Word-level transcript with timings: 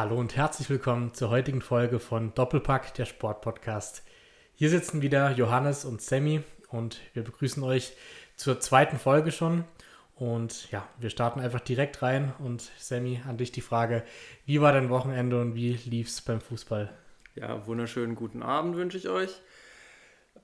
Hallo 0.00 0.18
und 0.18 0.34
herzlich 0.34 0.70
willkommen 0.70 1.12
zur 1.12 1.28
heutigen 1.28 1.60
Folge 1.60 2.00
von 2.00 2.32
Doppelpack, 2.32 2.94
der 2.94 3.04
Sportpodcast. 3.04 4.02
Hier 4.54 4.70
sitzen 4.70 5.02
wieder 5.02 5.32
Johannes 5.32 5.84
und 5.84 6.00
Sammy 6.00 6.42
und 6.70 7.02
wir 7.12 7.22
begrüßen 7.22 7.62
euch 7.62 7.92
zur 8.34 8.60
zweiten 8.60 8.98
Folge 8.98 9.30
schon. 9.30 9.64
Und 10.16 10.70
ja, 10.70 10.88
wir 10.98 11.10
starten 11.10 11.40
einfach 11.40 11.60
direkt 11.60 12.00
rein. 12.00 12.32
Und 12.38 12.70
Sammy, 12.78 13.20
an 13.28 13.36
dich 13.36 13.52
die 13.52 13.60
Frage: 13.60 14.02
Wie 14.46 14.62
war 14.62 14.72
dein 14.72 14.88
Wochenende 14.88 15.38
und 15.38 15.54
wie 15.54 15.74
lief 15.84 16.08
es 16.08 16.22
beim 16.22 16.40
Fußball? 16.40 16.90
Ja, 17.34 17.66
wunderschönen 17.66 18.14
guten 18.14 18.42
Abend 18.42 18.76
wünsche 18.76 18.96
ich 18.96 19.10
euch. 19.10 19.42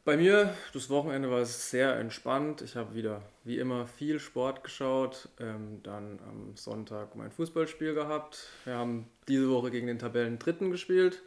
Bei 0.07 0.17
mir, 0.17 0.55
das 0.73 0.89
Wochenende 0.89 1.33
war 1.33 1.45
sehr 1.45 1.97
entspannt. 1.97 2.63
Ich 2.63 2.77
habe 2.77 2.95
wieder, 2.95 3.23
wie 3.43 3.59
immer, 3.59 3.89
viel 3.89 4.21
Sport 4.21 4.63
geschaut. 4.63 5.29
Ähm, 5.41 5.81
dann 5.83 6.21
am 6.29 6.57
Sonntag 6.57 7.17
mein 7.17 7.33
Fußballspiel 7.33 7.93
gehabt. 7.93 8.51
Wir 8.65 8.75
haben 8.75 9.09
diese 9.27 9.51
Woche 9.51 9.73
gegen 9.73 9.89
den 9.89 9.99
Tabellen 9.99 10.39
Dritten 10.39 10.71
gespielt. 10.71 11.25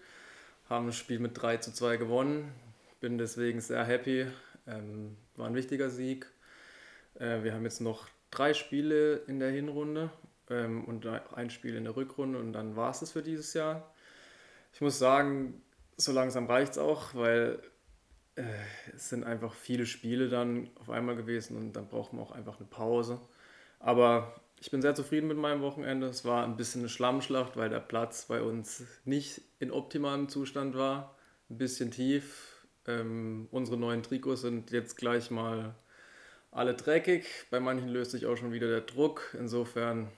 Haben 0.69 0.85
das 0.85 0.95
Spiel 0.95 1.19
mit 1.19 1.31
3 1.33 1.57
zu 1.57 1.73
2 1.73 1.97
gewonnen. 1.97 2.53
Bin 3.01 3.17
deswegen 3.17 3.59
sehr 3.59 3.83
happy. 3.83 4.27
Ähm, 4.65 5.17
war 5.35 5.47
ein 5.47 5.55
wichtiger 5.55 5.89
Sieg. 5.89 6.27
Äh, 7.15 7.43
wir 7.43 7.53
haben 7.53 7.65
jetzt 7.65 7.81
noch 7.81 8.07
drei 8.31 8.53
Spiele 8.53 9.17
in 9.27 9.41
der 9.41 9.51
Hinrunde 9.51 10.09
ähm, 10.49 10.85
und 10.85 11.05
ein 11.05 11.49
Spiel 11.49 11.75
in 11.75 11.83
der 11.83 11.97
Rückrunde 11.97 12.39
und 12.39 12.53
dann 12.53 12.77
war 12.77 12.91
es 12.91 13.01
das 13.01 13.11
für 13.11 13.23
dieses 13.23 13.53
Jahr. 13.53 13.93
Ich 14.71 14.79
muss 14.79 14.97
sagen, 14.97 15.61
so 15.97 16.13
langsam 16.13 16.47
reicht 16.47 16.71
es 16.71 16.77
auch, 16.77 17.13
weil 17.13 17.61
äh, 18.39 18.95
es 18.95 19.09
sind 19.09 19.23
einfach 19.23 19.53
viele 19.53 19.85
Spiele 19.85 20.29
dann 20.29 20.69
auf 20.79 20.89
einmal 20.89 21.15
gewesen 21.15 21.57
und 21.57 21.73
dann 21.73 21.87
braucht 21.87 22.13
man 22.13 22.23
auch 22.23 22.31
einfach 22.31 22.57
eine 22.57 22.67
Pause. 22.67 23.19
Aber 23.79 24.33
ich 24.59 24.71
bin 24.71 24.81
sehr 24.81 24.95
zufrieden 24.95 25.27
mit 25.27 25.37
meinem 25.37 25.61
Wochenende. 25.61 26.07
Es 26.07 26.25
war 26.25 26.43
ein 26.43 26.57
bisschen 26.57 26.81
eine 26.81 26.89
Schlammschlacht, 26.89 27.57
weil 27.57 27.69
der 27.69 27.79
Platz 27.79 28.25
bei 28.25 28.41
uns 28.41 28.83
nicht 29.05 29.41
in 29.59 29.71
optimalem 29.71 30.29
Zustand 30.29 30.75
war. 30.75 31.15
Ein 31.49 31.57
bisschen 31.57 31.91
tief. 31.91 32.65
Ähm, 32.87 33.47
unsere 33.51 33.77
neuen 33.77 34.03
Trikots 34.03 34.41
sind 34.41 34.71
jetzt 34.71 34.95
gleich 34.95 35.31
mal 35.31 35.75
alle 36.51 36.73
dreckig. 36.73 37.25
Bei 37.51 37.59
manchen 37.59 37.89
löst 37.89 38.11
sich 38.11 38.25
auch 38.25 38.35
schon 38.35 38.51
wieder 38.51 38.67
der 38.67 38.81
Druck. 38.81 39.35
Insofern. 39.37 40.09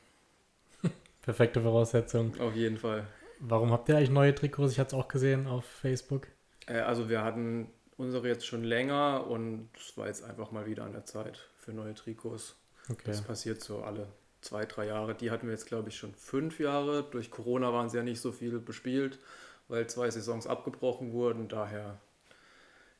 Perfekte 1.22 1.62
Voraussetzung. 1.62 2.40
Auf 2.40 2.56
jeden 2.56 2.78
Fall. 2.78 3.08
Warum 3.40 3.72
habt 3.72 3.90
ihr 3.90 3.98
eigentlich 3.98 4.12
neue 4.12 4.36
Trikots? 4.36 4.74
Ich 4.74 4.80
hatte 4.80 4.96
es 4.96 5.02
auch 5.02 5.08
gesehen 5.08 5.48
auf 5.48 5.66
Facebook. 5.66 6.28
Äh, 6.68 6.80
also 6.80 7.10
wir 7.10 7.24
hatten 7.24 7.70
unsere 8.02 8.28
jetzt 8.28 8.46
schon 8.46 8.64
länger 8.64 9.28
und 9.28 9.70
es 9.78 9.96
war 9.98 10.08
jetzt 10.08 10.24
einfach 10.24 10.52
mal 10.52 10.66
wieder 10.66 10.84
an 10.84 10.92
der 10.92 11.06
Zeit 11.06 11.48
für 11.58 11.72
neue 11.72 11.94
Trikots. 11.94 12.56
Okay. 12.90 13.04
Das 13.06 13.22
passiert 13.22 13.62
so 13.62 13.84
alle 13.84 14.08
zwei, 14.42 14.66
drei 14.66 14.88
Jahre. 14.88 15.14
Die 15.14 15.30
hatten 15.30 15.46
wir 15.48 15.54
jetzt, 15.54 15.68
glaube 15.68 15.90
ich, 15.90 15.98
schon 15.98 16.14
fünf 16.16 16.60
Jahre. 16.60 17.04
Durch 17.04 17.30
Corona 17.30 17.72
waren 17.72 17.90
sie 17.90 17.98
ja 17.98 18.04
nicht 18.04 18.20
so 18.20 18.32
viel 18.32 18.60
bespielt, 18.60 19.20
weil 19.68 19.88
zwei 19.88 20.10
Saisons 20.10 20.48
abgebrochen 20.48 21.14
wurden. 21.14 21.48
Daher 21.48 22.00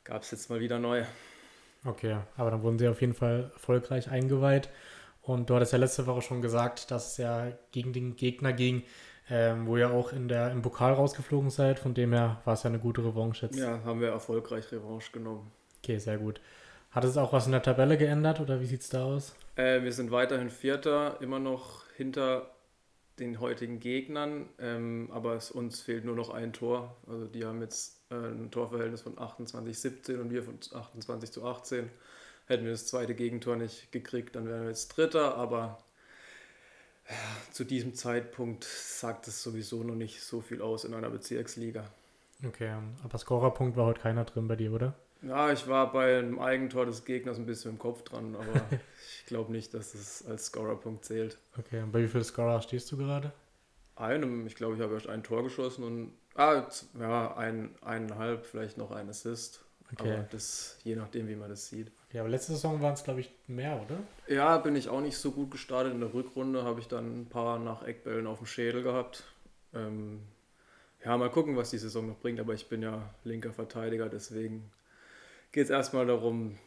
gab 0.04 0.22
es 0.22 0.30
jetzt 0.30 0.48
mal 0.48 0.60
wieder 0.60 0.78
neue. 0.78 1.06
Okay, 1.84 2.18
aber 2.36 2.52
dann 2.52 2.62
wurden 2.62 2.78
sie 2.78 2.86
auf 2.86 3.00
jeden 3.00 3.14
Fall 3.14 3.50
erfolgreich 3.52 4.08
eingeweiht. 4.08 4.68
Und 5.20 5.50
du 5.50 5.54
hattest 5.56 5.72
ja 5.72 5.78
letzte 5.78 6.06
Woche 6.06 6.22
schon 6.22 6.42
gesagt, 6.42 6.90
dass 6.90 7.12
es 7.12 7.16
ja 7.16 7.52
gegen 7.72 7.92
den 7.92 8.16
Gegner 8.16 8.52
ging, 8.52 8.84
ähm, 9.32 9.66
wo 9.66 9.78
ihr 9.78 9.90
auch 9.90 10.12
in 10.12 10.28
der, 10.28 10.50
im 10.50 10.60
Pokal 10.60 10.92
rausgeflogen 10.92 11.48
seid. 11.48 11.78
Von 11.78 11.94
dem 11.94 12.12
her 12.12 12.42
war 12.44 12.52
es 12.52 12.64
ja 12.64 12.68
eine 12.68 12.78
gute 12.78 13.02
Revanche 13.02 13.46
jetzt. 13.46 13.58
Ja, 13.58 13.82
haben 13.82 14.02
wir 14.02 14.08
erfolgreich 14.08 14.70
Revanche 14.70 15.10
genommen. 15.10 15.50
Okay, 15.78 15.98
sehr 15.98 16.18
gut. 16.18 16.38
Hat 16.90 17.04
es 17.04 17.16
auch 17.16 17.32
was 17.32 17.46
in 17.46 17.52
der 17.52 17.62
Tabelle 17.62 17.96
geändert 17.96 18.40
oder 18.40 18.60
wie 18.60 18.66
sieht 18.66 18.82
es 18.82 18.90
da 18.90 19.04
aus? 19.04 19.34
Äh, 19.56 19.82
wir 19.82 19.92
sind 19.92 20.10
weiterhin 20.10 20.50
Vierter, 20.50 21.16
immer 21.22 21.38
noch 21.38 21.86
hinter 21.96 22.50
den 23.18 23.40
heutigen 23.40 23.80
Gegnern, 23.80 24.50
ähm, 24.58 25.08
aber 25.10 25.34
es, 25.34 25.50
uns 25.50 25.80
fehlt 25.80 26.04
nur 26.04 26.14
noch 26.14 26.28
ein 26.28 26.52
Tor. 26.52 26.94
Also 27.08 27.26
die 27.26 27.46
haben 27.46 27.62
jetzt 27.62 28.02
äh, 28.10 28.14
ein 28.14 28.50
Torverhältnis 28.50 29.00
von 29.00 29.16
28-17 29.16 30.20
und 30.20 30.30
wir 30.30 30.42
von 30.42 30.58
28 30.74 31.32
zu 31.32 31.46
18. 31.46 31.88
Hätten 32.46 32.64
wir 32.64 32.72
das 32.72 32.86
zweite 32.86 33.14
Gegentor 33.14 33.56
nicht 33.56 33.92
gekriegt, 33.92 34.36
dann 34.36 34.46
wären 34.46 34.62
wir 34.62 34.68
jetzt 34.68 34.88
Dritter, 34.88 35.36
aber 35.36 35.78
zu 37.52 37.64
diesem 37.64 37.94
Zeitpunkt 37.94 38.64
sagt 38.64 39.28
es 39.28 39.42
sowieso 39.42 39.82
noch 39.82 39.94
nicht 39.94 40.22
so 40.22 40.40
viel 40.40 40.62
aus 40.62 40.84
in 40.84 40.94
einer 40.94 41.10
Bezirksliga. 41.10 41.84
Okay, 42.46 42.74
aber 43.04 43.18
Scorerpunkt 43.18 43.76
war 43.76 43.86
heute 43.86 44.00
keiner 44.00 44.24
drin 44.24 44.48
bei 44.48 44.56
dir, 44.56 44.72
oder? 44.72 44.94
Ja, 45.22 45.52
ich 45.52 45.68
war 45.68 45.92
bei 45.92 46.18
einem 46.18 46.40
Eigentor 46.40 46.84
des 46.84 47.04
Gegners 47.04 47.38
ein 47.38 47.46
bisschen 47.46 47.72
im 47.72 47.78
Kopf 47.78 48.02
dran, 48.02 48.34
aber 48.34 48.60
ich 49.20 49.26
glaube 49.26 49.52
nicht, 49.52 49.72
dass 49.72 49.94
es 49.94 50.26
als 50.26 50.46
Scorerpunkt 50.46 51.04
zählt. 51.04 51.38
Okay, 51.56 51.80
und 51.82 51.92
bei 51.92 52.02
wie 52.02 52.08
viel 52.08 52.24
Scorer 52.24 52.60
stehst 52.60 52.90
du 52.90 52.96
gerade? 52.96 53.32
Einem, 53.94 54.46
ich 54.46 54.56
glaube, 54.56 54.74
ich 54.74 54.80
habe 54.80 54.94
erst 54.94 55.06
ein 55.06 55.22
Tor 55.22 55.44
geschossen 55.44 55.84
und 55.84 56.12
ah, 56.34 56.66
ja, 56.98 57.36
ein, 57.36 57.76
eineinhalb, 57.82 58.46
vielleicht 58.46 58.78
noch 58.78 58.90
ein 58.90 59.08
Assist. 59.08 59.64
Okay. 59.98 60.12
Aber 60.14 60.22
das, 60.30 60.78
je 60.84 60.96
nachdem, 60.96 61.28
wie 61.28 61.36
man 61.36 61.50
das 61.50 61.68
sieht. 61.68 61.90
Okay, 62.08 62.20
aber 62.20 62.28
letzte 62.28 62.52
Saison 62.52 62.80
waren 62.80 62.94
es, 62.94 63.04
glaube 63.04 63.20
ich, 63.20 63.30
mehr, 63.46 63.80
oder? 63.80 63.98
Ja, 64.26 64.58
bin 64.58 64.76
ich 64.76 64.88
auch 64.88 65.00
nicht 65.00 65.18
so 65.18 65.32
gut 65.32 65.50
gestartet. 65.50 65.92
In 65.92 66.00
der 66.00 66.12
Rückrunde 66.12 66.64
habe 66.64 66.80
ich 66.80 66.88
dann 66.88 67.22
ein 67.22 67.26
paar 67.26 67.58
nach 67.58 67.82
Eckbällen 67.82 68.26
auf 68.26 68.38
dem 68.38 68.46
Schädel 68.46 68.82
gehabt. 68.82 69.24
Ähm, 69.74 70.20
ja, 71.04 71.16
mal 71.16 71.30
gucken, 71.30 71.56
was 71.56 71.70
die 71.70 71.78
Saison 71.78 72.06
noch 72.06 72.18
bringt. 72.18 72.40
Aber 72.40 72.54
ich 72.54 72.68
bin 72.68 72.82
ja 72.82 73.10
linker 73.24 73.52
Verteidiger, 73.52 74.08
deswegen 74.08 74.70
geht 75.52 75.64
es 75.64 75.70
erstmal 75.70 76.06
darum, 76.06 76.58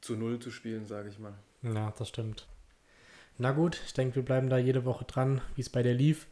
zu 0.00 0.16
Null 0.16 0.38
zu 0.38 0.50
spielen, 0.50 0.86
sage 0.86 1.08
ich 1.08 1.18
mal. 1.18 1.34
Ja, 1.62 1.92
das 1.98 2.08
stimmt. 2.08 2.46
Na 3.38 3.52
gut, 3.52 3.80
ich 3.86 3.94
denke, 3.94 4.16
wir 4.16 4.24
bleiben 4.24 4.50
da 4.50 4.58
jede 4.58 4.84
Woche 4.84 5.04
dran, 5.04 5.40
wie 5.54 5.62
es 5.62 5.70
bei 5.70 5.82
dir 5.82 5.94
lief. 5.94 6.26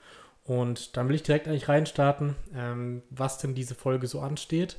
Und 0.44 0.96
dann 0.96 1.08
will 1.08 1.14
ich 1.14 1.22
direkt 1.22 1.46
eigentlich 1.46 1.68
reinstarten, 1.68 2.34
ähm, 2.54 3.02
was 3.10 3.38
denn 3.38 3.54
diese 3.54 3.74
Folge 3.74 4.06
so 4.06 4.20
ansteht. 4.20 4.76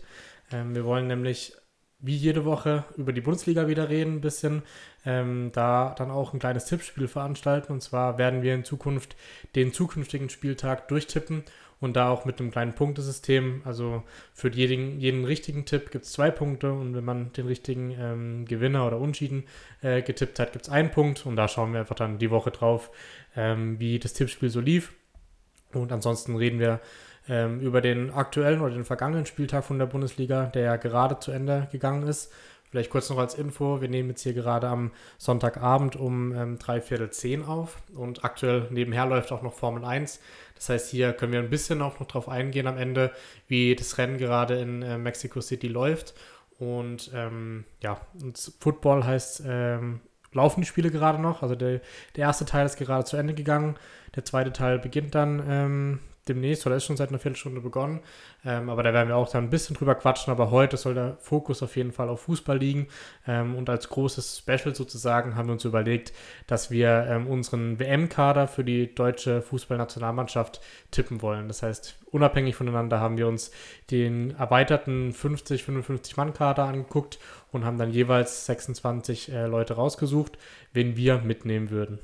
Ähm, 0.51 0.75
wir 0.75 0.85
wollen 0.85 1.07
nämlich 1.07 1.53
wie 2.01 2.15
jede 2.15 2.45
Woche 2.45 2.85
über 2.95 3.11
die 3.11 3.21
Bundesliga 3.21 3.67
wieder 3.67 3.89
reden, 3.89 4.15
ein 4.15 4.21
bisschen. 4.21 4.63
Ähm, 5.05 5.51
da 5.53 5.93
dann 5.97 6.11
auch 6.11 6.33
ein 6.33 6.39
kleines 6.39 6.65
Tippspiel 6.65 7.07
veranstalten. 7.07 7.73
Und 7.73 7.81
zwar 7.81 8.17
werden 8.17 8.41
wir 8.41 8.53
in 8.55 8.63
Zukunft 8.63 9.15
den 9.55 9.73
zukünftigen 9.73 10.29
Spieltag 10.29 10.87
durchtippen 10.87 11.43
und 11.79 11.95
da 11.95 12.09
auch 12.09 12.25
mit 12.25 12.39
einem 12.39 12.51
kleinen 12.51 12.73
Punktesystem. 12.73 13.61
Also 13.65 14.03
für 14.33 14.49
jeden, 14.49 14.99
jeden 14.99 15.25
richtigen 15.25 15.65
Tipp 15.65 15.91
gibt 15.91 16.05
es 16.05 16.11
zwei 16.11 16.31
Punkte 16.31 16.71
und 16.71 16.95
wenn 16.95 17.05
man 17.05 17.31
den 17.33 17.47
richtigen 17.47 17.91
ähm, 17.99 18.45
Gewinner 18.45 18.87
oder 18.87 18.99
Unschieden 18.99 19.43
äh, 19.81 20.01
getippt 20.01 20.39
hat, 20.39 20.53
gibt 20.53 20.65
es 20.65 20.71
einen 20.71 20.91
Punkt. 20.91 21.25
Und 21.25 21.35
da 21.35 21.47
schauen 21.47 21.73
wir 21.73 21.81
einfach 21.81 21.95
dann 21.95 22.17
die 22.17 22.31
Woche 22.31 22.51
drauf, 22.51 22.91
ähm, 23.35 23.79
wie 23.79 23.99
das 23.99 24.13
Tippspiel 24.13 24.49
so 24.49 24.61
lief. 24.61 24.93
Und 25.73 25.91
ansonsten 25.91 26.35
reden 26.35 26.59
wir 26.59 26.79
ähm, 27.29 27.59
über 27.59 27.81
den 27.81 28.11
aktuellen 28.11 28.61
oder 28.61 28.73
den 28.73 28.85
vergangenen 28.85 29.25
Spieltag 29.25 29.63
von 29.63 29.79
der 29.79 29.85
Bundesliga, 29.85 30.47
der 30.47 30.63
ja 30.63 30.75
gerade 30.75 31.19
zu 31.19 31.31
Ende 31.31 31.67
gegangen 31.71 32.07
ist. 32.07 32.31
Vielleicht 32.69 32.91
kurz 32.91 33.09
noch 33.09 33.17
als 33.17 33.33
Info, 33.33 33.81
wir 33.81 33.87
nehmen 33.87 34.09
jetzt 34.09 34.21
hier 34.21 34.33
gerade 34.33 34.67
am 34.67 34.91
Sonntagabend 35.17 35.95
um 35.95 36.35
ähm, 36.35 36.59
drei 36.59 36.81
Viertel 36.81 37.09
zehn 37.09 37.43
auf 37.43 37.81
und 37.95 38.23
aktuell 38.23 38.67
nebenher 38.69 39.07
läuft 39.07 39.31
auch 39.31 39.41
noch 39.41 39.53
Formel 39.53 39.83
1. 39.83 40.19
Das 40.53 40.69
heißt, 40.69 40.91
hier 40.91 41.13
können 41.13 41.31
wir 41.31 41.39
ein 41.39 41.49
bisschen 41.49 41.81
auch 41.81 41.99
noch 41.99 42.07
drauf 42.07 42.29
eingehen 42.29 42.67
am 42.67 42.77
Ende, 42.77 43.11
wie 43.47 43.75
das 43.75 43.97
Rennen 43.97 44.19
gerade 44.19 44.59
in 44.59 44.83
äh, 44.83 44.99
Mexico 44.99 45.41
City 45.41 45.67
läuft. 45.67 46.13
Und 46.59 47.09
ähm, 47.15 47.65
ja, 47.81 48.01
und 48.21 48.37
Football 48.59 49.03
heißt, 49.03 49.43
ähm, 49.47 50.01
laufen 50.31 50.61
die 50.61 50.67
Spiele 50.67 50.91
gerade 50.91 51.19
noch. 51.19 51.41
Also 51.41 51.55
der, 51.55 51.81
der 52.15 52.23
erste 52.23 52.45
Teil 52.45 52.65
ist 52.65 52.77
gerade 52.77 53.05
zu 53.05 53.17
Ende 53.17 53.33
gegangen. 53.33 53.77
Der 54.15 54.25
zweite 54.25 54.51
Teil 54.51 54.77
beginnt 54.77 55.15
dann 55.15 55.43
ähm, 55.47 55.99
demnächst 56.29 56.65
oder 56.65 56.75
ist 56.75 56.85
schon 56.85 56.97
seit 56.97 57.09
einer 57.09 57.19
Viertelstunde 57.19 57.61
begonnen. 57.61 58.01
Ähm, 58.45 58.69
aber 58.69 58.83
da 58.83 58.93
werden 58.93 59.09
wir 59.09 59.15
auch 59.15 59.29
dann 59.29 59.45
ein 59.45 59.49
bisschen 59.49 59.75
drüber 59.75 59.95
quatschen. 59.95 60.31
Aber 60.31 60.51
heute 60.51 60.77
soll 60.77 60.93
der 60.93 61.17
Fokus 61.19 61.61
auf 61.63 61.75
jeden 61.75 61.91
Fall 61.91 62.09
auf 62.09 62.21
Fußball 62.21 62.57
liegen. 62.57 62.87
Ähm, 63.27 63.55
und 63.55 63.69
als 63.69 63.89
großes 63.89 64.37
Special 64.37 64.75
sozusagen 64.75 65.35
haben 65.35 65.47
wir 65.47 65.53
uns 65.53 65.65
überlegt, 65.65 66.13
dass 66.47 66.71
wir 66.71 67.07
ähm, 67.09 67.27
unseren 67.27 67.79
WM-Kader 67.79 68.47
für 68.47 68.63
die 68.63 68.93
deutsche 68.93 69.41
Fußballnationalmannschaft 69.41 70.61
tippen 70.91 71.21
wollen. 71.21 71.47
Das 71.47 71.63
heißt, 71.63 71.97
unabhängig 72.11 72.55
voneinander 72.55 72.99
haben 72.99 73.17
wir 73.17 73.27
uns 73.27 73.51
den 73.91 74.31
erweiterten 74.31 75.11
50, 75.11 75.63
55 75.63 76.17
Mann-Kader 76.17 76.63
angeguckt 76.63 77.19
und 77.51 77.65
haben 77.65 77.77
dann 77.77 77.91
jeweils 77.91 78.45
26 78.45 79.31
äh, 79.31 79.45
Leute 79.47 79.73
rausgesucht, 79.73 80.37
wen 80.73 80.95
wir 80.95 81.19
mitnehmen 81.19 81.69
würden. 81.69 81.99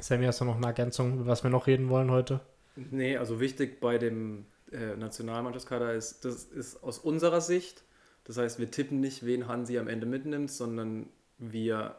Sammy, 0.00 0.26
hast 0.26 0.40
du 0.40 0.44
noch 0.44 0.56
eine 0.56 0.66
Ergänzung, 0.66 1.14
über 1.14 1.26
was 1.26 1.42
wir 1.42 1.50
noch 1.50 1.66
reden 1.66 1.88
wollen 1.88 2.10
heute? 2.10 2.40
Nee, 2.76 3.16
also 3.16 3.40
wichtig 3.40 3.80
bei 3.80 3.98
dem 3.98 4.46
äh, 4.72 4.96
Nationalmannschaftskader 4.96 5.94
ist, 5.94 6.24
das 6.24 6.44
ist 6.44 6.82
aus 6.82 6.98
unserer 6.98 7.40
Sicht, 7.40 7.84
das 8.24 8.36
heißt, 8.36 8.58
wir 8.58 8.70
tippen 8.70 9.00
nicht, 9.00 9.26
wen 9.26 9.48
Hansi 9.48 9.78
am 9.78 9.88
Ende 9.88 10.06
mitnimmt, 10.06 10.50
sondern 10.50 11.08
wir 11.38 11.96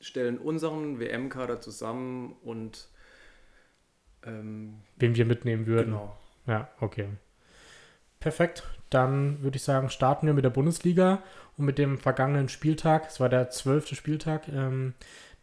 stellen 0.00 0.38
unseren 0.38 1.00
WM-Kader 1.00 1.60
zusammen 1.60 2.36
und 2.42 2.88
ähm, 4.24 4.80
wen 4.96 5.16
wir 5.16 5.26
mitnehmen 5.26 5.66
würden. 5.66 5.92
Genau. 5.92 6.16
Ja, 6.46 6.68
okay. 6.80 7.08
Perfekt. 8.20 8.62
Dann 8.90 9.42
würde 9.42 9.56
ich 9.56 9.62
sagen, 9.62 9.90
starten 9.90 10.26
wir 10.26 10.34
mit 10.34 10.44
der 10.44 10.50
Bundesliga 10.50 11.22
und 11.56 11.66
mit 11.66 11.78
dem 11.78 11.98
vergangenen 11.98 12.48
Spieltag. 12.48 13.06
Es 13.08 13.20
war 13.20 13.28
der 13.28 13.50
zwölfte 13.50 13.94
Spieltag. 13.96 14.48
Ähm, 14.48 14.94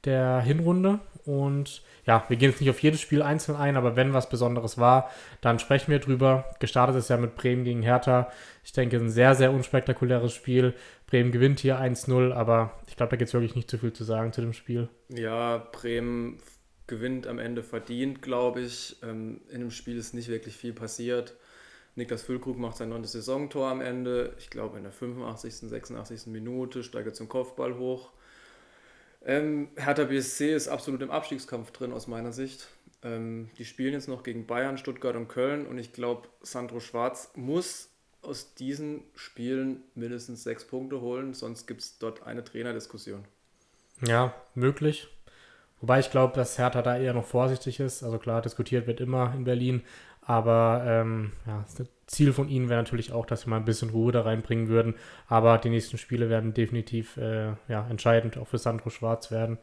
der 0.05 0.41
Hinrunde. 0.41 0.99
Und 1.25 1.83
ja, 2.05 2.25
wir 2.27 2.37
gehen 2.37 2.49
jetzt 2.49 2.61
nicht 2.61 2.69
auf 2.69 2.81
jedes 2.81 2.99
Spiel 2.99 3.21
einzeln 3.21 3.55
ein, 3.55 3.77
aber 3.77 3.95
wenn 3.95 4.13
was 4.13 4.29
Besonderes 4.29 4.77
war, 4.77 5.11
dann 5.41 5.59
sprechen 5.59 5.91
wir 5.91 5.99
drüber. 5.99 6.45
Gestartet 6.59 6.95
ist 6.95 7.09
ja 7.09 7.17
mit 7.17 7.35
Bremen 7.35 7.63
gegen 7.63 7.83
Hertha. 7.83 8.31
Ich 8.63 8.73
denke, 8.73 8.97
ein 8.97 9.09
sehr, 9.09 9.35
sehr 9.35 9.51
unspektakuläres 9.51 10.33
Spiel. 10.33 10.73
Bremen 11.07 11.31
gewinnt 11.31 11.59
hier 11.59 11.79
1-0, 11.79 12.33
aber 12.33 12.79
ich 12.87 12.95
glaube, 12.95 13.11
da 13.11 13.17
gibt 13.17 13.27
es 13.27 13.33
wirklich 13.33 13.55
nicht 13.55 13.69
zu 13.69 13.77
viel 13.77 13.93
zu 13.93 14.03
sagen 14.03 14.33
zu 14.33 14.41
dem 14.41 14.53
Spiel. 14.53 14.89
Ja, 15.09 15.57
Bremen 15.71 16.39
gewinnt 16.87 17.27
am 17.27 17.39
Ende 17.39 17.63
verdient, 17.63 18.21
glaube 18.21 18.61
ich. 18.61 18.97
Ähm, 19.03 19.41
in 19.49 19.59
dem 19.59 19.71
Spiel 19.71 19.97
ist 19.97 20.13
nicht 20.13 20.27
wirklich 20.27 20.55
viel 20.55 20.73
passiert. 20.73 21.35
Niklas 21.95 22.23
Füllkrug 22.23 22.57
macht 22.57 22.77
sein 22.77 22.89
neuntes 22.89 23.11
Saisontor 23.11 23.69
am 23.69 23.81
Ende. 23.81 24.33
Ich 24.39 24.49
glaube 24.49 24.77
in 24.77 24.83
der 24.83 24.91
85., 24.91 25.69
86. 25.69 26.27
Minute 26.27 26.83
steigt 26.83 27.07
er 27.07 27.13
zum 27.13 27.29
Kopfball 27.29 27.77
hoch. 27.77 28.11
Ähm, 29.23 29.69
Hertha 29.75 30.05
BSC 30.05 30.53
ist 30.53 30.67
absolut 30.67 31.01
im 31.01 31.11
Abstiegskampf 31.11 31.71
drin 31.71 31.93
aus 31.93 32.07
meiner 32.07 32.31
Sicht. 32.31 32.67
Ähm, 33.03 33.49
die 33.57 33.65
spielen 33.65 33.93
jetzt 33.93 34.07
noch 34.07 34.23
gegen 34.23 34.45
Bayern, 34.45 34.77
Stuttgart 34.77 35.15
und 35.15 35.27
Köln 35.27 35.65
und 35.65 35.77
ich 35.77 35.93
glaube, 35.93 36.27
Sandro 36.41 36.79
Schwarz 36.79 37.31
muss 37.35 37.89
aus 38.21 38.53
diesen 38.53 39.03
Spielen 39.15 39.83
mindestens 39.95 40.43
sechs 40.43 40.65
Punkte 40.65 41.01
holen, 41.01 41.33
sonst 41.33 41.65
gibt 41.65 41.81
es 41.81 41.97
dort 41.97 42.23
eine 42.23 42.43
Trainerdiskussion. 42.43 43.25
Ja, 44.05 44.33
möglich. 44.53 45.07
Wobei 45.79 45.99
ich 45.99 46.11
glaube, 46.11 46.35
dass 46.35 46.59
Hertha 46.59 46.83
da 46.83 46.97
eher 46.97 47.13
noch 47.13 47.25
vorsichtig 47.25 47.79
ist. 47.79 48.03
Also 48.03 48.19
klar, 48.19 48.41
diskutiert 48.41 48.85
wird 48.85 48.99
immer 48.99 49.33
in 49.35 49.43
Berlin, 49.43 49.81
aber 50.21 50.83
ähm, 50.85 51.31
ja, 51.47 51.65
Ziel 52.11 52.33
von 52.33 52.49
ihnen 52.49 52.69
wäre 52.69 52.81
natürlich 52.81 53.13
auch, 53.13 53.25
dass 53.25 53.41
sie 53.41 53.49
mal 53.49 53.57
ein 53.57 53.65
bisschen 53.65 53.89
Ruhe 53.89 54.11
da 54.11 54.21
reinbringen 54.21 54.67
würden. 54.67 54.95
Aber 55.27 55.57
die 55.57 55.69
nächsten 55.69 55.97
Spiele 55.97 56.29
werden 56.29 56.53
definitiv 56.53 57.17
äh, 57.17 57.53
ja, 57.67 57.87
entscheidend 57.89 58.37
auch 58.37 58.47
für 58.47 58.57
Sandro 58.57 58.89
Schwarz 58.89 59.31
werden. 59.31 59.57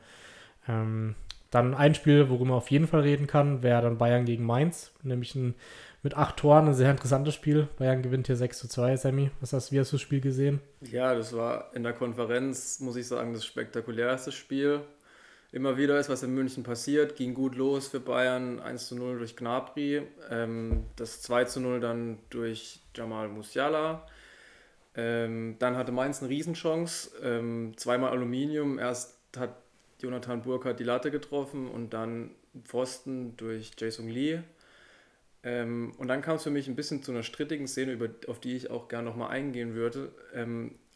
Ähm, 0.66 1.14
dann 1.50 1.74
ein 1.74 1.94
Spiel, 1.94 2.28
worüber 2.28 2.46
man 2.46 2.58
auf 2.58 2.70
jeden 2.70 2.86
Fall 2.86 3.00
reden 3.00 3.26
kann, 3.26 3.62
wäre 3.62 3.82
dann 3.82 3.98
Bayern 3.98 4.24
gegen 4.24 4.44
Mainz. 4.44 4.92
Nämlich 5.02 5.34
ein, 5.34 5.54
mit 6.02 6.14
acht 6.14 6.38
Toren 6.38 6.68
ein 6.68 6.74
sehr 6.74 6.90
interessantes 6.90 7.34
Spiel. 7.34 7.68
Bayern 7.78 8.02
gewinnt 8.02 8.26
hier 8.26 8.36
6 8.36 8.58
zu 8.58 8.68
2, 8.68 8.96
Sammy. 8.96 9.30
Was 9.40 9.52
hast, 9.52 9.72
wie 9.72 9.80
hast 9.80 9.92
du 9.92 9.96
das 9.96 10.02
Spiel 10.02 10.20
gesehen? 10.20 10.60
Ja, 10.80 11.14
das 11.14 11.34
war 11.34 11.70
in 11.74 11.82
der 11.82 11.94
Konferenz, 11.94 12.80
muss 12.80 12.96
ich 12.96 13.06
sagen, 13.06 13.32
das 13.32 13.44
spektakulärste 13.44 14.32
Spiel 14.32 14.82
immer 15.52 15.76
wieder 15.76 15.98
ist, 15.98 16.08
was 16.08 16.22
in 16.22 16.34
München 16.34 16.62
passiert. 16.62 17.16
Ging 17.16 17.34
gut 17.34 17.54
los 17.54 17.88
für 17.88 18.00
Bayern, 18.00 18.60
1 18.60 18.88
zu 18.88 18.96
0 18.96 19.18
durch 19.18 19.36
Gnabry, 19.36 20.02
ähm, 20.30 20.84
das 20.96 21.22
2 21.22 21.44
zu 21.44 21.60
0 21.60 21.80
dann 21.80 22.18
durch 22.30 22.80
Jamal 22.94 23.28
Musiala. 23.28 24.06
Ähm, 24.94 25.56
dann 25.58 25.76
hatte 25.76 25.92
Mainz 25.92 26.20
eine 26.20 26.28
Riesenchance, 26.28 27.10
ähm, 27.22 27.72
zweimal 27.76 28.10
Aluminium. 28.10 28.78
Erst 28.78 29.16
hat 29.36 29.54
Jonathan 30.00 30.42
Burkhardt 30.42 30.80
die 30.80 30.84
Latte 30.84 31.10
getroffen 31.10 31.68
und 31.68 31.94
dann 31.94 32.30
Pfosten 32.64 33.36
durch 33.36 33.72
Jason 33.78 34.08
Lee. 34.08 34.40
Ähm, 35.44 35.94
und 35.98 36.08
dann 36.08 36.20
kam 36.20 36.36
es 36.36 36.42
für 36.42 36.50
mich 36.50 36.68
ein 36.68 36.76
bisschen 36.76 37.02
zu 37.02 37.12
einer 37.12 37.22
strittigen 37.22 37.68
Szene, 37.68 37.92
über, 37.92 38.08
auf 38.26 38.40
die 38.40 38.56
ich 38.56 38.70
auch 38.70 38.88
gerne 38.88 39.08
nochmal 39.08 39.30
eingehen 39.30 39.74
würde. 39.74 40.10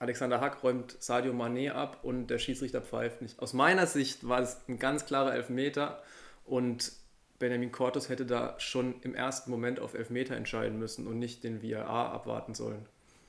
Alexander 0.02 0.40
Hack 0.40 0.64
räumt 0.64 0.96
Sadio 0.98 1.32
Mané 1.32 1.70
ab 1.70 2.00
und 2.02 2.26
der 2.26 2.38
Schiedsrichter 2.38 2.82
pfeift 2.82 3.22
nicht. 3.22 3.38
Aus 3.38 3.52
meiner 3.52 3.86
Sicht 3.86 4.26
war 4.26 4.40
es 4.40 4.60
ein 4.66 4.80
ganz 4.80 5.06
klarer 5.06 5.32
Elfmeter 5.32 6.02
und 6.44 6.90
Benjamin 7.38 7.70
Cortus 7.70 8.08
hätte 8.08 8.26
da 8.26 8.56
schon 8.58 8.96
im 9.02 9.14
ersten 9.14 9.52
Moment 9.52 9.78
auf 9.78 9.94
Elfmeter 9.94 10.34
entscheiden 10.34 10.76
müssen 10.76 11.06
und 11.06 11.20
nicht 11.20 11.44
den 11.44 11.62
VAR 11.62 12.12
abwarten 12.12 12.54
sollen. 12.54 12.84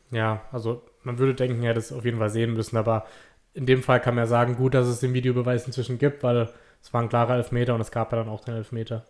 Ja, 0.10 0.42
also 0.52 0.82
man 1.04 1.20
würde 1.20 1.36
denken, 1.36 1.62
er 1.62 1.70
hätte 1.70 1.80
es 1.80 1.92
auf 1.92 2.06
jeden 2.06 2.18
Fall 2.18 2.32
sehen 2.32 2.54
müssen, 2.56 2.76
aber 2.76 3.06
in 3.54 3.68
dem 3.68 3.84
Fall 3.84 4.02
kann 4.02 4.16
man 4.16 4.24
ja 4.24 4.28
sagen, 4.28 4.56
gut, 4.56 4.74
dass 4.74 4.88
es 4.88 5.00
den 5.00 5.14
Videobeweis 5.14 5.68
inzwischen 5.68 6.00
gibt, 6.00 6.24
weil 6.24 6.50
es 6.82 6.92
war 6.92 7.04
ein 7.04 7.10
klarer 7.10 7.36
Elfmeter 7.36 7.76
und 7.76 7.82
es 7.82 7.92
gab 7.92 8.12
ja 8.12 8.18
dann 8.18 8.30
auch 8.30 8.44
den 8.44 8.56
Elfmeter. 8.56 9.06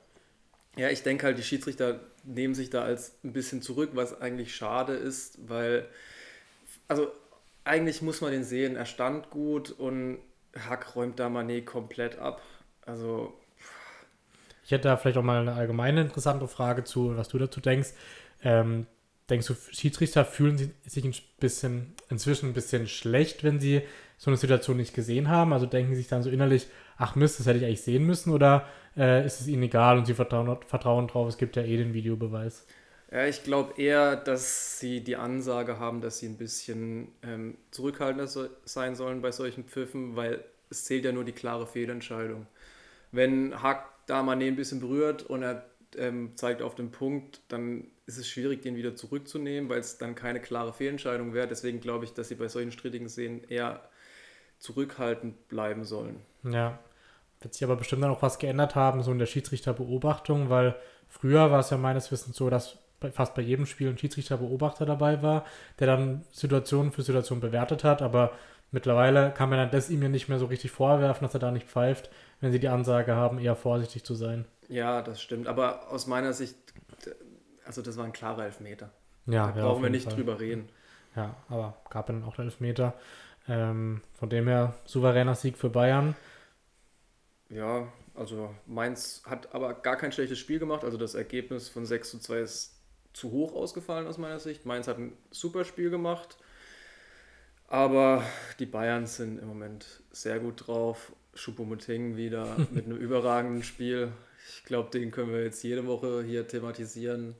Ja, 0.76 0.90
ich 0.90 1.02
denke 1.02 1.28
halt, 1.28 1.38
die 1.38 1.44
Schiedsrichter 1.44 2.02
nehmen 2.26 2.56
sich 2.56 2.70
da 2.72 2.82
als 2.82 3.16
ein 3.24 3.32
bisschen 3.32 3.62
zurück, 3.62 3.92
was 3.94 4.20
eigentlich 4.20 4.54
schade 4.54 4.96
ist, 4.96 5.48
weil, 5.48 5.88
also 6.90 7.10
eigentlich 7.66 8.02
muss 8.02 8.22
man 8.22 8.32
den 8.32 8.44
sehen, 8.44 8.76
er 8.76 8.86
stand 8.86 9.30
gut 9.30 9.72
und 9.72 10.20
Hack 10.58 10.96
räumt 10.96 11.20
da 11.20 11.28
Mané 11.28 11.64
komplett 11.64 12.20
ab. 12.20 12.42
Also. 12.86 13.34
Ich 14.66 14.72
hätte 14.72 14.88
da 14.88 14.98
vielleicht 14.98 15.18
auch 15.18 15.24
mal 15.24 15.42
eine 15.42 15.54
allgemeine 15.54 16.02
interessante 16.02 16.48
Frage 16.48 16.84
zu, 16.84 17.18
was 17.18 17.30
du 17.30 17.38
dazu 17.38 17.60
denkst. 17.60 17.90
Ähm, 18.44 18.88
denkst 19.30 19.48
du, 19.48 19.56
Schiedsrichter 19.72 20.26
fühlen 20.26 20.58
sich 20.86 21.06
ein 21.06 21.14
bisschen, 21.40 21.96
inzwischen 22.10 22.50
ein 22.50 22.54
bisschen 22.54 22.88
schlecht, 22.88 23.44
wenn 23.44 23.60
sie 23.60 23.82
so 24.18 24.30
eine 24.30 24.38
Situation 24.38 24.78
nicht 24.78 24.94
gesehen 24.94 25.30
haben? 25.30 25.54
Also 25.54 25.66
denken 25.66 25.92
sie 25.92 26.02
sich 26.02 26.08
dann 26.08 26.24
so 26.24 26.30
innerlich, 26.30 26.68
ach 26.98 27.16
Mist, 27.16 27.40
das 27.40 27.48
hätte 27.48 27.60
ich 27.60 27.66
eigentlich 27.66 27.82
sehen 27.82 28.06
müssen? 28.06 28.32
Oder 28.32 28.68
äh, 28.96 29.26
ist 29.26 29.42
es 29.42 29.48
ihnen 29.48 29.64
egal 29.64 29.98
und 29.98 30.06
sie 30.06 30.14
vertrauen, 30.14 30.58
vertrauen 30.66 31.08
drauf, 31.08 31.28
es 31.28 31.38
gibt 31.38 31.56
ja 31.56 31.64
eh 31.64 31.78
den 31.78 31.94
Videobeweis? 31.94 32.66
Ja, 33.14 33.28
ich 33.28 33.44
glaube 33.44 33.80
eher, 33.80 34.16
dass 34.16 34.80
sie 34.80 35.02
die 35.02 35.18
Ansage 35.18 35.78
haben, 35.78 36.02
dass 36.02 36.18
sie 36.18 36.26
ein 36.26 36.38
bisschen 36.38 37.10
ähm, 37.22 37.56
zurückhaltender 37.70 38.26
so, 38.26 38.48
sein 38.66 38.96
sollen 38.96 39.22
bei 39.22 39.32
solchen 39.32 39.66
Pfiffen, 39.66 40.16
weil 40.16 40.44
es 40.72 40.86
zählt 40.86 41.06
ja 41.06 41.12
nur 41.12 41.24
die 41.24 41.32
klare 41.32 41.68
Fehlentscheidung. 41.68 42.48
Wenn 43.12 43.62
Hack 43.62 43.86
da 44.08 44.22
Mané 44.22 44.48
ein 44.48 44.56
bisschen 44.56 44.80
berührt 44.80 45.22
und 45.22 45.44
er 45.44 45.64
ähm, 45.96 46.32
zeigt 46.38 46.64
auf 46.64 46.74
den 46.74 46.90
Punkt, 46.90 47.42
dann 47.50 47.86
ist 48.08 48.18
es 48.18 48.28
schwierig, 48.28 48.64
den 48.64 48.76
wieder 48.76 48.96
zurückzunehmen, 48.96 49.70
weil 49.70 49.80
es 49.80 50.00
dann 50.00 50.16
keine 50.16 50.40
klare 50.40 50.74
Fehlentscheidung 50.74 51.36
wäre. 51.36 51.48
Deswegen 51.48 51.82
glaube 51.82 52.06
ich, 52.06 52.14
dass 52.16 52.30
sie 52.30 52.36
bei 52.36 52.48
solchen 52.48 52.72
strittigen 52.72 53.10
Szenen 53.10 53.44
eher 53.48 53.88
zurückhaltend 54.58 55.50
bleiben 55.50 55.84
sollen. 55.84 56.20
Ja, 56.44 56.80
wird 57.42 57.54
sich 57.54 57.64
aber 57.64 57.76
bestimmt 57.76 58.02
dann 58.02 58.10
auch 58.10 58.24
was 58.24 58.40
geändert 58.40 58.74
haben, 58.74 59.04
so 59.04 59.12
in 59.12 59.20
der 59.20 59.28
Schiedsrichterbeobachtung, 59.28 60.50
weil 60.50 60.76
früher 61.08 61.52
war 61.52 61.60
es 61.60 61.70
ja 61.70 61.78
meines 61.78 62.12
Wissens 62.12 62.36
so, 62.36 62.50
dass 62.50 62.80
bei, 63.04 63.12
fast 63.12 63.36
bei 63.36 63.44
jedem 63.44 63.68
Spiel 63.68 63.90
ein 63.90 63.98
Schiedsrichterbeobachter 63.98 64.88
dabei 64.88 65.22
war, 65.22 65.46
der 65.80 65.88
dann 65.88 66.24
Situation 66.32 66.92
für 66.92 67.04
Situation 67.04 67.40
bewertet 67.40 67.84
hat, 67.84 68.02
aber 68.02 68.32
mittlerweile 68.72 69.32
kann 69.32 69.50
man 69.50 69.60
dann 69.60 69.72
das 69.72 69.92
ihm 69.92 70.02
ja 70.02 70.10
nicht 70.10 70.30
mehr 70.30 70.40
so 70.40 70.48
richtig 70.48 70.72
vorwerfen, 70.72 71.26
dass 71.26 71.36
er 71.36 71.40
da 71.40 71.52
nicht 71.52 71.68
pfeift, 71.68 72.10
wenn 72.42 72.52
sie 72.52 72.60
die 72.60 72.70
Ansage 72.70 73.16
haben, 73.16 73.38
eher 73.38 73.56
vorsichtig 73.56 74.04
zu 74.04 74.16
sein. 74.16 74.46
Ja, 74.68 75.04
das 75.04 75.22
stimmt, 75.22 75.48
aber 75.48 75.92
aus 75.92 76.08
meiner 76.08 76.34
Sicht, 76.34 76.56
also 77.66 77.84
das 77.84 77.98
war 77.98 78.06
ein 78.06 78.14
klarer 78.14 78.46
Elfmeter. 78.46 78.90
Ja, 79.28 79.52
da 79.52 79.60
ja, 79.60 79.66
brauchen 79.66 79.84
wir 79.84 79.90
nicht 79.90 80.06
Fall. 80.06 80.16
drüber 80.16 80.40
reden. 80.40 80.70
Ja, 81.16 81.36
aber 81.50 81.78
gab 81.90 82.08
dann 82.08 82.24
auch 82.24 82.40
Elfmeter. 82.40 82.94
Ähm, 83.48 84.02
von 84.14 84.30
dem 84.30 84.48
her 84.48 84.74
souveräner 84.86 85.36
Sieg 85.36 85.58
für 85.58 85.70
Bayern. 85.70 86.16
Ja, 87.50 87.88
also 88.16 88.54
Mainz 88.66 89.22
hat 89.26 89.54
aber 89.54 89.74
gar 89.74 89.98
kein 89.98 90.12
schlechtes 90.12 90.40
Spiel 90.40 90.60
gemacht. 90.60 90.84
Also 90.84 90.98
das 90.98 91.16
Ergebnis 91.16 91.70
von 91.70 91.86
6 91.86 92.12
zu 92.12 92.20
2 92.20 92.40
ist 92.40 92.73
zu 93.14 93.32
hoch 93.32 93.54
ausgefallen 93.54 94.08
aus 94.08 94.18
meiner 94.18 94.40
Sicht. 94.40 94.66
Mainz 94.66 94.88
hat 94.88 94.98
ein 94.98 95.14
super 95.32 95.66
Spiel 95.66 95.90
gemacht, 95.90 96.38
aber 97.68 98.24
die 98.60 98.66
Bayern 98.66 99.08
sind 99.08 99.40
im 99.40 99.48
Moment 99.48 100.02
sehr 100.12 100.40
gut 100.40 100.68
drauf. 100.68 101.14
Choupo-Moting 101.36 102.16
wieder 102.16 102.58
mit 102.72 102.86
einem 102.86 102.98
überragenden 102.98 103.64
Spiel. 103.64 104.12
Ich 104.50 104.66
glaube, 104.66 104.90
den 104.92 105.12
können 105.12 105.32
wir 105.32 105.44
jetzt 105.44 105.64
jede 105.64 105.88
Woche 105.88 106.24
hier 106.24 106.48
thematisieren 106.48 107.36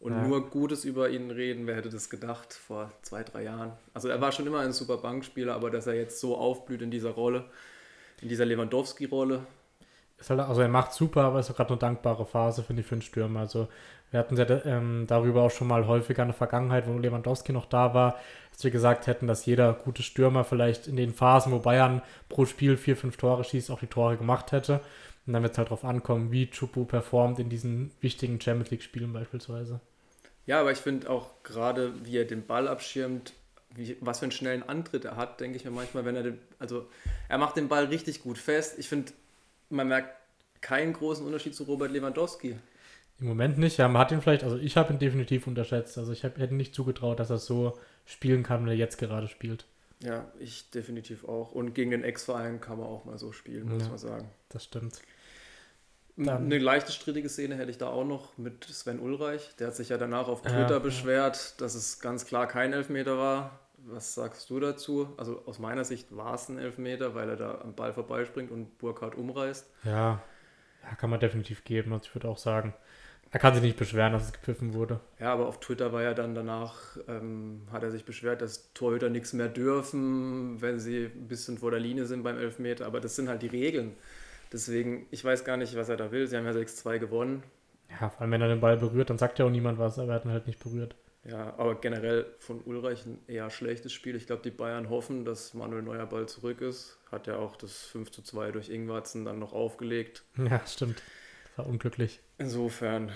und 0.00 0.12
ja. 0.12 0.26
nur 0.26 0.50
Gutes 0.50 0.84
über 0.84 1.10
ihn 1.10 1.30
reden. 1.30 1.66
Wer 1.66 1.76
hätte 1.76 1.90
das 1.90 2.10
gedacht 2.10 2.52
vor 2.52 2.92
zwei, 3.02 3.22
drei 3.22 3.44
Jahren? 3.44 3.72
Also 3.94 4.08
er 4.08 4.20
war 4.20 4.32
schon 4.32 4.46
immer 4.46 4.60
ein 4.60 4.72
super 4.72 4.98
Bankspieler, 4.98 5.54
aber 5.54 5.70
dass 5.70 5.86
er 5.86 5.94
jetzt 5.94 6.20
so 6.20 6.36
aufblüht 6.36 6.82
in 6.82 6.90
dieser 6.90 7.10
Rolle, 7.10 7.44
in 8.20 8.28
dieser 8.28 8.44
Lewandowski-Rolle. 8.44 9.46
Halt, 10.28 10.40
also 10.40 10.60
er 10.60 10.68
macht 10.68 10.92
super, 10.92 11.22
aber 11.22 11.38
es 11.38 11.48
ist 11.48 11.56
gerade 11.56 11.70
eine 11.70 11.78
dankbare 11.78 12.26
Phase, 12.26 12.62
finde 12.64 12.82
ich, 12.82 12.88
für 12.88 12.96
den 12.96 13.02
Stürmer. 13.02 13.40
Also 13.40 13.68
wir 14.10 14.20
hatten 14.20 14.36
ja 14.36 14.46
ähm, 14.64 15.04
darüber 15.06 15.42
auch 15.42 15.50
schon 15.50 15.68
mal 15.68 15.86
häufiger 15.86 16.22
in 16.22 16.28
der 16.28 16.34
Vergangenheit, 16.36 16.86
wo 16.86 16.96
Lewandowski 16.96 17.52
noch 17.52 17.66
da 17.66 17.92
war, 17.94 18.18
dass 18.52 18.64
wir 18.64 18.70
gesagt 18.70 19.06
hätten, 19.06 19.26
dass 19.26 19.46
jeder 19.46 19.72
gute 19.72 20.02
Stürmer 20.02 20.44
vielleicht 20.44 20.86
in 20.88 20.96
den 20.96 21.12
Phasen, 21.12 21.52
wo 21.52 21.58
Bayern 21.58 22.02
pro 22.28 22.46
Spiel 22.46 22.76
vier, 22.76 22.96
fünf 22.96 23.16
Tore 23.16 23.44
schießt, 23.44 23.70
auch 23.70 23.80
die 23.80 23.86
Tore 23.86 24.16
gemacht 24.16 24.52
hätte. 24.52 24.80
Und 25.26 25.34
dann 25.34 25.42
wird 25.42 25.52
es 25.52 25.58
halt 25.58 25.68
darauf 25.68 25.84
ankommen, 25.84 26.32
wie 26.32 26.48
Chupu 26.48 26.86
performt 26.86 27.38
in 27.38 27.50
diesen 27.50 27.90
wichtigen 28.00 28.40
Champions 28.40 28.70
League-Spielen 28.70 29.12
beispielsweise. 29.12 29.80
Ja, 30.46 30.60
aber 30.60 30.72
ich 30.72 30.78
finde 30.78 31.10
auch 31.10 31.42
gerade, 31.42 31.92
wie 32.06 32.16
er 32.16 32.24
den 32.24 32.46
Ball 32.46 32.66
abschirmt, 32.66 33.34
wie, 33.74 33.98
was 34.00 34.20
für 34.20 34.24
einen 34.24 34.32
schnellen 34.32 34.62
Antritt 34.62 35.04
er 35.04 35.16
hat, 35.16 35.40
denke 35.40 35.58
ich 35.58 35.66
mir 35.66 35.70
manchmal, 35.70 36.06
wenn 36.06 36.16
er 36.16 36.22
den, 36.22 36.38
also 36.58 36.88
er 37.28 37.36
macht 37.36 37.58
den 37.58 37.68
Ball 37.68 37.84
richtig 37.84 38.22
gut 38.22 38.38
fest. 38.38 38.78
Ich 38.78 38.88
finde, 38.88 39.12
man 39.68 39.88
merkt 39.88 40.16
keinen 40.62 40.94
großen 40.94 41.26
Unterschied 41.26 41.54
zu 41.54 41.64
Robert 41.64 41.90
Lewandowski. 41.90 42.56
Im 43.20 43.26
Moment 43.26 43.58
nicht. 43.58 43.78
Ja, 43.78 43.88
man 43.88 44.00
hat 44.00 44.12
ihn 44.12 44.20
vielleicht, 44.20 44.44
also 44.44 44.56
ich 44.56 44.76
habe 44.76 44.92
ihn 44.92 44.98
definitiv 44.98 45.46
unterschätzt. 45.46 45.98
Also 45.98 46.12
ich 46.12 46.24
hab, 46.24 46.38
hätte 46.38 46.54
nicht 46.54 46.74
zugetraut, 46.74 47.18
dass 47.18 47.30
er 47.30 47.38
so 47.38 47.76
spielen 48.04 48.42
kann, 48.42 48.64
wie 48.66 48.70
er 48.70 48.76
jetzt 48.76 48.98
gerade 48.98 49.28
spielt. 49.28 49.66
Ja, 50.00 50.30
ich 50.38 50.70
definitiv 50.70 51.24
auch. 51.24 51.52
Und 51.52 51.74
gegen 51.74 51.90
den 51.90 52.04
Ex-Verein 52.04 52.60
kann 52.60 52.78
man 52.78 52.86
auch 52.86 53.04
mal 53.04 53.18
so 53.18 53.32
spielen, 53.32 53.68
muss 53.68 53.82
ja, 53.82 53.88
man 53.88 53.98
sagen. 53.98 54.30
Das 54.48 54.64
stimmt. 54.64 55.02
Dann, 56.16 56.44
Eine 56.44 56.58
leichte 56.58 56.90
strittige 56.90 57.28
Szene 57.28 57.56
hätte 57.56 57.70
ich 57.70 57.78
da 57.78 57.88
auch 57.88 58.04
noch 58.04 58.36
mit 58.38 58.64
Sven 58.64 58.98
Ulreich. 58.98 59.54
Der 59.58 59.68
hat 59.68 59.76
sich 59.76 59.88
ja 59.88 59.98
danach 59.98 60.26
auf 60.26 60.42
Twitter 60.42 60.70
ja, 60.70 60.78
beschwert, 60.78 61.36
ja. 61.36 61.64
dass 61.64 61.74
es 61.74 62.00
ganz 62.00 62.26
klar 62.26 62.48
kein 62.48 62.72
Elfmeter 62.72 63.18
war. 63.18 63.60
Was 63.86 64.14
sagst 64.14 64.50
du 64.50 64.58
dazu? 64.58 65.08
Also 65.16 65.42
aus 65.46 65.60
meiner 65.60 65.84
Sicht 65.84 66.16
war 66.16 66.34
es 66.34 66.48
ein 66.48 66.58
Elfmeter, 66.58 67.14
weil 67.14 67.28
er 67.28 67.36
da 67.36 67.60
am 67.62 67.74
Ball 67.74 67.92
vorbeispringt 67.92 68.50
und 68.50 68.78
Burkhardt 68.78 69.14
umreißt. 69.14 69.70
Ja, 69.84 70.20
ja 70.82 70.94
kann 70.96 71.10
man 71.10 71.20
definitiv 71.20 71.62
geben. 71.62 71.92
Und 71.92 72.04
ich 72.04 72.14
würde 72.14 72.28
auch 72.28 72.38
sagen, 72.38 72.74
er 73.30 73.40
kann 73.40 73.54
sich 73.54 73.62
nicht 73.62 73.76
beschweren, 73.76 74.12
dass 74.12 74.24
es 74.24 74.32
gepfiffen 74.32 74.72
wurde. 74.72 75.00
Ja, 75.18 75.32
aber 75.32 75.46
auf 75.46 75.60
Twitter 75.60 75.92
war 75.92 76.02
ja 76.02 76.14
dann 76.14 76.34
danach, 76.34 76.96
ähm, 77.08 77.62
hat 77.70 77.82
er 77.82 77.90
sich 77.90 78.04
beschwert, 78.04 78.40
dass 78.40 78.72
Torhüter 78.72 79.10
nichts 79.10 79.32
mehr 79.32 79.48
dürfen, 79.48 80.60
wenn 80.62 80.78
sie 80.78 81.06
ein 81.06 81.28
bisschen 81.28 81.58
vor 81.58 81.70
der 81.70 81.80
Linie 81.80 82.06
sind 82.06 82.22
beim 82.22 82.38
Elfmeter. 82.38 82.86
Aber 82.86 83.00
das 83.00 83.16
sind 83.16 83.28
halt 83.28 83.42
die 83.42 83.48
Regeln. 83.48 83.96
Deswegen, 84.52 85.06
ich 85.10 85.24
weiß 85.24 85.44
gar 85.44 85.58
nicht, 85.58 85.76
was 85.76 85.90
er 85.90 85.96
da 85.96 86.10
will. 86.10 86.26
Sie 86.26 86.36
haben 86.36 86.46
ja 86.46 86.52
6-2 86.52 86.98
gewonnen. 86.98 87.42
Ja, 87.90 88.08
vor 88.08 88.22
allem 88.22 88.32
wenn 88.32 88.42
er 88.42 88.48
den 88.48 88.60
Ball 88.60 88.76
berührt, 88.76 89.10
dann 89.10 89.18
sagt 89.18 89.38
ja 89.38 89.44
auch 89.44 89.50
niemand 89.50 89.78
was, 89.78 89.98
aber 89.98 90.12
er 90.12 90.14
hat 90.16 90.24
ihn 90.24 90.32
halt 90.32 90.46
nicht 90.46 90.62
berührt. 90.62 90.94
Ja, 91.24 91.54
aber 91.58 91.74
generell 91.74 92.26
von 92.38 92.62
Ulreich 92.62 93.04
ein 93.04 93.18
eher 93.26 93.50
schlechtes 93.50 93.92
Spiel. 93.92 94.16
Ich 94.16 94.26
glaube, 94.26 94.42
die 94.42 94.50
Bayern 94.50 94.88
hoffen, 94.88 95.26
dass 95.26 95.52
Manuel 95.52 95.82
Neuer 95.82 96.06
Ball 96.06 96.26
zurück 96.26 96.62
ist. 96.62 96.98
Hat 97.10 97.26
ja 97.26 97.36
auch 97.36 97.56
das 97.56 97.84
5 97.86 98.10
zu 98.10 98.22
2 98.22 98.52
durch 98.52 98.70
Ingwarzen 98.70 99.26
dann 99.26 99.38
noch 99.38 99.52
aufgelegt. 99.52 100.24
Ja, 100.38 100.62
stimmt. 100.66 101.02
War 101.58 101.66
unglücklich. 101.66 102.20
Insofern. 102.38 103.10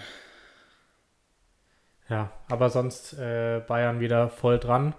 Ja, 2.08 2.32
aber 2.50 2.70
sonst 2.70 3.12
äh, 3.14 3.62
Bayern 3.68 4.00
wieder 4.00 4.30
voll 4.30 4.58
dran. 4.58 4.96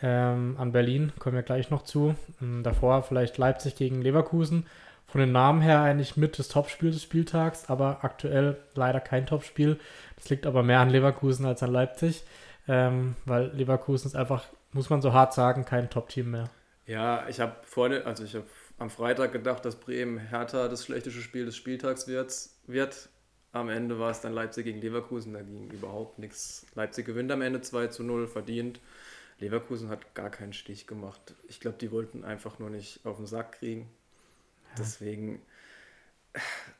Ähm, 0.00 0.54
an 0.60 0.70
Berlin 0.70 1.12
kommen 1.18 1.34
wir 1.34 1.42
gleich 1.42 1.70
noch 1.70 1.82
zu. 1.82 2.14
Ähm, 2.40 2.62
davor 2.62 3.02
vielleicht 3.02 3.36
Leipzig 3.36 3.74
gegen 3.74 4.00
Leverkusen. 4.00 4.66
Von 5.08 5.20
den 5.20 5.32
Namen 5.32 5.60
her 5.60 5.80
eigentlich 5.80 6.16
mit 6.16 6.38
das 6.38 6.46
Topspiel 6.46 6.92
des 6.92 7.02
Spieltags, 7.02 7.68
aber 7.68 8.04
aktuell 8.04 8.58
leider 8.76 9.00
kein 9.00 9.26
Topspiel. 9.26 9.80
Das 10.14 10.30
liegt 10.30 10.46
aber 10.46 10.62
mehr 10.62 10.78
an 10.78 10.90
Leverkusen 10.90 11.46
als 11.46 11.64
an 11.64 11.72
Leipzig, 11.72 12.22
ähm, 12.68 13.16
weil 13.24 13.48
Leverkusen 13.48 14.06
ist 14.06 14.14
einfach, 14.14 14.44
muss 14.72 14.88
man 14.88 15.02
so 15.02 15.12
hart 15.12 15.34
sagen, 15.34 15.64
kein 15.64 15.90
Top-Team 15.90 16.30
mehr. 16.30 16.48
Ja, 16.86 17.28
ich 17.28 17.40
habe 17.40 17.56
vor, 17.64 17.90
also 17.90 18.24
ich 18.24 18.34
habe 18.34 18.46
am 18.78 18.90
Freitag 18.90 19.32
gedacht, 19.32 19.64
dass 19.64 19.76
Bremen 19.76 20.18
Hertha 20.18 20.68
das 20.68 20.84
schlechteste 20.84 21.20
Spiel 21.20 21.46
des 21.46 21.56
Spieltags 21.56 22.06
wird. 22.06 22.34
wird. 22.66 23.08
Am 23.52 23.68
Ende 23.68 23.98
war 23.98 24.10
es 24.10 24.20
dann 24.20 24.32
Leipzig 24.32 24.64
gegen 24.64 24.80
Leverkusen, 24.80 25.32
da 25.32 25.40
ging 25.40 25.70
überhaupt 25.70 26.18
nichts. 26.18 26.66
Leipzig 26.74 27.06
gewinnt 27.06 27.30
am 27.30 27.40
Ende 27.40 27.60
2 27.60 27.86
zu 27.86 28.02
0, 28.02 28.26
verdient. 28.26 28.80
Leverkusen 29.38 29.88
hat 29.88 30.14
gar 30.14 30.30
keinen 30.30 30.52
Stich 30.52 30.86
gemacht. 30.86 31.34
Ich 31.48 31.60
glaube, 31.60 31.78
die 31.78 31.92
wollten 31.92 32.24
einfach 32.24 32.58
nur 32.58 32.70
nicht 32.70 33.06
auf 33.06 33.16
den 33.16 33.26
Sack 33.26 33.52
kriegen. 33.52 33.82
Ja. 34.70 34.74
Deswegen 34.78 35.40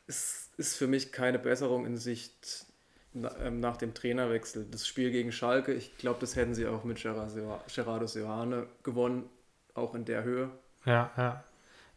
es 0.06 0.50
ist 0.56 0.76
für 0.76 0.86
mich 0.86 1.12
keine 1.12 1.38
Besserung 1.38 1.86
in 1.86 1.96
Sicht 1.96 2.66
ähm, 3.14 3.60
nach 3.60 3.76
dem 3.76 3.94
Trainerwechsel. 3.94 4.66
Das 4.70 4.86
Spiel 4.86 5.10
gegen 5.10 5.32
Schalke, 5.32 5.72
ich 5.72 5.96
glaube, 5.96 6.18
das 6.20 6.36
hätten 6.36 6.54
sie 6.54 6.66
auch 6.66 6.84
mit 6.84 7.00
Gerardo 7.02 8.06
Seoane 8.06 8.66
gewonnen, 8.82 9.28
auch 9.74 9.94
in 9.94 10.04
der 10.04 10.24
Höhe. 10.24 10.50
Ja, 10.86 11.10
ja. 11.16 11.44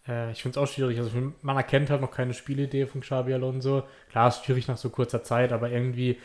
Äh, 0.07 0.31
ich 0.31 0.41
finde 0.41 0.59
es 0.59 0.63
auch 0.63 0.71
schwierig. 0.71 0.99
Also 0.99 1.11
man 1.41 1.57
erkennt 1.57 1.89
halt 1.89 2.01
noch 2.01 2.11
keine 2.11 2.33
Spielidee 2.33 2.85
von 2.85 3.01
Xabi 3.01 3.33
Alonso. 3.33 3.83
Klar, 4.09 4.29
ist 4.29 4.45
schwierig 4.45 4.67
nach 4.67 4.77
so 4.77 4.89
kurzer 4.89 5.23
Zeit, 5.23 5.51
aber 5.51 5.69
irgendwie 5.69 6.17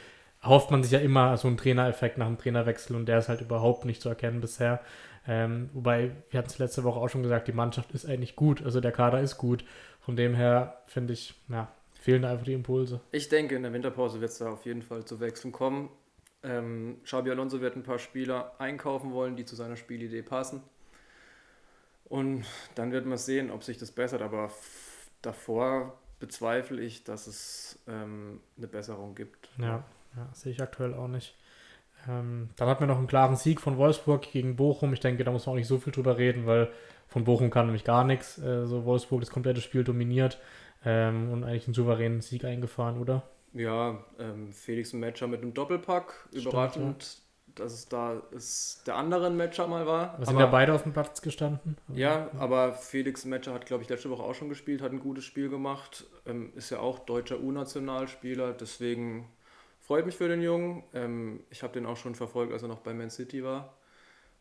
hofft 0.42 0.70
man 0.70 0.82
sich 0.82 0.92
ja 0.92 0.98
immer 0.98 1.36
so 1.36 1.48
einen 1.48 1.56
Trainereffekt 1.56 2.18
nach 2.18 2.26
dem 2.26 2.38
Trainerwechsel 2.38 2.96
und 2.96 3.06
der 3.06 3.18
ist 3.18 3.28
halt 3.28 3.40
überhaupt 3.40 3.84
nicht 3.84 4.02
zu 4.02 4.08
erkennen 4.08 4.40
bisher. 4.40 4.80
Ähm, 5.26 5.70
wobei, 5.72 6.10
wir 6.30 6.38
hatten 6.38 6.50
es 6.50 6.58
letzte 6.58 6.82
Woche 6.82 6.98
auch 6.98 7.08
schon 7.08 7.22
gesagt, 7.22 7.46
die 7.46 7.52
Mannschaft 7.52 7.92
ist 7.92 8.06
eigentlich 8.06 8.34
gut, 8.34 8.64
also 8.64 8.80
der 8.80 8.90
Kader 8.90 9.20
ist 9.20 9.38
gut. 9.38 9.64
Von 10.00 10.16
dem 10.16 10.34
her 10.34 10.82
finde 10.86 11.12
ich, 11.12 11.34
ja, 11.48 11.68
fehlen 12.00 12.22
da 12.22 12.32
einfach 12.32 12.44
die 12.44 12.54
Impulse. 12.54 13.00
Ich 13.12 13.28
denke, 13.28 13.54
in 13.54 13.62
der 13.62 13.72
Winterpause 13.72 14.20
wird 14.20 14.32
es 14.32 14.38
da 14.38 14.50
auf 14.50 14.64
jeden 14.66 14.82
Fall 14.82 15.04
zu 15.04 15.20
Wechseln 15.20 15.52
kommen. 15.52 15.90
Ähm, 16.42 16.96
Xabi 17.04 17.30
Alonso 17.30 17.60
wird 17.60 17.76
ein 17.76 17.84
paar 17.84 18.00
Spieler 18.00 18.56
einkaufen 18.58 19.12
wollen, 19.12 19.36
die 19.36 19.44
zu 19.44 19.54
seiner 19.54 19.76
Spielidee 19.76 20.22
passen. 20.22 20.64
Und 22.12 22.44
dann 22.74 22.92
wird 22.92 23.06
man 23.06 23.16
sehen, 23.16 23.50
ob 23.50 23.64
sich 23.64 23.78
das 23.78 23.90
bessert. 23.90 24.20
Aber 24.20 24.50
davor 25.22 25.98
bezweifle 26.20 26.82
ich, 26.82 27.04
dass 27.04 27.26
es 27.26 27.78
ähm, 27.88 28.40
eine 28.58 28.66
Besserung 28.66 29.14
gibt. 29.14 29.48
Ja, 29.56 29.82
ja, 30.14 30.28
sehe 30.34 30.52
ich 30.52 30.60
aktuell 30.60 30.92
auch 30.92 31.08
nicht. 31.08 31.34
Ähm, 32.06 32.50
dann 32.56 32.68
hatten 32.68 32.80
wir 32.80 32.86
noch 32.86 32.98
einen 32.98 33.06
klaren 33.06 33.36
Sieg 33.36 33.62
von 33.62 33.78
Wolfsburg 33.78 34.30
gegen 34.30 34.56
Bochum. 34.56 34.92
Ich 34.92 35.00
denke, 35.00 35.24
da 35.24 35.30
muss 35.30 35.46
man 35.46 35.54
auch 35.54 35.56
nicht 35.56 35.68
so 35.68 35.78
viel 35.78 35.90
drüber 35.90 36.18
reden, 36.18 36.44
weil 36.44 36.70
von 37.08 37.24
Bochum 37.24 37.48
kann 37.48 37.64
nämlich 37.64 37.84
gar 37.84 38.04
nichts. 38.04 38.36
Äh, 38.36 38.66
so 38.66 38.84
Wolfsburg 38.84 39.20
das 39.20 39.30
komplette 39.30 39.62
Spiel 39.62 39.82
dominiert 39.82 40.38
ähm, 40.84 41.32
und 41.32 41.44
eigentlich 41.44 41.66
einen 41.66 41.72
souveränen 41.72 42.20
Sieg 42.20 42.44
eingefahren, 42.44 43.00
oder? 43.00 43.22
Ja, 43.54 44.04
ähm, 44.18 44.52
Felix 44.52 44.92
Matcher 44.92 45.28
mit 45.28 45.40
einem 45.40 45.54
Doppelpack. 45.54 46.26
Stimmt, 46.28 46.44
Überraschend 46.44 47.22
dass 47.54 47.72
es 47.72 47.88
da 47.88 48.22
ist 48.30 48.86
der 48.86 48.96
andere 48.96 49.30
Matcher 49.30 49.66
mal 49.66 49.86
war. 49.86 50.14
Aber 50.14 50.26
sind 50.26 50.38
ja 50.38 50.46
beide 50.46 50.74
auf 50.74 50.82
dem 50.82 50.92
Platz 50.92 51.22
gestanden? 51.22 51.76
Ja, 51.92 52.30
aber 52.38 52.72
Felix 52.72 53.24
Matcher 53.24 53.52
hat, 53.52 53.66
glaube 53.66 53.82
ich, 53.82 53.88
letzte 53.88 54.10
Woche 54.10 54.22
auch 54.22 54.34
schon 54.34 54.48
gespielt, 54.48 54.82
hat 54.82 54.92
ein 54.92 55.00
gutes 55.00 55.24
Spiel 55.24 55.48
gemacht, 55.48 56.04
ähm, 56.26 56.52
ist 56.54 56.70
ja 56.70 56.80
auch 56.80 57.00
deutscher 57.00 57.40
U-Nationalspieler, 57.40 58.52
deswegen 58.52 59.28
freut 59.80 60.06
mich 60.06 60.16
für 60.16 60.28
den 60.28 60.42
Jungen. 60.42 60.84
Ähm, 60.94 61.40
ich 61.50 61.62
habe 61.62 61.74
den 61.74 61.86
auch 61.86 61.96
schon 61.96 62.14
verfolgt, 62.14 62.52
als 62.52 62.62
er 62.62 62.68
noch 62.68 62.80
bei 62.80 62.94
Man 62.94 63.10
City 63.10 63.44
war. 63.44 63.74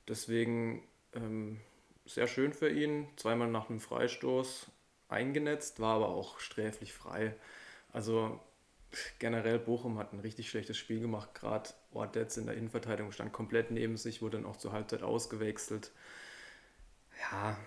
Deswegen 0.07 0.83
ähm, 1.13 1.59
sehr 2.05 2.27
schön 2.27 2.53
für 2.53 2.69
ihn. 2.69 3.07
Zweimal 3.17 3.49
nach 3.49 3.69
einem 3.69 3.79
Freistoß 3.79 4.67
eingenetzt, 5.09 5.79
war 5.79 5.95
aber 5.95 6.09
auch 6.09 6.39
sträflich 6.39 6.93
frei. 6.93 7.35
Also 7.91 8.39
generell 9.19 9.59
Bochum 9.59 9.97
hat 9.97 10.13
ein 10.13 10.19
richtig 10.19 10.49
schlechtes 10.49 10.77
Spiel 10.77 10.99
gemacht. 10.99 11.33
Gerade 11.33 11.69
Ortetz 11.93 12.37
in 12.37 12.45
der 12.45 12.55
Innenverteidigung 12.55 13.11
stand 13.11 13.33
komplett 13.33 13.71
neben 13.71 13.97
sich, 13.97 14.21
wurde 14.21 14.37
dann 14.37 14.45
auch 14.45 14.57
zur 14.57 14.71
Halbzeit 14.71 15.03
ausgewechselt. 15.03 15.91
Ja, 17.31 17.57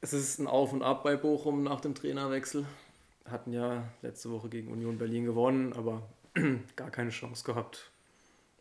es 0.00 0.12
ist 0.12 0.38
ein 0.38 0.46
Auf 0.46 0.72
und 0.72 0.82
Ab 0.82 1.02
bei 1.04 1.16
Bochum 1.16 1.62
nach 1.62 1.80
dem 1.80 1.94
Trainerwechsel. 1.94 2.66
Hatten 3.28 3.52
ja 3.52 3.84
letzte 4.02 4.30
Woche 4.30 4.48
gegen 4.48 4.70
Union 4.70 4.98
Berlin 4.98 5.24
gewonnen, 5.24 5.72
aber 5.72 6.02
gar 6.76 6.90
keine 6.90 7.10
Chance 7.10 7.44
gehabt 7.44 7.90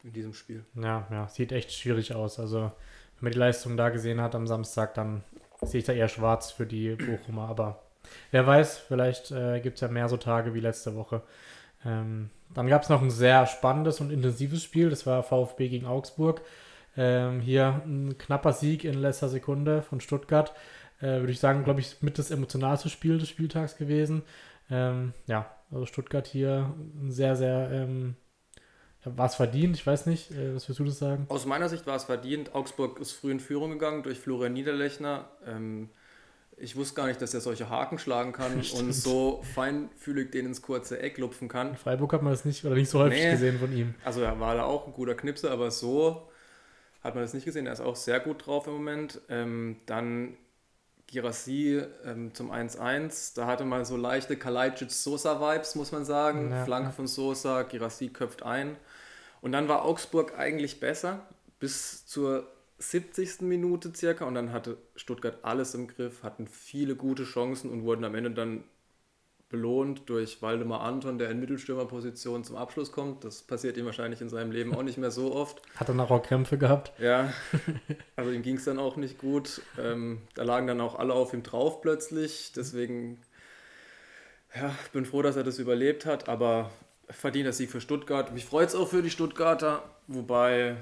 in 0.03 0.13
diesem 0.13 0.33
Spiel. 0.33 0.63
Ja, 0.75 1.07
ja, 1.11 1.27
sieht 1.27 1.51
echt 1.51 1.71
schwierig 1.71 2.13
aus. 2.13 2.39
Also, 2.39 2.59
wenn 2.61 3.21
man 3.21 3.31
die 3.31 3.39
Leistung 3.39 3.77
da 3.77 3.89
gesehen 3.89 4.21
hat 4.21 4.35
am 4.35 4.47
Samstag, 4.47 4.93
dann 4.93 5.23
sehe 5.61 5.79
ich 5.79 5.85
da 5.85 5.93
eher 5.93 6.09
schwarz 6.09 6.51
für 6.51 6.65
die 6.65 6.95
Bochumer. 6.95 7.47
Aber 7.47 7.83
wer 8.31 8.45
weiß, 8.45 8.79
vielleicht 8.79 9.31
äh, 9.31 9.59
gibt 9.59 9.75
es 9.75 9.81
ja 9.81 9.87
mehr 9.87 10.09
so 10.09 10.17
Tage 10.17 10.53
wie 10.53 10.59
letzte 10.59 10.95
Woche. 10.95 11.21
Ähm, 11.85 12.29
dann 12.53 12.67
gab 12.67 12.83
es 12.83 12.89
noch 12.89 13.01
ein 13.01 13.11
sehr 13.11 13.45
spannendes 13.45 13.99
und 14.01 14.11
intensives 14.11 14.63
Spiel. 14.63 14.89
Das 14.89 15.05
war 15.05 15.23
VfB 15.23 15.69
gegen 15.69 15.85
Augsburg. 15.85 16.41
Ähm, 16.95 17.39
hier 17.41 17.81
ein 17.85 18.17
knapper 18.17 18.53
Sieg 18.53 18.83
in 18.83 18.95
letzter 18.95 19.29
Sekunde 19.29 19.81
von 19.81 19.99
Stuttgart. 19.99 20.53
Äh, 20.99 21.19
Würde 21.19 21.31
ich 21.31 21.39
sagen, 21.39 21.63
glaube 21.63 21.79
ich, 21.79 22.01
mit 22.01 22.19
das 22.19 22.31
emotionalste 22.31 22.89
Spiel 22.89 23.17
des 23.17 23.29
Spieltags 23.29 23.77
gewesen. 23.77 24.23
Ähm, 24.69 25.13
ja, 25.27 25.49
also 25.71 25.85
Stuttgart 25.85 26.27
hier 26.27 26.73
sehr, 27.07 27.35
sehr. 27.35 27.69
Ähm, 27.71 28.15
war 29.05 29.25
es 29.25 29.35
verdient? 29.35 29.75
Ich 29.75 29.85
weiß 29.85 30.05
nicht. 30.05 30.31
Äh, 30.31 30.55
was 30.55 30.67
würdest 30.67 30.79
du 30.79 30.85
das 30.85 30.99
sagen? 30.99 31.25
Aus 31.29 31.45
meiner 31.45 31.67
Sicht 31.69 31.85
war 31.87 31.95
es 31.95 32.05
verdient. 32.05 32.55
Augsburg 32.55 32.99
ist 32.99 33.11
früh 33.11 33.31
in 33.31 33.39
Führung 33.39 33.71
gegangen 33.71 34.03
durch 34.03 34.19
Florian 34.19 34.53
Niederlechner. 34.53 35.29
Ähm, 35.45 35.89
ich 36.57 36.75
wusste 36.75 36.95
gar 36.95 37.07
nicht, 37.07 37.21
dass 37.21 37.33
er 37.33 37.41
solche 37.41 37.69
Haken 37.69 37.97
schlagen 37.97 38.31
kann 38.31 38.63
Stimmt. 38.63 38.81
und 38.81 38.93
so 38.93 39.43
feinfühlig 39.53 40.31
den 40.31 40.47
ins 40.47 40.61
kurze 40.61 40.99
Eck 40.99 41.17
lupfen 41.17 41.47
kann. 41.47 41.69
In 41.69 41.75
Freiburg 41.77 42.13
hat 42.13 42.21
man 42.21 42.31
das 42.31 42.45
nicht 42.45 42.63
oder 42.65 42.75
nicht 42.75 42.89
so 42.89 42.99
häufig 42.99 43.23
nee. 43.23 43.31
gesehen 43.31 43.59
von 43.59 43.75
ihm. 43.75 43.95
Also 44.03 44.21
er 44.21 44.39
war 44.39 44.55
da 44.55 44.63
auch 44.63 44.87
ein 44.87 44.93
guter 44.93 45.15
Knipser, 45.15 45.51
aber 45.51 45.71
so 45.71 46.29
hat 47.03 47.15
man 47.15 47.23
das 47.23 47.33
nicht 47.33 47.45
gesehen. 47.45 47.67
Er 47.67 47.73
ist 47.73 47.81
auch 47.81 47.95
sehr 47.95 48.19
gut 48.19 48.45
drauf 48.45 48.67
im 48.67 48.73
Moment. 48.73 49.19
Ähm, 49.29 49.77
dann 49.85 50.37
Girassi 51.07 51.81
ähm, 52.05 52.33
zum 52.33 52.51
1-1. 52.51 53.35
Da 53.35 53.45
hatte 53.45 53.65
man 53.65 53.85
so 53.85 53.97
leichte 53.97 54.37
Kalajdzic-Sosa-Vibes, 54.37 55.75
muss 55.75 55.91
man 55.91 56.05
sagen. 56.05 56.51
Ja, 56.51 56.65
Flanke 56.65 56.89
ja. 56.89 56.91
von 56.91 57.07
Sosa, 57.07 57.63
Girassi 57.63 58.09
köpft 58.09 58.43
ein. 58.43 58.77
Und 59.41 59.51
dann 59.51 59.67
war 59.67 59.83
Augsburg 59.83 60.37
eigentlich 60.37 60.79
besser 60.79 61.19
bis 61.59 62.05
zur 62.05 62.47
70. 62.79 63.41
Minute 63.41 63.93
circa 63.95 64.25
und 64.25 64.35
dann 64.35 64.51
hatte 64.51 64.77
Stuttgart 64.95 65.39
alles 65.43 65.73
im 65.73 65.87
Griff, 65.87 66.23
hatten 66.23 66.47
viele 66.47 66.95
gute 66.95 67.23
Chancen 67.23 67.69
und 67.69 67.83
wurden 67.83 68.03
am 68.03 68.15
Ende 68.15 68.31
dann 68.31 68.63
belohnt 69.53 70.09
durch 70.09 70.41
Waldemar 70.41 70.81
Anton, 70.81 71.19
der 71.19 71.29
in 71.29 71.39
Mittelstürmerposition 71.39 72.43
zum 72.43 72.55
Abschluss 72.55 72.91
kommt. 72.91 73.23
Das 73.23 73.43
passiert 73.43 73.77
ihm 73.77 73.85
wahrscheinlich 73.85 74.19
in 74.19 74.27
seinem 74.27 74.51
Leben 74.51 74.75
auch 74.75 74.81
nicht 74.81 74.97
mehr 74.97 75.11
so 75.11 75.31
oft. 75.35 75.61
Hat 75.75 75.89
er 75.89 75.93
noch 75.93 76.09
auch 76.09 76.23
Krämpfe 76.23 76.57
gehabt? 76.57 76.91
Ja, 76.99 77.31
also 78.15 78.31
ihm 78.31 78.41
ging 78.41 78.55
es 78.57 78.65
dann 78.65 78.79
auch 78.79 78.97
nicht 78.97 79.19
gut. 79.19 79.61
Ähm, 79.79 80.23
da 80.33 80.41
lagen 80.41 80.65
dann 80.65 80.81
auch 80.81 80.97
alle 80.97 81.13
auf 81.13 81.33
ihm 81.35 81.43
drauf 81.43 81.81
plötzlich. 81.81 82.51
Deswegen, 82.55 83.21
ja, 84.55 84.73
bin 84.91 85.05
froh, 85.05 85.21
dass 85.21 85.35
er 85.35 85.43
das 85.43 85.59
überlebt 85.59 86.07
hat, 86.07 86.27
aber 86.27 86.71
verdient 87.11 87.47
das 87.47 87.57
Sieg 87.57 87.69
für 87.69 87.79
Stuttgart. 87.79 88.33
Mich 88.33 88.45
freut 88.45 88.69
es 88.69 88.75
auch 88.75 88.87
für 88.87 89.03
die 89.03 89.11
Stuttgarter, 89.11 89.83
wobei 90.07 90.77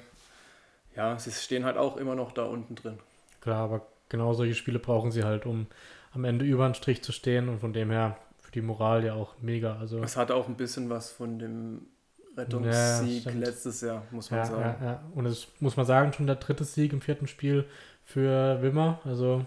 ja, 0.96 1.18
sie 1.18 1.32
stehen 1.32 1.66
halt 1.66 1.78
auch 1.78 1.98
immer 1.98 2.16
noch 2.16 2.32
da 2.32 2.44
unten 2.44 2.76
drin. 2.76 3.00
Klar, 3.40 3.64
aber 3.64 3.88
genau 4.10 4.34
solche 4.34 4.56
Spiele 4.56 4.80
brauchen 4.80 5.12
sie 5.12 5.24
halt, 5.24 5.46
um 5.46 5.68
am 6.14 6.26
Ende 6.26 6.46
über 6.46 6.68
den 6.68 6.76
Strich 6.76 7.02
zu 7.02 7.12
stehen 7.12 7.50
und 7.50 7.60
von 7.60 7.74
dem 7.74 7.90
her 7.90 8.18
für 8.42 8.52
die 8.52 8.62
Moral 8.62 9.06
ja 9.06 9.14
auch 9.14 9.36
mega. 9.42 9.78
Also 9.78 10.04
es 10.04 10.18
hat 10.18 10.32
auch 10.32 10.48
ein 10.48 10.56
bisschen 10.56 10.90
was 10.90 11.12
von 11.12 11.40
dem 11.40 11.88
Rettungssieg 12.36 13.26
ja, 13.26 13.32
letztes 13.32 13.82
Jahr, 13.82 14.04
muss 14.12 14.30
man 14.32 14.40
ja, 14.42 14.46
sagen. 14.46 14.76
Ja, 14.82 14.86
ja. 14.86 15.04
Und 15.16 15.26
es 15.26 15.48
muss 15.60 15.78
man 15.78 15.86
sagen, 15.86 16.14
schon 16.14 16.28
der 16.28 16.36
dritte 16.38 16.64
Sieg 16.64 16.94
im 16.94 17.02
vierten 17.02 17.28
Spiel 17.28 17.66
für 18.06 18.62
Wimmer. 18.62 19.00
Also 19.06 19.46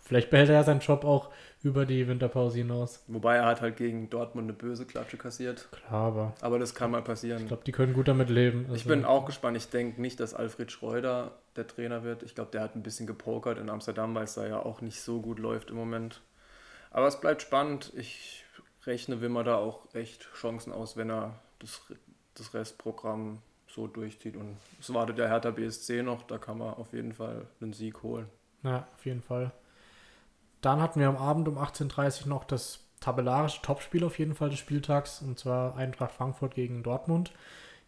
vielleicht 0.00 0.30
behält 0.30 0.48
er 0.48 0.56
ja 0.56 0.64
seinen 0.64 0.80
Job 0.80 1.04
auch 1.04 1.30
über 1.62 1.86
die 1.86 2.06
Winterpause 2.06 2.58
hinaus. 2.58 3.02
Wobei 3.08 3.36
er 3.36 3.46
hat 3.46 3.60
halt 3.60 3.76
gegen 3.76 4.08
Dortmund 4.10 4.46
eine 4.46 4.52
böse 4.52 4.86
Klatsche 4.86 5.16
kassiert. 5.16 5.68
Klar, 5.72 6.06
aber. 6.06 6.34
Aber 6.40 6.58
das 6.58 6.74
kann 6.74 6.90
mal 6.90 7.02
passieren. 7.02 7.42
Ich 7.42 7.48
glaube, 7.48 7.64
die 7.64 7.72
können 7.72 7.92
gut 7.92 8.08
damit 8.08 8.30
leben. 8.30 8.64
Also 8.64 8.76
ich 8.76 8.84
bin 8.84 9.04
auch 9.04 9.26
gespannt. 9.26 9.56
Ich 9.56 9.68
denke 9.68 10.00
nicht, 10.00 10.20
dass 10.20 10.34
Alfred 10.34 10.70
Schreuder 10.70 11.32
der 11.56 11.66
Trainer 11.66 12.04
wird. 12.04 12.22
Ich 12.22 12.34
glaube, 12.34 12.50
der 12.52 12.60
hat 12.60 12.76
ein 12.76 12.82
bisschen 12.82 13.06
gepokert 13.06 13.58
in 13.58 13.70
Amsterdam, 13.70 14.14
weil 14.14 14.24
es 14.24 14.34
da 14.34 14.46
ja 14.46 14.58
auch 14.60 14.80
nicht 14.80 15.00
so 15.00 15.20
gut 15.20 15.38
läuft 15.38 15.70
im 15.70 15.76
Moment. 15.76 16.20
Aber 16.90 17.08
es 17.08 17.20
bleibt 17.20 17.42
spannend. 17.42 17.92
Ich 17.96 18.44
rechne 18.84 19.20
Wimmer 19.20 19.44
da 19.44 19.56
auch 19.56 19.92
echt 19.94 20.28
Chancen 20.34 20.72
aus, 20.72 20.96
wenn 20.96 21.10
er 21.10 21.40
das, 21.58 21.80
das 22.34 22.54
Restprogramm 22.54 23.38
so 23.66 23.86
durchzieht. 23.86 24.36
Und 24.36 24.56
es 24.80 24.92
wartet 24.92 25.18
der 25.18 25.28
Hertha 25.28 25.50
BSC 25.50 26.02
noch, 26.02 26.22
da 26.22 26.38
kann 26.38 26.58
man 26.58 26.74
auf 26.74 26.92
jeden 26.92 27.12
Fall 27.12 27.46
einen 27.60 27.72
Sieg 27.72 28.02
holen. 28.02 28.26
Ja, 28.62 28.86
auf 28.94 29.04
jeden 29.04 29.22
Fall. 29.22 29.52
Dann 30.60 30.80
hatten 30.80 31.00
wir 31.00 31.08
am 31.08 31.16
Abend 31.16 31.48
um 31.48 31.58
18.30 31.58 32.22
Uhr 32.22 32.28
noch 32.28 32.44
das 32.44 32.80
tabellarische 33.00 33.62
Topspiel 33.62 34.04
auf 34.04 34.18
jeden 34.18 34.34
Fall 34.34 34.50
des 34.50 34.58
Spieltags, 34.58 35.22
und 35.22 35.38
zwar 35.38 35.76
Eintracht 35.76 36.12
Frankfurt 36.12 36.54
gegen 36.54 36.82
Dortmund. 36.82 37.32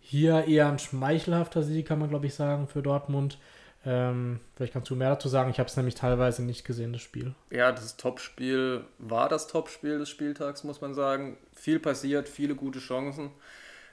Hier 0.00 0.44
eher 0.44 0.68
ein 0.68 0.78
schmeichelhafter 0.78 1.62
Sieg, 1.62 1.86
kann 1.88 1.98
man 1.98 2.08
glaube 2.08 2.26
ich 2.26 2.34
sagen, 2.34 2.68
für 2.68 2.82
Dortmund. 2.82 3.38
Ähm, 3.84 4.40
vielleicht 4.54 4.72
kannst 4.72 4.90
du 4.90 4.96
mehr 4.96 5.10
dazu 5.10 5.28
sagen. 5.28 5.50
Ich 5.50 5.58
habe 5.58 5.68
es 5.68 5.76
nämlich 5.76 5.94
teilweise 5.94 6.42
nicht 6.42 6.64
gesehen, 6.64 6.92
das 6.92 7.02
Spiel. 7.02 7.34
Ja, 7.50 7.72
das 7.72 7.96
Topspiel 7.96 8.84
war 8.98 9.28
das 9.28 9.46
Topspiel 9.46 9.98
des 9.98 10.08
Spieltags, 10.10 10.64
muss 10.64 10.80
man 10.80 10.94
sagen. 10.94 11.36
Viel 11.52 11.78
passiert, 11.78 12.28
viele 12.28 12.54
gute 12.54 12.80
Chancen. 12.80 13.30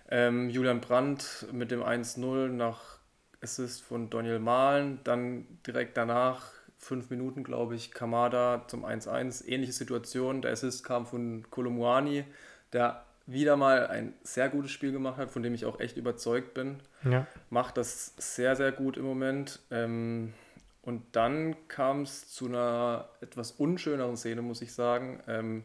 Ähm, 0.10 0.50
Julian 0.50 0.82
Brandt 0.82 1.48
mit 1.52 1.72
dem 1.72 1.82
1-0 1.82 2.50
nach 2.50 2.98
Assist 3.42 3.84
von 3.84 4.10
Daniel 4.10 4.40
Mahlen. 4.40 5.00
Dann 5.04 5.46
direkt 5.66 5.98
danach, 5.98 6.52
fünf 6.86 7.10
Minuten, 7.10 7.44
glaube 7.44 7.76
ich, 7.76 7.92
Kamada 7.92 8.64
zum 8.68 8.86
1-1. 8.86 9.48
Ähnliche 9.48 9.74
Situation. 9.74 10.42
Der 10.42 10.52
Assist 10.52 10.84
kam 10.84 11.08
von 11.08 11.46
Kolomwani, 11.50 12.26
der 12.74 13.04
wieder 13.26 13.58
mal 13.58 13.88
ein 13.88 14.14
sehr 14.22 14.50
gutes 14.50 14.72
Spiel 14.72 14.92
gemacht 14.92 15.18
hat, 15.18 15.32
von 15.32 15.42
dem 15.42 15.56
ich 15.56 15.66
auch 15.66 15.80
echt 15.80 15.98
überzeugt 15.98 16.54
bin. 16.54 16.78
Ja. 17.04 17.26
Macht 17.50 17.78
das 17.78 18.14
sehr, 18.18 18.56
sehr 18.56 18.72
gut 18.72 18.98
im 18.98 19.04
Moment. 19.04 19.60
Ähm, 19.72 20.34
und 20.84 21.02
dann 21.14 21.56
kam 21.68 22.04
es 22.04 22.30
zu 22.30 22.46
einer 22.46 23.10
etwas 23.20 23.52
unschöneren 23.52 24.16
Szene, 24.16 24.44
muss 24.44 24.62
ich 24.62 24.72
sagen. 24.72 25.24
Ähm, 25.28 25.64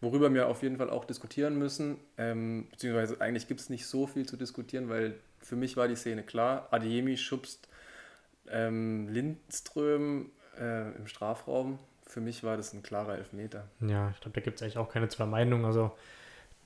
worüber 0.00 0.34
wir 0.34 0.48
auf 0.48 0.64
jeden 0.64 0.78
Fall 0.78 0.90
auch 0.90 1.04
diskutieren 1.04 1.56
müssen. 1.56 1.98
Ähm, 2.18 2.66
beziehungsweise 2.72 3.20
eigentlich 3.20 3.46
gibt 3.46 3.60
es 3.60 3.70
nicht 3.70 3.86
so 3.86 4.08
viel 4.08 4.26
zu 4.26 4.36
diskutieren, 4.36 4.88
weil 4.88 5.14
für 5.38 5.54
mich 5.54 5.76
war 5.76 5.86
die 5.86 5.94
Szene 5.94 6.24
klar. 6.24 6.66
Adeyemi 6.72 7.16
schubst 7.16 7.68
ähm, 8.48 9.08
Lindström 9.08 10.32
äh, 10.58 10.90
im 10.96 11.06
Strafraum. 11.06 11.78
Für 12.06 12.20
mich 12.20 12.44
war 12.44 12.56
das 12.56 12.72
ein 12.72 12.82
klarer 12.82 13.16
Elfmeter. 13.16 13.64
Ja, 13.80 14.10
ich 14.10 14.20
glaube, 14.20 14.34
da 14.34 14.40
gibt 14.40 14.56
es 14.56 14.62
eigentlich 14.62 14.78
auch 14.78 14.88
keine 14.88 15.08
zwei 15.08 15.26
Meinungen. 15.26 15.64
Also 15.64 15.92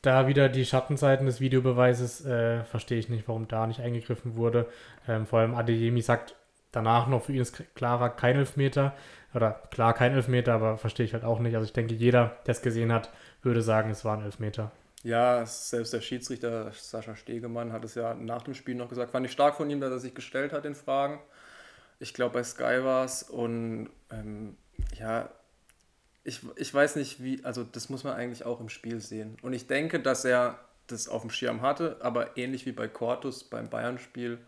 da 0.02 0.26
wieder 0.26 0.48
die 0.48 0.64
Schattenseiten 0.64 1.26
des 1.26 1.40
Videobeweises 1.40 2.24
äh, 2.24 2.64
verstehe 2.64 2.98
ich 2.98 3.08
nicht, 3.08 3.28
warum 3.28 3.48
da 3.48 3.66
nicht 3.66 3.80
eingegriffen 3.80 4.36
wurde. 4.36 4.66
Ähm, 5.08 5.26
vor 5.26 5.40
allem 5.40 5.54
Adeyemi 5.54 6.02
sagt 6.02 6.36
danach 6.72 7.06
noch, 7.06 7.24
für 7.24 7.32
ihn 7.32 7.40
ist 7.40 7.62
klarer 7.74 8.10
kein 8.10 8.36
Elfmeter. 8.36 8.94
Oder 9.34 9.62
klar 9.70 9.94
kein 9.94 10.12
Elfmeter, 10.12 10.54
aber 10.54 10.76
verstehe 10.76 11.06
ich 11.06 11.14
halt 11.14 11.24
auch 11.24 11.38
nicht. 11.38 11.54
Also 11.54 11.64
ich 11.64 11.72
denke, 11.72 11.94
jeder, 11.94 12.36
der 12.46 12.52
es 12.52 12.62
gesehen 12.62 12.92
hat, 12.92 13.10
würde 13.42 13.62
sagen, 13.62 13.90
es 13.90 14.04
war 14.04 14.16
ein 14.16 14.24
Elfmeter. 14.24 14.72
Ja, 15.02 15.46
selbst 15.46 15.92
der 15.92 16.00
Schiedsrichter 16.00 16.72
Sascha 16.72 17.16
Stegemann 17.16 17.72
hat 17.72 17.84
es 17.84 17.94
ja 17.94 18.14
nach 18.14 18.42
dem 18.42 18.54
Spiel 18.54 18.74
noch 18.74 18.88
gesagt. 18.88 19.12
Fand 19.12 19.24
ich 19.24 19.32
stark 19.32 19.54
von 19.54 19.70
ihm, 19.70 19.80
dass 19.80 19.90
er 19.90 19.98
sich 19.98 20.14
gestellt 20.14 20.52
hat 20.52 20.64
in 20.64 20.74
Fragen. 20.74 21.20
Ich 22.00 22.12
glaube, 22.12 22.34
bei 22.34 22.42
Sky 22.42 22.82
war 22.82 23.04
es. 23.04 23.22
Und 23.22 23.90
ähm, 24.10 24.56
ja, 24.98 25.30
ich, 26.24 26.40
ich 26.56 26.74
weiß 26.74 26.96
nicht, 26.96 27.22
wie, 27.22 27.44
also 27.44 27.62
das 27.62 27.88
muss 27.88 28.04
man 28.04 28.14
eigentlich 28.14 28.44
auch 28.44 28.60
im 28.60 28.68
Spiel 28.68 29.00
sehen. 29.00 29.36
Und 29.42 29.52
ich 29.52 29.66
denke, 29.68 30.00
dass 30.00 30.24
er 30.24 30.58
das 30.88 31.08
auf 31.08 31.22
dem 31.22 31.30
Schirm 31.30 31.62
hatte, 31.62 31.98
aber 32.00 32.36
ähnlich 32.36 32.66
wie 32.66 32.72
bei 32.72 32.88
Cortus 32.88 33.44
beim 33.44 33.70
Bayern-Spiel 33.70 34.38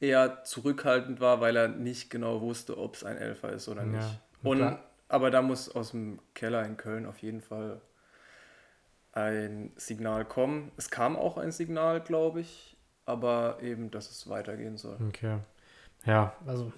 eher 0.00 0.44
zurückhaltend 0.44 1.20
war, 1.20 1.40
weil 1.40 1.56
er 1.56 1.68
nicht 1.68 2.10
genau 2.10 2.40
wusste, 2.40 2.78
ob 2.78 2.94
es 2.94 3.04
ein 3.04 3.16
Elfer 3.16 3.50
ist 3.50 3.68
oder 3.68 3.84
nicht. 3.84 4.02
Ja, 4.02 4.20
und, 4.42 4.78
aber 5.08 5.30
da 5.30 5.42
muss 5.42 5.74
aus 5.74 5.90
dem 5.90 6.20
Keller 6.34 6.64
in 6.64 6.76
Köln 6.76 7.06
auf 7.06 7.18
jeden 7.18 7.40
Fall 7.40 7.80
ein 9.12 9.72
Signal 9.76 10.24
kommen. 10.24 10.72
Es 10.76 10.90
kam 10.90 11.16
auch 11.16 11.38
ein 11.38 11.52
Signal, 11.52 12.00
glaube 12.00 12.40
ich, 12.40 12.76
aber 13.06 13.58
eben, 13.62 13.90
dass 13.90 14.10
es 14.10 14.28
weitergehen 14.28 14.76
soll. 14.76 14.98
Okay. 15.08 15.38
Ja, 16.06 16.34
also 16.46 16.72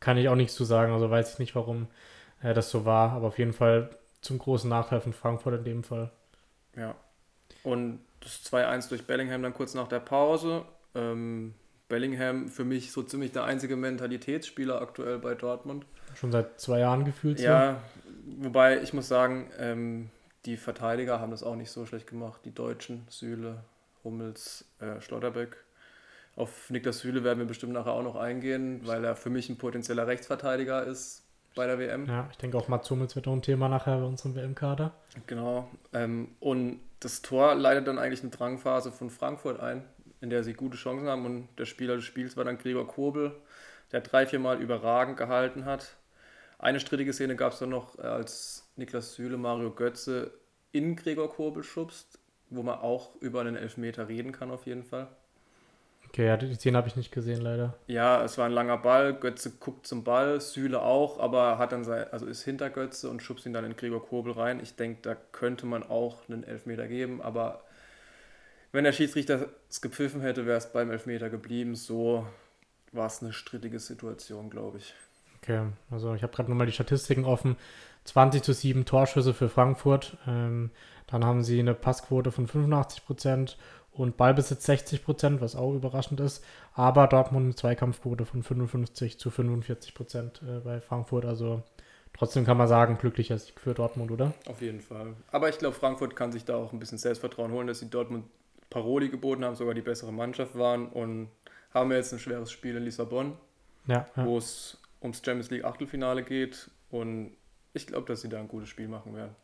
kann 0.00 0.16
ich 0.16 0.28
auch 0.28 0.34
nichts 0.34 0.54
zu 0.54 0.64
sagen. 0.64 0.92
Also 0.92 1.10
weiß 1.10 1.34
ich 1.34 1.38
nicht, 1.38 1.54
warum 1.54 1.88
äh, 2.42 2.54
das 2.54 2.70
so 2.70 2.84
war, 2.84 3.12
aber 3.12 3.28
auf 3.28 3.38
jeden 3.38 3.52
Fall 3.52 3.90
zum 4.20 4.38
großen 4.38 4.68
Nachteil 4.68 5.00
von 5.00 5.12
Frankfurt 5.12 5.54
in 5.54 5.64
dem 5.64 5.84
Fall. 5.84 6.10
Ja. 6.76 6.94
Und 7.62 8.00
das 8.20 8.44
2-1 8.44 8.88
durch 8.88 9.06
Bellingham 9.06 9.42
dann 9.42 9.54
kurz 9.54 9.74
nach 9.74 9.88
der 9.88 10.00
Pause. 10.00 10.64
Ähm, 10.94 11.54
Bellingham 11.88 12.48
für 12.48 12.64
mich 12.64 12.92
so 12.92 13.02
ziemlich 13.02 13.32
der 13.32 13.44
einzige 13.44 13.76
Mentalitätsspieler 13.76 14.80
aktuell 14.80 15.18
bei 15.18 15.34
Dortmund. 15.34 15.86
Schon 16.14 16.32
seit 16.32 16.60
zwei 16.60 16.80
Jahren 16.80 17.04
gefühlt. 17.04 17.40
Ja, 17.40 17.80
so. 18.04 18.44
wobei 18.44 18.82
ich 18.82 18.92
muss 18.92 19.08
sagen, 19.08 19.50
ähm, 19.58 20.10
die 20.46 20.56
Verteidiger 20.56 21.20
haben 21.20 21.30
das 21.30 21.42
auch 21.42 21.56
nicht 21.56 21.70
so 21.70 21.86
schlecht 21.86 22.06
gemacht. 22.06 22.40
Die 22.44 22.54
Deutschen, 22.54 23.06
Süle, 23.08 23.64
Hummels, 24.02 24.64
äh, 24.80 25.00
Schlotterbeck. 25.00 25.63
Auf 26.36 26.70
Niklas 26.70 27.00
Süle 27.00 27.24
werden 27.24 27.38
wir 27.38 27.46
bestimmt 27.46 27.72
nachher 27.72 27.92
auch 27.92 28.02
noch 28.02 28.16
eingehen, 28.16 28.80
weil 28.84 29.04
er 29.04 29.16
für 29.16 29.30
mich 29.30 29.48
ein 29.48 29.56
potenzieller 29.56 30.06
Rechtsverteidiger 30.06 30.84
ist 30.84 31.22
bei 31.54 31.66
der 31.66 31.78
WM. 31.78 32.06
Ja, 32.06 32.28
ich 32.30 32.38
denke 32.38 32.58
auch 32.58 32.66
Mats 32.66 32.90
Hummels 32.90 33.14
wird 33.14 33.28
auch 33.28 33.32
ein 33.32 33.42
Thema 33.42 33.68
nachher 33.68 33.98
bei 33.98 34.04
unserem 34.04 34.34
WM-Kader. 34.34 34.92
Genau. 35.26 35.70
Ähm, 35.92 36.28
und 36.40 36.80
das 36.98 37.22
Tor 37.22 37.54
leitet 37.54 37.86
dann 37.86 37.98
eigentlich 37.98 38.22
eine 38.22 38.30
Drangphase 38.30 38.90
von 38.90 39.10
Frankfurt 39.10 39.60
ein 39.60 39.84
in 40.24 40.30
der 40.30 40.42
sie 40.42 40.54
gute 40.54 40.76
Chancen 40.78 41.06
haben. 41.06 41.26
Und 41.26 41.48
der 41.58 41.66
Spieler 41.66 41.96
des 41.96 42.04
Spiels 42.04 42.36
war 42.36 42.44
dann 42.44 42.58
Gregor 42.58 42.88
Kobel, 42.88 43.36
der 43.92 44.00
drei, 44.00 44.26
vier 44.26 44.38
Mal 44.40 44.60
überragend 44.60 45.18
gehalten 45.18 45.66
hat. 45.66 45.96
Eine 46.58 46.80
strittige 46.80 47.12
Szene 47.12 47.36
gab 47.36 47.52
es 47.52 47.58
dann 47.58 47.68
noch, 47.68 47.98
als 47.98 48.72
Niklas 48.76 49.14
Süle 49.14 49.36
Mario 49.36 49.70
Götze 49.70 50.32
in 50.72 50.96
Gregor 50.96 51.30
Kobel 51.30 51.62
schubst, 51.62 52.18
wo 52.48 52.62
man 52.62 52.78
auch 52.78 53.14
über 53.16 53.42
einen 53.42 53.54
Elfmeter 53.54 54.08
reden 54.08 54.32
kann 54.32 54.50
auf 54.50 54.66
jeden 54.66 54.82
Fall. 54.82 55.08
Okay, 56.14 56.26
ja, 56.26 56.36
die 56.36 56.54
Szene 56.54 56.78
habe 56.78 56.86
ich 56.86 56.94
nicht 56.94 57.10
gesehen, 57.10 57.40
leider. 57.40 57.74
Ja, 57.88 58.22
es 58.22 58.38
war 58.38 58.46
ein 58.46 58.52
langer 58.52 58.78
Ball, 58.78 59.14
Götze 59.14 59.50
guckt 59.50 59.84
zum 59.84 60.04
Ball, 60.04 60.40
Süle 60.40 60.80
auch, 60.80 61.18
aber 61.18 61.58
hat 61.58 61.72
dann 61.72 61.82
sein, 61.82 62.06
also 62.12 62.26
ist 62.26 62.44
hinter 62.44 62.70
Götze 62.70 63.10
und 63.10 63.20
schubst 63.20 63.46
ihn 63.46 63.52
dann 63.52 63.64
in 63.64 63.74
Gregor 63.74 64.06
Kobel 64.06 64.32
rein. 64.32 64.60
Ich 64.62 64.76
denke, 64.76 65.00
da 65.02 65.16
könnte 65.32 65.66
man 65.66 65.82
auch 65.82 66.28
einen 66.28 66.44
Elfmeter 66.44 66.86
geben, 66.86 67.20
aber 67.20 67.64
wenn 68.70 68.84
der 68.84 68.92
Schiedsrichter 68.92 69.48
es 69.68 69.80
gepfiffen 69.80 70.20
hätte, 70.20 70.46
wäre 70.46 70.56
es 70.56 70.70
beim 70.70 70.92
Elfmeter 70.92 71.30
geblieben. 71.30 71.74
So 71.74 72.24
war 72.92 73.06
es 73.06 73.20
eine 73.20 73.32
strittige 73.32 73.80
Situation, 73.80 74.50
glaube 74.50 74.78
ich. 74.78 74.94
Okay, 75.42 75.62
also 75.90 76.14
ich 76.14 76.22
habe 76.22 76.32
gerade 76.32 76.48
nochmal 76.48 76.66
die 76.68 76.72
Statistiken 76.72 77.24
offen. 77.24 77.56
20 78.04 78.40
zu 78.40 78.52
7 78.52 78.84
Torschüsse 78.84 79.34
für 79.34 79.48
Frankfurt. 79.48 80.16
Ähm, 80.28 80.70
dann 81.08 81.24
haben 81.24 81.42
sie 81.42 81.58
eine 81.58 81.74
Passquote 81.74 82.30
von 82.30 82.46
85 82.46 83.04
Prozent 83.04 83.58
und 83.94 84.16
Ballbesitz 84.16 84.66
60 84.66 85.04
Prozent, 85.04 85.40
was 85.40 85.56
auch 85.56 85.72
überraschend 85.72 86.20
ist. 86.20 86.44
Aber 86.74 87.06
Dortmund 87.06 87.44
eine 87.44 87.54
Zweikampfquote 87.54 88.26
von 88.26 88.42
55 88.42 89.18
zu 89.18 89.30
45 89.30 89.94
Prozent 89.94 90.42
äh, 90.42 90.60
bei 90.60 90.80
Frankfurt. 90.80 91.24
Also 91.24 91.62
trotzdem 92.12 92.44
kann 92.44 92.56
man 92.56 92.68
sagen, 92.68 92.98
glücklicher 92.98 93.38
Sieg 93.38 93.60
für 93.60 93.72
Dortmund, 93.72 94.10
oder? 94.10 94.34
Auf 94.46 94.60
jeden 94.60 94.80
Fall. 94.80 95.14
Aber 95.30 95.48
ich 95.48 95.58
glaube, 95.58 95.76
Frankfurt 95.76 96.16
kann 96.16 96.32
sich 96.32 96.44
da 96.44 96.56
auch 96.56 96.72
ein 96.72 96.80
bisschen 96.80 96.98
Selbstvertrauen 96.98 97.52
holen, 97.52 97.68
dass 97.68 97.78
sie 97.78 97.88
Dortmund 97.88 98.24
Paroli 98.68 99.08
geboten 99.08 99.44
haben, 99.44 99.54
sogar 99.54 99.74
die 99.74 99.82
bessere 99.82 100.12
Mannschaft 100.12 100.58
waren 100.58 100.88
und 100.88 101.28
haben 101.72 101.92
jetzt 101.92 102.12
ein 102.12 102.18
schweres 102.18 102.50
Spiel 102.50 102.76
in 102.76 102.84
Lissabon, 102.84 103.36
ja, 103.86 104.06
ja. 104.16 104.26
wo 104.26 104.38
es 104.38 104.78
ums 105.00 105.22
Champions 105.24 105.50
League 105.50 105.64
Achtelfinale 105.64 106.24
geht 106.24 106.70
und 106.90 107.36
ich 107.72 107.86
glaube, 107.86 108.06
dass 108.06 108.22
sie 108.22 108.28
da 108.28 108.40
ein 108.40 108.48
gutes 108.48 108.68
Spiel 108.68 108.88
machen 108.88 109.14
werden. 109.14 109.36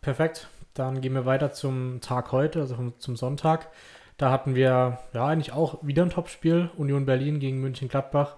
Perfekt. 0.00 0.48
Dann 0.74 1.00
gehen 1.00 1.14
wir 1.14 1.26
weiter 1.26 1.52
zum 1.52 2.00
Tag 2.00 2.32
heute, 2.32 2.60
also 2.60 2.92
zum 2.98 3.16
Sonntag. 3.16 3.68
Da 4.16 4.30
hatten 4.30 4.54
wir 4.54 4.98
ja 5.14 5.26
eigentlich 5.26 5.52
auch 5.52 5.78
wieder 5.82 6.02
ein 6.02 6.10
Topspiel. 6.10 6.70
Union 6.76 7.06
Berlin 7.06 7.40
gegen 7.40 7.60
München 7.60 7.88
Gladbach. 7.88 8.36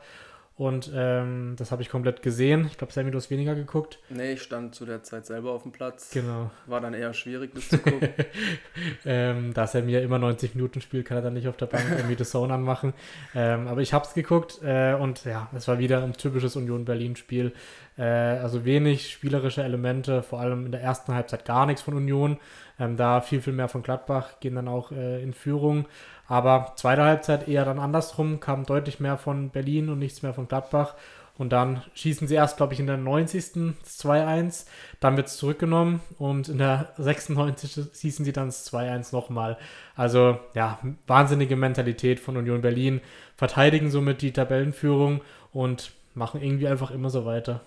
Und 0.63 0.93
ähm, 0.95 1.55
das 1.57 1.73
habe 1.73 1.83
ich 1.83 1.89
komplett 1.89 2.23
gesehen. 2.23 2.67
Ich 2.67 2.77
glaube, 2.77 2.93
Sammy, 2.93 3.11
du 3.11 3.17
hast 3.17 3.31
weniger 3.31 3.55
geguckt. 3.55 3.99
Nee, 4.11 4.35
ich 4.35 4.43
stand 4.43 4.75
zu 4.75 4.85
der 4.85 5.03
Zeit 5.03 5.27
selber 5.27 5.51
auf 5.51 5.63
dem 5.63 5.73
Platz. 5.73 6.11
Genau. 6.13 6.51
War 6.67 6.81
dann 6.81 6.95
eher 6.95 7.15
schwierig, 7.15 7.53
das 7.55 7.69
zu 7.69 7.79
gucken. 7.79 8.11
ähm, 9.05 9.55
da 9.55 9.67
Sammy 9.67 9.93
ja 9.93 10.01
immer 10.01 10.19
90 10.19 10.55
Minuten 10.55 10.81
spielt, 10.81 11.07
kann 11.07 11.17
er 11.17 11.23
dann 11.23 11.33
nicht 11.33 11.49
auf 11.49 11.57
der 11.57 11.67
Bank 11.67 11.87
irgendwie 11.91 12.17
The 12.17 12.25
Zone 12.25 12.53
anmachen. 12.53 12.93
Ähm, 13.35 13.67
aber 13.67 13.81
ich 13.81 13.93
habe 13.93 14.07
es 14.07 14.15
geguckt 14.15 14.61
äh, 14.63 14.93
und 14.95 15.25
ja, 15.25 15.49
es 15.53 15.67
war 15.67 15.79
wieder 15.79 16.05
ein 16.05 16.13
typisches 16.13 16.55
Union 16.55 16.85
Berlin-Spiel. 16.85 17.55
Äh, 17.99 18.05
also 18.05 18.65
wenig 18.65 19.11
spielerische 19.11 19.63
Elemente, 19.63 20.23
vor 20.23 20.41
allem 20.41 20.67
in 20.67 20.73
der 20.73 20.83
ersten 20.83 21.15
Halbzeit 21.15 21.45
gar 21.45 21.67
nichts 21.67 21.83
von 21.83 21.95
Union. 21.95 22.39
Ähm, 22.79 22.97
da 22.97 23.21
viel, 23.21 23.41
viel 23.41 23.53
mehr 23.53 23.69
von 23.69 23.83
Gladbach, 23.83 24.41
gehen 24.41 24.55
dann 24.55 24.69
auch 24.69 24.93
äh, 24.93 25.23
in 25.23 25.35
Führung. 25.35 25.87
Aber 26.27 26.73
zweite 26.77 27.03
Halbzeit 27.05 27.49
eher 27.49 27.65
dann 27.65 27.79
andersrum, 27.79 28.41
kam 28.41 28.65
deutlich 28.65 29.01
mehr 29.01 29.19
von 29.19 29.51
Berlin 29.51 29.89
und 29.89 29.99
nichts 29.99 30.23
mehr 30.23 30.35
von 30.35 30.49
Gladbach. 30.49 30.95
Und 31.39 31.51
dann 31.51 31.83
schießen 31.95 32.29
sie 32.29 32.35
erst, 32.35 32.59
glaube 32.59 32.75
ich, 32.75 32.81
in 32.81 32.87
der 32.87 32.99
90. 32.99 33.75
2-1. 33.85 34.67
Dann 35.01 35.17
wird 35.17 35.29
es 35.29 35.37
zurückgenommen 35.39 36.01
und 36.19 36.49
in 36.49 36.59
der 36.59 36.93
96. 36.99 37.89
schießen 37.95 38.25
sie 38.25 38.33
dann 38.33 38.47
das 38.47 38.73
2-1 38.73 39.15
nochmal. 39.15 39.59
Also 39.97 40.39
ja, 40.55 40.79
wahnsinnige 41.07 41.57
Mentalität 41.57 42.21
von 42.21 42.37
Union 42.37 42.61
Berlin. 42.61 43.01
Verteidigen 43.37 43.91
somit 43.91 44.23
die 44.23 44.33
Tabellenführung 44.33 45.21
und 45.53 45.93
machen 46.15 46.43
irgendwie 46.43 46.69
einfach 46.69 46.91
immer 46.91 47.11
so 47.11 47.25
weiter. 47.25 47.61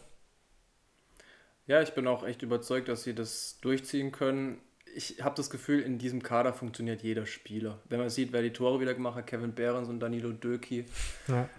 Ja, 1.67 1.81
ich 1.81 1.93
bin 1.93 2.07
auch 2.07 2.25
echt 2.25 2.41
überzeugt, 2.41 2.87
dass 2.87 3.03
sie 3.03 3.15
das 3.15 3.59
durchziehen 3.61 4.11
können. 4.11 4.59
Ich 4.95 5.23
habe 5.23 5.35
das 5.35 5.49
Gefühl, 5.49 5.81
in 5.81 5.97
diesem 5.97 6.23
Kader 6.23 6.53
funktioniert 6.53 7.01
jeder 7.01 7.25
Spieler. 7.25 7.81
Wenn 7.89 7.99
man 7.99 8.09
sieht, 8.09 8.31
wer 8.31 8.41
die 8.41 8.53
Tore 8.53 8.79
wieder 8.79 8.93
gemacht 8.93 9.15
hat, 9.15 9.27
Kevin 9.27 9.53
Behrens 9.53 9.89
und 9.89 9.99
Danilo 9.99 10.31
Döki. 10.31 10.85
Ja 11.27 11.49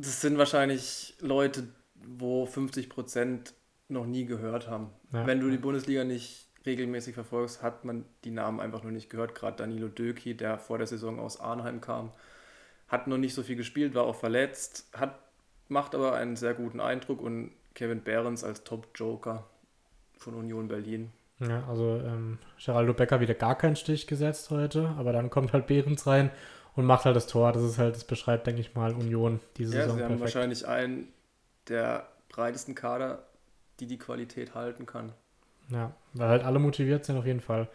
das 0.00 0.20
sind 0.20 0.38
wahrscheinlich 0.38 1.14
Leute, 1.20 1.68
wo 1.94 2.46
50 2.46 2.88
Prozent 2.88 3.54
noch 3.88 4.06
nie 4.06 4.24
gehört 4.24 4.68
haben. 4.68 4.90
Ja. 5.12 5.26
Wenn 5.26 5.40
du 5.40 5.50
die 5.50 5.58
Bundesliga 5.58 6.04
nicht 6.04 6.48
regelmäßig 6.64 7.14
verfolgst, 7.14 7.62
hat 7.62 7.84
man 7.84 8.04
die 8.24 8.30
Namen 8.30 8.60
einfach 8.60 8.82
noch 8.82 8.90
nicht 8.90 9.10
gehört. 9.10 9.34
Gerade 9.34 9.56
Danilo 9.56 9.88
Döki, 9.88 10.36
der 10.36 10.58
vor 10.58 10.78
der 10.78 10.86
Saison 10.86 11.18
aus 11.18 11.40
Arnheim 11.40 11.80
kam, 11.80 12.12
hat 12.88 13.06
noch 13.06 13.18
nicht 13.18 13.34
so 13.34 13.42
viel 13.42 13.56
gespielt, 13.56 13.94
war 13.94 14.04
auch 14.04 14.16
verletzt, 14.16 14.88
hat, 14.94 15.18
macht 15.68 15.94
aber 15.94 16.14
einen 16.14 16.36
sehr 16.36 16.54
guten 16.54 16.80
Eindruck 16.80 17.20
und 17.20 17.52
Kevin 17.80 18.02
Behrens 18.02 18.44
als 18.44 18.62
Top-Joker 18.62 19.42
von 20.18 20.34
Union 20.34 20.68
Berlin. 20.68 21.12
Ja, 21.38 21.64
also 21.66 21.96
ähm, 22.04 22.36
Geraldo 22.62 22.92
Becker 22.92 23.20
wieder 23.20 23.32
gar 23.32 23.56
keinen 23.56 23.74
Stich 23.74 24.06
gesetzt 24.06 24.50
heute, 24.50 24.94
aber 24.98 25.14
dann 25.14 25.30
kommt 25.30 25.54
halt 25.54 25.66
Behrens 25.66 26.06
rein 26.06 26.30
und 26.76 26.84
macht 26.84 27.06
halt 27.06 27.16
das 27.16 27.26
Tor. 27.26 27.52
Das 27.52 27.62
ist 27.62 27.78
halt, 27.78 27.94
das 27.94 28.04
beschreibt, 28.04 28.46
denke 28.46 28.60
ich 28.60 28.74
mal, 28.74 28.92
Union 28.92 29.40
diese 29.56 29.74
ja, 29.74 29.84
Saison. 29.84 29.96
Sie 29.96 30.02
haben 30.02 30.18
perfekt. 30.18 30.34
wahrscheinlich 30.34 30.68
einen 30.68 31.08
der 31.68 32.06
breitesten 32.28 32.74
Kader, 32.74 33.22
die 33.80 33.86
die 33.86 33.98
Qualität 33.98 34.54
halten 34.54 34.84
kann. 34.84 35.14
Ja, 35.70 35.92
weil 36.12 36.28
halt 36.28 36.44
alle 36.44 36.58
motiviert 36.58 37.06
sind 37.06 37.16
auf 37.16 37.24
jeden 37.24 37.40
Fall. 37.40 37.66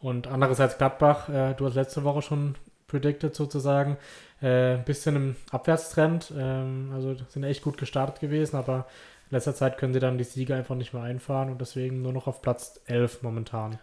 Und 0.00 0.26
andererseits 0.26 0.76
Gladbach, 0.76 1.30
äh, 1.30 1.54
du 1.54 1.64
hast 1.64 1.76
letzte 1.76 2.04
Woche 2.04 2.20
schon 2.20 2.56
predicted 2.88 3.34
sozusagen, 3.34 3.96
äh, 4.42 4.74
ein 4.74 4.84
bisschen 4.84 5.16
im 5.16 5.36
Abwärtstrend. 5.50 6.30
Ähm, 6.36 6.90
also 6.92 7.16
sind 7.30 7.44
echt 7.44 7.62
gut 7.62 7.78
gestartet 7.78 8.20
gewesen, 8.20 8.56
aber 8.56 8.86
in 9.30 9.34
letzter 9.34 9.54
Zeit 9.54 9.78
können 9.78 9.92
sie 9.92 10.00
dann 10.00 10.18
die 10.18 10.24
Siege 10.24 10.54
einfach 10.54 10.76
nicht 10.76 10.92
mehr 10.92 11.02
einfahren 11.02 11.50
und 11.50 11.60
deswegen 11.60 12.02
nur 12.02 12.12
noch 12.12 12.26
auf 12.26 12.42
Platz 12.42 12.80
11 12.86 13.22
momentan. 13.22 13.78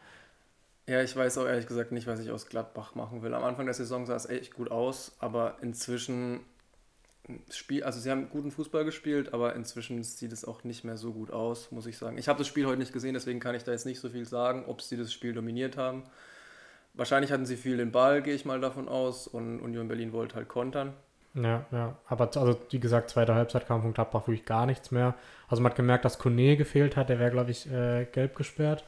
Ja, 0.87 1.01
ich 1.01 1.15
weiß 1.15 1.37
auch 1.37 1.45
ehrlich 1.45 1.67
gesagt 1.67 1.91
nicht, 1.91 2.07
was 2.07 2.19
ich 2.19 2.31
aus 2.31 2.47
Gladbach 2.47 2.95
machen 2.95 3.21
will. 3.21 3.33
Am 3.33 3.43
Anfang 3.43 3.65
der 3.65 3.73
Saison 3.73 4.05
sah 4.05 4.15
es 4.15 4.25
echt 4.25 4.53
gut 4.53 4.69
aus, 4.71 5.15
aber 5.19 5.57
inzwischen 5.61 6.41
Spiel, 7.49 7.83
also 7.83 8.01
sie 8.01 8.11
haben 8.11 8.29
guten 8.29 8.51
Fußball 8.51 8.83
gespielt, 8.83 9.33
aber 9.33 9.55
inzwischen 9.55 10.03
sieht 10.03 10.33
es 10.33 10.43
auch 10.43 10.65
nicht 10.65 10.83
mehr 10.83 10.97
so 10.97 11.13
gut 11.13 11.31
aus, 11.31 11.71
muss 11.71 11.85
ich 11.85 11.97
sagen. 11.97 12.17
Ich 12.17 12.27
habe 12.27 12.39
das 12.39 12.47
Spiel 12.47 12.65
heute 12.65 12.79
nicht 12.79 12.91
gesehen, 12.91 13.13
deswegen 13.13 13.39
kann 13.39 13.55
ich 13.55 13.63
da 13.63 13.71
jetzt 13.71 13.85
nicht 13.85 14.01
so 14.01 14.09
viel 14.09 14.25
sagen, 14.25 14.65
ob 14.67 14.81
sie 14.81 14.97
das 14.97 15.13
Spiel 15.13 15.31
dominiert 15.31 15.77
haben. 15.77 16.03
Wahrscheinlich 16.93 17.31
hatten 17.31 17.45
sie 17.45 17.55
viel 17.55 17.77
den 17.77 17.93
Ball, 17.93 18.21
gehe 18.21 18.35
ich 18.35 18.43
mal 18.43 18.59
davon 18.59 18.89
aus, 18.89 19.27
und 19.27 19.61
Union 19.61 19.87
Berlin 19.87 20.11
wollte 20.11 20.35
halt 20.35 20.49
kontern. 20.49 20.93
Ja, 21.35 21.65
ja, 21.71 21.97
aber 22.07 22.29
also 22.35 22.59
wie 22.69 22.79
gesagt, 22.79 23.09
zweite 23.09 23.33
Halbzeit 23.33 23.67
kam 23.67 23.81
von 23.81 23.93
Gladbach 23.93 24.27
wirklich 24.27 24.45
gar 24.45 24.65
nichts 24.65 24.91
mehr. 24.91 25.15
Also 25.47 25.63
man 25.63 25.71
hat 25.71 25.77
gemerkt, 25.77 26.05
dass 26.05 26.19
Kone 26.19 26.57
gefehlt 26.57 26.95
hat, 26.95 27.09
der 27.09 27.19
wäre, 27.19 27.31
glaube 27.31 27.51
ich, 27.51 27.71
äh, 27.71 28.05
gelb 28.05 28.35
gesperrt. 28.35 28.83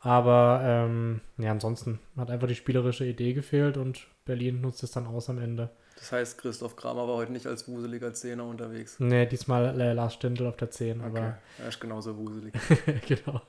Aber 0.00 0.60
ähm, 0.62 1.20
ja, 1.38 1.50
ansonsten 1.50 1.98
hat 2.16 2.30
einfach 2.30 2.48
die 2.48 2.54
spielerische 2.54 3.06
Idee 3.06 3.32
gefehlt 3.32 3.76
und 3.76 4.06
Berlin 4.24 4.60
nutzt 4.60 4.82
es 4.82 4.90
dann 4.90 5.06
aus 5.06 5.30
am 5.30 5.38
Ende. 5.38 5.70
Das 5.96 6.12
heißt, 6.12 6.38
Christoph 6.38 6.76
Kramer 6.76 7.08
war 7.08 7.16
heute 7.16 7.32
nicht 7.32 7.46
als 7.46 7.66
wuseliger 7.66 8.12
Zehner 8.12 8.44
unterwegs. 8.44 8.96
Nee, 9.00 9.24
diesmal 9.24 9.80
äh, 9.80 9.94
Lars 9.94 10.12
Stindl 10.14 10.46
auf 10.46 10.56
der 10.56 10.70
10. 10.70 11.00
Okay. 11.00 11.08
Aber 11.08 11.38
er 11.58 11.68
ist 11.68 11.80
genauso 11.80 12.16
wuselig. 12.18 12.52
genau. 13.08 13.40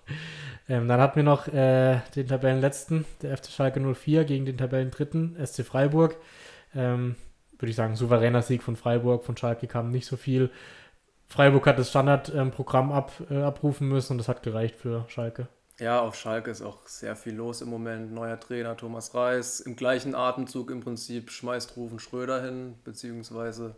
Ähm, 0.69 0.87
dann 0.87 1.01
hatten 1.01 1.17
wir 1.17 1.23
noch 1.23 1.47
äh, 1.49 1.99
den 2.15 2.27
Tabellenletzten, 2.27 3.05
der 3.21 3.37
FC 3.37 3.47
Schalke 3.47 3.81
04 3.81 4.23
gegen 4.23 4.45
den 4.45 4.57
Tabellendritten, 4.57 5.35
SC 5.45 5.65
Freiburg. 5.65 6.15
Ähm, 6.73 7.15
Würde 7.59 7.69
ich 7.69 7.75
sagen, 7.75 7.95
souveräner 7.95 8.41
Sieg 8.41 8.63
von 8.63 8.75
Freiburg. 8.75 9.23
Von 9.23 9.37
Schalke 9.37 9.67
kam 9.67 9.91
nicht 9.91 10.05
so 10.05 10.17
viel. 10.17 10.51
Freiburg 11.27 11.67
hat 11.67 11.77
das 11.77 11.89
Standardprogramm 11.89 12.91
ab, 12.91 13.11
äh, 13.29 13.41
abrufen 13.41 13.87
müssen 13.87 14.13
und 14.13 14.17
das 14.19 14.29
hat 14.29 14.43
gereicht 14.43 14.75
für 14.75 15.05
Schalke. 15.09 15.47
Ja, 15.79 15.99
auf 16.01 16.15
Schalke 16.15 16.49
ist 16.49 16.61
auch 16.61 16.87
sehr 16.87 17.15
viel 17.15 17.35
los 17.35 17.61
im 17.61 17.69
Moment. 17.69 18.11
Neuer 18.11 18.39
Trainer 18.39 18.75
Thomas 18.75 19.13
Reis. 19.13 19.59
Im 19.59 19.75
gleichen 19.75 20.15
Atemzug 20.15 20.71
im 20.71 20.79
Prinzip 20.79 21.29
schmeißt 21.29 21.75
Rufen 21.77 21.99
Schröder 21.99 22.41
hin, 22.41 22.75
beziehungsweise 22.83 23.75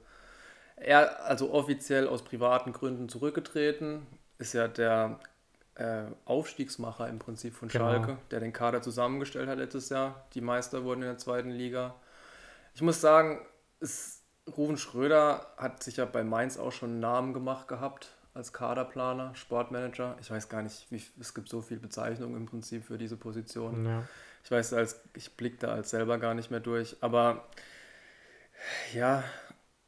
er, 0.77 1.25
also 1.25 1.51
offiziell 1.51 2.07
aus 2.07 2.23
privaten 2.23 2.71
Gründen 2.71 3.09
zurückgetreten, 3.09 4.07
ist 4.37 4.53
ja 4.53 4.69
der 4.69 5.19
äh, 5.75 6.03
Aufstiegsmacher 6.25 7.09
im 7.09 7.19
Prinzip 7.19 7.53
von 7.53 7.67
genau. 7.67 7.91
Schalke, 7.91 8.17
der 8.31 8.39
den 8.39 8.53
Kader 8.53 8.81
zusammengestellt 8.81 9.49
hat 9.49 9.57
letztes 9.57 9.89
Jahr. 9.89 10.25
Die 10.33 10.41
Meister 10.41 10.85
wurden 10.85 11.01
in 11.01 11.07
der 11.07 11.17
zweiten 11.17 11.49
Liga. 11.49 11.95
Ich 12.75 12.81
muss 12.81 13.01
sagen, 13.01 13.41
es, 13.79 14.23
Rufen 14.47 14.77
Schröder 14.77 15.47
hat 15.57 15.83
sich 15.83 15.97
ja 15.97 16.05
bei 16.05 16.23
Mainz 16.23 16.57
auch 16.57 16.71
schon 16.71 16.91
einen 16.91 16.99
Namen 16.99 17.33
gemacht 17.33 17.67
gehabt 17.67 18.15
als 18.33 18.53
Kaderplaner, 18.53 19.35
Sportmanager. 19.35 20.15
Ich 20.21 20.31
weiß 20.31 20.49
gar 20.49 20.61
nicht, 20.61 20.87
wie, 20.91 21.01
es 21.19 21.33
gibt 21.33 21.49
so 21.49 21.61
viele 21.61 21.79
Bezeichnungen 21.79 22.35
im 22.35 22.45
Prinzip 22.45 22.85
für 22.85 22.97
diese 22.97 23.17
Position. 23.17 23.85
Ja. 23.85 24.03
Ich 24.43 24.51
weiß, 24.51 24.73
als 24.73 25.01
ich 25.15 25.35
blicke 25.35 25.57
da 25.57 25.73
als 25.73 25.89
selber 25.89 26.17
gar 26.17 26.33
nicht 26.33 26.51
mehr 26.51 26.59
durch. 26.59 26.97
Aber 27.01 27.47
ja, 28.93 29.23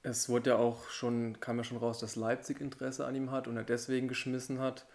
es 0.04 0.30
wurde 0.30 0.52
ja 0.52 0.56
auch 0.58 0.90
schon, 0.90 1.40
kam 1.40 1.58
ja 1.58 1.64
schon 1.64 1.78
raus, 1.78 2.00
dass 2.00 2.16
Leipzig 2.16 2.60
Interesse 2.60 3.06
an 3.06 3.16
ihm 3.16 3.32
hat 3.32 3.48
und 3.48 3.58
er 3.58 3.64
deswegen 3.64 4.08
geschmissen 4.08 4.60
hat. 4.60 4.86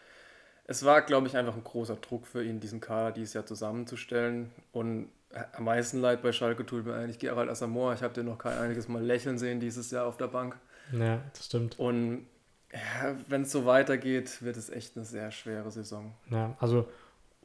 Es 0.64 0.85
war, 0.85 1.02
glaube 1.02 1.28
ich, 1.28 1.37
einfach 1.37 1.54
ein 1.54 1.64
großer 1.64 1.96
Druck 1.96 2.26
für 2.26 2.42
ihn, 2.42 2.59
diesen 2.59 2.80
Kader 2.80 3.12
dieses 3.12 3.35
Jahr 3.35 3.46
zusammenzustellen. 3.46 4.50
Und 4.72 5.11
am 5.53 5.64
meisten 5.64 6.01
leid 6.01 6.22
bei 6.22 6.33
Schalke 6.33 6.64
tut 6.64 6.87
mir 6.87 6.94
eigentlich 6.94 7.18
Gerald 7.18 7.49
Asamoah. 7.49 7.94
Ich 7.94 8.03
habe 8.03 8.14
den 8.14 8.27
noch 8.27 8.38
kein 8.38 8.59
einiges 8.59 8.88
Mal 8.88 9.03
lächeln 9.03 9.38
sehen 9.38 9.61
dieses 9.61 9.90
Jahr 9.90 10.07
auf 10.07 10.16
der 10.16 10.29
Bank. 10.29 10.57
Ja, 10.92 11.20
das 11.33 11.46
stimmt. 11.46 11.79
Und 11.79 12.27
ja, 12.72 13.16
wenn 13.29 13.42
es 13.42 13.53
so 13.53 13.66
weitergeht, 13.66 14.42
wird 14.42 14.57
es 14.57 14.70
echt 14.70 14.96
eine 14.96 15.05
sehr 15.05 15.31
schwere 15.31 15.70
Saison. 15.70 16.14
Ja, 16.31 16.55
also 16.61 16.88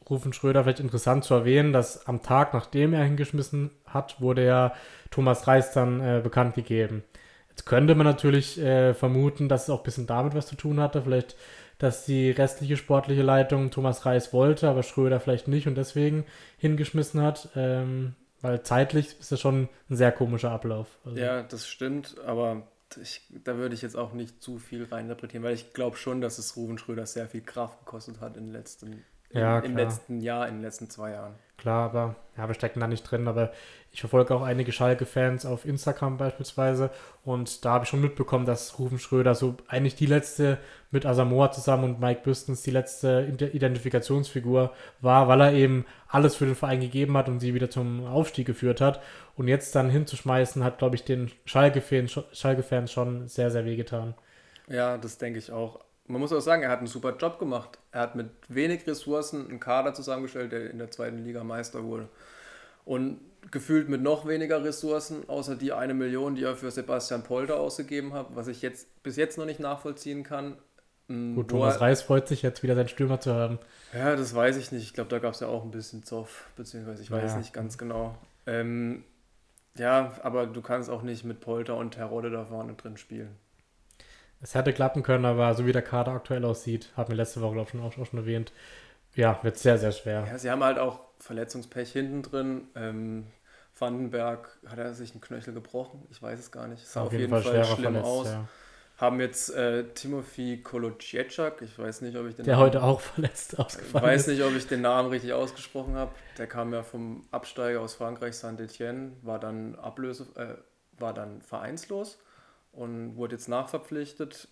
Rufen 0.09 0.33
Schröder 0.33 0.63
vielleicht 0.63 0.79
interessant 0.79 1.23
zu 1.23 1.33
erwähnen, 1.33 1.73
dass 1.73 2.07
am 2.07 2.21
Tag, 2.21 2.53
nachdem 2.53 2.93
er 2.93 3.03
hingeschmissen 3.03 3.71
hat, 3.85 4.19
wurde 4.19 4.45
ja 4.45 4.73
Thomas 5.11 5.47
Reis 5.47 5.73
dann 5.73 6.01
äh, 6.01 6.21
bekannt 6.23 6.55
gegeben. 6.55 7.03
Jetzt 7.49 7.65
könnte 7.65 7.95
man 7.95 8.07
natürlich 8.07 8.59
äh, 8.59 8.93
vermuten, 8.93 9.47
dass 9.49 9.63
es 9.63 9.69
auch 9.69 9.79
ein 9.79 9.83
bisschen 9.83 10.07
damit 10.07 10.33
was 10.33 10.47
zu 10.47 10.55
tun 10.55 10.79
hatte. 10.79 11.01
Vielleicht, 11.03 11.35
dass 11.81 12.05
die 12.05 12.29
restliche 12.29 12.77
sportliche 12.77 13.23
Leitung 13.23 13.71
Thomas 13.71 14.05
Reis 14.05 14.33
wollte, 14.33 14.69
aber 14.69 14.83
Schröder 14.83 15.19
vielleicht 15.19 15.47
nicht 15.47 15.67
und 15.67 15.75
deswegen 15.75 16.25
hingeschmissen 16.57 17.21
hat. 17.21 17.49
Ähm, 17.55 18.15
weil 18.41 18.61
zeitlich 18.61 19.19
ist 19.19 19.31
das 19.31 19.39
schon 19.39 19.67
ein 19.89 19.95
sehr 19.95 20.11
komischer 20.11 20.51
Ablauf. 20.51 20.99
Also. 21.05 21.17
Ja, 21.17 21.41
das 21.41 21.67
stimmt, 21.67 22.17
aber 22.25 22.67
ich, 23.01 23.21
da 23.43 23.57
würde 23.57 23.73
ich 23.73 23.81
jetzt 23.81 23.95
auch 23.95 24.13
nicht 24.13 24.43
zu 24.43 24.59
viel 24.59 24.83
reininterpretieren, 24.83 25.43
weil 25.43 25.55
ich 25.55 25.73
glaube 25.73 25.97
schon, 25.97 26.21
dass 26.21 26.37
es 26.37 26.55
Ruben 26.55 26.77
Schröder 26.77 27.07
sehr 27.07 27.27
viel 27.27 27.41
Kraft 27.41 27.79
gekostet 27.79 28.19
hat 28.19 28.37
in 28.37 28.51
letzten, 28.51 29.03
ja, 29.33 29.59
im, 29.59 29.71
im 29.71 29.77
letzten 29.77 30.19
Jahr, 30.21 30.47
in 30.47 30.55
den 30.55 30.61
letzten 30.63 30.89
zwei 30.89 31.11
Jahren. 31.11 31.35
Klar, 31.57 31.85
aber 31.85 32.15
ja, 32.37 32.47
wir 32.47 32.55
stecken 32.55 32.79
da 32.79 32.87
nicht 32.87 33.03
drin, 33.03 33.27
aber 33.27 33.51
ich 33.91 33.99
verfolge 33.99 34.33
auch 34.33 34.41
einige 34.41 34.71
Schalke-Fans 34.71 35.45
auf 35.45 35.63
Instagram 35.63 36.17
beispielsweise 36.17 36.89
und 37.23 37.63
da 37.63 37.73
habe 37.73 37.83
ich 37.83 37.89
schon 37.89 38.01
mitbekommen, 38.01 38.47
dass 38.47 38.79
Rufen 38.79 38.97
Schröder 38.97 39.35
so 39.35 39.57
eigentlich 39.67 39.93
die 39.93 40.07
letzte 40.07 40.57
mit 40.89 41.05
Asamoah 41.05 41.51
zusammen 41.51 41.83
und 41.83 41.99
Mike 41.99 42.21
Büstens 42.23 42.63
die 42.63 42.71
letzte 42.71 43.31
Identifikationsfigur 43.53 44.73
war, 45.01 45.27
weil 45.27 45.41
er 45.41 45.53
eben 45.53 45.85
alles 46.07 46.35
für 46.35 46.45
den 46.45 46.55
Verein 46.55 46.79
gegeben 46.79 47.15
hat 47.15 47.29
und 47.29 47.39
sie 47.39 47.53
wieder 47.53 47.69
zum 47.69 48.07
Aufstieg 48.07 48.47
geführt 48.47 48.81
hat. 48.81 49.01
Und 49.35 49.47
jetzt 49.47 49.75
dann 49.75 49.89
hinzuschmeißen, 49.89 50.63
hat, 50.63 50.79
glaube 50.79 50.95
ich, 50.95 51.03
den 51.03 51.31
Schalke-Fans 51.45 52.19
Schalke 52.33 52.87
schon 52.87 53.27
sehr, 53.27 53.51
sehr 53.51 53.65
wehgetan. 53.65 54.15
Ja, 54.67 54.97
das 54.97 55.17
denke 55.17 55.37
ich 55.37 55.51
auch. 55.51 55.79
Man 56.07 56.19
muss 56.19 56.33
auch 56.33 56.41
sagen, 56.41 56.63
er 56.63 56.69
hat 56.69 56.79
einen 56.79 56.87
super 56.87 57.15
Job 57.15 57.39
gemacht. 57.39 57.77
Er 57.91 58.01
hat 58.01 58.15
mit 58.15 58.29
wenig 58.47 58.85
Ressourcen 58.87 59.47
einen 59.47 59.59
Kader 59.59 59.93
zusammengestellt, 59.93 60.51
der 60.51 60.69
in 60.69 60.77
der 60.77 60.91
zweiten 60.91 61.19
Liga 61.19 61.43
Meister 61.43 61.83
wurde. 61.83 62.09
Und 62.85 63.19
gefühlt 63.49 63.89
mit 63.89 64.01
noch 64.01 64.27
weniger 64.27 64.63
Ressourcen, 64.63 65.27
außer 65.27 65.55
die 65.55 65.73
eine 65.73 65.93
Million, 65.93 66.35
die 66.35 66.43
er 66.43 66.55
für 66.55 66.69
Sebastian 66.69 67.23
Polter 67.23 67.59
ausgegeben 67.59 68.13
hat, 68.13 68.27
was 68.35 68.47
ich 68.47 68.61
jetzt 68.61 69.03
bis 69.03 69.15
jetzt 69.15 69.37
noch 69.37 69.45
nicht 69.45 69.59
nachvollziehen 69.59 70.23
kann. 70.23 70.57
Mm, 71.07 71.35
Gut, 71.35 71.49
Thomas 71.49 71.75
er, 71.75 71.81
Reis 71.81 72.01
freut 72.01 72.27
sich 72.27 72.41
jetzt 72.41 72.61
wieder, 72.63 72.75
seinen 72.75 72.87
Stürmer 72.87 73.19
zu 73.19 73.33
haben. 73.33 73.59
Ja, 73.93 74.15
das 74.15 74.35
weiß 74.35 74.57
ich 74.57 74.71
nicht. 74.71 74.83
Ich 74.83 74.93
glaube, 74.93 75.09
da 75.09 75.19
gab 75.19 75.33
es 75.33 75.39
ja 75.39 75.47
auch 75.47 75.63
ein 75.63 75.71
bisschen 75.71 76.03
Zoff, 76.03 76.49
beziehungsweise 76.55 77.01
ich 77.01 77.11
weiß 77.11 77.31
ja. 77.31 77.37
nicht 77.37 77.53
ganz 77.53 77.77
genau. 77.77 78.15
Ähm, 78.45 79.03
ja, 79.77 80.13
aber 80.23 80.47
du 80.47 80.61
kannst 80.61 80.89
auch 80.89 81.01
nicht 81.01 81.23
mit 81.23 81.39
Polter 81.39 81.77
und 81.77 81.91
Terodde 81.91 82.29
da 82.29 82.45
vorne 82.45 82.73
drin 82.73 82.97
spielen. 82.97 83.35
Es 84.41 84.55
hätte 84.55 84.73
klappen 84.73 85.03
können, 85.03 85.25
aber 85.25 85.53
so 85.53 85.65
wie 85.65 85.71
der 85.71 85.81
Kader 85.83 86.11
aktuell 86.13 86.43
aussieht, 86.45 86.89
hat 86.97 87.09
mir 87.09 87.15
letzte 87.15 87.41
Woche, 87.41 87.53
glaube 87.53 87.67
ich, 87.67 87.71
schon, 87.71 87.81
auch, 87.81 87.93
schon 88.07 88.19
erwähnt, 88.19 88.51
ja, 89.15 89.39
wird 89.43 89.57
sehr, 89.57 89.77
sehr 89.77 89.91
schwer. 89.91 90.23
Ja, 90.27 90.37
sie 90.37 90.49
haben 90.51 90.63
halt 90.63 90.79
auch 90.79 90.99
Verletzungspech 91.19 91.91
hinten 91.91 92.23
drin. 92.23 92.67
Ähm, 92.75 93.27
Vandenberg, 93.77 94.59
hat 94.67 94.77
er 94.79 94.93
sich 94.93 95.11
einen 95.11 95.21
Knöchel 95.21 95.53
gebrochen? 95.53 96.07
Ich 96.11 96.21
weiß 96.21 96.39
es 96.39 96.51
gar 96.51 96.67
nicht. 96.67 96.85
Sah 96.87 97.01
Auf 97.01 97.07
auf 97.07 97.13
jeden 97.13 97.29
Fall 97.29 97.41
Fall, 97.41 97.63
schlimm 97.65 97.83
verletzt, 97.83 98.05
aus. 98.05 98.27
ja. 98.27 98.47
Haben 98.97 99.19
jetzt 99.19 99.49
äh, 99.55 99.93
Timothy 99.93 100.61
Kolocieczak, 100.61 101.61
ich 101.63 101.77
weiß 101.77 102.01
nicht, 102.01 102.15
ob 102.17 102.27
ich 102.27 102.35
den 102.35 102.45
Der 102.45 102.57
Namen, 102.57 102.65
heute 102.65 102.83
auch 102.83 102.99
verletzt 103.01 103.53
ich 103.53 103.59
ausgefallen 103.59 104.03
weiß 104.03 104.27
ist. 104.27 104.27
nicht, 104.27 104.43
ob 104.43 104.55
ich 104.55 104.67
den 104.67 104.81
Namen 104.81 105.09
richtig 105.09 105.33
ausgesprochen 105.33 105.95
habe. 105.95 106.13
Der 106.37 106.47
kam 106.47 106.73
ja 106.73 106.83
vom 106.83 107.27
Absteiger 107.31 107.81
aus 107.81 107.95
Frankreich, 107.95 108.35
Saint-Etienne, 108.35 109.13
war 109.21 109.39
dann 109.39 109.75
Ablöse, 109.75 110.27
äh, 110.35 110.99
war 110.99 111.13
dann 111.13 111.41
vereinslos 111.41 112.19
und 112.71 113.15
wurde 113.15 113.35
jetzt 113.35 113.47
nachverpflichtet. 113.49 114.47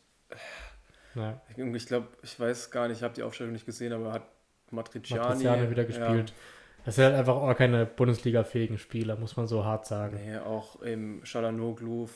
Ja. 1.16 1.42
Ich, 1.76 1.86
glaube, 1.88 2.08
ich 2.22 2.40
weiß 2.40 2.72
gar 2.72 2.88
nicht, 2.88 2.98
ich 2.98 3.04
habe 3.04 3.14
die 3.14 3.24
Aufstellung 3.24 3.54
nicht 3.54 3.66
gesehen, 3.66 3.94
aber 3.94 4.08
er 4.08 4.14
hat 4.14 4.24
Matriciani, 4.72 5.24
Matriciani 5.24 5.72
wieder 5.72 5.86
gespielt. 5.86 6.34
Das 6.86 6.96
sind 6.96 7.06
halt 7.06 7.16
einfach 7.16 7.36
auch 7.36 7.54
keine 7.56 7.86
Bundesliga-fähigen 7.86 8.78
Spieler, 8.78 9.16
muss 9.18 9.36
man 9.36 9.48
so 9.48 9.66
hart 9.66 9.90
Ja, 9.90 9.98
sagen. 9.98 10.20
nee, 10.24 10.38
auch 10.38 10.82
im 10.82 11.24
Shalanoglu 11.26 12.08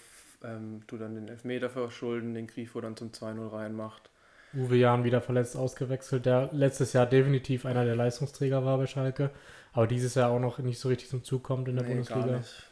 ähm, 0.44 0.82
tu 0.88 0.98
dann 0.98 1.16
den 1.16 1.28
Elfmeter 1.28 1.70
verschulden, 1.70 2.34
den 2.34 2.48
Grifo 2.48 2.80
dann 2.82 2.96
zum 2.96 3.12
2-0 3.12 3.52
reinmacht. 3.52 4.10
Uwe 4.54 4.76
Jahn 4.78 5.04
wieder 5.04 5.22
verletzt 5.22 5.56
ausgewechselt, 5.58 6.26
der 6.28 6.50
letztes 6.54 6.94
Jahr 6.94 7.08
definitiv 7.08 7.66
einer 7.66 7.86
der 7.86 7.96
Leistungsträger 7.96 8.64
war 8.64 8.78
bei 8.78 8.86
Schalke, 8.86 9.32
aber 9.74 9.88
dieses 9.88 10.14
Jahr 10.16 10.30
auch 10.30 10.40
noch 10.40 10.60
nicht 10.60 10.80
so 10.80 10.90
richtig 10.90 11.10
zum 11.10 11.24
Zug 11.24 11.44
kommt 11.44 11.68
in 11.68 11.76
der 11.76 11.86
Nee, 11.86 12.02
gar 12.04 12.20
Bundesliga. 12.20 12.38
nicht. 12.38 12.72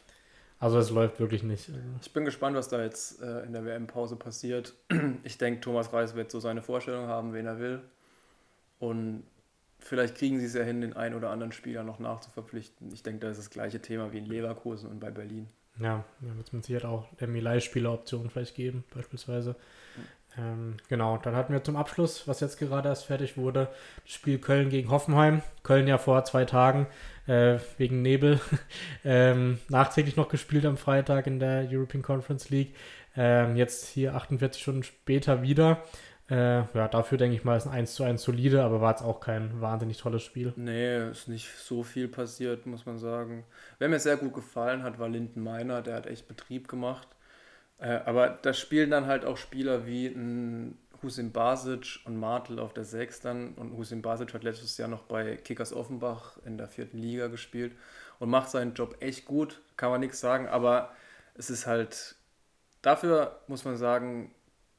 Also 0.62 0.78
es 0.78 0.90
läuft 0.90 1.18
wirklich 1.18 1.42
nicht. 1.42 1.68
Also, 1.70 1.80
Ich 2.00 2.12
bin 2.12 2.24
gespannt, 2.24 2.56
was 2.56 2.68
da 2.68 2.80
jetzt 2.80 3.20
äh, 3.20 3.40
in 3.40 3.52
der 3.52 3.64
WM-Pause 3.64 4.14
passiert. 4.14 4.74
Ich 5.24 5.36
denke, 5.36 5.60
Thomas 5.60 5.92
Reis 5.92 6.14
wird 6.14 6.30
so 6.30 6.38
seine 6.38 6.62
Vorstellung 6.62 7.08
haben, 7.08 7.32
wen 7.32 7.46
er 7.46 7.58
will. 7.58 7.80
Und 8.78 9.24
vielleicht 9.80 10.14
kriegen 10.14 10.38
sie 10.38 10.46
es 10.46 10.54
ja 10.54 10.62
hin, 10.62 10.80
den 10.80 10.92
einen 10.92 11.16
oder 11.16 11.30
anderen 11.30 11.50
Spieler 11.50 11.82
noch 11.82 11.98
nachzuverpflichten. 11.98 12.92
Ich 12.92 13.02
denke, 13.02 13.26
da 13.26 13.30
ist 13.30 13.38
das 13.38 13.50
gleiche 13.50 13.82
Thema 13.82 14.12
wie 14.12 14.18
in 14.18 14.26
Leverkusen 14.26 14.88
und 14.88 15.00
bei 15.00 15.10
Berlin. 15.10 15.48
Ja, 15.80 16.04
da 16.20 16.36
wird 16.36 16.46
es 16.46 16.52
mit 16.52 16.64
Sicherheit 16.64 16.84
auch 16.84 17.12
der 17.16 17.26
Milay-Spieler-Option 17.26 18.30
vielleicht 18.30 18.54
geben, 18.54 18.84
beispielsweise. 18.94 19.56
Ähm, 20.38 20.76
genau, 20.88 21.18
dann 21.18 21.34
hatten 21.34 21.52
wir 21.52 21.64
zum 21.64 21.74
Abschluss, 21.74 22.28
was 22.28 22.38
jetzt 22.38 22.58
gerade 22.58 22.88
erst 22.88 23.06
fertig 23.06 23.36
wurde, 23.36 23.68
das 24.04 24.14
Spiel 24.14 24.38
Köln 24.38 24.70
gegen 24.70 24.90
Hoffenheim. 24.90 25.42
Köln 25.64 25.88
ja 25.88 25.98
vor 25.98 26.24
zwei 26.24 26.44
Tagen 26.44 26.86
äh, 27.26 27.58
wegen 27.78 28.02
Nebel 28.02 28.40
ähm, 29.04 29.58
nachträglich 29.68 30.16
noch 30.16 30.28
gespielt 30.28 30.64
am 30.66 30.76
Freitag 30.76 31.26
in 31.26 31.38
der 31.38 31.68
European 31.70 32.02
Conference 32.02 32.50
League. 32.50 32.74
Ähm, 33.16 33.56
jetzt 33.56 33.86
hier 33.86 34.14
48 34.14 34.60
Stunden 34.60 34.82
später 34.82 35.42
wieder. 35.42 35.82
Äh, 36.30 36.64
ja, 36.74 36.88
dafür 36.88 37.18
denke 37.18 37.36
ich 37.36 37.44
mal, 37.44 37.56
ist 37.56 37.66
ein 37.66 37.72
1 37.72 37.94
zu 37.94 38.04
1 38.04 38.22
solide, 38.22 38.62
aber 38.62 38.80
war 38.80 38.92
jetzt 38.92 39.02
auch 39.02 39.20
kein 39.20 39.60
wahnsinnig 39.60 39.98
tolles 39.98 40.22
Spiel. 40.22 40.52
Nee, 40.56 41.10
ist 41.10 41.28
nicht 41.28 41.48
so 41.58 41.82
viel 41.82 42.08
passiert, 42.08 42.64
muss 42.64 42.86
man 42.86 42.98
sagen. 42.98 43.44
Wer 43.78 43.88
mir 43.88 43.98
sehr 43.98 44.16
gut 44.16 44.32
gefallen 44.32 44.82
hat, 44.82 44.98
war 44.98 45.08
Linden 45.08 45.42
Meiner, 45.42 45.82
der 45.82 45.96
hat 45.96 46.06
echt 46.06 46.28
Betrieb 46.28 46.68
gemacht. 46.68 47.08
Äh, 47.78 48.00
aber 48.06 48.30
da 48.30 48.54
spielen 48.54 48.90
dann 48.90 49.06
halt 49.06 49.24
auch 49.24 49.36
Spieler 49.36 49.86
wie 49.86 50.06
ein 50.06 50.78
Husin 51.02 51.32
Basic 51.32 52.00
und 52.04 52.16
Martel 52.16 52.58
auf 52.58 52.72
der 52.74 52.84
6 52.84 53.20
dann. 53.20 53.54
Und 53.54 53.76
Husin 53.76 54.02
Basic 54.02 54.32
hat 54.34 54.44
letztes 54.44 54.76
Jahr 54.78 54.88
noch 54.88 55.02
bei 55.02 55.36
Kickers 55.36 55.72
Offenbach 55.72 56.38
in 56.44 56.58
der 56.58 56.68
vierten 56.68 56.98
Liga 56.98 57.28
gespielt 57.28 57.72
und 58.18 58.30
macht 58.30 58.50
seinen 58.50 58.74
Job 58.74 58.96
echt 59.00 59.24
gut, 59.24 59.60
kann 59.76 59.90
man 59.90 60.00
nichts 60.00 60.20
sagen. 60.20 60.46
Aber 60.48 60.92
es 61.34 61.50
ist 61.50 61.66
halt, 61.66 62.14
dafür 62.82 63.40
muss 63.48 63.64
man 63.64 63.76
sagen, 63.76 64.32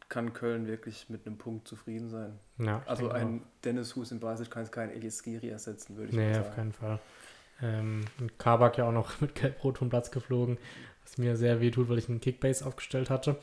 kann 0.09 0.33
Köln 0.33 0.67
wirklich 0.67 1.09
mit 1.09 1.25
einem 1.25 1.37
Punkt 1.37 1.67
zufrieden 1.67 2.09
sein. 2.09 2.39
Ja, 2.59 2.83
Also 2.85 3.07
denke 3.07 3.15
auch. 3.15 3.19
ein 3.21 3.43
Dennis 3.63 3.95
Husin 3.95 4.19
Basic 4.19 4.49
kann 4.51 4.63
jetzt 4.63 4.71
keinen 4.71 4.91
Elias 4.91 5.23
Giri 5.23 5.49
ersetzen, 5.49 5.97
würde 5.97 6.09
ich 6.11 6.15
Nee, 6.15 6.31
mal 6.31 6.39
auf 6.39 6.45
sagen. 6.45 6.55
keinen 6.55 6.73
Fall. 6.73 6.99
Ähm, 7.61 8.05
Kabak 8.37 8.77
ja 8.77 8.85
auch 8.87 8.91
noch 8.91 9.19
mit 9.21 9.35
Gelb-Rot 9.35 9.77
vom 9.79 9.89
Platz 9.89 10.11
geflogen, 10.11 10.57
was 11.03 11.17
mir 11.17 11.35
sehr 11.37 11.61
weh 11.61 11.71
tut, 11.71 11.89
weil 11.89 11.97
ich 11.97 12.09
einen 12.09 12.19
Kickbase 12.21 12.65
aufgestellt 12.65 13.09
hatte. 13.09 13.37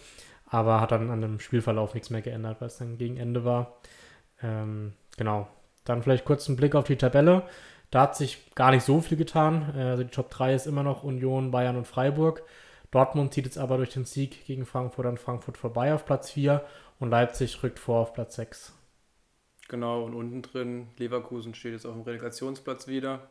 Aber 0.51 0.81
hat 0.81 0.93
dann 0.93 1.11
an 1.11 1.21
dem 1.23 1.41
Spielverlauf 1.41 1.95
nichts 1.95 2.11
mehr 2.11 2.23
geändert, 2.23 2.61
weil 2.61 2.69
es 2.69 2.79
dann 2.79 2.99
gegen 2.99 3.17
Ende 3.17 3.45
war. 3.45 3.79
Ähm, 4.43 4.95
genau. 5.17 5.49
Dann 5.85 6.03
vielleicht 6.03 6.25
kurz 6.25 6.49
einen 6.49 6.57
Blick 6.57 6.75
auf 6.75 6.85
die 6.87 6.97
Tabelle. 6.97 7.45
Da 7.91 8.03
hat 8.03 8.17
sich 8.17 8.55
gar 8.55 8.71
nicht 8.73 8.85
so 8.85 9.01
viel 9.01 9.17
getan. 9.19 9.73
Äh, 9.77 9.83
Also 9.83 10.05
die 10.05 10.11
Top 10.11 10.31
3 10.31 10.55
ist 10.55 10.67
immer 10.67 10.83
noch 10.83 11.05
Union, 11.05 11.51
Bayern 11.51 11.77
und 11.77 11.87
Freiburg. 11.87 12.43
Dortmund 12.91 13.33
zieht 13.35 13.45
jetzt 13.47 13.59
aber 13.59 13.77
durch 13.77 13.91
den 13.91 14.05
Sieg 14.05 14.45
gegen 14.47 14.67
Frankfurt 14.67 15.07
an 15.07 15.17
Frankfurt 15.19 15.57
vorbei 15.57 15.95
auf 15.95 16.05
Platz 16.05 16.31
4 16.33 16.65
und 16.99 17.11
Leipzig 17.11 17.63
rückt 17.63 17.79
vor 17.79 18.01
auf 18.01 18.13
Platz 18.13 18.37
6. 18.37 18.73
Genau, 19.69 20.05
und 20.05 20.15
unten 20.15 20.43
drin, 20.43 20.89
Leverkusen 20.99 21.55
steht 21.55 21.73
jetzt 21.73 21.87
auf 21.87 21.95
dem 21.95 22.03
Relegationsplatz 22.03 22.89
wieder 22.89 23.31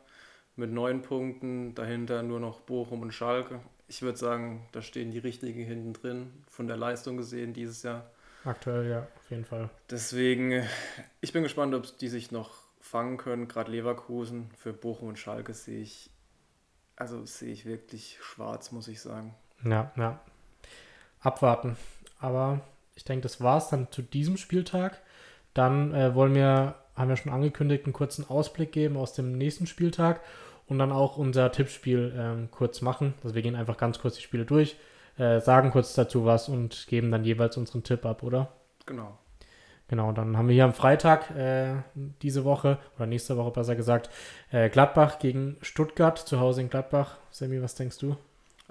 mit 0.56 0.70
neun 0.72 1.02
Punkten, 1.02 1.74
dahinter 1.74 2.22
nur 2.22 2.40
noch 2.40 2.60
Bochum 2.60 3.02
und 3.02 3.12
Schalke. 3.12 3.60
Ich 3.90 4.02
würde 4.02 4.16
sagen, 4.16 4.68
da 4.70 4.82
stehen 4.82 5.10
die 5.10 5.18
richtigen 5.18 5.64
hinten 5.64 5.94
drin, 5.94 6.32
von 6.48 6.68
der 6.68 6.76
Leistung 6.76 7.16
gesehen 7.16 7.54
dieses 7.54 7.82
Jahr. 7.82 8.08
Aktuell, 8.44 8.88
ja, 8.88 9.00
auf 9.00 9.30
jeden 9.30 9.44
Fall. 9.44 9.68
Deswegen, 9.90 10.52
äh, 10.52 10.64
ich 11.20 11.32
bin 11.32 11.42
gespannt, 11.42 11.74
ob 11.74 11.98
die 11.98 12.06
sich 12.06 12.30
noch 12.30 12.52
fangen 12.80 13.16
können. 13.16 13.48
Gerade 13.48 13.72
Leverkusen 13.72 14.48
für 14.56 14.72
Bochum 14.72 15.08
und 15.08 15.18
Schalke 15.18 15.54
sehe 15.54 15.80
ich, 15.80 16.08
also 16.94 17.26
sehe 17.26 17.52
ich 17.52 17.66
wirklich 17.66 18.18
schwarz, 18.22 18.70
muss 18.70 18.86
ich 18.86 19.00
sagen. 19.00 19.34
Ja, 19.64 19.90
ja. 19.96 20.20
Abwarten. 21.18 21.76
Aber 22.20 22.60
ich 22.94 23.02
denke, 23.02 23.24
das 23.24 23.40
war's 23.40 23.70
dann 23.70 23.90
zu 23.90 24.02
diesem 24.02 24.36
Spieltag. 24.36 25.02
Dann 25.52 25.92
äh, 25.94 26.14
wollen 26.14 26.36
wir, 26.36 26.76
haben 26.94 27.08
wir 27.08 27.16
schon 27.16 27.32
angekündigt, 27.32 27.86
einen 27.86 27.92
kurzen 27.92 28.30
Ausblick 28.30 28.70
geben 28.70 28.96
aus 28.96 29.14
dem 29.14 29.36
nächsten 29.36 29.66
Spieltag 29.66 30.20
und 30.70 30.78
dann 30.78 30.92
auch 30.92 31.18
unser 31.18 31.52
Tippspiel 31.52 32.14
ähm, 32.16 32.48
kurz 32.50 32.80
machen. 32.80 33.14
Also 33.22 33.34
wir 33.34 33.42
gehen 33.42 33.56
einfach 33.56 33.76
ganz 33.76 33.98
kurz 34.00 34.16
die 34.16 34.22
Spiele 34.22 34.46
durch, 34.46 34.76
äh, 35.18 35.40
sagen 35.40 35.72
kurz 35.72 35.94
dazu 35.94 36.24
was 36.24 36.48
und 36.48 36.86
geben 36.88 37.10
dann 37.10 37.24
jeweils 37.24 37.58
unseren 37.58 37.82
Tipp 37.82 38.06
ab, 38.06 38.22
oder? 38.22 38.52
Genau. 38.86 39.18
Genau, 39.88 40.12
dann 40.12 40.36
haben 40.36 40.46
wir 40.48 40.54
hier 40.54 40.64
am 40.64 40.72
Freitag 40.72 41.30
äh, 41.32 41.74
diese 42.22 42.44
Woche 42.44 42.78
oder 42.96 43.06
nächste 43.06 43.36
Woche 43.36 43.50
besser 43.50 43.74
gesagt 43.74 44.08
äh, 44.52 44.70
Gladbach 44.70 45.18
gegen 45.18 45.56
Stuttgart 45.62 46.16
zu 46.16 46.38
Hause 46.40 46.60
in 46.62 46.70
Gladbach. 46.70 47.18
Sammy, 47.32 47.60
was 47.60 47.74
denkst 47.74 47.98
du? 47.98 48.16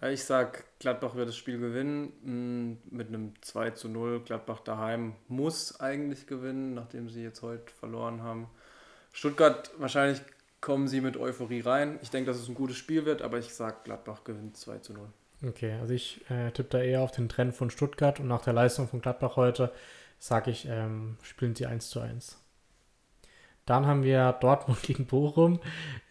Äh, 0.02 0.14
Ich 0.14 0.24
sag, 0.24 0.66
Gladbach 0.80 1.16
wird 1.16 1.30
das 1.30 1.36
Spiel 1.38 1.60
gewinnen 1.60 2.14
mh, 2.24 2.78
mit 2.98 3.08
einem 3.10 3.34
2 3.42 3.72
zu 3.72 3.90
0. 3.90 4.22
Gladbach 4.24 4.62
daheim 4.62 5.16
muss 5.28 5.80
eigentlich 5.80 6.28
gewinnen, 6.28 6.74
nachdem 6.74 7.10
sie 7.10 7.24
jetzt 7.24 7.42
heute 7.42 7.72
verloren 7.74 8.24
haben. 8.24 8.48
Stuttgart, 9.12 9.72
wahrscheinlich 9.78 10.22
kommen 10.62 10.88
sie 10.88 11.02
mit 11.02 11.18
Euphorie 11.18 11.62
rein. 11.62 12.00
Ich 12.02 12.10
denke, 12.10 12.32
dass 12.32 12.40
es 12.40 12.48
ein 12.48 12.56
gutes 12.56 12.78
Spiel 12.78 13.06
wird, 13.06 13.22
aber 13.22 13.38
ich 13.40 13.54
sag, 13.54 13.84
Gladbach 13.86 14.24
gewinnt 14.24 14.58
2 14.58 14.80
zu 14.80 14.94
0. 14.94 15.08
Okay, 15.48 15.74
also 15.80 15.94
ich 15.94 16.22
äh, 16.30 16.52
tippe 16.52 16.78
da 16.78 16.84
eher 16.84 17.02
auf 17.02 17.12
den 17.12 17.30
Trend 17.30 17.56
von 17.56 17.70
Stuttgart 17.70 18.20
und 18.20 18.28
nach 18.28 18.42
der 18.42 18.54
Leistung 18.54 18.88
von 18.90 19.02
Gladbach 19.02 19.38
heute 19.38 19.72
sage 20.20 20.52
ich, 20.52 20.68
ähm, 20.68 21.18
spielen 21.22 21.56
sie 21.56 21.66
1 21.66 21.90
zu 21.90 22.02
1. 22.02 22.38
Dann 23.66 23.86
haben 23.86 24.04
wir 24.04 24.34
Dortmund 24.34 24.82
gegen 24.84 25.06
Bochum. 25.06 25.62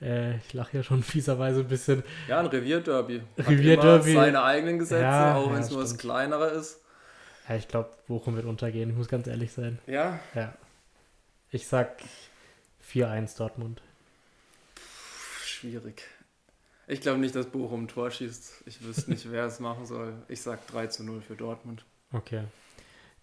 Äh, 0.00 0.36
ich 0.38 0.54
lache 0.54 0.78
ja 0.78 0.82
schon 0.82 1.02
fieserweise 1.02 1.60
ein 1.60 1.68
bisschen. 1.68 2.04
Ja, 2.26 2.40
ein 2.40 2.46
Revierderby. 2.46 3.22
Revierderby. 3.36 4.14
Seine 4.14 4.42
eigenen 4.42 4.78
Gesetze, 4.78 5.02
Ja, 5.02 5.36
auch 5.36 5.48
wenn 5.48 5.56
ja, 5.56 5.60
es 5.60 5.70
nur 5.70 5.82
das 5.82 5.98
kleinere 5.98 6.48
ist. 6.50 6.80
Ja, 7.48 7.56
ich 7.56 7.68
glaube, 7.68 7.90
Bochum 8.06 8.36
wird 8.36 8.46
untergehen. 8.46 8.90
Ich 8.90 8.96
muss 8.96 9.08
ganz 9.08 9.26
ehrlich 9.26 9.52
sein. 9.52 9.78
Ja, 9.86 10.20
Ja. 10.34 10.54
Ich 11.50 11.66
sag 11.66 11.96
4-1 12.92 13.38
Dortmund. 13.38 13.82
Schwierig. 15.58 16.02
Ich 16.86 17.00
glaube 17.00 17.18
nicht, 17.18 17.34
dass 17.34 17.46
Bochum 17.46 17.84
ein 17.84 17.88
Tor 17.88 18.10
schießt. 18.10 18.62
Ich 18.66 18.82
wüsste 18.82 19.10
nicht, 19.10 19.30
wer 19.30 19.44
es 19.44 19.60
machen 19.60 19.84
soll. 19.84 20.14
Ich 20.28 20.40
sag 20.40 20.66
3 20.68 20.86
zu 20.86 21.04
0 21.04 21.20
für 21.20 21.36
Dortmund. 21.36 21.84
Okay. 22.12 22.44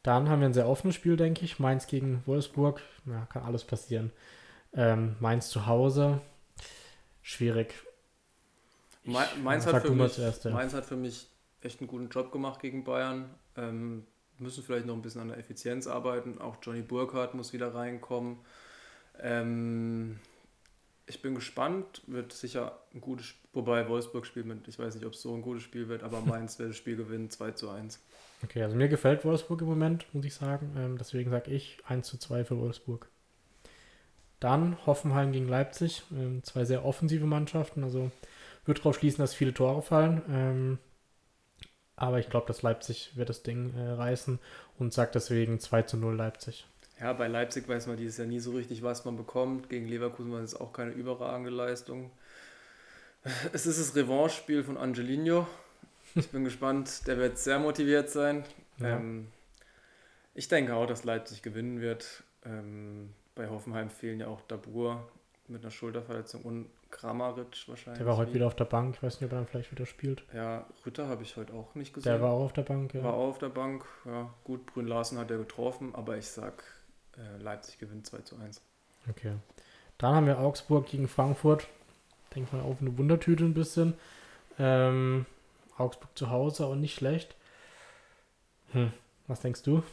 Dann 0.04 0.30
haben 0.30 0.40
wir 0.42 0.48
ein 0.48 0.54
sehr 0.54 0.68
offenes 0.70 0.94
Spiel, 0.96 1.18
denke 1.18 1.44
ich. 1.44 1.58
Mainz 1.58 1.88
gegen 1.88 2.22
Wolfsburg. 2.28 2.82
Ja, 3.08 3.26
kann 3.26 3.42
alles 3.44 3.64
passieren. 3.64 4.12
Ähm, 4.74 5.16
Mainz 5.20 5.50
zu 5.50 5.66
Hause. 5.66 6.22
Schwierig. 7.24 7.74
Me- 9.04 9.26
Mainz, 9.44 9.66
hat 9.66 9.82
für 9.82 9.92
mich, 9.92 10.14
zuerst, 10.14 10.46
ja. 10.46 10.52
Mainz 10.52 10.74
hat 10.74 10.86
für 10.86 10.96
mich 10.96 11.28
echt 11.62 11.80
einen 11.80 11.88
guten 11.88 12.10
Job 12.10 12.32
gemacht 12.32 12.60
gegen 12.60 12.84
Bayern. 12.84 13.30
Ähm, 13.58 14.06
müssen 14.38 14.64
vielleicht 14.64 14.86
noch 14.86 14.94
ein 14.96 15.02
bisschen 15.02 15.22
an 15.22 15.30
der 15.30 15.38
Effizienz 15.38 15.88
arbeiten. 15.88 16.40
Auch 16.40 16.58
Johnny 16.62 16.82
Burkhardt 16.82 17.34
muss 17.34 17.54
wieder 17.54 17.74
reinkommen. 17.74 18.38
Ähm, 19.20 20.20
ich 21.08 21.22
bin 21.22 21.36
gespannt. 21.36 22.02
Wird 22.08 22.34
sicher 22.34 22.80
ein 22.94 23.02
gutes 23.02 23.28
Spiel. 23.28 23.46
Wobei 23.54 23.88
Wolfsburg 23.88 24.26
spielt 24.26 24.46
mit, 24.48 24.68
ich 24.68 24.78
weiß 24.78 24.96
nicht, 24.96 25.06
ob 25.06 25.14
es 25.14 25.22
so 25.22 25.34
ein 25.34 25.42
gutes 25.42 25.64
Spiel 25.64 25.88
wird, 25.88 26.04
aber 26.04 26.20
Mainz 26.20 26.60
wird 26.60 26.72
das 26.72 26.78
Spiel 26.78 26.98
gewinnen, 26.98 27.30
2 27.30 27.52
zu 27.52 27.70
1. 27.70 28.02
Okay, 28.44 28.62
also 28.62 28.76
mir 28.76 28.90
gefällt 28.90 29.24
Wolfsburg 29.24 29.62
im 29.62 29.68
Moment, 29.68 30.06
muss 30.14 30.26
ich 30.26 30.34
sagen. 30.34 30.76
Ähm, 30.78 30.98
deswegen 30.98 31.32
sage 31.32 31.52
ich 31.52 31.78
1 31.88 32.06
zu 32.06 32.18
2 32.18 32.44
für 32.44 32.58
Wolfsburg. 32.58 33.08
Dann 34.42 34.78
Hoffenheim 34.86 35.32
gegen 35.32 35.48
Leipzig. 35.48 36.04
Ähm, 36.12 36.44
zwei 36.44 36.66
sehr 36.66 36.84
offensive 36.84 37.26
Mannschaften. 37.26 37.84
Also 37.84 38.12
wird 38.66 38.80
darauf 38.80 38.98
schließen, 38.98 39.20
dass 39.20 39.34
viele 39.34 39.54
Tore 39.54 39.82
fallen. 39.82 40.22
Ähm, 40.30 40.80
aber 41.96 42.20
ich 42.20 42.30
glaube, 42.30 42.48
dass 42.48 42.62
Leipzig 42.62 43.16
wird 43.16 43.30
das 43.30 43.42
Ding 43.42 43.74
äh, 43.76 43.92
reißen 43.92 44.40
und 44.78 44.94
sagt 44.94 45.16
deswegen 45.16 45.62
2 45.62 45.84
zu 45.84 45.98
0 45.98 46.16
Leipzig. 46.16 46.68
Ja, 47.00 47.14
bei 47.14 47.28
Leipzig 47.28 47.68
weiß 47.68 47.88
man 47.88 47.98
dieses 47.98 48.18
Jahr 48.18 48.28
nie 48.28 48.40
so 48.40 48.52
richtig, 48.52 48.82
was 48.82 49.04
man 49.06 49.18
bekommt. 49.18 49.70
Gegen 49.70 49.88
Leverkusen 49.88 50.32
war 50.32 50.42
es 50.42 50.56
auch 50.56 50.72
keine 50.72 50.92
überragende 50.92 51.50
Leistung. 51.50 52.12
Es 53.54 53.66
ist 53.66 53.80
das 53.80 53.96
Revanche-Spiel 53.96 54.64
von 54.64 54.78
Angelino. 54.78 55.48
Ich 56.16 56.30
bin 56.30 56.44
gespannt. 56.46 57.08
Der 57.08 57.18
wird 57.18 57.38
sehr 57.38 57.60
motiviert 57.60 58.10
sein. 58.10 58.46
Ja. 58.78 58.98
Ähm, 58.98 59.28
ich 60.34 60.48
denke 60.48 60.76
auch, 60.76 60.86
dass 60.86 61.04
Leipzig 61.04 61.42
gewinnen 61.42 61.82
wird. 61.82 62.24
Ähm, 62.46 63.14
bei 63.36 63.50
Hoffenheim 63.50 63.90
fehlen 63.90 64.20
ja 64.20 64.28
auch 64.28 64.42
Dabur 64.48 65.08
mit 65.48 65.62
einer 65.62 65.72
Schulterverletzung 65.72 66.42
und 66.44 66.70
Kramaric 66.92 67.68
wahrscheinlich. 67.68 68.00
Der 68.00 68.08
war 68.08 68.18
heute 68.18 68.34
wieder 68.34 68.48
auf 68.48 68.56
der 68.56 68.66
Bank. 68.66 68.96
Ich 68.96 69.04
weiß 69.04 69.20
nicht, 69.20 69.26
ob 69.26 69.34
er 69.34 69.40
dann 69.40 69.48
vielleicht 69.48 69.72
wieder 69.72 69.86
spielt. 69.86 70.24
Ja, 70.34 70.66
Rütter 70.86 71.08
habe 71.08 71.24
ich 71.24 71.36
heute 71.36 71.54
auch 71.54 71.76
nicht 71.76 71.94
gesehen. 71.94 72.12
Der 72.12 72.22
war 72.22 72.32
auch 72.32 72.46
auf 72.46 72.54
der 72.54 72.62
Bank, 72.62 72.94
ja. 72.94 73.04
War 73.04 73.14
auch 73.14 73.30
auf 73.30 73.40
der 73.40 73.50
Bank, 73.50 73.86
ja. 74.06 74.34
Gut, 74.44 74.66
Brünn 74.66 74.88
Larsen 74.88 75.18
hat 75.18 75.30
er 75.30 75.38
getroffen, 75.38 75.94
aber 75.94 76.18
ich 76.18 76.28
sag, 76.28 76.64
äh, 76.64 76.75
Leipzig 77.40 77.78
gewinnt 77.78 78.06
2 78.06 78.20
zu 78.20 78.38
1. 78.38 78.62
Okay. 79.10 79.34
Dann 79.98 80.16
haben 80.16 80.28
wir 80.28 80.40
Augsburg 80.40 80.88
gegen 80.88 81.08
Frankfurt. 81.08 81.68
Denkt 82.36 82.52
mal 82.52 82.62
auf 82.62 82.82
eine 82.82 82.98
Wundertüte 82.98 83.46
ein 83.46 83.54
bisschen. 83.54 83.94
Ähm, 84.60 85.26
Augsburg 85.78 86.18
zu 86.18 86.30
Hause 86.30 86.66
auch 86.66 86.76
nicht 86.76 86.96
schlecht. 86.96 87.36
Hm. 88.72 88.92
Was 89.28 89.40
denkst 89.40 89.64
du? 89.64 89.84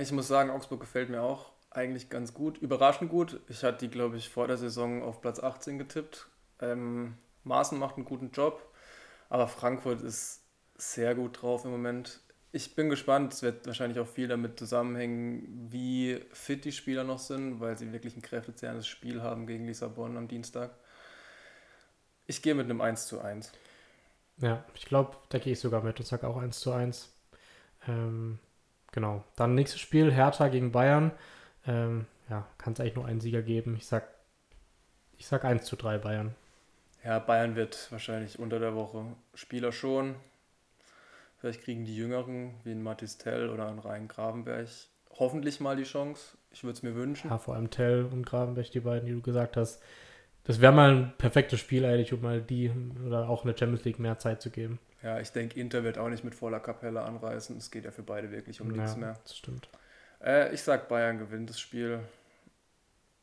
Ich 0.00 0.10
muss 0.12 0.28
sagen, 0.28 0.50
Augsburg 0.50 0.80
gefällt 0.80 1.10
mir 1.10 1.22
auch 1.22 1.50
eigentlich 1.70 2.08
ganz 2.08 2.34
gut, 2.34 2.58
überraschend 2.58 3.10
gut. 3.10 3.40
Ich 3.48 3.62
hatte 3.62 3.86
die, 3.86 3.90
glaube 3.90 4.16
ich, 4.16 4.30
vor 4.30 4.48
der 4.48 4.56
Saison 4.56 5.02
auf 5.02 5.20
Platz 5.20 5.38
18 5.38 5.78
getippt. 5.78 6.26
Ähm, 6.60 7.14
Maaßen 7.44 7.78
macht 7.78 7.96
einen 7.96 8.06
guten 8.06 8.30
Job, 8.32 8.62
aber 9.28 9.46
Frankfurt 9.46 10.00
ist 10.00 10.40
sehr 10.76 11.14
gut 11.14 11.42
drauf 11.42 11.64
im 11.64 11.70
Moment. 11.70 12.20
Ich 12.56 12.74
bin 12.74 12.88
gespannt, 12.88 13.34
es 13.34 13.42
wird 13.42 13.66
wahrscheinlich 13.66 13.98
auch 13.98 14.06
viel 14.06 14.28
damit 14.28 14.58
zusammenhängen, 14.58 15.68
wie 15.70 16.18
fit 16.32 16.64
die 16.64 16.72
Spieler 16.72 17.04
noch 17.04 17.18
sind, 17.18 17.60
weil 17.60 17.76
sie 17.76 17.92
wirklich 17.92 18.16
ein 18.16 18.22
kräftezehrendes 18.22 18.86
Spiel 18.86 19.20
haben 19.20 19.46
gegen 19.46 19.66
Lissabon 19.66 20.16
am 20.16 20.26
Dienstag. 20.26 20.70
Ich 22.26 22.40
gehe 22.40 22.54
mit 22.54 22.64
einem 22.64 22.80
1 22.80 23.08
zu 23.08 23.20
1. 23.20 23.52
Ja, 24.38 24.64
ich 24.74 24.86
glaube, 24.86 25.18
da 25.28 25.38
gehe 25.38 25.52
ich 25.52 25.60
sogar 25.60 25.82
mit 25.82 26.00
und 26.00 26.06
sage 26.06 26.26
auch 26.26 26.38
1 26.38 26.58
zu 26.58 26.72
1. 26.72 27.12
Ähm, 27.88 28.38
genau. 28.90 29.22
Dann 29.36 29.54
nächstes 29.54 29.82
Spiel, 29.82 30.10
Hertha 30.10 30.48
gegen 30.48 30.72
Bayern. 30.72 31.12
Ähm, 31.66 32.06
ja, 32.30 32.48
kann 32.56 32.72
es 32.72 32.80
eigentlich 32.80 32.96
nur 32.96 33.04
einen 33.04 33.20
Sieger 33.20 33.42
geben. 33.42 33.76
Ich 33.76 33.86
sag, 33.86 34.08
ich 35.18 35.26
sag 35.26 35.44
1 35.44 35.66
zu 35.66 35.76
3 35.76 35.98
Bayern. 35.98 36.34
Ja, 37.04 37.18
Bayern 37.18 37.54
wird 37.54 37.92
wahrscheinlich 37.92 38.38
unter 38.38 38.58
der 38.58 38.74
Woche 38.74 39.04
Spieler 39.34 39.72
schon. 39.72 40.16
Vielleicht 41.46 41.62
kriegen 41.62 41.84
die 41.84 41.96
Jüngeren, 41.96 42.54
wie 42.64 42.72
ein 42.72 42.82
Mathis 42.82 43.18
Tell 43.18 43.50
oder 43.50 43.68
ein 43.68 43.78
Rhein 43.78 44.08
Gravenberg, 44.08 44.66
hoffentlich 45.12 45.60
mal 45.60 45.76
die 45.76 45.84
Chance. 45.84 46.36
Ich 46.50 46.64
würde 46.64 46.76
es 46.76 46.82
mir 46.82 46.96
wünschen. 46.96 47.30
Ja, 47.30 47.38
vor 47.38 47.54
allem 47.54 47.70
Tell 47.70 48.04
und 48.04 48.26
Gravenberg, 48.26 48.68
die 48.72 48.80
beiden, 48.80 49.06
die 49.06 49.12
du 49.12 49.20
gesagt 49.20 49.56
hast. 49.56 49.80
Das 50.42 50.60
wäre 50.60 50.72
mal 50.72 50.90
ein 50.90 51.12
perfektes 51.18 51.60
Spiel 51.60 51.84
eigentlich, 51.84 52.12
um 52.12 52.20
mal 52.20 52.42
die 52.42 52.72
oder 53.06 53.28
auch 53.28 53.44
in 53.44 53.52
der 53.52 53.56
Champions 53.56 53.84
League 53.84 54.00
mehr 54.00 54.18
Zeit 54.18 54.42
zu 54.42 54.50
geben. 54.50 54.80
Ja, 55.04 55.20
ich 55.20 55.30
denke, 55.30 55.60
Inter 55.60 55.84
wird 55.84 55.98
auch 55.98 56.08
nicht 56.08 56.24
mit 56.24 56.34
voller 56.34 56.58
Kapelle 56.58 57.02
anreißen. 57.02 57.56
Es 57.56 57.70
geht 57.70 57.84
ja 57.84 57.92
für 57.92 58.02
beide 58.02 58.32
wirklich 58.32 58.60
um 58.60 58.68
ja, 58.72 58.82
nichts 58.82 58.96
mehr. 58.96 59.16
Das 59.22 59.36
stimmt. 59.36 59.68
Äh, 60.20 60.52
ich 60.52 60.62
sag, 60.62 60.88
Bayern 60.88 61.18
gewinnt 61.20 61.48
das 61.48 61.60
Spiel 61.60 62.00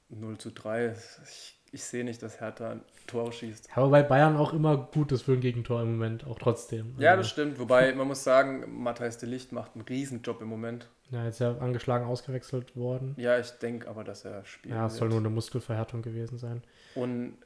0 0.07 0.38
zu 0.38 0.51
3. 0.51 0.95
Ich, 1.25 1.59
ich 1.73 1.83
sehe 1.83 2.03
nicht, 2.03 2.21
dass 2.21 2.39
Hertha 2.39 2.69
ein 2.69 2.81
Tor 3.07 3.33
schießt. 3.33 3.69
Aber 3.75 3.89
bei 3.89 4.03
Bayern 4.03 4.38
auch 4.38 4.53
immer 4.53 4.77
gut 4.77 5.12
ist 5.12 5.23
für 5.23 5.33
ein 5.33 5.41
Gegentor 5.41 5.81
im 5.81 5.93
Moment, 5.93 6.25
auch 6.25 6.38
trotzdem. 6.38 6.95
Ja, 6.99 7.15
das 7.15 7.29
stimmt. 7.29 7.57
Wobei, 7.59 7.93
man 7.95 8.07
muss 8.07 8.23
sagen, 8.23 8.83
Matthijs 8.83 9.17
de 9.17 9.27
Licht 9.27 9.51
macht 9.51 9.71
einen 9.73 9.83
Riesenjob 9.83 10.39
im 10.41 10.47
Moment. 10.47 10.88
Ja, 11.09 11.25
jetzt 11.25 11.39
ja 11.39 11.57
angeschlagen 11.57 12.05
ausgewechselt 12.05 12.75
worden. 12.75 13.15
Ja, 13.17 13.39
ich 13.39 13.49
denke 13.51 13.89
aber, 13.89 14.03
dass 14.03 14.23
er 14.23 14.45
spielt. 14.45 14.75
Ja, 14.75 14.86
es 14.86 14.97
soll 14.97 15.09
nur 15.09 15.17
eine 15.17 15.31
Muskelverhärtung 15.31 16.03
gewesen 16.03 16.38
sein. 16.38 16.63
Und 16.93 17.38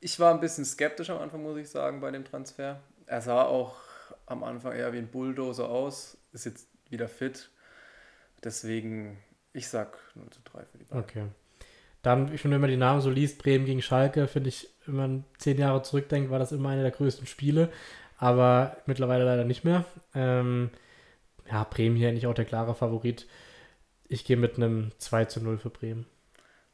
ich 0.00 0.18
war 0.18 0.34
ein 0.34 0.40
bisschen 0.40 0.64
skeptisch 0.64 1.10
am 1.10 1.18
Anfang, 1.18 1.42
muss 1.42 1.56
ich 1.56 1.70
sagen, 1.70 2.00
bei 2.00 2.10
dem 2.10 2.24
Transfer. 2.24 2.80
Er 3.06 3.20
sah 3.20 3.44
auch 3.44 3.76
am 4.26 4.42
Anfang 4.42 4.72
eher 4.72 4.92
wie 4.92 4.98
ein 4.98 5.08
Bulldozer 5.08 5.68
aus, 5.68 6.18
ist 6.32 6.46
jetzt 6.46 6.68
wieder 6.90 7.08
fit. 7.08 7.48
Deswegen, 8.42 9.18
ich 9.52 9.68
sag 9.68 9.98
0 10.16 10.30
zu 10.30 10.40
3 10.44 10.64
für 10.64 10.78
die 10.78 10.84
beiden. 10.84 11.04
Okay. 11.04 11.24
Dann, 12.02 12.32
ich 12.32 12.40
finde, 12.40 12.56
wenn 12.56 12.60
man 12.60 12.70
die 12.70 12.76
Namen 12.76 13.00
so 13.00 13.10
liest, 13.10 13.42
Bremen 13.42 13.64
gegen 13.64 13.82
Schalke, 13.82 14.28
finde 14.28 14.48
ich, 14.48 14.68
wenn 14.86 14.96
man 14.96 15.24
zehn 15.38 15.58
Jahre 15.58 15.82
zurückdenkt, 15.82 16.30
war 16.30 16.38
das 16.38 16.52
immer 16.52 16.70
eine 16.70 16.82
der 16.82 16.90
größten 16.90 17.26
Spiele. 17.26 17.70
Aber 18.16 18.76
mittlerweile 18.86 19.24
leider 19.24 19.44
nicht 19.44 19.64
mehr. 19.64 19.84
Ähm, 20.14 20.70
ja, 21.50 21.64
Bremen 21.64 21.96
hier 21.96 22.08
eigentlich 22.08 22.26
auch 22.26 22.34
der 22.34 22.44
klare 22.44 22.74
Favorit. 22.74 23.26
Ich 24.08 24.24
gehe 24.24 24.36
mit 24.36 24.56
einem 24.56 24.92
2 24.98 25.26
zu 25.26 25.40
0 25.42 25.58
für 25.58 25.70
Bremen. 25.70 26.06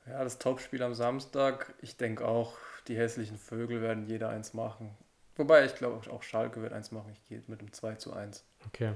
Ja, 0.07 0.23
das 0.23 0.39
Topspiel 0.39 0.83
am 0.83 0.95
Samstag. 0.95 1.75
Ich 1.81 1.97
denke 1.97 2.27
auch, 2.27 2.57
die 2.89 2.97
hässlichen 2.97 3.39
Vögel 3.39 3.81
werden 3.81 4.07
jeder 4.07 4.29
eins 4.29 4.55
machen. 4.55 4.91
Wobei 5.37 5.65
ich 5.65 5.75
glaube 5.75 6.11
auch 6.11 6.23
Schalke 6.23 6.63
wird 6.63 6.73
eins 6.73 6.93
machen. 6.93 7.11
Ich 7.13 7.25
gehe 7.29 7.43
mit 7.47 7.61
einem 7.61 7.73
2 7.73 7.97
zu 7.97 8.13
1. 8.13 8.45
Okay. 8.67 8.93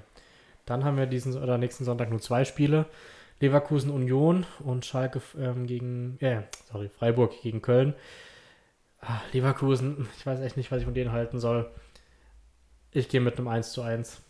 Dann 0.66 0.84
haben 0.84 0.96
wir 0.96 1.06
diesen 1.06 1.36
oder 1.42 1.58
nächsten 1.58 1.84
Sonntag 1.84 2.10
nur 2.10 2.20
zwei 2.20 2.44
Spiele. 2.44 2.86
Leverkusen 3.40 3.90
Union 3.90 4.46
und 4.60 4.84
Schalke 4.84 5.20
ähm, 5.38 5.66
gegen, 5.66 6.18
äh, 6.20 6.42
sorry, 6.70 6.88
Freiburg 6.88 7.40
gegen 7.42 7.62
Köln. 7.62 7.94
Ah, 9.00 9.20
Leverkusen, 9.32 10.08
ich 10.16 10.26
weiß 10.26 10.40
echt 10.40 10.56
nicht, 10.56 10.70
was 10.72 10.78
ich 10.80 10.84
von 10.84 10.94
denen 10.94 11.12
halten 11.12 11.38
soll. 11.38 11.70
Ich 12.90 13.08
gehe 13.08 13.20
mit 13.20 13.38
einem 13.38 13.48
1 13.48 13.72
zu 13.72 13.82
1. 13.82 14.20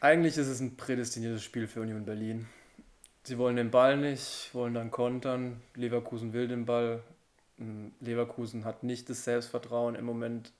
Eigentlich 0.00 0.36
ist 0.36 0.46
es 0.46 0.60
ein 0.60 0.76
prädestiniertes 0.76 1.42
Spiel 1.42 1.66
für 1.66 1.80
Union 1.80 2.04
Berlin. 2.04 2.46
Sie 3.24 3.38
wollen 3.38 3.56
den 3.56 3.70
Ball 3.70 3.96
nicht, 3.96 4.50
wollen 4.52 4.74
dann 4.74 4.90
kontern. 4.90 5.60
Leverkusen 5.74 6.32
will 6.32 6.46
den 6.46 6.64
Ball. 6.64 7.02
Hm, 7.58 7.92
Leverkusen 8.00 8.64
hat 8.64 8.84
nicht 8.84 9.10
das 9.10 9.24
Selbstvertrauen 9.24 9.96
im 9.96 10.04
Moment 10.04 10.52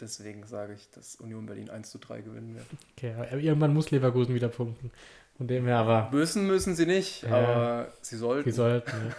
Deswegen 0.00 0.46
sage 0.46 0.74
ich, 0.74 0.88
dass 0.90 1.16
Union 1.16 1.46
Berlin 1.46 1.68
1 1.68 1.90
zu 1.90 1.98
3 1.98 2.22
gewinnen 2.22 2.54
wird. 2.54 2.66
Okay, 2.96 3.14
irgendwann 3.42 3.74
muss 3.74 3.90
Leverkusen 3.90 4.34
wieder 4.34 4.48
punkten. 4.48 4.90
Von 5.40 5.48
dem 5.48 5.64
her 5.64 5.78
aber. 5.78 6.10
Müssen 6.12 6.46
müssen 6.46 6.74
sie 6.74 6.84
nicht, 6.84 7.22
ja, 7.22 7.34
aber 7.34 7.88
sie 8.02 8.18
sollten. 8.18 8.44
Sie 8.44 8.54
sollten, 8.54 8.90
ja. 8.90 9.16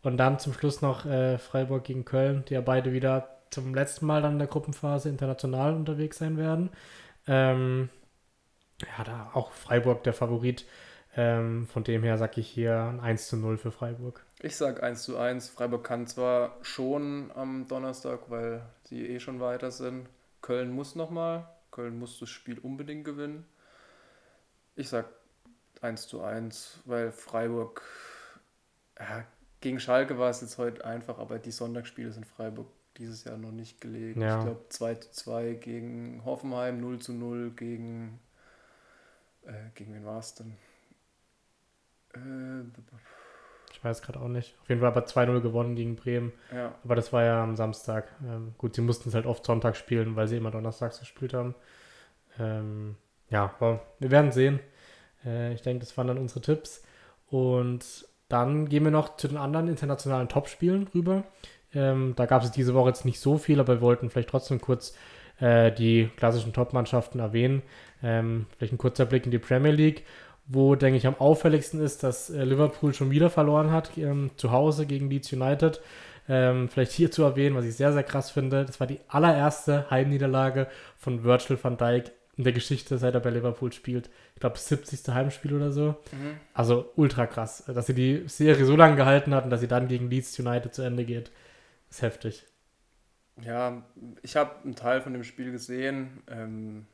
Und 0.00 0.16
dann 0.16 0.38
zum 0.38 0.54
Schluss 0.54 0.80
noch 0.80 1.04
äh, 1.04 1.36
Freiburg 1.36 1.84
gegen 1.84 2.06
Köln, 2.06 2.46
die 2.48 2.54
ja 2.54 2.62
beide 2.62 2.94
wieder 2.94 3.28
zum 3.50 3.74
letzten 3.74 4.06
Mal 4.06 4.22
dann 4.22 4.32
in 4.32 4.38
der 4.38 4.48
Gruppenphase 4.48 5.10
international 5.10 5.74
unterwegs 5.74 6.16
sein 6.16 6.38
werden. 6.38 6.70
Ähm, 7.26 7.90
ja, 8.80 9.04
da 9.04 9.32
auch 9.34 9.52
Freiburg 9.52 10.02
der 10.04 10.14
Favorit. 10.14 10.64
Ähm, 11.14 11.66
von 11.66 11.84
dem 11.84 12.04
her 12.04 12.16
sage 12.16 12.40
ich 12.40 12.48
hier 12.48 12.76
ein 12.76 13.00
1 13.00 13.28
zu 13.28 13.36
0 13.36 13.58
für 13.58 13.70
Freiburg. 13.70 14.24
Ich 14.40 14.56
sage 14.56 14.82
1 14.82 15.02
zu 15.02 15.18
1. 15.18 15.50
Freiburg 15.50 15.84
kann 15.84 16.06
zwar 16.06 16.56
schon 16.62 17.30
am 17.34 17.68
Donnerstag, 17.68 18.30
weil 18.30 18.62
sie 18.84 19.06
eh 19.06 19.20
schon 19.20 19.40
weiter 19.40 19.70
sind. 19.70 20.08
Köln 20.40 20.70
muss 20.70 20.94
nochmal. 20.94 21.46
Köln 21.70 21.98
muss 21.98 22.18
das 22.18 22.30
Spiel 22.30 22.58
unbedingt 22.58 23.04
gewinnen. 23.04 23.44
Ich 24.74 24.88
sage 24.88 25.08
1 25.80 26.08
zu 26.08 26.22
1, 26.22 26.80
weil 26.84 27.12
Freiburg 27.12 27.82
ja, 28.98 29.24
gegen 29.60 29.80
Schalke 29.80 30.18
war 30.18 30.30
es 30.30 30.40
jetzt 30.40 30.58
heute 30.58 30.84
einfach, 30.84 31.18
aber 31.18 31.38
die 31.38 31.50
Sonntagsspiele 31.50 32.12
sind 32.12 32.26
Freiburg 32.26 32.68
dieses 32.96 33.24
Jahr 33.24 33.36
noch 33.36 33.52
nicht 33.52 33.80
gelegt. 33.80 34.18
Ja. 34.18 34.38
Ich 34.38 34.44
glaube 34.44 34.64
2 34.68 34.94
zu 34.96 35.10
2 35.12 35.54
gegen 35.54 36.22
Hoffenheim, 36.24 36.80
0 36.80 36.98
zu 36.98 37.12
0 37.12 37.50
gegen 37.52 38.20
äh, 39.46 39.70
gegen 39.74 39.94
wen 39.94 40.04
war 40.04 40.18
es 40.18 40.34
denn? 40.34 40.56
Äh, 42.14 42.64
ich 43.72 43.82
weiß 43.82 44.02
gerade 44.02 44.20
auch 44.20 44.28
nicht. 44.28 44.56
Auf 44.62 44.68
jeden 44.68 44.80
Fall 44.80 44.90
aber 44.90 45.06
2-0 45.06 45.40
gewonnen 45.40 45.74
gegen 45.76 45.96
Bremen. 45.96 46.32
Ja. 46.54 46.74
Aber 46.84 46.96
das 46.96 47.12
war 47.12 47.24
ja 47.24 47.42
am 47.42 47.56
Samstag. 47.56 48.08
Ähm, 48.22 48.54
gut, 48.58 48.74
sie 48.74 48.82
mussten 48.82 49.08
es 49.08 49.14
halt 49.14 49.26
oft 49.26 49.44
Sonntag 49.44 49.76
spielen, 49.76 50.16
weil 50.16 50.28
sie 50.28 50.36
immer 50.36 50.50
donnerstags 50.50 51.00
gespielt 51.00 51.34
haben. 51.34 51.54
Ähm, 52.38 52.96
ja, 53.30 53.54
wir 53.60 54.10
werden 54.10 54.32
sehen. 54.32 54.60
Äh, 55.24 55.54
ich 55.54 55.62
denke, 55.62 55.80
das 55.80 55.96
waren 55.96 56.06
dann 56.06 56.18
unsere 56.18 56.40
Tipps. 56.40 56.82
Und 57.28 58.06
dann 58.28 58.68
gehen 58.68 58.84
wir 58.84 58.90
noch 58.90 59.16
zu 59.16 59.28
den 59.28 59.36
anderen 59.36 59.68
internationalen 59.68 60.28
Topspielen 60.28 60.88
rüber. 60.94 61.24
Ähm, 61.72 62.14
da 62.16 62.26
gab 62.26 62.42
es 62.42 62.50
diese 62.50 62.74
Woche 62.74 62.88
jetzt 62.88 63.04
nicht 63.04 63.20
so 63.20 63.38
viel, 63.38 63.60
aber 63.60 63.76
wir 63.76 63.80
wollten 63.80 64.10
vielleicht 64.10 64.30
trotzdem 64.30 64.60
kurz 64.60 64.94
äh, 65.38 65.72
die 65.72 66.10
klassischen 66.16 66.52
Top-Mannschaften 66.52 67.20
erwähnen. 67.20 67.62
Ähm, 68.02 68.46
vielleicht 68.56 68.72
ein 68.72 68.78
kurzer 68.78 69.06
Blick 69.06 69.24
in 69.24 69.30
die 69.30 69.38
Premier 69.38 69.72
League 69.72 70.04
wo, 70.52 70.74
denke 70.74 70.96
ich, 70.98 71.06
am 71.06 71.14
auffälligsten 71.14 71.80
ist, 71.80 72.02
dass 72.02 72.28
äh, 72.28 72.42
Liverpool 72.42 72.92
schon 72.92 73.12
wieder 73.12 73.30
verloren 73.30 73.70
hat, 73.70 73.96
ähm, 73.96 74.32
zu 74.36 74.50
Hause 74.50 74.84
gegen 74.84 75.08
Leeds 75.08 75.32
United. 75.32 75.80
Ähm, 76.28 76.68
vielleicht 76.68 76.92
hier 76.92 77.10
zu 77.10 77.22
erwähnen, 77.22 77.54
was 77.54 77.64
ich 77.64 77.76
sehr, 77.76 77.92
sehr 77.92 78.02
krass 78.02 78.30
finde, 78.30 78.64
das 78.64 78.80
war 78.80 78.86
die 78.86 79.00
allererste 79.08 79.88
Heimniederlage 79.90 80.66
von 80.96 81.22
Virgil 81.22 81.58
van 81.60 81.76
Dijk 81.76 82.10
in 82.40 82.44
der 82.44 82.54
Geschichte, 82.54 82.96
seit 82.96 83.12
er 83.12 83.20
bei 83.20 83.28
Liverpool 83.28 83.70
spielt. 83.70 84.08
Ich 84.34 84.40
glaube, 84.40 84.58
70. 84.58 85.06
Heimspiel 85.14 85.54
oder 85.54 85.70
so. 85.72 85.96
Mhm. 86.12 86.40
Also 86.54 86.90
ultra 86.96 87.26
krass, 87.26 87.64
dass 87.66 87.86
sie 87.86 87.94
die 87.94 88.24
Serie 88.28 88.64
so 88.64 88.76
lange 88.76 88.96
gehalten 88.96 89.34
hat 89.34 89.44
und 89.44 89.50
dass 89.50 89.60
sie 89.60 89.68
dann 89.68 89.88
gegen 89.88 90.08
Leeds 90.08 90.38
United 90.38 90.74
zu 90.74 90.80
Ende 90.80 91.04
geht. 91.04 91.30
Ist 91.90 92.00
heftig. 92.00 92.46
Ja, 93.42 93.82
ich 94.22 94.36
habe 94.36 94.54
einen 94.64 94.74
Teil 94.74 95.02
von 95.02 95.12
dem 95.12 95.22
Spiel 95.22 95.52
gesehen. 95.52 96.22
Ähm, 96.28 96.86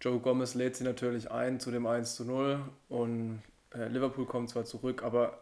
Joe 0.00 0.18
Gomez 0.18 0.54
lädt 0.54 0.76
sie 0.76 0.84
natürlich 0.84 1.30
ein 1.30 1.60
zu 1.60 1.70
dem 1.70 1.86
1 1.86 2.14
zu 2.14 2.24
0 2.24 2.60
und 2.88 3.42
äh, 3.74 3.86
Liverpool 3.88 4.24
kommt 4.24 4.48
zwar 4.48 4.64
zurück, 4.64 5.02
aber 5.02 5.40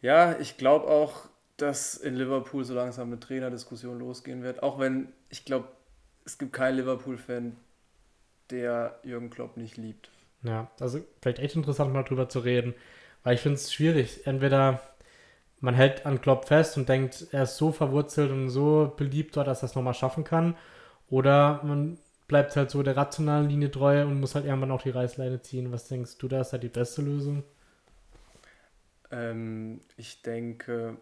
ja, 0.00 0.36
ich 0.40 0.56
glaube 0.56 0.88
auch, 0.88 1.28
dass 1.56 1.94
in 1.94 2.16
Liverpool 2.16 2.64
so 2.64 2.74
langsam 2.74 3.06
eine 3.06 3.20
Trainerdiskussion 3.20 4.00
losgehen 4.00 4.42
wird. 4.42 4.64
Auch 4.64 4.80
wenn 4.80 5.12
ich 5.28 5.44
glaube, 5.44 5.68
es 6.24 6.38
gibt 6.38 6.52
keinen 6.52 6.76
Liverpool-Fan, 6.76 7.56
der 8.50 8.98
Jürgen 9.04 9.30
Klopp 9.30 9.56
nicht 9.56 9.76
liebt. 9.76 10.10
Ja, 10.42 10.70
also 10.80 11.00
vielleicht 11.20 11.38
echt 11.38 11.56
interessant 11.56 11.92
mal 11.92 12.02
drüber 12.02 12.28
zu 12.28 12.40
reden, 12.40 12.74
weil 13.24 13.34
ich 13.34 13.40
finde 13.40 13.56
es 13.56 13.72
schwierig. 13.72 14.26
Entweder 14.26 14.80
man 15.60 15.74
hält 15.74 16.06
an 16.06 16.20
Klopp 16.20 16.48
fest 16.48 16.76
und 16.78 16.88
denkt, 16.88 17.28
er 17.32 17.44
ist 17.44 17.56
so 17.56 17.72
verwurzelt 17.72 18.30
und 18.30 18.48
so 18.50 18.92
beliebt 18.96 19.36
dort, 19.36 19.46
dass 19.46 19.62
er 19.62 19.66
es 19.66 19.74
nochmal 19.74 19.94
schaffen 19.94 20.24
kann. 20.24 20.56
Oder 21.10 21.62
man 21.64 21.98
bleibt 22.28 22.56
halt 22.56 22.70
so 22.70 22.82
der 22.82 22.96
rationalen 22.96 23.48
Linie 23.48 23.70
treu 23.70 24.02
und 24.04 24.20
muss 24.20 24.34
halt 24.34 24.46
irgendwann 24.46 24.70
auch 24.70 24.82
die 24.82 24.90
Reißleine 24.90 25.42
ziehen. 25.42 25.72
Was 25.72 25.88
denkst 25.88 26.16
du, 26.18 26.28
da 26.28 26.40
ist 26.40 26.52
halt 26.52 26.62
die 26.62 26.68
beste 26.68 27.02
Lösung? 27.02 27.42
Ähm, 29.10 29.80
ich 29.96 30.22
denke, 30.22 30.96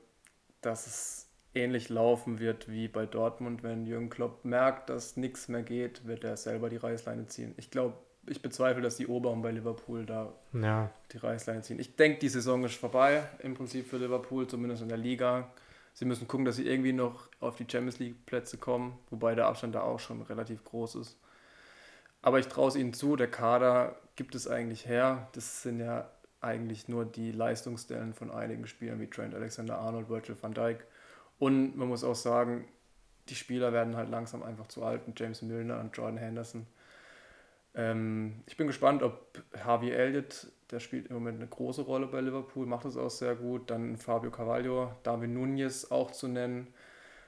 dass 0.60 0.86
es 0.86 1.27
ähnlich 1.54 1.88
laufen 1.88 2.38
wird 2.38 2.70
wie 2.70 2.88
bei 2.88 3.06
Dortmund. 3.06 3.62
Wenn 3.62 3.86
Jürgen 3.86 4.10
Klopp 4.10 4.44
merkt, 4.44 4.90
dass 4.90 5.16
nichts 5.16 5.48
mehr 5.48 5.62
geht, 5.62 6.06
wird 6.06 6.24
er 6.24 6.36
selber 6.36 6.68
die 6.68 6.76
Reißleine 6.76 7.26
ziehen. 7.26 7.54
Ich 7.56 7.70
glaube, 7.70 7.94
ich 8.26 8.42
bezweifle, 8.42 8.82
dass 8.82 8.96
die 8.96 9.06
Oberen 9.06 9.42
bei 9.42 9.50
Liverpool 9.50 10.04
da 10.04 10.32
ja. 10.52 10.90
die 11.12 11.18
Reißleine 11.18 11.62
ziehen. 11.62 11.78
Ich 11.78 11.96
denke, 11.96 12.18
die 12.18 12.28
Saison 12.28 12.64
ist 12.64 12.74
vorbei, 12.74 13.24
im 13.40 13.54
Prinzip 13.54 13.88
für 13.88 13.96
Liverpool, 13.96 14.46
zumindest 14.46 14.82
in 14.82 14.88
der 14.88 14.98
Liga. 14.98 15.50
Sie 15.94 16.04
müssen 16.04 16.28
gucken, 16.28 16.44
dass 16.44 16.56
sie 16.56 16.66
irgendwie 16.66 16.92
noch 16.92 17.28
auf 17.40 17.56
die 17.56 17.66
Champions 17.68 17.98
League-Plätze 17.98 18.58
kommen, 18.58 18.98
wobei 19.10 19.34
der 19.34 19.46
Abstand 19.46 19.74
da 19.74 19.80
auch 19.80 19.98
schon 19.98 20.22
relativ 20.22 20.62
groß 20.64 20.96
ist. 20.96 21.18
Aber 22.22 22.38
ich 22.38 22.48
traue 22.48 22.68
es 22.68 22.76
ihnen 22.76 22.92
zu, 22.92 23.16
der 23.16 23.30
Kader 23.30 23.96
gibt 24.16 24.34
es 24.34 24.48
eigentlich 24.48 24.86
her. 24.86 25.28
Das 25.32 25.62
sind 25.62 25.80
ja 25.80 26.10
eigentlich 26.40 26.88
nur 26.88 27.04
die 27.04 27.32
Leistungsstellen 27.32 28.14
von 28.14 28.30
einigen 28.30 28.66
Spielern 28.66 29.00
wie 29.00 29.08
Trent 29.08 29.34
Alexander-Arnold, 29.34 30.08
Virgil 30.08 30.36
van 30.40 30.54
Dijk. 30.54 30.86
Und 31.38 31.76
man 31.76 31.88
muss 31.88 32.04
auch 32.04 32.14
sagen, 32.14 32.66
die 33.28 33.34
Spieler 33.34 33.72
werden 33.72 33.96
halt 33.96 34.10
langsam 34.10 34.42
einfach 34.42 34.68
zu 34.68 34.82
alt. 34.82 35.06
Und 35.06 35.18
James 35.18 35.42
Milner 35.42 35.80
und 35.80 35.96
Jordan 35.96 36.16
Henderson 36.16 36.66
ähm, 37.78 38.42
ich 38.46 38.56
bin 38.56 38.66
gespannt, 38.66 39.02
ob 39.02 39.42
Harvey 39.56 39.90
Elliott, 39.90 40.48
der 40.70 40.80
spielt 40.80 41.06
im 41.06 41.14
Moment 41.14 41.38
eine 41.38 41.48
große 41.48 41.82
Rolle 41.82 42.08
bei 42.08 42.20
Liverpool, 42.20 42.66
macht 42.66 42.84
es 42.84 42.96
auch 42.96 43.10
sehr 43.10 43.36
gut. 43.36 43.70
Dann 43.70 43.96
Fabio 43.96 44.30
Carvalho, 44.30 44.92
David 45.04 45.30
Nunez 45.30 45.90
auch 45.90 46.10
zu 46.10 46.26
nennen. 46.28 46.74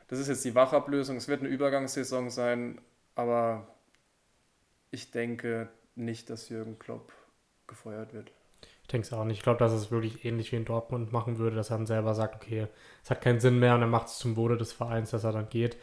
Das 0.08 0.18
ist 0.18 0.28
jetzt 0.28 0.44
die 0.44 0.54
Wachablösung. 0.56 1.16
Es 1.16 1.28
wird 1.28 1.40
eine 1.40 1.48
Übergangssaison 1.48 2.30
sein, 2.30 2.80
aber 3.14 3.68
ich 4.90 5.12
denke 5.12 5.68
nicht, 5.94 6.30
dass 6.30 6.48
Jürgen 6.48 6.78
Klopp 6.80 7.12
gefeuert 7.68 8.12
wird. 8.12 8.32
Denke 8.92 9.06
es 9.06 9.12
auch 9.12 9.24
nicht. 9.24 9.38
Ich 9.38 9.42
glaube, 9.42 9.58
dass 9.58 9.72
es 9.72 9.90
wirklich 9.90 10.24
ähnlich 10.24 10.50
wie 10.52 10.56
in 10.56 10.64
Dortmund 10.64 11.12
machen 11.12 11.38
würde, 11.38 11.56
dass 11.56 11.70
er 11.70 11.76
dann 11.76 11.86
selber 11.86 12.14
sagt, 12.14 12.34
okay, 12.34 12.66
es 13.04 13.10
hat 13.10 13.20
keinen 13.20 13.40
Sinn 13.40 13.58
mehr 13.58 13.74
und 13.74 13.82
er 13.82 13.86
macht 13.86 14.08
es 14.08 14.18
zum 14.18 14.36
Wohle 14.36 14.56
des 14.56 14.72
Vereins, 14.72 15.10
dass 15.10 15.24
er 15.24 15.32
dann 15.32 15.48
geht. 15.48 15.76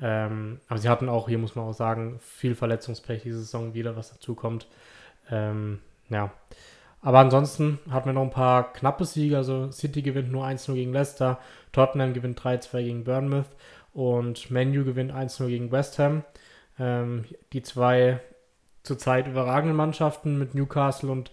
Ähm, 0.00 0.60
aber 0.68 0.78
sie 0.78 0.88
hatten 0.88 1.08
auch, 1.08 1.28
hier 1.28 1.38
muss 1.38 1.54
man 1.54 1.66
auch 1.66 1.74
sagen, 1.74 2.18
viel 2.20 2.54
Verletzungspech 2.54 3.22
diese 3.22 3.38
Saison 3.38 3.74
wieder, 3.74 3.96
was 3.96 4.12
dazu 4.12 4.34
kommt. 4.34 4.66
Ähm, 5.30 5.80
ja. 6.08 6.32
Aber 7.00 7.18
ansonsten 7.18 7.80
hatten 7.90 8.06
wir 8.06 8.12
noch 8.12 8.22
ein 8.22 8.30
paar 8.30 8.72
knappe 8.72 9.04
Siege. 9.04 9.36
Also 9.36 9.72
City 9.72 10.02
gewinnt 10.02 10.30
nur 10.30 10.46
1-0 10.46 10.74
gegen 10.74 10.92
Leicester, 10.92 11.40
Tottenham 11.72 12.14
gewinnt 12.14 12.40
3-2 12.40 12.84
gegen 12.84 13.04
Bournemouth 13.04 13.50
und 13.92 14.50
Menu 14.50 14.84
gewinnt 14.84 15.12
1-0 15.12 15.48
gegen 15.48 15.72
West 15.72 15.98
Ham. 15.98 16.24
Ähm, 16.78 17.24
die 17.52 17.62
zwei 17.62 18.20
zurzeit 18.84 19.26
überragenden 19.26 19.76
Mannschaften 19.76 20.38
mit 20.38 20.54
Newcastle 20.54 21.10
und 21.10 21.30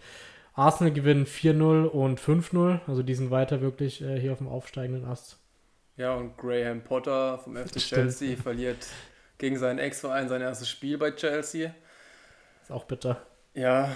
Arsenal 0.60 0.94
gewinnen 0.94 1.26
4-0 1.26 1.86
und 1.86 2.20
5-0. 2.20 2.82
Also 2.88 3.02
die 3.02 3.16
sind 3.16 3.32
weiter 3.32 3.62
wirklich 3.62 4.02
äh, 4.02 4.20
hier 4.20 4.34
auf 4.34 4.40
dem 4.40 4.48
aufsteigenden 4.48 5.06
Ast. 5.06 5.40
Ja, 5.96 6.14
und 6.16 6.38
Graham 6.38 6.84
Potter 6.84 7.40
vom 7.40 7.56
FC 7.56 7.78
Chelsea 7.78 8.38
verliert 8.38 8.88
gegen 9.38 9.58
seinen 9.58 9.80
Ex-Verein 9.80 10.30
sein 10.30 10.42
erstes 10.42 10.70
Spiel 10.70 10.98
bei 10.98 11.12
Chelsea. 11.12 11.74
Ist 12.62 12.72
auch 12.72 12.86
bitter. 12.86 13.22
Ja, 13.54 13.90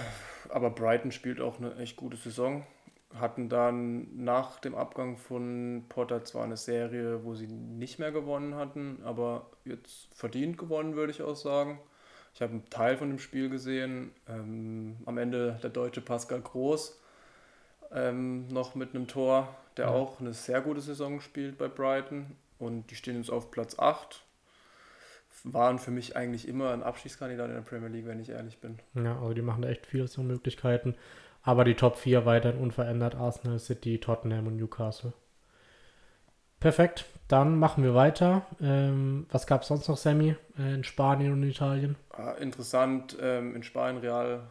aber 0.48 0.70
Brighton 0.70 1.12
spielt 1.12 1.40
auch 1.40 1.58
eine 1.58 1.76
echt 1.76 1.96
gute 1.96 2.16
Saison. 2.16 2.66
Hatten 3.14 3.48
dann 3.48 4.24
nach 4.24 4.58
dem 4.58 4.74
Abgang 4.74 5.16
von 5.16 5.84
Potter 5.88 6.24
zwar 6.24 6.44
eine 6.44 6.56
Serie, 6.56 7.24
wo 7.24 7.34
sie 7.34 7.46
nicht 7.46 7.98
mehr 7.98 8.10
gewonnen 8.10 8.56
hatten, 8.56 9.00
aber 9.04 9.50
jetzt 9.64 10.08
verdient 10.14 10.58
gewonnen, 10.58 10.96
würde 10.96 11.12
ich 11.12 11.22
auch 11.22 11.36
sagen. 11.36 11.78
Ich 12.34 12.42
habe 12.42 12.52
einen 12.52 12.68
Teil 12.68 12.96
von 12.96 13.08
dem 13.08 13.18
Spiel 13.18 13.48
gesehen. 13.48 14.12
Ähm, 14.28 14.96
am 15.06 15.18
Ende 15.18 15.58
der 15.62 15.70
deutsche 15.70 16.00
Pascal 16.00 16.40
Groß 16.40 17.00
ähm, 17.92 18.48
noch 18.48 18.74
mit 18.74 18.94
einem 18.94 19.06
Tor 19.06 19.54
der 19.76 19.86
ja. 19.86 19.90
auch 19.90 20.20
eine 20.20 20.32
sehr 20.32 20.60
gute 20.60 20.80
Saison 20.80 21.20
spielt 21.20 21.58
bei 21.58 21.68
Brighton. 21.68 22.36
Und 22.58 22.90
die 22.90 22.94
stehen 22.94 23.16
jetzt 23.16 23.30
auf 23.30 23.50
Platz 23.50 23.78
8. 23.78 24.22
Waren 25.44 25.78
für 25.78 25.90
mich 25.90 26.16
eigentlich 26.16 26.48
immer 26.48 26.72
ein 26.72 26.82
Abschiedskandidat 26.82 27.48
in 27.48 27.56
der 27.56 27.62
Premier 27.62 27.88
League, 27.88 28.06
wenn 28.06 28.20
ich 28.20 28.30
ehrlich 28.30 28.60
bin. 28.60 28.78
Ja, 28.94 29.18
also 29.18 29.34
die 29.34 29.42
machen 29.42 29.62
da 29.62 29.68
echt 29.68 29.86
viele 29.86 30.08
so 30.08 30.22
Möglichkeiten. 30.22 30.94
Aber 31.42 31.64
die 31.64 31.74
Top 31.74 31.96
4 31.96 32.24
weiterhin 32.24 32.60
unverändert: 32.60 33.14
Arsenal, 33.14 33.58
City, 33.58 33.98
Tottenham 33.98 34.46
und 34.46 34.56
Newcastle. 34.56 35.12
Perfekt, 36.60 37.04
dann 37.28 37.58
machen 37.58 37.84
wir 37.84 37.94
weiter. 37.94 38.46
Ähm, 38.62 39.26
was 39.30 39.46
gab 39.46 39.62
es 39.62 39.68
sonst 39.68 39.88
noch, 39.88 39.98
Sammy, 39.98 40.36
äh, 40.56 40.74
in 40.74 40.84
Spanien 40.84 41.32
und 41.32 41.42
Italien? 41.42 41.96
Ah, 42.16 42.32
interessant, 42.32 43.16
ähm, 43.20 43.56
in 43.56 43.64
Spanien 43.64 44.00
Real 44.00 44.46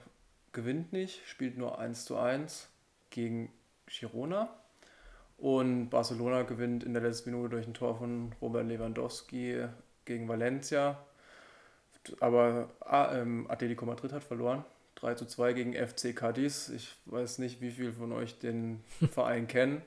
gewinnt 0.51 0.91
nicht, 0.91 1.25
spielt 1.25 1.57
nur 1.57 1.79
1 1.79 2.03
zu 2.03 2.17
1 2.17 2.67
gegen 3.09 3.53
Girona. 3.87 4.49
Und 5.37 5.89
Barcelona 5.89 6.43
gewinnt 6.43 6.83
in 6.83 6.93
der 6.93 7.01
letzten 7.01 7.31
Minute 7.31 7.51
durch 7.51 7.65
ein 7.65 7.73
Tor 7.73 7.97
von 7.97 8.35
Robert 8.41 8.67
Lewandowski 8.67 9.65
gegen 10.03 10.27
Valencia. 10.27 11.05
Aber 12.19 12.69
ah, 12.81 13.15
ähm, 13.15 13.49
Atletico 13.49 13.85
Madrid 13.85 14.11
hat 14.11 14.25
verloren. 14.25 14.65
3 14.95 15.15
zu 15.15 15.25
2 15.25 15.53
gegen 15.53 15.73
FC 15.73 16.13
Cadiz. 16.13 16.67
Ich 16.67 16.95
weiß 17.05 17.39
nicht, 17.39 17.61
wie 17.61 17.71
viele 17.71 17.93
von 17.93 18.11
euch 18.11 18.39
den 18.39 18.83
Verein 19.11 19.47
kennen. 19.47 19.81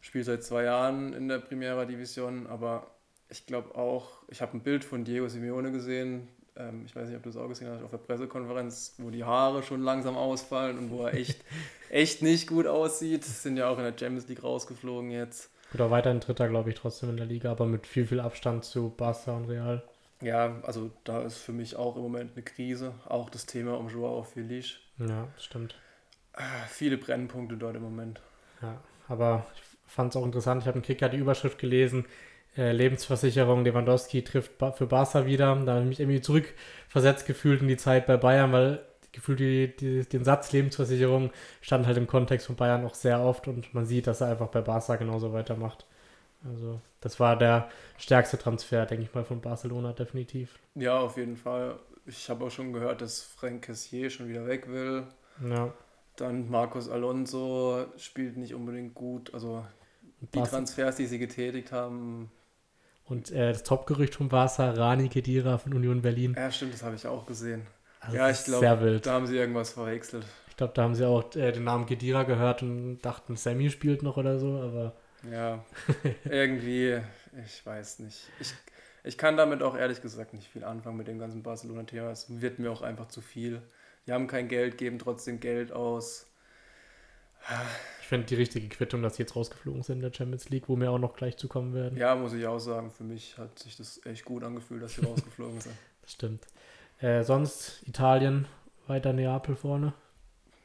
Spielt 0.00 0.24
seit 0.24 0.42
zwei 0.42 0.64
Jahren 0.64 1.12
in 1.12 1.28
der 1.28 1.38
Primera 1.38 1.84
Division, 1.84 2.48
aber 2.48 2.90
ich 3.28 3.46
glaube 3.46 3.76
auch, 3.76 4.24
ich 4.28 4.42
habe 4.42 4.56
ein 4.56 4.62
Bild 4.62 4.84
von 4.84 5.04
Diego 5.04 5.28
Simeone 5.28 5.70
gesehen, 5.70 6.28
ähm, 6.56 6.84
ich 6.86 6.94
weiß 6.94 7.08
nicht, 7.08 7.16
ob 7.16 7.22
du 7.22 7.30
es 7.30 7.36
auch 7.36 7.48
gesehen 7.48 7.68
hast, 7.68 7.82
auf 7.82 7.90
der 7.90 7.98
Pressekonferenz, 7.98 8.94
wo 8.98 9.10
die 9.10 9.24
Haare 9.24 9.62
schon 9.62 9.82
langsam 9.82 10.16
ausfallen 10.16 10.78
und 10.78 10.90
wo 10.90 11.04
er 11.06 11.14
echt, 11.14 11.42
echt 11.90 12.22
nicht 12.22 12.46
gut 12.46 12.66
aussieht. 12.66 13.24
Sind 13.24 13.56
ja 13.56 13.68
auch 13.68 13.78
in 13.78 13.84
der 13.84 13.98
Champions 13.98 14.28
League 14.28 14.42
rausgeflogen 14.42 15.10
jetzt. 15.10 15.50
Oder 15.74 15.90
weiterhin 15.90 16.20
Dritter, 16.20 16.48
glaube 16.48 16.70
ich, 16.70 16.76
trotzdem 16.76 17.10
in 17.10 17.16
der 17.16 17.26
Liga, 17.26 17.50
aber 17.50 17.66
mit 17.66 17.86
viel, 17.86 18.06
viel 18.06 18.20
Abstand 18.20 18.64
zu 18.64 18.90
Barca 18.90 19.32
und 19.32 19.46
Real. 19.46 19.82
Ja, 20.20 20.60
also 20.62 20.90
da 21.04 21.22
ist 21.22 21.38
für 21.38 21.52
mich 21.52 21.76
auch 21.76 21.96
im 21.96 22.02
Moment 22.02 22.32
eine 22.34 22.42
Krise. 22.42 22.94
Auch 23.08 23.30
das 23.30 23.46
Thema 23.46 23.78
um 23.78 23.88
Joao 23.88 24.22
Felice. 24.22 24.76
Ja, 24.98 25.28
stimmt. 25.38 25.74
Ah, 26.34 26.64
viele 26.68 26.96
Brennpunkte 26.96 27.56
dort 27.56 27.76
im 27.76 27.82
Moment. 27.82 28.20
Ja, 28.60 28.80
aber 29.08 29.46
ich 29.54 29.62
fand 29.92 30.14
es 30.14 30.16
auch 30.16 30.24
interessant. 30.24 30.62
Ich 30.62 30.68
habe 30.68 30.78
im 30.78 30.84
Kicker 30.84 31.08
die 31.08 31.16
Überschrift 31.16 31.58
gelesen 31.58 32.04
äh, 32.56 32.72
Lebensversicherung 32.72 33.64
Lewandowski 33.64 34.22
trifft 34.22 34.52
für 34.76 34.86
Barca 34.86 35.26
wieder. 35.26 35.54
Da 35.64 35.74
habe 35.74 35.82
ich 35.82 35.88
mich 35.88 36.00
irgendwie 36.00 36.20
zurückversetzt 36.20 37.26
gefühlt 37.26 37.62
in 37.62 37.68
die 37.68 37.76
Zeit 37.76 38.06
bei 38.06 38.16
Bayern, 38.16 38.52
weil 38.52 38.80
gefühlt 39.12 39.40
die, 39.40 39.74
die, 39.76 40.04
den 40.04 40.24
Satz 40.24 40.52
Lebensversicherung 40.52 41.30
stand 41.60 41.86
halt 41.86 41.98
im 41.98 42.06
Kontext 42.06 42.46
von 42.46 42.56
Bayern 42.56 42.84
auch 42.84 42.94
sehr 42.94 43.20
oft 43.20 43.46
und 43.48 43.72
man 43.74 43.86
sieht, 43.86 44.06
dass 44.06 44.20
er 44.20 44.28
einfach 44.28 44.48
bei 44.48 44.60
Barca 44.60 44.96
genauso 44.96 45.32
weitermacht. 45.32 45.86
Also 46.44 46.80
das 47.00 47.20
war 47.20 47.38
der 47.38 47.68
stärkste 47.98 48.38
Transfer, 48.38 48.86
denke 48.86 49.04
ich 49.04 49.14
mal, 49.14 49.24
von 49.24 49.40
Barcelona 49.40 49.92
definitiv. 49.92 50.58
Ja, 50.74 50.98
auf 50.98 51.16
jeden 51.16 51.36
Fall. 51.36 51.78
Ich 52.06 52.28
habe 52.28 52.46
auch 52.46 52.50
schon 52.50 52.72
gehört, 52.72 53.00
dass 53.00 53.22
Frank 53.22 53.62
Cassier 53.62 54.10
schon 54.10 54.28
wieder 54.28 54.46
weg 54.46 54.68
will. 54.68 55.04
Ja. 55.48 55.72
Dann 56.16 56.50
Marcos 56.50 56.88
Alonso 56.88 57.86
spielt 57.96 58.36
nicht 58.36 58.54
unbedingt 58.54 58.94
gut. 58.94 59.32
Also 59.32 59.64
die 60.34 60.42
Transfers, 60.42 60.96
die 60.96 61.06
sie 61.06 61.18
getätigt 61.18 61.72
haben, 61.72 62.30
und 63.04 63.30
äh, 63.30 63.52
das 63.52 63.62
Topgerücht 63.62 64.14
vom 64.14 64.28
Barca, 64.28 64.70
Rani 64.70 65.08
Kedira 65.08 65.58
von 65.58 65.74
Union 65.74 66.02
Berlin. 66.02 66.34
Ja, 66.36 66.50
stimmt, 66.50 66.74
das 66.74 66.82
habe 66.82 66.96
ich 66.96 67.06
auch 67.06 67.26
gesehen. 67.26 67.66
Also 68.00 68.16
ja, 68.16 68.30
ich 68.30 68.44
glaube, 68.44 69.00
da 69.00 69.12
haben 69.12 69.26
sie 69.26 69.36
irgendwas 69.36 69.72
verwechselt. 69.72 70.24
Ich 70.48 70.56
glaube, 70.56 70.72
da 70.74 70.82
haben 70.82 70.94
sie 70.94 71.06
auch 71.06 71.34
äh, 71.36 71.52
den 71.52 71.64
Namen 71.64 71.86
Kedira 71.86 72.24
gehört 72.24 72.62
und 72.62 73.00
dachten, 73.00 73.36
Sammy 73.36 73.70
spielt 73.70 74.02
noch 74.02 74.16
oder 74.16 74.38
so, 74.38 74.58
aber. 74.58 74.94
Ja, 75.30 75.64
irgendwie, 76.24 77.00
ich 77.44 77.64
weiß 77.64 78.00
nicht. 78.00 78.28
Ich, 78.40 78.54
ich 79.04 79.18
kann 79.18 79.36
damit 79.36 79.62
auch 79.62 79.76
ehrlich 79.76 80.02
gesagt 80.02 80.34
nicht 80.34 80.48
viel 80.48 80.64
anfangen 80.64 80.96
mit 80.96 81.06
dem 81.06 81.18
ganzen 81.18 81.42
Barcelona-Thema. 81.42 82.10
Es 82.10 82.40
wird 82.40 82.58
mir 82.58 82.72
auch 82.72 82.82
einfach 82.82 83.08
zu 83.08 83.20
viel. 83.20 83.62
Die 84.06 84.12
haben 84.12 84.26
kein 84.26 84.48
Geld, 84.48 84.78
geben 84.78 84.98
trotzdem 84.98 85.38
Geld 85.38 85.72
aus. 85.72 86.26
Ich 88.00 88.08
finde 88.08 88.26
die 88.26 88.34
richtige 88.34 88.68
Quittung, 88.68 89.02
dass 89.02 89.16
sie 89.16 89.22
jetzt 89.22 89.34
rausgeflogen 89.36 89.82
sind 89.82 89.96
in 89.96 90.02
der 90.02 90.12
Champions 90.12 90.48
League, 90.50 90.68
wo 90.68 90.76
wir 90.76 90.90
auch 90.90 90.98
noch 90.98 91.14
gleich 91.16 91.36
zukommen 91.36 91.72
werden. 91.74 91.96
Ja, 91.96 92.14
muss 92.14 92.32
ich 92.34 92.46
auch 92.46 92.58
sagen. 92.58 92.90
Für 92.90 93.04
mich 93.04 93.38
hat 93.38 93.58
sich 93.58 93.76
das 93.76 94.00
echt 94.04 94.24
gut 94.24 94.44
angefühlt, 94.44 94.82
dass 94.82 94.94
sie 94.94 95.02
rausgeflogen 95.06 95.60
sind. 95.60 95.74
Das 96.02 96.12
stimmt. 96.12 96.42
Äh, 97.00 97.22
sonst 97.24 97.82
Italien, 97.86 98.46
weiter 98.86 99.12
Neapel 99.12 99.56
vorne. 99.56 99.94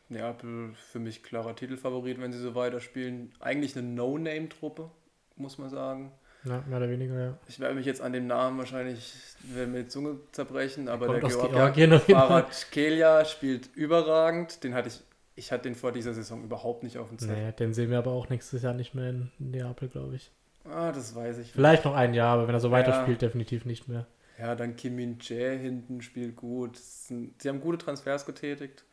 Neapel 0.10 0.74
für 0.92 1.00
mich 1.00 1.24
klarer 1.24 1.56
Titelfavorit, 1.56 2.22
wenn 2.22 2.32
sie 2.32 2.40
so 2.40 2.56
weiterspielen. 2.56 3.32
Eigentlich 3.40 3.76
eine 3.78 3.88
No-Name-Truppe. 3.88 4.90
muss 5.36 5.58
man 5.58 5.70
sagen. 5.70 6.12
Ja, 6.46 6.64
mehr 6.68 6.78
oder 6.78 6.90
weniger, 6.90 7.20
ja. 7.20 7.38
Ich 7.48 7.60
werde 7.60 7.76
mich 7.76 7.86
jetzt 7.86 8.02
an 8.02 8.14
dem 8.14 8.28
Namen 8.28 8.58
wahrscheinlich 8.58 9.14
die 9.44 9.88
Zunge 9.88 10.20
zerbrechen, 10.32 10.88
aber 10.88 11.08
Kommt 11.08 11.24
der 11.24 11.30
Fall. 11.32 12.00
Farad 12.00 12.72
Kelia 12.72 13.26
spielt 13.26 13.76
überragend. 13.76 14.64
Den 14.64 14.74
hatte 14.74 14.90
ich, 14.90 15.02
ich 15.38 15.52
hatte 15.54 15.64
den 15.64 15.76
vor 15.76 15.94
dieser 15.94 16.14
Saison 16.14 16.44
überhaupt 16.44 16.84
nicht 16.84 16.98
auf 16.98 17.08
dem 17.08 17.18
Zettel. 17.20 17.36
Nee, 17.46 17.52
den 17.54 17.74
sehen 17.74 17.90
wir 17.90 18.00
aber 18.00 18.12
auch 18.12 18.28
nächstes 18.28 18.62
Jahr 18.64 18.74
nicht 18.74 18.94
mehr 18.94 19.10
in 19.12 19.32
Neapel, 19.40 19.88
glaube 19.88 20.16
ich. 20.16 20.32
Ah, 20.66 20.92
das 20.92 21.16
weiß 21.16 21.38
ich. 21.38 21.54
Vielleicht 21.54 21.86
noch 21.86 21.96
ein 21.96 22.14
Jahr, 22.14 22.34
aber 22.34 22.48
wenn 22.48 22.56
er 22.56 22.60
so 22.60 22.68
Ja. 22.68 22.74
weiterspielt, 22.74 23.22
definitiv 23.22 23.64
nicht 23.64 23.88
mehr. 23.88 24.06
Ja, 24.38 24.54
dann 24.56 24.76
Kim 24.76 24.96
Min 24.96 25.18
Jae 25.22 25.58
hinten 25.58 26.02
spielt 26.02 26.36
gut. 26.36 26.76
Es 26.76 27.08
sind- 27.08 27.42
Sie 27.42 27.48
haben 27.50 27.62
gute 27.62 27.78
Transfers 27.78 28.26
getätigt. 28.26 28.84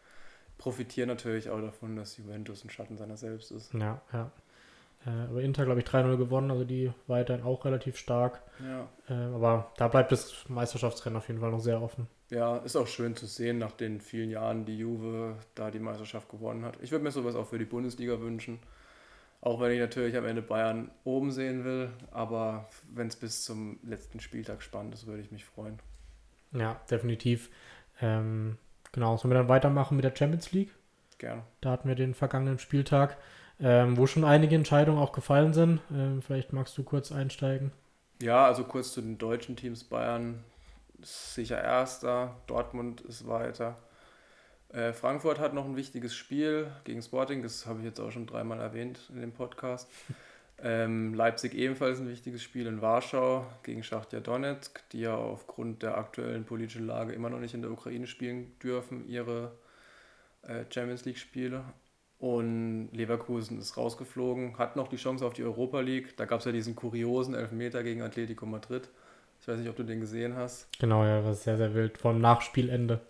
Profitieren 0.57 1.09
natürlich 1.09 1.51
auch 1.51 1.61
davon, 1.61 1.97
dass 1.97 2.17
Juventus 2.17 2.65
ein 2.65 2.71
Schatten 2.71 2.97
seiner 2.97 3.17
selbst 3.17 3.51
ist. 3.51 3.75
Ja, 3.75 4.01
ja. 4.13 4.31
Äh, 5.07 5.11
aber 5.31 5.43
Inter, 5.43 5.65
glaube 5.65 5.81
ich, 5.81 5.87
3-0 5.87 6.17
gewonnen, 6.17 6.51
also 6.51 6.65
die 6.65 6.93
weiterhin 7.07 7.45
auch 7.45 7.65
relativ 7.65 7.97
stark. 7.97 8.43
Ja. 8.61 8.89
Äh, 9.09 9.35
aber 9.35 9.73
da 9.77 9.89
bleibt 9.89 10.13
das 10.13 10.49
Meisterschaftsrennen 10.49 11.17
auf 11.17 11.29
jeden 11.29 11.41
Fall 11.41 11.51
noch 11.51 11.61
sehr 11.61 11.81
offen. 11.83 12.07
ja, 12.31 12.57
ist 12.59 12.77
auch 12.77 12.87
schön 12.87 13.15
zu 13.17 13.27
sehen, 13.27 13.59
nach 13.59 13.73
den 13.73 14.01
vielen 14.01 14.31
Jahren, 14.31 14.65
die 14.65 14.79
Juve 14.79 15.37
da 15.55 15.71
die 15.71 15.79
Meisterschaft 15.79 16.29
gewonnen 16.29 16.65
hat. 16.65 16.79
Ich 16.81 16.91
würde 16.91 17.05
mir 17.05 17.11
sowas 17.11 17.35
auch 17.35 17.47
für 17.47 17.59
die 17.59 17.65
Bundesliga 17.65 18.21
wünschen. 18.21 18.59
Auch 19.41 19.61
wenn 19.61 19.73
ich 19.73 19.79
natürlich 19.79 20.17
am 20.17 20.25
Ende 20.25 20.41
Bayern 20.41 20.91
oben 21.05 21.31
sehen 21.31 21.65
will. 21.65 21.91
Aber 22.11 22.67
wenn 22.95 23.09
es 23.09 23.17
bis 23.17 23.45
zum 23.45 23.79
letzten 23.83 24.21
Spieltag 24.21 24.63
spannend 24.63 24.95
ist, 24.95 25.07
würde 25.07 25.21
ich 25.23 25.31
mich 25.31 25.45
freuen. 25.45 25.79
Ja, 26.53 26.81
definitiv. 26.91 27.51
Ähm, 28.01 28.57
genau, 28.93 29.19
sollen 29.19 29.33
wir 29.33 29.39
dann 29.39 29.51
weitermachen 29.51 29.97
mit 29.97 30.05
der 30.05 30.17
Champions 30.17 30.53
League? 30.53 30.75
Gerne. 31.19 31.43
Da 31.61 31.73
hatten 31.73 31.89
wir 31.89 31.95
den 31.95 32.15
vergangenen 32.15 32.59
Spieltag, 32.59 33.19
ähm, 33.61 33.97
wo 33.97 34.07
schon 34.07 34.25
einige 34.25 34.55
Entscheidungen 34.55 34.99
auch 34.99 35.13
gefallen 35.13 35.53
sind. 35.53 35.81
Ähm, 35.93 36.23
vielleicht 36.23 36.53
magst 36.53 36.77
du 36.77 36.83
kurz 36.83 37.13
einsteigen. 37.13 37.73
Ja, 38.21 38.47
also 38.47 38.65
kurz 38.65 38.93
zu 38.93 39.01
den 39.01 39.19
deutschen 39.19 39.57
Teams. 39.57 39.85
Bayern 39.85 40.45
ist 41.01 41.35
sicher 41.35 41.63
Erster, 41.63 42.37
Dortmund 42.47 43.01
ist 43.03 43.27
weiter. 43.27 43.77
Äh, 44.69 44.93
Frankfurt 44.93 45.39
hat 45.39 45.55
noch 45.55 45.65
ein 45.65 45.77
wichtiges 45.77 46.15
Spiel 46.15 46.69
gegen 46.85 47.01
Sporting, 47.01 47.43
das 47.43 47.67
habe 47.67 47.81
ich 47.81 47.85
jetzt 47.85 48.01
auch 48.01 48.11
schon 48.11 48.27
dreimal 48.27 48.61
erwähnt 48.61 49.01
in 49.13 49.21
dem 49.21 49.33
Podcast. 49.33 49.89
Ähm, 50.63 51.15
Leipzig 51.15 51.53
ebenfalls 51.55 51.99
ein 51.99 52.09
wichtiges 52.09 52.43
Spiel 52.43 52.67
in 52.67 52.81
Warschau 52.81 53.45
gegen 53.65 53.83
Schachtja 53.83 54.21
Donetsk, 54.21 54.89
die 54.91 55.01
ja 55.01 55.17
aufgrund 55.17 55.83
der 55.83 55.99
aktuellen 55.99 56.45
politischen 56.45 56.87
Lage 56.87 57.13
immer 57.13 57.29
noch 57.29 57.41
nicht 57.41 57.55
in 57.55 57.63
der 57.63 57.73
Ukraine 57.73 58.07
spielen 58.07 58.57
dürfen, 58.63 59.07
ihre 59.09 59.53
äh, 60.43 60.65
Champions 60.71 61.05
League-Spiele. 61.05 61.65
Und 62.25 62.89
Leverkusen 62.93 63.59
ist 63.59 63.77
rausgeflogen, 63.77 64.57
hat 64.57 64.77
noch 64.77 64.89
die 64.89 64.97
Chance 64.97 65.27
auf 65.27 65.35
die 65.35 65.45
Europa 65.45 65.81
League. 65.81 66.17
Da 66.17 66.25
gab 66.25 66.39
es 66.39 66.47
ja 66.47 66.53
diesen 66.53 66.75
kuriosen 66.75 67.35
Elfmeter 67.35 67.83
gegen 67.83 68.01
Atletico 68.01 68.47
Madrid. 68.47 68.89
Ich 69.43 69.47
weiß 69.47 69.59
nicht, 69.59 69.69
ob 69.69 69.77
du 69.77 69.83
den 69.83 70.01
gesehen 70.01 70.35
hast. 70.35 70.67
Genau, 70.79 71.05
ja, 71.05 71.21
das 71.21 71.37
ist 71.37 71.45
sehr, 71.45 71.59
sehr 71.59 71.75
wild. 71.75 71.99
Vor 71.99 72.15
dem 72.15 72.23
Nachspielende. 72.23 73.03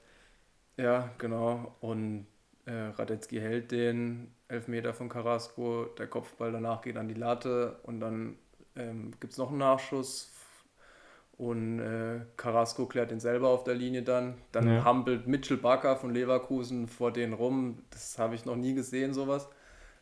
Ja, 0.77 1.11
genau. 1.19 1.77
Und 1.81 2.27
äh, 2.67 2.73
Radetzky 2.73 3.39
hält 3.39 3.71
den 3.71 4.33
Elfmeter 4.49 4.93
von 4.93 5.09
Carrasco. 5.09 5.85
Der 5.97 6.09
Kopfball 6.09 6.51
danach 6.51 6.83
geht 6.83 6.97
an 6.97 7.07
die 7.07 7.15
Latte 7.15 7.79
und 7.85 8.01
dann 8.01 8.35
ähm, 8.75 9.12
gibt 9.21 9.35
es 9.35 9.39
noch 9.39 9.51
einen 9.51 9.59
Nachschuss. 9.59 10.33
Und 11.37 11.80
äh, 11.80 12.20
Carrasco 12.37 12.87
klärt 12.87 13.11
den 13.11 13.18
selber 13.20 13.49
auf 13.49 13.64
der 13.64 13.74
Linie 13.74 14.03
dann. 14.03 14.35
Dann 14.53 14.68
Ja. 14.72 14.85
hampelt 14.85 15.26
Mitchell 15.26 15.57
Bakker 15.57 15.97
von 15.97 16.14
Leverkusen 16.14 16.87
vor 16.87 17.12
denen 17.12 17.32
rum. 17.32 17.78
Das 17.91 18.18
habe 18.18 18.35
ich 18.37 18.45
noch 18.45 18.57
nie 18.57 18.74
gesehen, 18.74 19.12
sowas. 19.14 19.49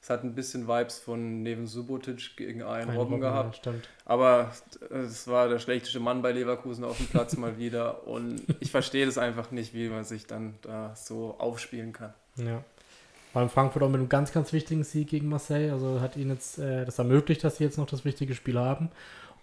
Es 0.02 0.10
hat 0.10 0.24
ein 0.24 0.34
bisschen 0.34 0.66
Vibes 0.66 0.98
von 0.98 1.42
Neven 1.42 1.66
Subotic 1.68 2.36
gegen 2.36 2.62
einen 2.64 2.90
Ein 2.90 2.96
Robben 2.96 3.20
gehabt. 3.20 3.56
Stimmt. 3.56 3.88
Aber 4.04 4.50
es 4.90 5.28
war 5.28 5.48
der 5.48 5.60
schlechteste 5.60 6.00
Mann 6.00 6.22
bei 6.22 6.32
Leverkusen 6.32 6.84
auf 6.84 6.96
dem 6.98 7.06
Platz 7.06 7.36
mal 7.36 7.56
wieder. 7.56 8.06
Und 8.06 8.42
ich 8.60 8.70
verstehe 8.72 9.06
das 9.06 9.16
einfach 9.16 9.52
nicht, 9.52 9.74
wie 9.74 9.88
man 9.88 10.02
sich 10.04 10.26
dann 10.26 10.54
da 10.62 10.92
so 10.96 11.36
aufspielen 11.38 11.92
kann. 11.92 12.12
Ja. 12.36 12.64
War 13.32 13.44
in 13.44 13.48
Frankfurt 13.48 13.82
auch 13.84 13.88
mit 13.88 14.00
einem 14.00 14.08
ganz, 14.08 14.32
ganz 14.32 14.52
wichtigen 14.52 14.82
Sieg 14.84 15.08
gegen 15.08 15.28
Marseille. 15.28 15.70
Also 15.72 16.00
hat 16.00 16.16
ihnen 16.16 16.32
jetzt 16.32 16.58
äh, 16.58 16.84
das 16.84 16.98
ermöglicht, 16.98 17.42
dass 17.44 17.56
sie 17.58 17.64
jetzt 17.64 17.78
noch 17.78 17.86
das 17.86 18.04
wichtige 18.04 18.34
Spiel 18.34 18.58
haben. 18.58 18.90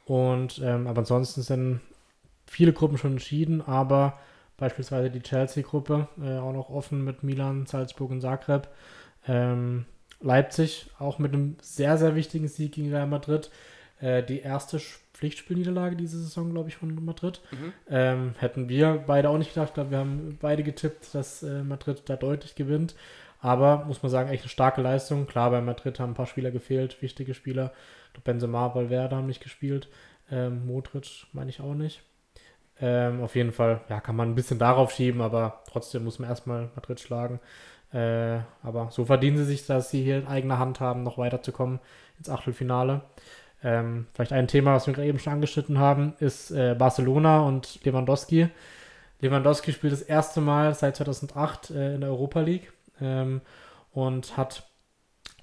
Und 0.10 0.60
ähm, 0.64 0.88
aber 0.88 1.02
ansonsten 1.02 1.44
sind 1.44 1.82
viele 2.48 2.74
Gruppen 2.74 2.98
schon 2.98 3.12
entschieden, 3.12 3.62
aber 3.62 4.18
beispielsweise 4.58 5.12
die 5.12 5.22
Chelsea-Gruppe 5.22 6.08
äh, 6.20 6.40
auch 6.40 6.52
noch 6.52 6.72
offen 6.72 7.04
mit 7.04 7.22
Milan, 7.22 7.68
Salzburg 7.68 8.10
und 8.10 8.22
Zagreb. 8.22 8.70
Ähm, 9.28 9.86
Leipzig 10.20 10.90
auch 10.98 11.20
mit 11.20 11.32
einem 11.36 11.58
sehr, 11.62 11.96
sehr 12.00 12.16
wichtigen 12.16 12.48
Sieg 12.48 12.72
gegen 12.72 12.92
Real 12.92 13.06
Madrid. 13.06 13.52
Äh, 14.02 14.24
die 14.24 14.40
erste 14.40 14.80
Pflichtspielniederlage 15.14 15.96
diese 15.96 16.18
Saison, 16.18 16.54
glaube 16.54 16.70
ich, 16.70 16.78
von 16.78 17.06
Madrid. 17.06 17.40
Mhm. 17.52 17.74
Ähm, 17.88 18.34
hätten 18.40 18.68
wir 18.68 19.04
beide 19.06 19.30
auch 19.30 19.38
nicht 19.38 19.54
gedacht. 19.54 19.70
Ich 19.70 19.74
glaube, 19.76 19.92
wir 19.92 20.00
haben 20.00 20.40
beide 20.42 20.64
getippt, 20.64 21.14
dass 21.14 21.44
äh, 21.44 21.62
Madrid 21.62 22.02
da 22.08 22.16
deutlich 22.16 22.56
gewinnt. 22.56 22.96
Aber 23.42 23.86
muss 23.86 24.02
man 24.02 24.10
sagen, 24.10 24.32
echt 24.32 24.42
eine 24.42 24.50
starke 24.50 24.82
Leistung. 24.82 25.28
Klar, 25.28 25.52
bei 25.52 25.62
Madrid 25.62 26.00
haben 26.00 26.14
ein 26.14 26.16
paar 26.16 26.26
Spieler 26.26 26.50
gefehlt, 26.50 27.00
wichtige 27.04 27.36
Spieler. 27.36 27.74
Benzema, 28.24 28.74
Valverde 28.76 29.16
haben 29.16 29.28
nicht 29.28 29.44
gespielt. 29.44 29.88
Ähm, 30.32 30.66
Modric 30.68 31.26
meine 31.34 31.50
ich 31.50 31.62
auch 31.62 31.74
nicht. 31.74 32.04
Ähm, 32.82 33.22
auf 33.22 33.36
jeden 33.36 33.52
Fall, 33.52 33.82
ja, 33.90 34.00
kann 34.00 34.16
man 34.16 34.30
ein 34.30 34.36
bisschen 34.36 34.60
darauf 34.60 34.92
schieben, 34.92 35.22
aber 35.22 35.64
trotzdem 35.70 36.04
muss 36.04 36.20
man 36.20 36.30
erstmal 36.30 36.70
Madrid 36.76 37.00
schlagen. 37.00 37.40
Äh, 37.92 38.40
aber 38.64 38.90
so 38.92 39.06
verdienen 39.06 39.38
sie 39.38 39.46
sich, 39.46 39.66
dass 39.66 39.90
sie 39.90 40.04
hier 40.04 40.18
in 40.20 40.28
eigener 40.28 40.60
Hand 40.60 40.80
haben, 40.80 41.04
noch 41.04 41.18
weiterzukommen 41.18 41.80
ins 42.18 42.30
Achtelfinale. 42.30 43.02
Ähm, 43.64 44.08
vielleicht 44.14 44.32
ein 44.32 44.48
Thema, 44.48 44.74
was 44.74 44.88
wir 44.88 44.94
gerade 44.94 45.08
eben 45.08 45.20
schon 45.20 45.34
angeschnitten 45.34 45.80
haben, 45.80 46.14
ist 46.20 46.52
äh, 46.52 46.76
Barcelona 46.78 47.42
und 47.42 47.84
Lewandowski. 47.84 48.50
Lewandowski 49.22 49.74
spielt 49.74 49.92
das 49.92 50.02
erste 50.02 50.40
Mal 50.40 50.74
seit 50.76 50.96
2008 50.96 51.72
äh, 51.72 51.96
in 51.96 52.02
der 52.02 52.12
Europa 52.12 52.40
League 52.40 52.72
ähm, 53.02 53.42
und 53.92 54.38
hat 54.38 54.64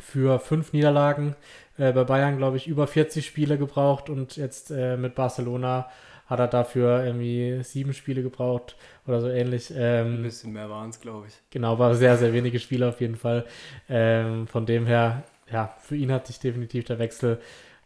für 0.01 0.39
fünf 0.39 0.73
Niederlagen 0.73 1.37
äh, 1.79 1.93
bei 1.93 2.05
Bayern, 2.05 2.37
glaube 2.39 2.57
ich, 2.57 2.67
über 2.69 2.87
40 2.87 3.27
Spiele 3.27 3.59
gebraucht 3.59 4.11
und 4.11 4.37
jetzt 4.37 4.71
äh, 4.71 4.97
mit 4.97 5.15
Barcelona 5.15 5.89
hat 6.27 6.41
er 6.41 6.49
dafür 6.49 7.05
irgendwie 7.05 7.63
sieben 7.63 7.93
Spiele 7.95 8.23
gebraucht 8.23 8.77
oder 9.07 9.21
so 9.21 9.29
ähnlich. 9.29 9.71
Ein 9.71 9.77
Ähm, 9.77 10.23
bisschen 10.23 10.53
mehr 10.53 10.69
waren 10.71 10.91
es, 10.91 11.01
glaube 11.01 11.27
ich. 11.29 11.35
Genau, 11.51 11.79
war 11.79 11.95
sehr, 11.95 12.17
sehr 12.19 12.33
wenige 12.33 12.59
Spiele 12.61 12.89
auf 12.89 13.01
jeden 13.01 13.17
Fall. 13.17 13.45
Ähm, 13.89 14.47
von 14.49 14.67
dem 14.67 14.87
her, 14.87 15.25
ja, 15.51 15.75
für 15.83 15.97
ihn 15.97 16.13
hat 16.13 16.27
sich 16.27 16.39
definitiv 16.41 16.85
der 16.85 16.99
Wechsel 16.99 17.41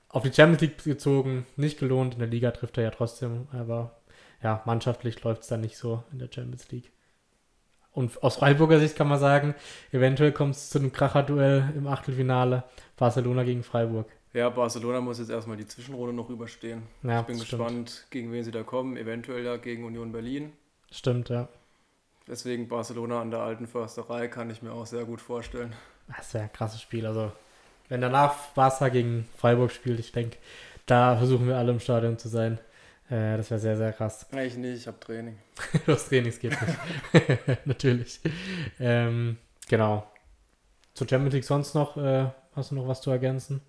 auf 0.09 0.23
die 0.23 0.33
Champions 0.33 0.63
League 0.63 0.85
gezogen. 0.85 1.47
Nicht 1.57 1.79
gelohnt. 1.79 2.15
In 2.15 2.21
der 2.21 2.29
Liga 2.29 2.51
trifft 2.53 2.79
er 2.79 2.85
ja 2.85 2.91
trotzdem, 2.91 3.49
aber 3.53 3.97
ja, 4.43 4.63
mannschaftlich 4.67 5.23
läuft 5.25 5.43
es 5.43 5.49
dann 5.49 5.61
nicht 5.63 5.77
so 5.79 6.03
in 6.13 6.19
der 6.19 6.29
Champions 6.33 6.71
League. 6.73 6.93
Und 7.93 8.23
aus 8.23 8.37
Freiburger 8.37 8.79
Sicht 8.79 8.97
kann 8.97 9.09
man 9.09 9.19
sagen, 9.19 9.55
eventuell 9.93 10.33
kommt 10.33 10.55
es 10.55 10.71
zu 10.71 10.79
einem 10.79 10.93
Kracher-Duell 10.93 11.73
im 11.77 11.87
Achtelfinale 11.87 12.65
Barcelona 12.97 13.43
gegen 13.43 13.63
Freiburg. 13.63 14.07
Ja, 14.33 14.49
Barcelona 14.49 15.01
muss 15.01 15.19
jetzt 15.19 15.31
erstmal 15.31 15.57
die 15.57 15.67
Zwischenrunde 15.67 16.13
noch 16.13 16.31
überstehen. 16.31 16.85
Ja, 17.03 17.21
ich 17.21 17.27
bin 17.27 17.39
das 17.39 17.47
stimmt. 17.47 17.63
gespannt, 17.63 18.07
gegen 18.11 18.31
wen 18.33 18.45
sie 18.45 18.53
da 18.53 18.63
kommen. 18.63 18.97
Eventuell 18.97 19.45
ja 19.45 19.57
gegen 19.57 19.85
Union 19.85 20.13
Berlin. 20.13 20.53
Stimmt, 20.93 21.31
ja. 21.31 21.49
Deswegen 22.29 22.69
Barcelona 22.69 23.21
an 23.21 23.33
der 23.33 23.41
alten 23.41 23.67
Försterei 23.67 24.29
kann 24.29 24.51
ich 24.51 24.63
mir 24.63 24.73
auch 24.73 24.87
sehr 24.87 25.05
gut 25.05 25.21
vorstellen. 25.21 25.75
Das 26.17 26.33
wäre 26.33 26.45
ein 26.45 26.53
krasses 26.53 26.81
Spiel. 26.81 27.07
Also, 27.07 27.33
wenn 27.89 28.01
danach 28.01 28.37
Barca 28.55 28.89
gegen 28.89 29.27
Freiburg 29.37 29.73
spielt, 29.73 29.99
ich 29.99 30.13
denke, 30.13 30.37
da 30.87 31.17
versuchen 31.17 31.49
wir 31.49 31.57
alle 31.57 31.73
im 31.73 31.81
Stadion 31.81 32.19
zu 32.19 32.29
sein. 32.29 32.61
Äh, 33.11 33.37
das 33.37 33.51
wäre 33.51 33.61
sehr, 33.61 33.77
sehr 33.77 33.93
krass. 33.93 34.27
Eigentlich 34.33 34.57
nicht, 34.57 34.77
ich 34.79 34.87
habe 34.87 35.01
Training. 35.01 35.39
Das 35.87 36.09
Trainings 36.09 36.39
geht 36.39 36.53
nicht. 36.61 37.67
Natürlich. 37.67 38.21
Ähm, 38.79 39.37
genau. 39.69 40.11
Zur 40.95 41.09
Champions 41.09 41.35
League 41.35 41.45
sonst 41.45 41.75
noch, 41.75 41.97
äh, 41.97 42.31
hast 42.55 42.71
du 42.71 42.75
noch 42.77 42.87
was 42.87 43.01
zu 43.01 43.11
ergänzen? 43.11 43.61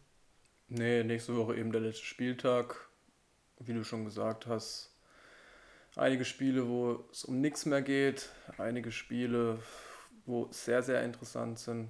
Nee, 0.68 1.04
nächste 1.04 1.36
Woche 1.36 1.56
eben 1.56 1.72
der 1.72 1.82
letzte 1.82 2.06
Spieltag. 2.06 2.88
Wie 3.60 3.74
du 3.74 3.84
schon 3.84 4.06
gesagt 4.06 4.48
hast, 4.48 4.92
einige 5.96 6.26
Spiele, 6.26 6.68
wo 6.68 7.04
es 7.12 7.26
um 7.26 7.42
nichts 7.42 7.66
mehr 7.66 7.82
geht, 7.82 8.30
einige 8.58 8.92
Spiele, 8.92 9.60
wo 10.26 10.48
sehr, 10.52 10.82
sehr 10.82 11.04
interessant 11.04 11.60
sind. 11.60 11.90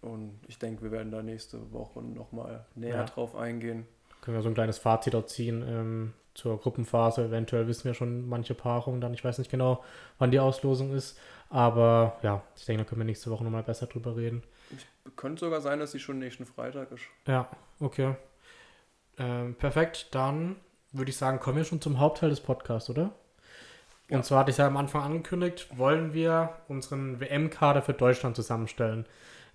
Und 0.00 0.40
ich 0.48 0.58
denke, 0.58 0.82
wir 0.82 0.90
werden 0.92 1.10
da 1.12 1.22
nächste 1.22 1.72
Woche 1.72 2.02
nochmal 2.02 2.64
näher 2.74 2.96
Ja. 2.96 3.04
drauf 3.04 3.34
eingehen. 3.36 3.86
Können 4.20 4.36
wir 4.36 4.42
so 4.42 4.48
ein 4.48 4.54
kleines 4.54 4.78
Fazit 4.78 5.14
auch 5.14 5.26
ziehen 5.26 5.62
ähm, 5.66 6.14
zur 6.38 6.60
Gruppenphase. 6.60 7.24
Eventuell 7.24 7.66
wissen 7.66 7.84
wir 7.84 7.94
schon 7.94 8.28
manche 8.28 8.54
Paarungen 8.54 9.00
dann. 9.00 9.12
Ich 9.12 9.24
weiß 9.24 9.38
nicht 9.38 9.50
genau, 9.50 9.82
wann 10.18 10.30
die 10.30 10.38
Auslosung 10.38 10.94
ist. 10.94 11.18
Aber 11.50 12.18
ja, 12.22 12.42
ich 12.56 12.64
denke, 12.64 12.84
da 12.84 12.88
können 12.88 13.00
wir 13.00 13.06
nächste 13.06 13.30
Woche 13.30 13.42
nochmal 13.42 13.64
besser 13.64 13.86
drüber 13.86 14.16
reden. 14.16 14.42
Könnte 15.16 15.40
sogar 15.40 15.60
sein, 15.60 15.80
dass 15.80 15.92
sie 15.92 15.98
schon 15.98 16.18
nächsten 16.18 16.46
Freitag 16.46 16.92
ist. 16.92 17.02
Ja, 17.26 17.48
okay. 17.80 18.14
Ähm, 19.18 19.54
perfekt, 19.54 20.08
dann 20.12 20.56
würde 20.92 21.10
ich 21.10 21.16
sagen, 21.16 21.40
kommen 21.40 21.56
wir 21.56 21.64
schon 21.64 21.80
zum 21.80 21.98
Hauptteil 21.98 22.30
des 22.30 22.40
Podcasts, 22.40 22.88
oder? 22.88 23.10
Ja. 24.08 24.18
Und 24.18 24.24
zwar 24.24 24.40
hatte 24.40 24.52
ich 24.52 24.58
ja 24.58 24.66
am 24.66 24.76
Anfang 24.76 25.02
angekündigt, 25.02 25.66
wollen 25.76 26.14
wir 26.14 26.54
unseren 26.68 27.18
WM-Kader 27.20 27.82
für 27.82 27.94
Deutschland 27.94 28.36
zusammenstellen. 28.36 29.06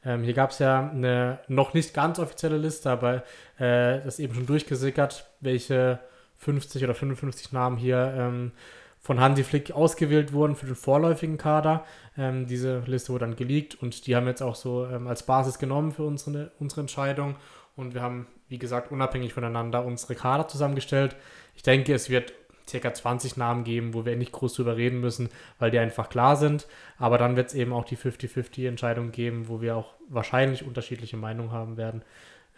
Ähm, 0.03 0.23
hier 0.23 0.33
gab 0.33 0.49
es 0.49 0.59
ja 0.59 0.89
eine 0.89 1.39
noch 1.47 1.73
nicht 1.73 1.93
ganz 1.93 2.19
offizielle 2.19 2.57
Liste, 2.57 2.89
aber 2.89 3.23
äh, 3.57 4.01
das 4.01 4.15
ist 4.15 4.19
eben 4.19 4.33
schon 4.33 4.45
durchgesickert, 4.45 5.29
welche 5.39 5.99
50 6.43 6.83
oder 6.83 6.93
55 6.93 7.51
Namen 7.51 7.77
hier 7.77 8.13
ähm, 8.17 8.51
von 8.99 9.19
Hansi 9.19 9.43
Flick 9.43 9.71
ausgewählt 9.71 10.31
wurden 10.31 10.55
für 10.55 10.65
den 10.65 10.75
vorläufigen 10.75 11.37
Kader. 11.37 11.85
Ähm, 12.17 12.47
diese 12.47 12.83
Liste 12.85 13.11
wurde 13.11 13.25
dann 13.25 13.35
geleakt 13.35 13.75
und 13.81 14.07
die 14.07 14.15
haben 14.15 14.25
wir 14.25 14.31
jetzt 14.31 14.41
auch 14.41 14.55
so 14.55 14.85
ähm, 14.85 15.07
als 15.07 15.25
Basis 15.25 15.59
genommen 15.59 15.91
für 15.91 16.03
unsere, 16.03 16.51
unsere 16.59 16.81
Entscheidung. 16.81 17.35
Und 17.75 17.93
wir 17.93 18.01
haben, 18.01 18.27
wie 18.47 18.59
gesagt, 18.59 18.91
unabhängig 18.91 19.33
voneinander 19.33 19.83
unsere 19.83 20.15
Kader 20.15 20.47
zusammengestellt. 20.47 21.15
Ich 21.55 21.63
denke, 21.63 21.93
es 21.93 22.09
wird 22.09 22.33
circa 22.67 22.93
20 22.93 23.35
Namen 23.35 23.63
geben, 23.63 23.93
wo 23.93 24.05
wir 24.05 24.15
nicht 24.15 24.31
groß 24.31 24.53
drüber 24.53 24.77
reden 24.77 25.01
müssen, 25.01 25.29
weil 25.59 25.71
die 25.71 25.79
einfach 25.79 26.09
klar 26.09 26.35
sind. 26.35 26.67
Aber 26.97 27.17
dann 27.17 27.35
wird 27.35 27.49
es 27.49 27.55
eben 27.55 27.73
auch 27.73 27.85
die 27.85 27.97
50-50-Entscheidung 27.97 29.11
geben, 29.11 29.47
wo 29.47 29.61
wir 29.61 29.75
auch 29.75 29.93
wahrscheinlich 30.07 30.65
unterschiedliche 30.65 31.17
Meinungen 31.17 31.51
haben 31.51 31.77
werden. 31.77 32.03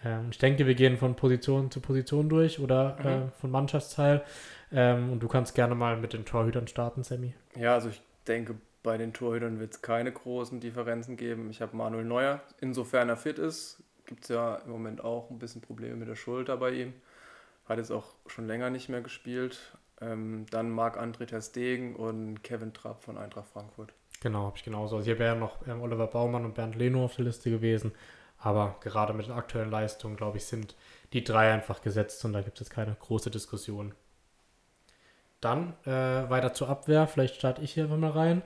Ähm, 0.03 0.27
ich 0.31 0.37
denke, 0.37 0.65
wir 0.67 0.75
gehen 0.75 0.97
von 0.97 1.15
Position 1.15 1.71
zu 1.71 1.79
Position 1.79 2.29
durch 2.29 2.59
oder 2.59 2.97
mhm. 2.99 3.05
äh, 3.05 3.31
von 3.39 3.51
Mannschaftsteil. 3.51 4.23
Ähm, 4.71 5.11
und 5.11 5.21
du 5.21 5.27
kannst 5.27 5.55
gerne 5.55 5.75
mal 5.75 5.97
mit 5.97 6.13
den 6.13 6.25
Torhütern 6.25 6.67
starten, 6.67 7.03
Sammy. 7.03 7.33
Ja, 7.55 7.73
also 7.73 7.89
ich 7.89 8.01
denke, 8.27 8.55
bei 8.83 8.97
den 8.97 9.13
Torhütern 9.13 9.59
wird 9.59 9.73
es 9.73 9.81
keine 9.81 10.11
großen 10.11 10.59
Differenzen 10.59 11.17
geben. 11.17 11.49
Ich 11.49 11.61
habe 11.61 11.75
Manuel 11.75 12.05
Neuer, 12.05 12.41
insofern 12.61 13.09
er 13.09 13.17
fit 13.17 13.39
ist. 13.39 13.81
Gibt 14.05 14.23
es 14.23 14.29
ja 14.29 14.57
im 14.57 14.71
Moment 14.71 15.03
auch 15.03 15.31
ein 15.31 15.39
bisschen 15.39 15.61
Probleme 15.61 15.95
mit 15.95 16.07
der 16.07 16.15
Schulter 16.15 16.57
bei 16.57 16.71
ihm. 16.71 16.93
Hat 17.67 17.79
jetzt 17.79 17.91
auch 17.91 18.13
schon 18.27 18.45
länger 18.45 18.69
nicht 18.69 18.89
mehr 18.89 19.01
gespielt. 19.01 19.75
Ähm, 20.01 20.45
dann 20.51 20.69
Marc-André 20.69 21.25
Ter 21.25 21.41
Stegen 21.41 21.95
und 21.95 22.43
Kevin 22.43 22.73
Trapp 22.73 23.03
von 23.03 23.17
Eintracht 23.17 23.47
Frankfurt. 23.47 23.93
Genau, 24.21 24.45
habe 24.45 24.57
ich 24.57 24.63
genauso. 24.63 24.97
Also 24.97 25.05
hier 25.05 25.19
wären 25.19 25.39
noch 25.39 25.65
ähm, 25.67 25.81
Oliver 25.81 26.07
Baumann 26.07 26.45
und 26.45 26.53
Bernd 26.53 26.75
Leno 26.75 27.05
auf 27.05 27.15
der 27.15 27.25
Liste 27.25 27.49
gewesen. 27.49 27.91
Aber 28.45 28.75
gerade 28.79 29.11
mit 29.13 29.25
den 29.25 29.33
aktuellen 29.33 29.71
Leistungen, 29.71 30.17
glaube 30.17 30.37
ich, 30.37 30.45
sind 30.45 30.75
die 31.13 31.23
drei 31.23 31.51
einfach 31.51 31.81
gesetzt 31.81 32.23
und 32.25 32.33
da 32.33 32.43
gibt 32.43 32.61
es 32.61 32.69
keine 32.69 32.93
große 32.93 33.31
Diskussion. 33.31 33.95
Dann 35.41 35.73
äh, 35.85 36.29
weiter 36.29 36.53
zur 36.53 36.69
Abwehr. 36.69 37.07
Vielleicht 37.07 37.37
starte 37.37 37.63
ich 37.63 37.73
hier 37.73 37.87
mal 37.87 38.11
rein. 38.11 38.43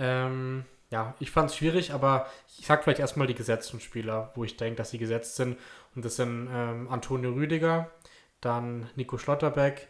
Ähm, 0.00 0.64
ja, 0.90 1.14
ich 1.20 1.30
fand 1.30 1.50
es 1.50 1.56
schwierig, 1.56 1.92
aber 1.92 2.26
ich 2.58 2.66
sage 2.66 2.82
vielleicht 2.82 2.98
erstmal 2.98 3.28
die 3.28 3.36
gesetzten 3.36 3.78
Spieler, 3.78 4.32
wo 4.34 4.42
ich 4.42 4.56
denke, 4.56 4.78
dass 4.78 4.90
sie 4.90 4.98
gesetzt 4.98 5.36
sind. 5.36 5.56
Und 5.94 6.04
das 6.04 6.16
sind 6.16 6.48
ähm, 6.52 6.88
Antonio 6.90 7.30
Rüdiger, 7.30 7.92
dann 8.40 8.90
Nico 8.96 9.16
Schlotterbeck, 9.16 9.86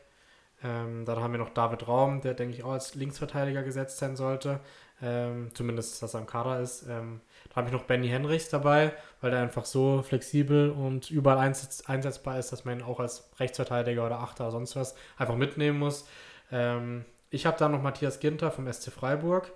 ähm, 0.63 1.07
dann 1.07 1.21
haben 1.21 1.33
wir 1.33 1.39
noch 1.39 1.55
David 1.55 1.89
Raum, 1.89 2.21
der, 2.21 2.35
denke 2.35 2.55
ich, 2.55 2.63
auch 2.63 2.73
als 2.73 2.95
Linksverteidiger 2.95 3.63
gesetzt 3.63 3.97
sein 3.97 4.17
sollte. 4.17 4.61
Ähm, 5.03 5.51
zumindest, 5.53 6.03
dass 6.03 6.15
er 6.15 6.21
im 6.21 6.27
Kader 6.27 6.61
ist. 6.61 6.87
Ähm, 6.89 7.21
da 7.51 7.57
habe 7.57 7.69
ich 7.69 7.73
noch 7.73 7.85
Benny 7.85 8.09
Henrichs 8.09 8.49
dabei, 8.49 8.95
weil 9.21 9.33
er 9.33 9.43
einfach 9.43 9.67
so 9.67 10.03
flexibel 10.03 10.71
und 10.71 11.11
überall 11.11 11.39
einsetz 11.39 11.83
einsetzbar 11.87 12.39
ist, 12.39 12.51
dass 12.51 12.65
man 12.65 12.79
ihn 12.79 12.85
auch 12.85 12.99
als 12.99 13.31
Rechtsverteidiger 13.39 14.07
oder 14.07 14.21
Achter 14.21 14.45
oder 14.45 14.53
sonst 14.53 14.75
was 14.75 14.95
einfach 15.19 15.37
mitnehmen 15.37 15.79
muss. 15.79 16.09
Ähm, 16.51 17.05
ich 17.29 17.45
habe 17.45 17.59
dann 17.59 17.73
noch 17.73 17.83
Matthias 17.83 18.21
Ginter 18.21 18.51
vom 18.51 18.73
SC 18.73 18.91
Freiburg 18.91 19.53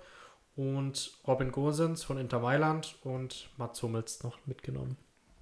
und 0.55 1.17
Robin 1.25 1.51
Gosens 1.51 2.03
von 2.03 2.19
Inter 2.19 2.39
Mailand 2.39 2.97
und 3.03 3.49
Mats 3.57 3.81
Hummels 3.81 4.23
noch 4.23 4.37
mitgenommen. 4.45 4.97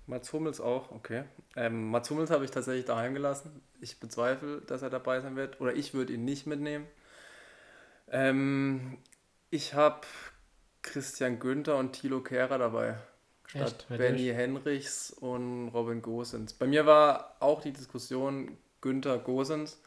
Mats 0.05 0.31
Hummels 0.33 0.61
auch, 0.61 0.91
okay. 0.91 1.25
Ähm, 1.55 1.89
Mats 1.91 2.09
Hummels 2.09 2.31
habe 2.31 2.45
ich 2.45 2.51
tatsächlich 2.51 2.85
daheim 2.85 3.13
gelassen. 3.13 3.61
Ich 3.81 3.99
bezweifle, 3.99 4.61
dass 4.61 4.81
er 4.81 4.89
dabei 4.89 5.21
sein 5.21 5.35
wird. 5.35 5.61
Oder 5.61 5.75
ich 5.75 5.93
würde 5.93 6.13
ihn 6.13 6.25
nicht 6.25 6.47
mitnehmen. 6.47 6.87
Ähm, 8.11 8.97
ich 9.49 9.73
habe 9.73 10.01
Christian 10.81 11.39
Günther 11.39 11.77
und 11.77 11.93
Thilo 11.93 12.21
Kehrer 12.21 12.57
dabei. 12.57 12.95
Statt 13.45 13.87
Echt? 13.89 13.97
Benny 13.97 14.27
Henrichs 14.27 15.11
und 15.11 15.69
Robin 15.69 16.01
Gosens. 16.01 16.53
Bei 16.53 16.67
mir 16.67 16.85
war 16.85 17.35
auch 17.39 17.61
die 17.61 17.73
Diskussion 17.73 18.57
Günther 18.81 19.17
Gosens. 19.17 19.81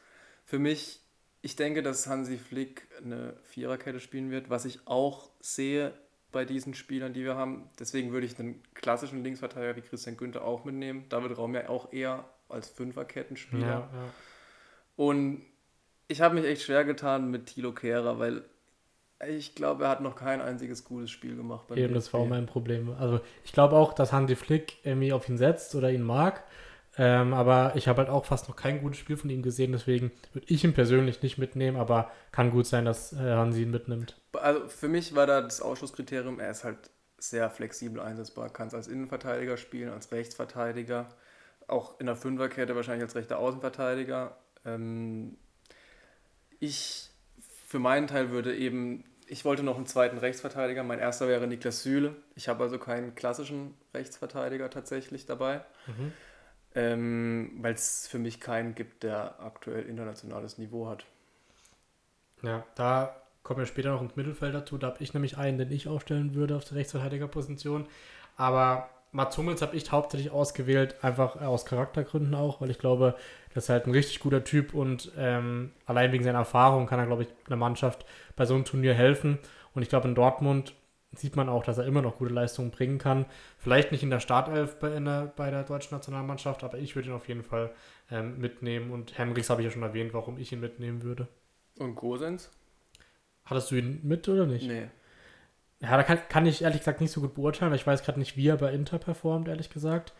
Für 0.44 0.58
mich, 0.58 1.00
ich 1.42 1.54
denke, 1.54 1.82
dass 1.82 2.08
Hansi 2.08 2.38
Flick 2.38 2.88
eine 3.04 3.36
Viererkette 3.44 4.00
spielen 4.00 4.30
wird. 4.30 4.50
Was 4.50 4.64
ich 4.64 4.80
auch 4.86 5.30
sehe, 5.40 5.94
bei 6.32 6.44
diesen 6.44 6.74
Spielern, 6.74 7.12
die 7.12 7.24
wir 7.24 7.36
haben. 7.36 7.68
Deswegen 7.78 8.10
würde 8.12 8.26
ich 8.26 8.38
einen 8.38 8.62
klassischen 8.74 9.22
Linksverteidiger 9.22 9.76
wie 9.76 9.82
Christian 9.82 10.16
Günther 10.16 10.42
auch 10.42 10.64
mitnehmen. 10.64 11.04
David 11.08 11.36
Raum 11.36 11.54
ja 11.54 11.68
auch 11.68 11.92
eher 11.92 12.24
als 12.48 12.68
Fünferkettenspieler. 12.70 13.66
Ja, 13.66 13.90
ja. 13.92 14.10
Und 14.96 15.44
ich 16.08 16.20
habe 16.20 16.34
mich 16.34 16.44
echt 16.44 16.62
schwer 16.62 16.84
getan 16.84 17.30
mit 17.30 17.46
Thilo 17.46 17.72
Kehrer, 17.72 18.18
weil 18.18 18.44
ich 19.28 19.54
glaube, 19.54 19.84
er 19.84 19.90
hat 19.90 20.00
noch 20.00 20.16
kein 20.16 20.40
einziges 20.40 20.84
gutes 20.84 21.10
Spiel 21.10 21.36
gemacht. 21.36 21.70
Eben, 21.74 21.94
das 21.94 22.12
war 22.12 22.20
auch 22.20 22.28
mein 22.28 22.46
Problem. 22.46 22.94
Also 22.98 23.20
ich 23.44 23.52
glaube 23.52 23.76
auch, 23.76 23.92
dass 23.92 24.12
Hansi 24.12 24.36
Flick 24.36 24.84
irgendwie 24.84 25.12
auf 25.12 25.28
ihn 25.28 25.38
setzt 25.38 25.74
oder 25.74 25.90
ihn 25.90 26.02
mag. 26.02 26.44
Ähm, 26.98 27.32
aber 27.32 27.72
ich 27.74 27.88
habe 27.88 28.02
halt 28.02 28.10
auch 28.10 28.26
fast 28.26 28.48
noch 28.48 28.56
kein 28.56 28.82
gutes 28.82 28.98
Spiel 28.98 29.16
von 29.16 29.30
ihm 29.30 29.42
gesehen, 29.42 29.72
deswegen 29.72 30.12
würde 30.34 30.46
ich 30.50 30.62
ihn 30.62 30.74
persönlich 30.74 31.22
nicht 31.22 31.38
mitnehmen, 31.38 31.78
aber 31.78 32.10
kann 32.32 32.50
gut 32.50 32.66
sein, 32.66 32.84
dass 32.84 33.14
äh, 33.14 33.16
Hansi 33.16 33.62
ihn 33.62 33.70
mitnimmt. 33.70 34.20
Also 34.34 34.68
für 34.68 34.88
mich 34.88 35.14
war 35.14 35.26
da 35.26 35.40
das 35.40 35.62
Ausschlusskriterium, 35.62 36.38
er 36.38 36.50
ist 36.50 36.64
halt 36.64 36.90
sehr 37.16 37.48
flexibel 37.48 37.98
einsetzbar, 37.98 38.50
kann 38.50 38.68
es 38.68 38.74
als 38.74 38.88
Innenverteidiger 38.88 39.56
spielen, 39.56 39.88
als 39.90 40.12
Rechtsverteidiger, 40.12 41.08
auch 41.66 41.98
in 41.98 42.06
der 42.06 42.16
Fünferkette 42.16 42.76
wahrscheinlich 42.76 43.04
als 43.04 43.14
rechter 43.14 43.38
Außenverteidiger. 43.38 44.36
Ähm, 44.66 45.38
ich 46.60 47.08
für 47.72 47.78
meinen 47.78 48.06
Teil 48.06 48.30
würde 48.30 48.54
eben, 48.54 49.02
ich 49.32 49.44
wollte 49.44 49.62
noch 49.62 49.76
einen 49.76 49.86
zweiten 49.86 50.18
Rechtsverteidiger, 50.18 50.82
mein 50.82 50.98
erster 50.98 51.26
wäre 51.26 51.46
Niklas 51.46 51.82
Süle. 51.82 52.14
Ich 52.36 52.48
habe 52.48 52.64
also 52.64 52.78
keinen 52.78 53.14
klassischen 53.14 53.74
Rechtsverteidiger 53.94 54.70
tatsächlich 54.70 55.26
dabei. 55.26 55.62
Mhm 55.86 56.12
ähm, 56.74 57.50
weil 57.60 57.74
es 57.74 58.06
für 58.08 58.18
mich 58.18 58.40
keinen 58.40 58.74
gibt, 58.74 59.02
der 59.02 59.40
aktuell 59.40 59.84
internationales 59.84 60.58
Niveau 60.58 60.88
hat. 60.88 61.04
Ja, 62.42 62.64
da 62.74 63.16
kommen 63.42 63.60
wir 63.60 63.66
später 63.66 63.92
noch 63.92 64.02
ins 64.02 64.16
Mittelfeld 64.16 64.54
dazu. 64.54 64.78
Da 64.78 64.88
habe 64.88 65.02
ich 65.02 65.14
nämlich 65.14 65.36
einen, 65.38 65.58
den 65.58 65.70
ich 65.70 65.88
aufstellen 65.88 66.34
würde 66.34 66.56
auf 66.56 66.64
der 66.64 66.78
Rechtsverteidigerposition. 66.78 67.86
Aber 68.36 68.88
Mats 69.12 69.36
Hummels 69.36 69.60
habe 69.60 69.76
ich 69.76 69.90
hauptsächlich 69.92 70.30
ausgewählt, 70.30 70.96
einfach 71.02 71.36
aus 71.36 71.66
Charaktergründen 71.66 72.34
auch, 72.34 72.60
weil 72.60 72.70
ich 72.70 72.78
glaube, 72.78 73.14
das 73.54 73.64
ist 73.64 73.68
halt 73.70 73.86
ein 73.86 73.92
richtig 73.92 74.20
guter 74.20 74.44
Typ 74.44 74.74
und 74.74 75.12
ähm, 75.16 75.72
allein 75.86 76.12
wegen 76.12 76.24
seiner 76.24 76.38
Erfahrung 76.38 76.86
kann 76.86 76.98
er, 76.98 77.06
glaube 77.06 77.24
ich, 77.24 77.28
einer 77.46 77.56
Mannschaft 77.56 78.04
bei 78.36 78.44
so 78.44 78.54
einem 78.54 78.64
Turnier 78.64 78.94
helfen. 78.94 79.38
Und 79.74 79.82
ich 79.82 79.88
glaube, 79.88 80.08
in 80.08 80.14
Dortmund 80.14 80.74
sieht 81.14 81.36
man 81.36 81.48
auch, 81.48 81.62
dass 81.62 81.78
er 81.78 81.84
immer 81.84 82.02
noch 82.02 82.18
gute 82.18 82.32
Leistungen 82.32 82.70
bringen 82.70 82.98
kann. 82.98 83.26
Vielleicht 83.58 83.92
nicht 83.92 84.02
in 84.02 84.10
der 84.10 84.20
Startelf 84.20 84.78
bei, 84.78 84.94
in 84.96 85.04
der, 85.04 85.32
bei 85.36 85.50
der 85.50 85.62
deutschen 85.64 85.94
Nationalmannschaft, 85.94 86.64
aber 86.64 86.78
ich 86.78 86.96
würde 86.96 87.08
ihn 87.08 87.14
auf 87.14 87.28
jeden 87.28 87.42
Fall 87.42 87.70
ähm, 88.10 88.38
mitnehmen. 88.38 88.90
Und 88.90 89.18
Henrichs 89.18 89.50
habe 89.50 89.60
ich 89.60 89.66
ja 89.66 89.70
schon 89.70 89.82
erwähnt, 89.82 90.14
warum 90.14 90.38
ich 90.38 90.52
ihn 90.52 90.60
mitnehmen 90.60 91.02
würde. 91.02 91.28
Und 91.78 91.94
Gosens? 91.94 92.50
Hattest 93.44 93.70
du 93.70 93.76
ihn 93.76 94.00
mit 94.02 94.28
oder 94.28 94.46
nicht? 94.46 94.66
Nee. 94.66 94.88
Ja, 95.80 95.96
da 95.96 96.02
kann, 96.04 96.18
kann 96.28 96.46
ich 96.46 96.62
ehrlich 96.62 96.78
gesagt 96.78 97.00
nicht 97.00 97.10
so 97.10 97.20
gut 97.20 97.34
beurteilen, 97.34 97.72
weil 97.72 97.78
ich 97.78 97.86
weiß 97.86 98.04
gerade 98.04 98.18
nicht, 98.18 98.36
wie 98.36 98.48
er 98.48 98.56
bei 98.56 98.72
Inter 98.72 98.98
performt, 98.98 99.48
ehrlich 99.48 99.68
gesagt. 99.68 100.14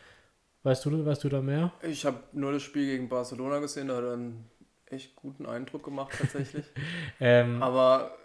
Weißt 0.62 0.84
du, 0.84 1.04
weißt 1.04 1.24
du 1.24 1.28
da 1.28 1.40
mehr? 1.40 1.72
Ich 1.82 2.06
habe 2.06 2.18
nur 2.32 2.52
das 2.52 2.62
Spiel 2.62 2.86
gegen 2.86 3.08
Barcelona 3.08 3.58
gesehen, 3.58 3.88
da 3.88 3.96
hat 3.96 4.04
er 4.04 4.12
einen 4.12 4.48
echt 4.86 5.16
guten 5.16 5.46
Eindruck 5.46 5.84
gemacht 5.84 6.12
tatsächlich. 6.16 6.64
ähm, 7.20 7.62
aber 7.62 8.16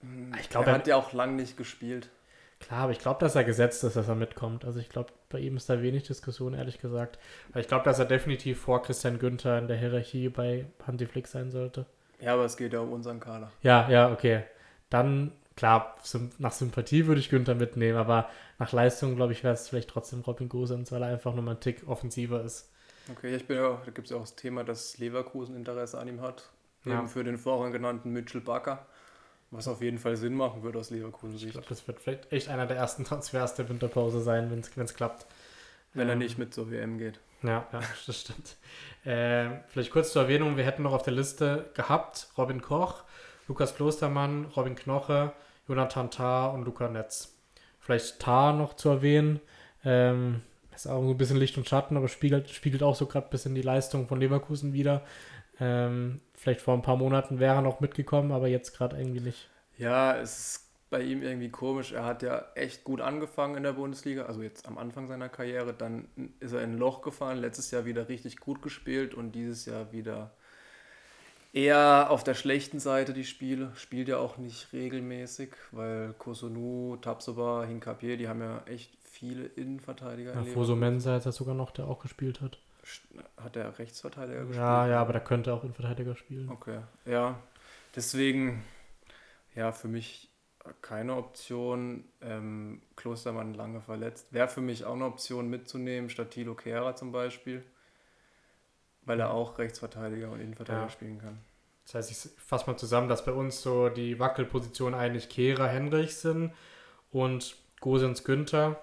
hm, 0.00 0.32
ich 0.40 0.48
glaube, 0.48 0.70
er 0.70 0.74
hat 0.74 0.86
ja 0.86 0.96
auch 0.96 1.12
lang 1.12 1.36
nicht 1.36 1.56
gespielt. 1.56 2.10
Klar, 2.60 2.84
aber 2.84 2.92
ich 2.92 2.98
glaube, 2.98 3.20
dass 3.20 3.34
er 3.34 3.44
gesetzt 3.44 3.84
ist, 3.84 3.96
dass 3.96 4.08
er 4.08 4.14
mitkommt. 4.14 4.64
Also 4.64 4.80
ich 4.80 4.88
glaube, 4.88 5.12
bei 5.28 5.38
ihm 5.38 5.56
ist 5.56 5.68
da 5.68 5.82
wenig 5.82 6.04
Diskussion, 6.04 6.54
ehrlich 6.54 6.78
gesagt. 6.78 7.18
Weil 7.52 7.62
ich 7.62 7.68
glaube, 7.68 7.84
dass 7.84 7.98
er 7.98 8.04
definitiv 8.06 8.60
vor 8.60 8.82
Christian 8.82 9.18
Günther 9.18 9.58
in 9.58 9.68
der 9.68 9.76
Hierarchie 9.76 10.28
bei 10.28 10.66
Hansi 10.86 11.06
Flick 11.06 11.26
sein 11.26 11.50
sollte. 11.50 11.86
Ja, 12.20 12.34
aber 12.34 12.44
es 12.44 12.56
geht 12.56 12.72
ja 12.72 12.80
um 12.80 12.92
unseren 12.92 13.20
Kader. 13.20 13.50
Ja, 13.60 13.88
ja, 13.90 14.10
okay. 14.10 14.44
Dann, 14.88 15.32
klar, 15.56 15.96
nach 16.38 16.52
Sympathie 16.52 17.06
würde 17.06 17.20
ich 17.20 17.30
Günther 17.30 17.54
mitnehmen, 17.54 17.98
aber 17.98 18.28
nach 18.58 18.72
Leistung, 18.72 19.16
glaube 19.16 19.32
ich, 19.32 19.44
wäre 19.44 19.54
es 19.54 19.68
vielleicht 19.68 19.90
trotzdem 19.90 20.20
Robin 20.20 20.48
Gosens, 20.48 20.92
weil 20.92 21.02
er 21.02 21.08
einfach 21.08 21.34
nur 21.34 21.42
mal 21.42 21.52
einen 21.52 21.60
Tick 21.60 21.86
offensiver 21.86 22.42
ist. 22.42 22.70
Okay, 23.10 23.34
ich 23.34 23.46
bin 23.46 23.58
ja, 23.58 23.80
da 23.84 23.90
gibt 23.90 24.06
es 24.06 24.10
ja 24.10 24.16
auch 24.16 24.22
das 24.22 24.36
Thema, 24.36 24.64
dass 24.64 24.98
Leverkusen 24.98 25.56
Interesse 25.56 25.98
an 25.98 26.08
ihm 26.08 26.20
hat. 26.20 26.50
Ja. 26.84 26.98
Eben 26.98 27.08
für 27.08 27.24
den 27.24 27.38
vorhin 27.38 27.72
genannten 27.72 28.12
Mitchell 28.12 28.40
Bakker. 28.40 28.86
Was 29.50 29.68
auf 29.68 29.82
jeden 29.82 29.98
Fall 29.98 30.16
Sinn 30.16 30.34
machen 30.34 30.62
würde 30.62 30.78
aus 30.78 30.90
Leverkusen-Sicht. 30.90 31.46
Ich 31.46 31.52
glaube, 31.52 31.68
das 31.68 31.86
wird 31.86 32.00
vielleicht 32.00 32.32
echt 32.32 32.48
einer 32.48 32.66
der 32.66 32.76
ersten 32.76 33.04
Transfers 33.04 33.54
der 33.54 33.68
Winterpause 33.68 34.20
sein, 34.20 34.50
wenn 34.50 34.84
es 34.84 34.94
klappt. 34.94 35.26
Wenn 35.92 36.04
ähm, 36.04 36.08
er 36.08 36.16
nicht 36.16 36.38
mit 36.38 36.52
zur 36.52 36.70
WM 36.70 36.98
geht. 36.98 37.20
Ja, 37.42 37.66
ja 37.72 37.80
das 38.06 38.20
stimmt. 38.20 38.56
Äh, 39.04 39.60
vielleicht 39.68 39.92
kurz 39.92 40.12
zur 40.12 40.22
Erwähnung, 40.22 40.56
wir 40.56 40.64
hätten 40.64 40.82
noch 40.82 40.92
auf 40.92 41.02
der 41.02 41.12
Liste 41.12 41.70
gehabt 41.74 42.28
Robin 42.36 42.62
Koch, 42.62 43.04
Lukas 43.48 43.74
Klostermann, 43.74 44.46
Robin 44.56 44.74
Knoche, 44.74 45.32
Jonathan 45.68 46.10
Tah 46.10 46.46
und 46.48 46.64
Luca 46.64 46.88
Netz. 46.88 47.36
Vielleicht 47.80 48.20
Tah 48.20 48.52
noch 48.52 48.74
zu 48.74 48.88
erwähnen. 48.88 49.40
Ähm, 49.84 50.42
ist 50.74 50.86
auch 50.86 51.02
so 51.02 51.10
ein 51.10 51.16
bisschen 51.16 51.36
Licht 51.36 51.56
und 51.56 51.68
Schatten, 51.68 51.96
aber 51.96 52.08
spiegelt, 52.08 52.50
spiegelt 52.50 52.82
auch 52.82 52.94
so 52.94 53.06
gerade 53.06 53.26
ein 53.26 53.30
bisschen 53.30 53.54
die 53.54 53.62
Leistung 53.62 54.08
von 54.08 54.18
Leverkusen 54.18 54.72
wieder. 54.72 55.02
Ähm, 55.60 56.20
vielleicht 56.34 56.60
vor 56.60 56.74
ein 56.74 56.82
paar 56.82 56.96
Monaten 56.96 57.38
wäre 57.38 57.56
er 57.56 57.62
noch 57.62 57.80
mitgekommen, 57.80 58.32
aber 58.32 58.48
jetzt 58.48 58.76
gerade 58.76 58.96
irgendwie 58.96 59.20
nicht. 59.20 59.48
Ja, 59.78 60.16
es 60.16 60.38
ist 60.38 60.64
bei 60.90 61.02
ihm 61.02 61.22
irgendwie 61.22 61.50
komisch. 61.50 61.92
Er 61.92 62.04
hat 62.04 62.22
ja 62.22 62.44
echt 62.54 62.84
gut 62.84 63.00
angefangen 63.00 63.56
in 63.56 63.62
der 63.62 63.72
Bundesliga, 63.72 64.24
also 64.24 64.42
jetzt 64.42 64.66
am 64.66 64.78
Anfang 64.78 65.06
seiner 65.08 65.28
Karriere. 65.28 65.72
Dann 65.72 66.08
ist 66.40 66.52
er 66.52 66.62
in 66.62 66.72
ein 66.72 66.78
Loch 66.78 67.02
gefallen, 67.02 67.38
letztes 67.38 67.70
Jahr 67.70 67.84
wieder 67.84 68.08
richtig 68.08 68.38
gut 68.38 68.62
gespielt 68.62 69.14
und 69.14 69.32
dieses 69.32 69.66
Jahr 69.66 69.92
wieder 69.92 70.32
eher 71.54 72.10
auf 72.10 72.24
der 72.24 72.34
schlechten 72.34 72.80
Seite 72.80 73.14
die 73.14 73.24
Spiele. 73.24 73.72
Spielt 73.76 74.08
ja 74.08 74.18
auch 74.18 74.36
nicht 74.36 74.72
regelmäßig, 74.72 75.54
weil 75.70 76.12
Kosunu, 76.14 76.96
Tapsoba, 76.96 77.64
Hinkapier, 77.64 78.16
die 78.16 78.28
haben 78.28 78.42
ja 78.42 78.62
echt 78.66 78.90
viele 79.04 79.46
Innenverteidiger. 79.46 80.34
Ja, 80.34 80.42
Foso 80.42 80.76
Mensa 80.76 81.16
ist 81.16 81.24
ja 81.24 81.32
sogar 81.32 81.54
noch, 81.54 81.70
der 81.70 81.86
auch 81.86 82.00
gespielt 82.00 82.40
hat. 82.40 82.58
Hat 83.38 83.54
der 83.54 83.78
Rechtsverteidiger 83.78 84.40
gespielt? 84.40 84.58
Ja, 84.58 84.86
ja, 84.86 85.00
aber 85.00 85.12
der 85.12 85.22
könnte 85.22 85.54
auch 85.54 85.62
Innenverteidiger 85.62 86.16
spielen. 86.16 86.50
Okay, 86.50 86.80
ja. 87.06 87.40
Deswegen, 87.94 88.62
ja, 89.54 89.70
für 89.70 89.88
mich 89.88 90.28
keine 90.82 91.14
Option. 91.16 92.04
Ähm, 92.20 92.82
Klostermann 92.96 93.54
lange 93.54 93.80
verletzt. 93.80 94.32
Wäre 94.32 94.48
für 94.48 94.60
mich 94.60 94.84
auch 94.84 94.94
eine 94.94 95.04
Option 95.04 95.48
mitzunehmen, 95.48 96.10
statt 96.10 96.32
Tilo 96.32 96.54
Kehrer 96.54 96.96
zum 96.96 97.12
Beispiel. 97.12 97.62
Weil 99.06 99.20
er 99.20 99.32
auch 99.32 99.58
Rechtsverteidiger 99.58 100.30
und 100.30 100.40
Innenverteidiger 100.40 100.86
ja. 100.86 100.90
spielen 100.90 101.18
kann. 101.18 101.38
Das 101.84 101.94
heißt, 101.94 102.10
ich 102.10 102.42
fasse 102.42 102.70
mal 102.70 102.76
zusammen, 102.76 103.08
dass 103.08 103.24
bei 103.24 103.32
uns 103.32 103.60
so 103.60 103.88
die 103.90 104.18
Wackelpositionen 104.18 104.98
eigentlich 104.98 105.28
Kehrer, 105.28 105.68
Henrich 105.68 106.16
sind 106.16 106.52
und 107.10 107.56
Gosens 107.80 108.24
Günther. 108.24 108.80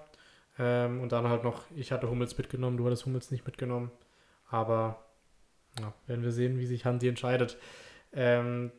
Ähm, 0.58 1.00
und 1.00 1.12
dann 1.12 1.28
halt 1.28 1.44
noch, 1.44 1.64
ich 1.74 1.92
hatte 1.92 2.08
Hummels 2.08 2.36
mitgenommen, 2.38 2.76
du 2.76 2.86
hattest 2.86 3.06
Hummels 3.06 3.30
nicht 3.30 3.44
mitgenommen. 3.44 3.90
Aber 4.48 5.04
ja, 5.80 5.92
werden 6.06 6.22
wir 6.22 6.32
sehen, 6.32 6.58
wie 6.58 6.66
sich 6.66 6.84
Hansi 6.84 7.08
entscheidet. 7.08 7.58
Ähm, 8.12 8.70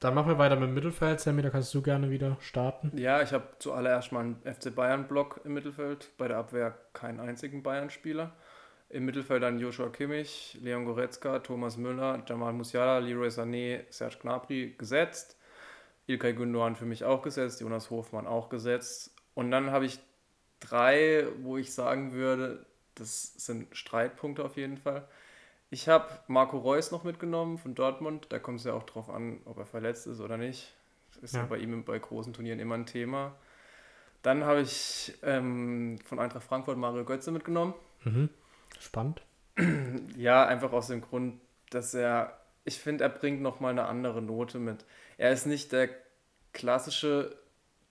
dann 0.00 0.14
machen 0.14 0.28
wir 0.28 0.38
weiter 0.38 0.56
mit 0.56 0.68
dem 0.68 0.74
Mittelfeld. 0.74 1.20
Sammy, 1.20 1.42
da 1.42 1.50
kannst 1.50 1.72
du 1.74 1.82
gerne 1.82 2.10
wieder 2.10 2.36
starten. 2.40 2.90
Ja, 2.96 3.22
ich 3.22 3.32
habe 3.32 3.44
zuallererst 3.58 4.12
mal 4.12 4.20
einen 4.20 4.42
FC 4.42 4.74
Bayern-Block 4.74 5.42
im 5.44 5.52
Mittelfeld. 5.52 6.10
Bei 6.16 6.26
der 6.26 6.38
Abwehr 6.38 6.76
keinen 6.94 7.20
einzigen 7.20 7.62
Bayern-Spieler. 7.62 8.32
Im 8.90 9.04
Mittelfeld 9.04 9.42
dann 9.42 9.60
Joshua 9.60 9.88
Kimmich, 9.88 10.58
Leon 10.60 10.84
Goretzka, 10.84 11.38
Thomas 11.38 11.76
Müller, 11.76 12.22
Jamal 12.26 12.52
Musiala, 12.52 12.98
Leroy 12.98 13.28
Sané, 13.28 13.84
Serge 13.88 14.18
Gnabry 14.20 14.74
gesetzt. 14.76 15.36
Ilkay 16.08 16.32
Gündoğan 16.32 16.74
für 16.74 16.86
mich 16.86 17.04
auch 17.04 17.22
gesetzt, 17.22 17.60
Jonas 17.60 17.90
Hofmann 17.90 18.26
auch 18.26 18.48
gesetzt. 18.48 19.14
Und 19.34 19.52
dann 19.52 19.70
habe 19.70 19.86
ich 19.86 20.00
drei, 20.58 21.26
wo 21.42 21.56
ich 21.56 21.72
sagen 21.72 22.12
würde, 22.12 22.66
das 22.96 23.34
sind 23.34 23.74
Streitpunkte 23.76 24.44
auf 24.44 24.56
jeden 24.56 24.76
Fall. 24.76 25.06
Ich 25.70 25.88
habe 25.88 26.08
Marco 26.26 26.58
Reus 26.58 26.90
noch 26.90 27.04
mitgenommen 27.04 27.58
von 27.58 27.76
Dortmund. 27.76 28.26
Da 28.30 28.40
kommt 28.40 28.58
es 28.58 28.66
ja 28.66 28.74
auch 28.74 28.82
drauf 28.82 29.08
an, 29.08 29.40
ob 29.44 29.58
er 29.58 29.66
verletzt 29.66 30.08
ist 30.08 30.20
oder 30.20 30.36
nicht. 30.36 30.74
Das 31.14 31.22
ist 31.22 31.34
ja, 31.34 31.42
ja 31.42 31.46
bei 31.46 31.58
ihm 31.58 31.84
bei 31.84 31.98
großen 31.98 32.32
Turnieren 32.32 32.58
immer 32.58 32.74
ein 32.74 32.86
Thema. 32.86 33.36
Dann 34.22 34.44
habe 34.44 34.62
ich 34.62 35.14
ähm, 35.22 35.98
von 36.04 36.18
Eintracht 36.18 36.42
Frankfurt 36.42 36.76
Mario 36.76 37.04
Götze 37.04 37.30
mitgenommen. 37.30 37.74
Mhm. 38.04 38.28
Spannend. 38.78 39.22
Ja, 40.16 40.46
einfach 40.46 40.72
aus 40.72 40.86
dem 40.86 41.00
Grund, 41.00 41.40
dass 41.70 41.92
er, 41.94 42.40
ich 42.64 42.78
finde, 42.78 43.04
er 43.04 43.10
bringt 43.10 43.42
nochmal 43.42 43.72
eine 43.72 43.86
andere 43.86 44.22
Note 44.22 44.58
mit. 44.58 44.84
Er 45.18 45.32
ist 45.32 45.46
nicht 45.46 45.72
der 45.72 45.90
klassische 46.52 47.36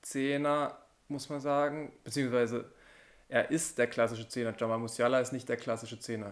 Zehner, 0.02 0.78
muss 1.08 1.30
man 1.30 1.40
sagen, 1.40 1.92
beziehungsweise 2.04 2.72
er 3.28 3.52
ist 3.52 3.78
der 3.78 3.88
klassische 3.88 4.28
Zehner. 4.28 4.54
Jamal 4.58 4.80
Musiala 4.80 5.20
ist 5.20 5.34
nicht 5.34 5.48
der 5.50 5.58
klassische 5.58 6.00
Zehner. 6.00 6.32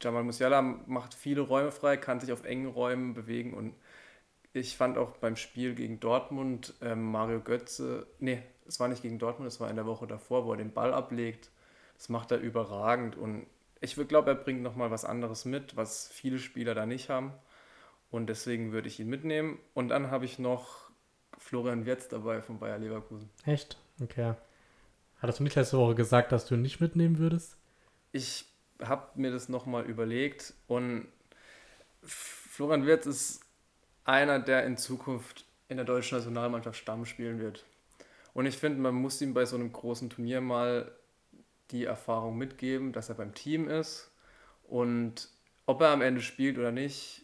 Jamal 0.00 0.24
Musiala 0.24 0.62
macht 0.62 1.14
viele 1.14 1.42
Räume 1.42 1.70
frei, 1.70 1.96
kann 1.96 2.20
sich 2.20 2.32
auf 2.32 2.44
engen 2.44 2.66
Räumen 2.66 3.14
bewegen 3.14 3.54
und 3.54 3.74
ich 4.54 4.76
fand 4.76 4.98
auch 4.98 5.16
beim 5.16 5.36
Spiel 5.36 5.74
gegen 5.74 6.00
Dortmund 6.00 6.74
ähm, 6.82 7.10
Mario 7.10 7.40
Götze, 7.40 8.06
nee, 8.18 8.42
es 8.66 8.80
war 8.80 8.88
nicht 8.88 9.02
gegen 9.02 9.18
Dortmund, 9.18 9.48
es 9.48 9.60
war 9.60 9.70
in 9.70 9.76
der 9.76 9.86
Woche 9.86 10.06
davor, 10.06 10.44
wo 10.44 10.52
er 10.52 10.58
den 10.58 10.72
Ball 10.72 10.92
ablegt. 10.92 11.50
Das 11.96 12.08
macht 12.08 12.32
er 12.32 12.38
überragend 12.38 13.16
und 13.16 13.46
ich 13.82 13.96
glaube, 14.08 14.30
er 14.30 14.36
bringt 14.36 14.62
nochmal 14.62 14.90
was 14.90 15.04
anderes 15.04 15.44
mit, 15.44 15.76
was 15.76 16.08
viele 16.08 16.38
Spieler 16.38 16.74
da 16.74 16.86
nicht 16.86 17.10
haben. 17.10 17.32
Und 18.10 18.28
deswegen 18.28 18.72
würde 18.72 18.88
ich 18.88 19.00
ihn 19.00 19.08
mitnehmen. 19.08 19.58
Und 19.74 19.88
dann 19.88 20.10
habe 20.10 20.24
ich 20.24 20.38
noch 20.38 20.90
Florian 21.38 21.84
Wirtz 21.84 22.08
dabei 22.08 22.40
von 22.40 22.58
Bayer 22.58 22.78
Leverkusen. 22.78 23.28
Echt? 23.44 23.76
Okay. 24.00 24.34
Hattest 25.18 25.40
du 25.40 25.44
nicht 25.44 25.56
letzte 25.56 25.78
Woche 25.78 25.94
gesagt, 25.94 26.30
dass 26.30 26.46
du 26.46 26.54
ihn 26.54 26.62
nicht 26.62 26.80
mitnehmen 26.80 27.18
würdest? 27.18 27.56
Ich 28.12 28.44
habe 28.80 29.08
mir 29.14 29.32
das 29.32 29.48
nochmal 29.48 29.84
überlegt 29.84 30.54
und 30.68 31.08
Florian 32.02 32.86
Wirtz 32.86 33.06
ist 33.06 33.40
einer, 34.04 34.38
der 34.38 34.64
in 34.64 34.76
Zukunft 34.76 35.44
in 35.68 35.76
der 35.76 35.86
deutschen 35.86 36.18
Nationalmannschaft 36.18 36.78
Stamm 36.78 37.04
spielen 37.04 37.40
wird. 37.40 37.64
Und 38.34 38.46
ich 38.46 38.56
finde, 38.56 38.80
man 38.80 38.94
muss 38.94 39.20
ihm 39.20 39.34
bei 39.34 39.44
so 39.44 39.56
einem 39.56 39.72
großen 39.72 40.10
Turnier 40.10 40.40
mal 40.40 40.92
die 41.72 41.84
Erfahrung 41.84 42.38
mitgeben, 42.38 42.92
dass 42.92 43.08
er 43.08 43.14
beim 43.14 43.34
Team 43.34 43.68
ist. 43.68 44.10
Und 44.64 45.28
ob 45.66 45.80
er 45.80 45.88
am 45.88 46.02
Ende 46.02 46.20
spielt 46.20 46.58
oder 46.58 46.72
nicht, 46.72 47.22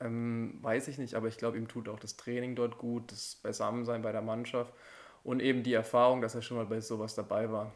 ähm, 0.00 0.58
weiß 0.62 0.88
ich 0.88 0.98
nicht. 0.98 1.14
Aber 1.14 1.28
ich 1.28 1.38
glaube, 1.38 1.58
ihm 1.58 1.68
tut 1.68 1.88
auch 1.88 2.00
das 2.00 2.16
Training 2.16 2.54
dort 2.54 2.78
gut, 2.78 3.12
das 3.12 3.36
Beisammensein 3.42 4.02
bei 4.02 4.12
der 4.12 4.22
Mannschaft 4.22 4.72
und 5.24 5.40
eben 5.40 5.62
die 5.62 5.74
Erfahrung, 5.74 6.20
dass 6.20 6.34
er 6.34 6.42
schon 6.42 6.56
mal 6.56 6.66
bei 6.66 6.80
sowas 6.80 7.14
dabei 7.14 7.50
war. 7.50 7.72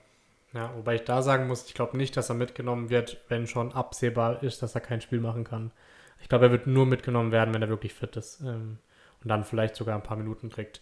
Ja, 0.52 0.72
wobei 0.76 0.96
ich 0.96 1.04
da 1.04 1.22
sagen 1.22 1.46
muss, 1.48 1.66
ich 1.66 1.74
glaube 1.74 1.96
nicht, 1.96 2.16
dass 2.16 2.28
er 2.28 2.34
mitgenommen 2.34 2.90
wird, 2.90 3.22
wenn 3.28 3.46
schon 3.46 3.72
absehbar 3.72 4.42
ist, 4.42 4.62
dass 4.62 4.74
er 4.74 4.82
kein 4.82 5.00
Spiel 5.00 5.20
machen 5.20 5.44
kann. 5.44 5.72
Ich 6.20 6.28
glaube, 6.28 6.46
er 6.46 6.50
wird 6.52 6.66
nur 6.66 6.86
mitgenommen 6.86 7.32
werden, 7.32 7.54
wenn 7.54 7.62
er 7.62 7.68
wirklich 7.68 7.94
fit 7.94 8.16
ist 8.16 8.40
ähm, 8.40 8.78
und 9.22 9.28
dann 9.28 9.44
vielleicht 9.44 9.76
sogar 9.76 9.96
ein 9.96 10.02
paar 10.02 10.16
Minuten 10.16 10.50
kriegt. 10.50 10.80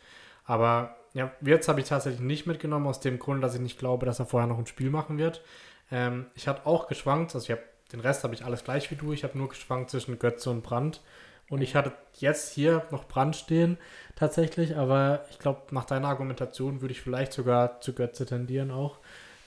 Aber 0.51 0.97
ja, 1.15 1.31
jetzt 1.43 1.69
habe 1.69 1.79
ich 1.79 1.87
tatsächlich 1.87 2.21
nicht 2.21 2.45
mitgenommen, 2.45 2.89
aus 2.89 2.99
dem 2.99 3.21
Grund, 3.21 3.41
dass 3.45 3.55
ich 3.55 3.61
nicht 3.61 3.79
glaube, 3.79 4.05
dass 4.05 4.19
er 4.19 4.27
vorher 4.27 4.49
noch 4.49 4.59
ein 4.59 4.67
Spiel 4.67 4.91
machen 4.91 5.17
wird. 5.17 5.45
Ähm, 5.93 6.27
ich 6.35 6.49
habe 6.49 6.67
auch 6.67 6.89
geschwankt, 6.89 7.33
also 7.37 7.45
ich 7.45 7.53
habe 7.53 7.63
den 7.93 8.01
Rest 8.01 8.25
habe 8.25 8.35
ich 8.35 8.45
alles 8.45 8.65
gleich 8.65 8.91
wie 8.91 8.97
du. 8.97 9.13
Ich 9.13 9.23
habe 9.23 9.39
nur 9.39 9.49
geschwankt 9.49 9.91
zwischen 9.91 10.19
Götze 10.19 10.51
und 10.51 10.65
Brand. 10.65 11.03
Und 11.51 11.63
ich 11.63 11.77
hatte 11.77 11.93
jetzt 12.15 12.53
hier 12.53 12.85
noch 12.91 13.07
Brand 13.07 13.37
stehen, 13.37 13.79
tatsächlich, 14.17 14.77
aber 14.77 15.25
ich 15.31 15.39
glaube, 15.39 15.63
nach 15.71 15.85
deiner 15.85 16.09
Argumentation 16.09 16.81
würde 16.81 16.93
ich 16.93 17.01
vielleicht 17.01 17.33
sogar 17.33 17.81
zu 17.81 17.93
Götze 17.93 18.27
tendieren 18.27 18.73
auch. 18.73 18.99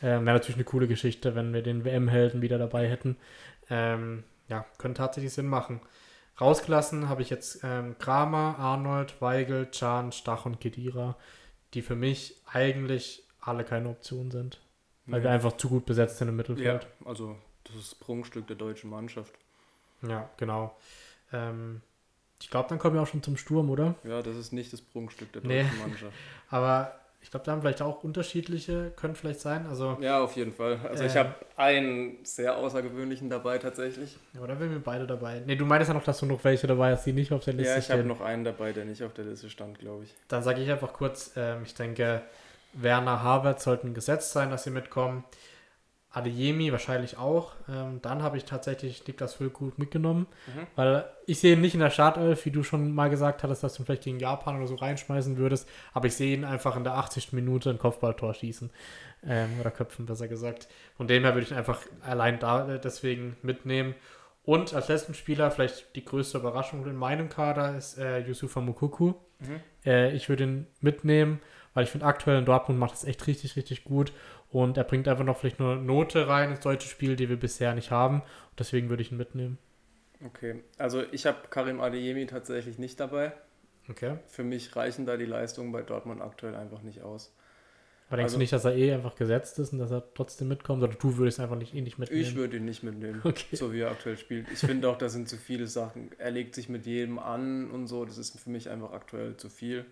Ähm, 0.01 0.25
Wäre 0.25 0.37
natürlich 0.37 0.55
eine 0.55 0.63
coole 0.63 0.87
Geschichte, 0.87 1.35
wenn 1.35 1.53
wir 1.53 1.63
den 1.63 1.83
WM-Helden 1.83 2.41
wieder 2.41 2.57
dabei 2.57 2.87
hätten. 2.87 3.17
Ähm, 3.69 4.23
ja, 4.47 4.65
könnte 4.77 4.99
tatsächlich 4.99 5.33
Sinn 5.33 5.47
machen. 5.47 5.81
Rausgelassen 6.39 7.09
habe 7.09 7.21
ich 7.21 7.29
jetzt 7.29 7.63
ähm, 7.63 7.95
Kramer, 7.99 8.57
Arnold, 8.57 9.21
Weigel, 9.21 9.69
Chan, 9.71 10.11
Stach 10.11 10.45
und 10.45 10.59
Kedira, 10.59 11.15
die 11.73 11.81
für 11.81 11.95
mich 11.95 12.41
eigentlich 12.51 13.23
alle 13.39 13.63
keine 13.63 13.89
Option 13.89 14.31
sind. 14.31 14.59
Weil 15.05 15.19
ja. 15.19 15.25
wir 15.25 15.31
einfach 15.31 15.57
zu 15.57 15.69
gut 15.69 15.85
besetzt 15.85 16.17
sind 16.17 16.29
im 16.29 16.35
Mittelfeld. 16.35 16.83
Ja, 16.83 17.07
also 17.07 17.35
das 17.65 17.75
ist 17.75 17.91
das 17.91 17.99
Prunkstück 17.99 18.47
der 18.47 18.55
deutschen 18.55 18.89
Mannschaft. 18.89 19.33
Ja, 20.01 20.29
genau. 20.37 20.75
Ähm, 21.31 21.81
ich 22.41 22.49
glaube, 22.49 22.69
dann 22.69 22.79
kommen 22.79 22.95
wir 22.95 23.01
auch 23.01 23.07
schon 23.07 23.23
zum 23.23 23.37
Sturm, 23.37 23.69
oder? 23.69 23.95
Ja, 24.03 24.21
das 24.21 24.35
ist 24.35 24.53
nicht 24.53 24.73
das 24.73 24.81
Prunkstück 24.81 25.31
der 25.33 25.41
deutschen 25.41 25.77
nee. 25.77 25.81
Mannschaft. 25.81 26.13
Aber 26.49 26.99
ich 27.23 27.31
glaube, 27.31 27.45
da 27.45 27.53
haben 27.53 27.61
vielleicht 27.61 27.81
auch 27.81 28.03
unterschiedliche, 28.03 28.91
können 28.97 29.15
vielleicht 29.15 29.39
sein. 29.39 29.65
Also, 29.65 29.97
ja, 30.01 30.19
auf 30.19 30.35
jeden 30.35 30.51
Fall. 30.51 30.77
Also 30.87 31.03
äh, 31.03 31.07
ich 31.07 31.15
habe 31.15 31.33
einen 31.55 32.17
sehr 32.23 32.57
außergewöhnlichen 32.57 33.29
dabei 33.29 33.57
tatsächlich. 33.59 34.17
Ja, 34.33 34.41
oder 34.41 34.59
wenn 34.59 34.69
wir 34.71 34.79
beide 34.79 35.07
dabei. 35.07 35.41
Nee, 35.45 35.55
du 35.55 35.65
meintest 35.65 35.87
ja 35.87 35.93
noch, 35.93 36.03
dass 36.03 36.19
du 36.19 36.25
noch 36.25 36.43
welche 36.43 36.67
dabei 36.67 36.91
hast, 36.91 37.05
die 37.05 37.13
nicht 37.13 37.31
auf 37.31 37.45
der 37.45 37.53
Liste 37.53 37.81
stehen. 37.81 37.81
Ja, 37.81 37.95
ich 37.95 37.99
habe 37.99 38.03
noch 38.03 38.19
einen 38.19 38.43
dabei, 38.43 38.73
der 38.73 38.83
nicht 38.83 39.03
auf 39.03 39.13
der 39.13 39.23
Liste 39.23 39.49
stand, 39.49 39.79
glaube 39.79 40.03
ich. 40.03 40.13
Dann 40.27 40.43
sage 40.43 40.61
ich 40.61 40.69
einfach 40.69 40.91
kurz, 40.91 41.31
ähm, 41.37 41.63
ich 41.63 41.73
denke, 41.73 42.21
Werner 42.73 43.23
Harvard 43.23 43.61
sollten 43.61 43.93
gesetzt 43.93 44.33
sein, 44.33 44.49
dass 44.49 44.65
sie 44.65 44.71
mitkommen. 44.71 45.23
Adeyemi 46.13 46.71
wahrscheinlich 46.71 47.17
auch. 47.17 47.53
Ähm, 47.67 47.99
dann 48.03 48.21
habe 48.21 48.37
ich 48.37 48.45
tatsächlich 48.45 49.05
Niklas 49.07 49.33
Füllkrug 49.33 49.79
mitgenommen, 49.79 50.27
mhm. 50.47 50.67
weil 50.75 51.05
ich 51.25 51.39
sehe 51.39 51.53
ihn 51.53 51.61
nicht 51.61 51.73
in 51.73 51.79
der 51.79 51.89
Startelf, 51.89 52.45
wie 52.45 52.51
du 52.51 52.63
schon 52.63 52.93
mal 52.93 53.09
gesagt 53.09 53.41
hattest, 53.41 53.63
dass 53.63 53.73
du 53.73 53.81
ihn 53.81 53.85
vielleicht 53.85 54.03
gegen 54.03 54.19
Japan 54.19 54.57
oder 54.57 54.67
so 54.67 54.75
reinschmeißen 54.75 55.37
würdest, 55.37 55.67
aber 55.91 56.05
ich 56.05 56.15
sehe 56.15 56.35
ihn 56.35 56.45
einfach 56.45 56.75
in 56.75 56.83
der 56.83 56.93
80. 56.93 57.33
Minute 57.33 57.71
ein 57.71 57.79
Kopfballtor 57.79 58.35
schießen 58.35 58.69
ähm, 59.27 59.49
oder 59.59 59.71
köpfen, 59.71 60.05
besser 60.05 60.27
gesagt. 60.27 60.67
Von 60.95 61.07
dem 61.07 61.23
her 61.23 61.33
würde 61.33 61.45
ich 61.45 61.51
ihn 61.51 61.57
einfach 61.57 61.81
allein 62.05 62.37
da 62.39 62.69
äh, 62.69 62.79
deswegen 62.79 63.35
mitnehmen. 63.41 63.95
Und 64.45 64.73
als 64.73 64.89
letzten 64.89 65.13
Spieler, 65.13 65.49
vielleicht 65.51 65.95
die 65.95 66.05
größte 66.05 66.37
Überraschung 66.37 66.85
in 66.85 66.95
meinem 66.95 67.29
Kader, 67.29 67.77
ist 67.77 67.97
äh, 67.97 68.19
Yusufa 68.19 68.61
Mukuku. 68.61 69.13
Mhm. 69.39 69.61
Äh, 69.85 70.11
ich 70.11 70.29
würde 70.29 70.43
ihn 70.43 70.67
mitnehmen, 70.81 71.39
weil 71.73 71.85
ich 71.85 71.89
finde, 71.89 72.05
aktuell 72.05 72.39
in 72.39 72.45
Dortmund 72.45 72.79
macht 72.79 72.95
es 72.95 73.03
echt 73.03 73.25
richtig, 73.25 73.55
richtig 73.55 73.83
gut. 73.83 74.11
Und 74.53 74.77
er 74.77 74.83
bringt 74.83 75.07
einfach 75.07 75.23
noch 75.23 75.37
vielleicht 75.37 75.59
nur 75.59 75.75
Note 75.75 76.27
rein 76.27 76.51
ins 76.51 76.59
deutsche 76.59 76.87
Spiel, 76.87 77.15
die 77.15 77.27
wir 77.27 77.37
bisher 77.37 77.73
nicht 77.73 77.89
haben. 77.89 78.21
Deswegen 78.57 78.87
würde 78.87 79.01
ich 79.01 79.11
ihn 79.11 79.17
mitnehmen. 79.17 79.57
Okay, 80.23 80.63
also 80.77 81.03
ich 81.11 81.25
habe 81.25 81.39
Karim 81.49 81.81
Adeyemi 81.81 82.27
tatsächlich 82.27 82.77
nicht 82.77 82.99
dabei. 82.99 83.33
Okay. 83.89 84.17
Für 84.27 84.43
mich 84.43 84.75
reichen 84.75 85.07
da 85.07 85.17
die 85.17 85.25
Leistungen 85.25 85.71
bei 85.71 85.81
Dortmund 85.81 86.21
aktuell 86.21 86.55
einfach 86.55 86.83
nicht 86.83 87.01
aus. 87.01 87.35
Aber 88.07 88.17
denkst 88.17 88.33
also, 88.33 88.37
du 88.37 88.41
nicht, 88.41 88.53
dass 88.53 88.63
er 88.63 88.75
eh 88.75 88.93
einfach 88.93 89.15
gesetzt 89.15 89.57
ist 89.57 89.73
und 89.73 89.79
dass 89.79 89.89
er 89.89 90.03
trotzdem 90.13 90.49
mitkommt? 90.49 90.83
Oder 90.83 90.93
du 90.93 91.17
würdest 91.17 91.39
einfach 91.39 91.55
nicht, 91.55 91.73
eh 91.73 91.81
nicht 91.81 91.97
mitnehmen? 91.97 92.21
Ich 92.21 92.35
würde 92.35 92.57
ihn 92.57 92.65
nicht 92.65 92.83
mitnehmen, 92.83 93.21
okay. 93.25 93.55
so 93.55 93.73
wie 93.73 93.79
er 93.79 93.89
aktuell 93.89 94.17
spielt. 94.17 94.51
Ich 94.51 94.59
finde 94.59 94.87
auch, 94.87 94.99
da 94.99 95.09
sind 95.09 95.27
zu 95.27 95.35
viele 95.35 95.65
Sachen. 95.65 96.11
Er 96.19 96.29
legt 96.29 96.53
sich 96.53 96.69
mit 96.69 96.85
jedem 96.85 97.17
an 97.17 97.71
und 97.71 97.87
so. 97.87 98.05
Das 98.05 98.19
ist 98.19 98.39
für 98.39 98.51
mich 98.51 98.69
einfach 98.69 98.91
aktuell 98.91 99.35
zu 99.35 99.49
viel. 99.49 99.85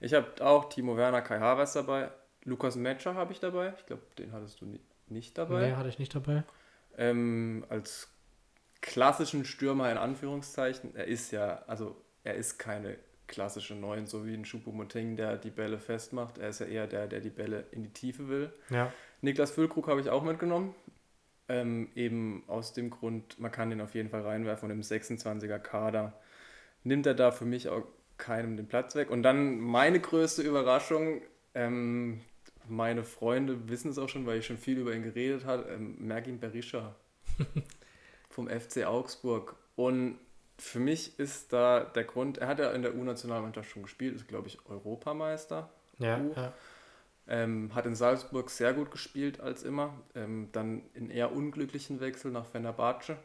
Ich 0.00 0.12
habe 0.12 0.44
auch 0.44 0.68
Timo 0.68 0.98
Werner, 0.98 1.22
Kai 1.22 1.40
Havertz 1.40 1.72
dabei. 1.72 2.10
Lukas 2.46 2.76
Metscher 2.76 3.14
habe 3.14 3.32
ich 3.32 3.40
dabei. 3.40 3.74
Ich 3.78 3.86
glaube, 3.86 4.02
den 4.18 4.32
hattest 4.32 4.60
du 4.60 4.78
nicht 5.08 5.36
dabei. 5.36 5.68
Nee, 5.68 5.74
hatte 5.74 5.88
ich 5.88 5.98
nicht 5.98 6.14
dabei. 6.14 6.44
Ähm, 6.96 7.66
als 7.68 8.08
klassischen 8.80 9.44
Stürmer 9.44 9.90
in 9.90 9.98
Anführungszeichen. 9.98 10.94
Er 10.94 11.06
ist 11.06 11.32
ja, 11.32 11.62
also 11.66 12.00
er 12.24 12.34
ist 12.34 12.58
keine 12.58 12.96
klassische 13.26 13.74
Neun, 13.74 14.06
so 14.06 14.24
wie 14.24 14.34
ein 14.34 14.44
Choupo-Moting, 14.44 15.16
der 15.16 15.36
die 15.36 15.50
Bälle 15.50 15.78
festmacht. 15.78 16.38
Er 16.38 16.50
ist 16.50 16.60
ja 16.60 16.66
eher 16.66 16.86
der, 16.86 17.08
der 17.08 17.20
die 17.20 17.30
Bälle 17.30 17.64
in 17.72 17.82
die 17.82 17.92
Tiefe 17.92 18.28
will. 18.28 18.52
Ja. 18.70 18.92
Niklas 19.20 19.50
Füllkrug 19.50 19.88
habe 19.88 20.00
ich 20.00 20.08
auch 20.08 20.22
mitgenommen. 20.22 20.74
Ähm, 21.48 21.90
eben 21.94 22.44
aus 22.46 22.72
dem 22.72 22.90
Grund, 22.90 23.38
man 23.40 23.52
kann 23.52 23.70
den 23.70 23.80
auf 23.80 23.94
jeden 23.94 24.10
Fall 24.10 24.22
reinwerfen 24.22 24.70
und 24.70 24.76
im 24.76 24.82
26er 24.82 25.58
Kader 25.58 26.12
nimmt 26.82 27.06
er 27.06 27.14
da 27.14 27.30
für 27.30 27.44
mich 27.44 27.68
auch 27.68 27.84
keinem 28.18 28.56
den 28.56 28.68
Platz 28.68 28.94
weg. 28.94 29.10
Und 29.10 29.22
dann 29.22 29.58
meine 29.58 30.00
größte 30.00 30.42
Überraschung, 30.42 31.22
ähm, 31.54 32.20
meine 32.68 33.04
Freunde 33.04 33.68
wissen 33.68 33.90
es 33.90 33.98
auch 33.98 34.08
schon, 34.08 34.26
weil 34.26 34.38
ich 34.38 34.46
schon 34.46 34.58
viel 34.58 34.78
über 34.78 34.94
ihn 34.94 35.02
geredet 35.02 35.44
habe, 35.44 35.64
ähm, 35.70 35.96
Mergin 35.98 36.40
Berisha 36.40 36.94
vom 38.30 38.48
FC 38.48 38.84
Augsburg. 38.84 39.56
Und 39.76 40.18
für 40.58 40.78
mich 40.78 41.18
ist 41.18 41.52
da 41.52 41.80
der 41.80 42.04
Grund, 42.04 42.38
er 42.38 42.48
hat 42.48 42.58
ja 42.58 42.70
in 42.72 42.82
der 42.82 42.94
U-Nationalmannschaft 42.94 43.70
schon 43.70 43.82
gespielt, 43.82 44.16
ist 44.16 44.28
glaube 44.28 44.48
ich 44.48 44.58
Europameister. 44.66 45.70
Ja, 45.98 46.18
ja. 46.18 46.52
Ähm, 47.28 47.74
hat 47.74 47.86
in 47.86 47.96
Salzburg 47.96 48.50
sehr 48.50 48.72
gut 48.72 48.90
gespielt 48.90 49.40
als 49.40 49.62
immer. 49.62 49.94
Ähm, 50.14 50.48
dann 50.52 50.82
in 50.94 51.10
eher 51.10 51.32
unglücklichen 51.32 52.00
Wechsel 52.00 52.30
nach 52.30 52.46
Fenerbahce. 52.46 53.16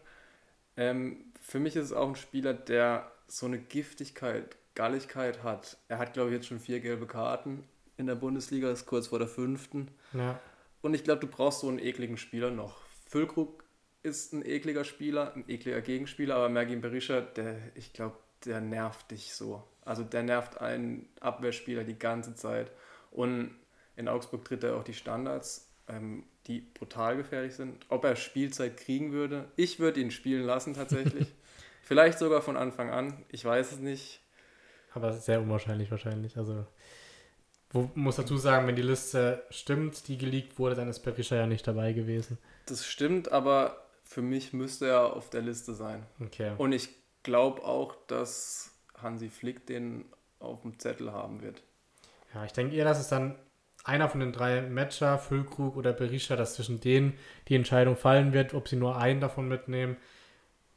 Ähm, 0.76 1.26
für 1.40 1.60
mich 1.60 1.76
ist 1.76 1.86
es 1.86 1.94
auch 1.94 2.08
ein 2.08 2.16
Spieler, 2.16 2.54
der 2.54 3.12
so 3.28 3.46
eine 3.46 3.60
Giftigkeit, 3.60 4.58
Galligkeit 4.76 5.44
hat. 5.44 5.78
Er 5.88 6.00
hat, 6.00 6.14
glaube 6.14 6.30
ich, 6.30 6.36
jetzt 6.36 6.48
schon 6.48 6.60
vier 6.60 6.80
gelbe 6.80 7.06
Karten 7.06 7.64
in 8.02 8.08
der 8.08 8.16
Bundesliga, 8.16 8.70
ist 8.70 8.86
kurz 8.86 9.08
vor 9.08 9.20
der 9.20 9.28
fünften. 9.28 9.88
Ja. 10.14 10.40
Und 10.82 10.94
ich 10.94 11.04
glaube, 11.04 11.22
du 11.22 11.28
brauchst 11.28 11.62
so 11.62 11.70
einen 11.70 11.80
ekligen 11.80 12.18
Spieler 12.18 12.52
noch. 12.52 12.82
Füllkrug 13.08 13.64
ist 14.04 14.34
ein 14.34 14.46
ekliger 14.46 14.84
Spieler, 14.84 15.34
ein 15.36 15.46
ekliger 15.48 15.82
Gegenspieler, 15.82 16.36
aber 16.36 16.50
Mergin 16.50 16.82
Berisha, 16.82 17.22
der, 17.22 17.58
ich 17.76 17.94
glaube, 17.94 18.18
der 18.46 18.60
nervt 18.60 19.12
dich 19.12 19.34
so. 19.34 19.64
Also 19.86 20.04
der 20.04 20.24
nervt 20.24 20.60
einen 20.60 21.08
Abwehrspieler 21.20 21.84
die 21.84 21.98
ganze 21.98 22.36
Zeit. 22.36 22.72
Und 23.12 23.56
in 23.96 24.08
Augsburg 24.08 24.44
tritt 24.46 24.64
er 24.64 24.76
auch 24.76 24.84
die 24.84 24.94
Standards, 24.94 25.70
ähm, 25.88 26.24
die 26.48 26.62
brutal 26.62 27.18
gefährlich 27.18 27.56
sind. 27.56 27.86
Ob 27.90 28.04
er 28.04 28.16
Spielzeit 28.16 28.78
kriegen 28.78 29.12
würde, 29.12 29.46
ich 29.56 29.80
würde 29.80 30.00
ihn 30.00 30.12
spielen 30.12 30.44
lassen 30.44 30.74
tatsächlich. 30.74 31.28
Vielleicht 31.84 32.20
sogar 32.20 32.42
von 32.42 32.58
Anfang 32.58 32.90
an, 32.90 33.26
ich 33.30 33.44
weiß 33.44 33.74
es 33.74 33.80
nicht. 33.80 34.22
Aber 34.94 35.14
sehr 35.14 35.42
unwahrscheinlich 35.42 35.92
wahrscheinlich. 35.92 36.38
Also, 36.38 36.66
wo, 37.72 37.90
muss 37.96 38.18
dazu 38.18 38.38
sagen, 38.38 38.68
wenn 38.68 38.76
die 38.76 38.82
Liste 38.82 39.44
stimmt, 39.50 40.08
die 40.08 40.18
geleakt 40.18 40.60
wurde, 40.60 40.76
dann 40.76 40.90
ist 40.90 41.00
Berisha 41.00 41.36
ja 41.36 41.48
nicht 41.48 41.68
dabei 41.68 41.94
gewesen. 41.94 42.38
Das 42.66 42.86
stimmt, 42.86 43.32
aber 43.32 43.86
für 44.04 44.22
mich 44.22 44.54
müsste 44.54 44.88
er 44.88 45.16
auf 45.16 45.30
der 45.30 45.42
Liste 45.42 45.74
sein. 45.74 46.06
Okay. 46.20 46.52
Und 46.58 46.74
ich 46.74 46.90
glaube 47.24 47.64
auch, 47.64 47.96
dass 48.08 48.72
Hansi 48.98 49.30
Flick 49.30 49.66
den 49.66 50.06
auf 50.40 50.62
dem 50.62 50.80
Zettel 50.80 51.12
haben 51.12 51.42
wird. 51.42 51.62
Ja, 52.34 52.46
ich 52.46 52.54
denke 52.54 52.76
eher, 52.76 52.86
dass 52.86 53.00
es 53.00 53.08
dann 53.08 53.36
einer 53.84 54.10
von 54.10 54.20
den 54.20 54.32
drei 54.32 54.62
Matcher, 54.62 55.18
Füllkrug 55.18 55.76
oder 55.76 55.94
Berisha, 55.94 56.36
dass 56.36 56.56
zwischen 56.56 56.80
denen 56.80 57.18
die 57.48 57.56
Entscheidung 57.56 57.96
fallen 57.96 58.34
wird, 58.34 58.54
ob 58.54 58.68
sie 58.68 58.76
nur 58.76 58.98
einen 58.98 59.22
davon 59.22 59.48
mitnehmen. 59.48 59.98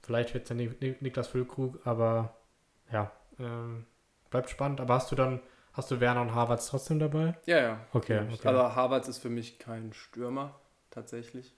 Vielleicht 0.02 0.34
wird 0.34 0.44
es 0.44 0.48
dann 0.48 0.58
Niklas 1.00 1.28
Füllkrug, 1.28 1.80
aber 1.84 2.36
ja, 2.92 3.12
ähm, 3.38 3.86
bleibt 4.30 4.50
spannend. 4.50 4.80
Aber 4.80 4.94
hast 4.94 5.10
du 5.10 5.16
dann, 5.16 5.40
hast 5.74 5.90
du 5.90 6.00
Werner 6.00 6.22
und 6.22 6.34
Havertz 6.34 6.68
trotzdem 6.68 6.98
dabei? 6.98 7.36
Ja, 7.46 7.60
ja. 7.60 7.80
Okay, 7.92 8.20
okay. 8.32 8.48
Aber 8.48 8.74
Havertz 8.74 9.08
ist 9.08 9.18
für 9.18 9.28
mich 9.28 9.58
kein 9.58 9.92
Stürmer, 9.92 10.54
tatsächlich. 10.90 11.52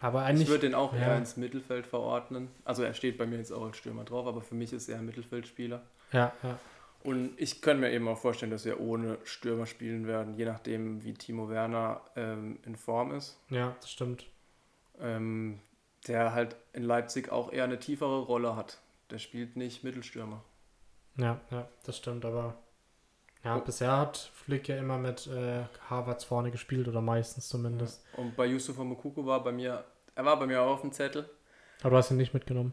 Aber 0.00 0.22
eigentlich, 0.22 0.42
ich 0.42 0.48
würde 0.48 0.66
den 0.66 0.74
auch 0.74 0.92
ja. 0.92 1.00
eher 1.00 1.16
ins 1.16 1.36
Mittelfeld 1.36 1.86
verordnen. 1.86 2.48
Also 2.64 2.82
er 2.82 2.92
steht 2.92 3.16
bei 3.18 3.26
mir 3.26 3.38
jetzt 3.38 3.52
auch 3.52 3.64
als 3.64 3.76
Stürmer 3.76 4.04
drauf, 4.04 4.26
aber 4.26 4.42
für 4.42 4.56
mich 4.56 4.72
ist 4.72 4.88
er 4.88 4.98
ein 4.98 5.06
Mittelfeldspieler. 5.06 5.80
Ja, 6.12 6.32
ja. 6.42 6.58
Und 7.04 7.32
ich 7.36 7.62
kann 7.62 7.80
mir 7.80 7.90
eben 7.90 8.06
auch 8.08 8.18
vorstellen, 8.18 8.50
dass 8.52 8.64
wir 8.64 8.80
ohne 8.80 9.18
Stürmer 9.24 9.66
spielen 9.66 10.06
werden, 10.06 10.34
je 10.34 10.44
nachdem, 10.44 11.02
wie 11.02 11.14
Timo 11.14 11.48
Werner 11.48 12.00
ähm, 12.14 12.58
in 12.64 12.76
Form 12.76 13.12
ist. 13.12 13.38
Ja, 13.48 13.74
das 13.80 13.90
stimmt. 13.90 14.26
Ähm, 15.00 15.60
der 16.06 16.32
halt 16.32 16.56
in 16.72 16.82
Leipzig 16.82 17.30
auch 17.30 17.52
eher 17.52 17.64
eine 17.64 17.78
tiefere 17.78 18.20
Rolle 18.20 18.56
hat. 18.56 18.78
Der 19.10 19.18
spielt 19.18 19.56
nicht 19.56 19.84
Mittelstürmer. 19.84 20.42
Ja, 21.16 21.40
ja, 21.50 21.68
das 21.84 21.96
stimmt, 21.96 22.24
aber 22.24 22.54
ja, 23.44 23.56
oh. 23.56 23.60
bisher 23.60 23.96
hat 23.96 24.30
Flick 24.34 24.68
ja 24.68 24.76
immer 24.76 24.98
mit 24.98 25.26
äh, 25.26 25.64
Harvards 25.88 26.24
vorne 26.24 26.50
gespielt 26.50 26.88
oder 26.88 27.00
meistens 27.00 27.48
zumindest. 27.48 28.04
Ja. 28.12 28.22
Und 28.22 28.36
bei 28.36 28.46
Yusuf 28.46 28.78
Mokuko 28.78 29.26
war 29.26 29.42
bei 29.42 29.52
mir, 29.52 29.84
er 30.14 30.24
war 30.24 30.38
bei 30.38 30.46
mir 30.46 30.62
auch 30.62 30.74
auf 30.74 30.80
dem 30.82 30.92
Zettel. 30.92 31.28
Aber 31.80 31.90
du 31.90 31.96
hast 31.96 32.10
ihn 32.10 32.16
nicht 32.16 32.34
mitgenommen. 32.34 32.72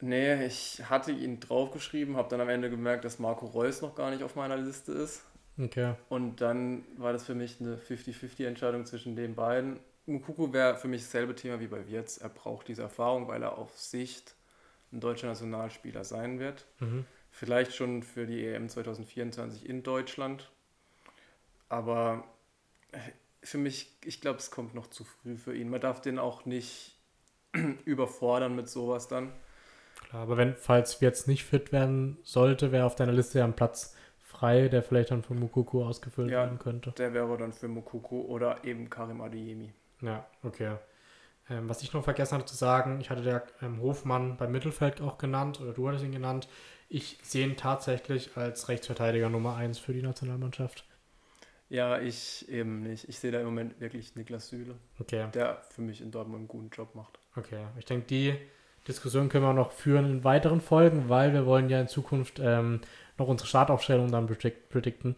Nee, 0.00 0.44
ich 0.46 0.82
hatte 0.88 1.12
ihn 1.12 1.40
draufgeschrieben, 1.40 2.16
habe 2.16 2.28
dann 2.28 2.40
am 2.40 2.48
Ende 2.48 2.70
gemerkt, 2.70 3.04
dass 3.04 3.18
Marco 3.18 3.46
Reus 3.46 3.82
noch 3.82 3.94
gar 3.94 4.10
nicht 4.10 4.22
auf 4.22 4.34
meiner 4.34 4.56
Liste 4.56 4.92
ist. 4.92 5.22
Okay. 5.58 5.94
Und 6.08 6.40
dann 6.40 6.84
war 6.96 7.12
das 7.12 7.24
für 7.24 7.34
mich 7.34 7.60
eine 7.60 7.76
50-50-Entscheidung 7.76 8.86
zwischen 8.86 9.14
den 9.14 9.34
beiden. 9.34 9.78
Mukuku 10.06 10.52
wäre 10.52 10.76
für 10.76 10.88
mich 10.88 11.02
dasselbe 11.02 11.34
Thema 11.34 11.60
wie 11.60 11.66
bei 11.66 11.86
Wirtz. 11.86 12.16
Er 12.16 12.30
braucht 12.30 12.68
diese 12.68 12.82
Erfahrung, 12.82 13.28
weil 13.28 13.42
er 13.42 13.58
auf 13.58 13.78
Sicht 13.78 14.34
ein 14.92 15.00
deutscher 15.00 15.28
Nationalspieler 15.28 16.04
sein 16.04 16.40
wird. 16.40 16.66
Mhm. 16.80 17.04
Vielleicht 17.40 17.74
schon 17.74 18.02
für 18.02 18.26
die 18.26 18.46
EM 18.46 18.68
2024 18.68 19.66
in 19.66 19.82
Deutschland. 19.82 20.50
Aber 21.70 22.24
für 23.42 23.56
mich, 23.56 23.96
ich 24.04 24.20
glaube, 24.20 24.38
es 24.38 24.50
kommt 24.50 24.74
noch 24.74 24.88
zu 24.88 25.04
früh 25.04 25.38
für 25.38 25.56
ihn. 25.56 25.70
Man 25.70 25.80
darf 25.80 26.02
den 26.02 26.18
auch 26.18 26.44
nicht 26.44 26.98
überfordern 27.86 28.54
mit 28.54 28.68
sowas 28.68 29.08
dann. 29.08 29.32
Klar, 30.02 30.24
aber 30.24 30.36
wenn, 30.36 30.54
falls 30.54 31.00
jetzt 31.00 31.28
nicht 31.28 31.44
fit 31.44 31.72
werden 31.72 32.18
sollte, 32.24 32.72
wäre 32.72 32.84
auf 32.84 32.94
deiner 32.94 33.12
Liste 33.12 33.38
ja 33.38 33.46
ein 33.46 33.56
Platz 33.56 33.96
frei, 34.18 34.68
der 34.68 34.82
vielleicht 34.82 35.10
dann 35.10 35.22
von 35.22 35.40
Mukuku 35.40 35.82
ausgefüllt 35.82 36.30
ja, 36.30 36.42
werden 36.42 36.58
könnte. 36.58 36.92
Der 36.98 37.14
wäre 37.14 37.38
dann 37.38 37.54
für 37.54 37.68
Mukuku 37.68 38.20
oder 38.20 38.64
eben 38.64 38.90
Karim 38.90 39.22
Adeyemi. 39.22 39.72
Ja, 40.02 40.26
okay. 40.42 40.76
Ähm, 41.48 41.70
was 41.70 41.80
ich 41.80 41.94
noch 41.94 42.04
vergessen 42.04 42.34
hatte 42.34 42.44
zu 42.44 42.54
sagen, 42.54 43.00
ich 43.00 43.08
hatte 43.08 43.22
der 43.22 43.44
ähm, 43.62 43.80
Hofmann 43.80 44.36
beim 44.36 44.52
Mittelfeld 44.52 45.00
auch 45.00 45.16
genannt, 45.16 45.58
oder 45.58 45.72
du 45.72 45.88
hattest 45.88 46.04
ihn 46.04 46.12
genannt. 46.12 46.46
Ich 46.92 47.18
sehe 47.22 47.46
ihn 47.46 47.56
tatsächlich 47.56 48.36
als 48.36 48.68
Rechtsverteidiger 48.68 49.28
Nummer 49.28 49.54
1 49.54 49.78
für 49.78 49.92
die 49.92 50.02
Nationalmannschaft. 50.02 50.84
Ja, 51.68 52.00
ich 52.00 52.48
eben 52.48 52.82
nicht. 52.82 53.08
Ich 53.08 53.20
sehe 53.20 53.30
da 53.30 53.38
im 53.38 53.46
Moment 53.46 53.80
wirklich 53.80 54.16
Niklas 54.16 54.48
Süle, 54.48 54.74
okay. 54.98 55.28
der 55.32 55.62
für 55.70 55.82
mich 55.82 56.00
in 56.00 56.10
Dortmund 56.10 56.40
einen 56.40 56.48
guten 56.48 56.68
Job 56.70 56.96
macht. 56.96 57.20
Okay, 57.36 57.60
ich 57.78 57.84
denke, 57.84 58.06
die 58.08 58.34
Diskussion 58.88 59.28
können 59.28 59.44
wir 59.44 59.52
noch 59.52 59.70
führen 59.70 60.04
in 60.06 60.24
weiteren 60.24 60.60
Folgen, 60.60 61.08
weil 61.08 61.32
wir 61.32 61.46
wollen 61.46 61.68
ja 61.68 61.80
in 61.80 61.86
Zukunft 61.86 62.40
ähm, 62.42 62.80
noch 63.18 63.28
unsere 63.28 63.46
Startaufstellung 63.46 64.10
dann 64.10 64.26
predikten. 64.26 65.14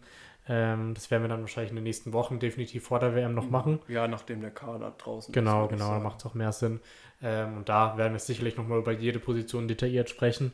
Ähm, 0.47 0.93
das 0.93 1.09
werden 1.09 1.23
wir 1.23 1.29
dann 1.29 1.41
wahrscheinlich 1.41 1.71
in 1.71 1.77
den 1.77 1.85
nächsten 1.85 2.13
Wochen 2.13 2.37
definitiv 2.37 2.83
vor 2.83 2.99
der 2.99 3.15
WM 3.15 3.33
noch 3.33 3.49
machen. 3.49 3.79
Ja, 3.87 4.07
nachdem 4.07 4.41
der 4.41 4.51
Kader 4.51 4.93
draußen 4.95 5.33
genau, 5.33 5.63
ist. 5.63 5.71
Genau, 5.71 5.89
genau, 5.89 6.03
macht 6.03 6.19
es 6.19 6.27
auch 6.27 6.35
mehr 6.35 6.51
Sinn. 6.51 6.81
Ähm, 7.23 7.57
und 7.57 7.67
da 7.67 7.97
werden 7.97 8.13
wir 8.13 8.19
sicherlich 8.19 8.57
nochmal 8.57 8.77
über 8.77 8.91
jede 8.91 9.17
Position 9.17 9.67
detailliert 9.67 10.11
sprechen. 10.11 10.53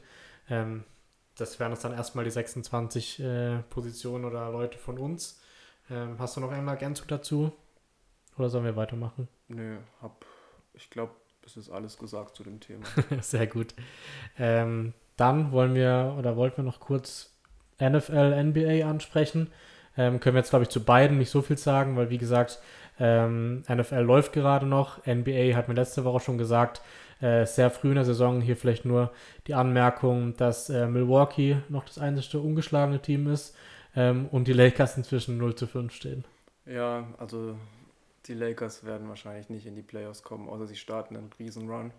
Ähm, 0.49 0.85
das 1.39 1.59
wären 1.59 1.71
jetzt 1.71 1.83
dann 1.83 1.93
erstmal 1.93 2.25
die 2.25 2.31
26 2.31 3.19
äh, 3.19 3.57
Positionen 3.69 4.25
oder 4.25 4.49
Leute 4.51 4.77
von 4.77 4.97
uns. 4.97 5.41
Ähm, 5.89 6.15
hast 6.19 6.37
du 6.37 6.41
noch 6.41 6.51
einmal 6.51 6.75
Ergänzung 6.75 7.07
dazu? 7.07 7.51
Oder 8.37 8.49
sollen 8.49 8.65
wir 8.65 8.75
weitermachen? 8.75 9.27
Nö, 9.47 9.77
hab, 10.01 10.25
ich 10.73 10.89
glaube, 10.89 11.13
es 11.45 11.57
ist 11.57 11.69
alles 11.69 11.97
gesagt 11.97 12.35
zu 12.35 12.43
dem 12.43 12.59
Thema. 12.59 12.85
Sehr 13.21 13.47
gut. 13.47 13.73
Ähm, 14.37 14.93
dann 15.17 15.51
wollen 15.51 15.73
wir 15.73 16.15
oder 16.17 16.35
wollten 16.35 16.57
wir 16.57 16.63
noch 16.63 16.79
kurz 16.79 17.33
NFL, 17.81 18.43
NBA 18.43 18.87
ansprechen. 18.87 19.51
Ähm, 19.97 20.19
können 20.19 20.35
wir 20.35 20.41
jetzt, 20.41 20.51
glaube 20.51 20.63
ich, 20.63 20.69
zu 20.69 20.83
beiden 20.83 21.17
nicht 21.17 21.29
so 21.29 21.41
viel 21.41 21.57
sagen, 21.57 21.95
weil, 21.97 22.09
wie 22.09 22.17
gesagt, 22.17 22.59
ähm, 22.99 23.63
NFL 23.69 24.01
läuft 24.01 24.33
gerade 24.33 24.65
noch. 24.65 25.05
NBA 25.05 25.55
hat 25.55 25.67
mir 25.67 25.73
letzte 25.73 26.03
Woche 26.03 26.19
schon 26.19 26.37
gesagt, 26.37 26.81
äh, 27.21 27.45
sehr 27.45 27.69
früh 27.69 27.89
in 27.89 27.95
der 27.95 28.05
Saison 28.05 28.41
hier 28.41 28.55
vielleicht 28.55 28.85
nur 28.85 29.11
die 29.47 29.53
Anmerkung, 29.53 30.35
dass 30.37 30.69
äh, 30.69 30.87
Milwaukee 30.87 31.57
noch 31.69 31.85
das 31.85 31.97
einzige 31.97 32.39
ungeschlagene 32.39 33.01
Team 33.01 33.27
ist 33.27 33.55
ähm, 33.95 34.27
und 34.31 34.47
die 34.47 34.53
Lakers 34.53 34.97
inzwischen 34.97 35.37
0 35.37 35.55
zu 35.55 35.67
5 35.67 35.93
stehen. 35.93 36.25
Ja, 36.65 37.07
also 37.17 37.57
die 38.25 38.33
Lakers 38.33 38.83
werden 38.83 39.09
wahrscheinlich 39.09 39.49
nicht 39.49 39.65
in 39.65 39.75
die 39.75 39.81
Playoffs 39.81 40.23
kommen, 40.23 40.47
außer 40.47 40.67
sie 40.67 40.75
starten 40.75 41.17
einen 41.17 41.31
Riesenrun. 41.39 41.91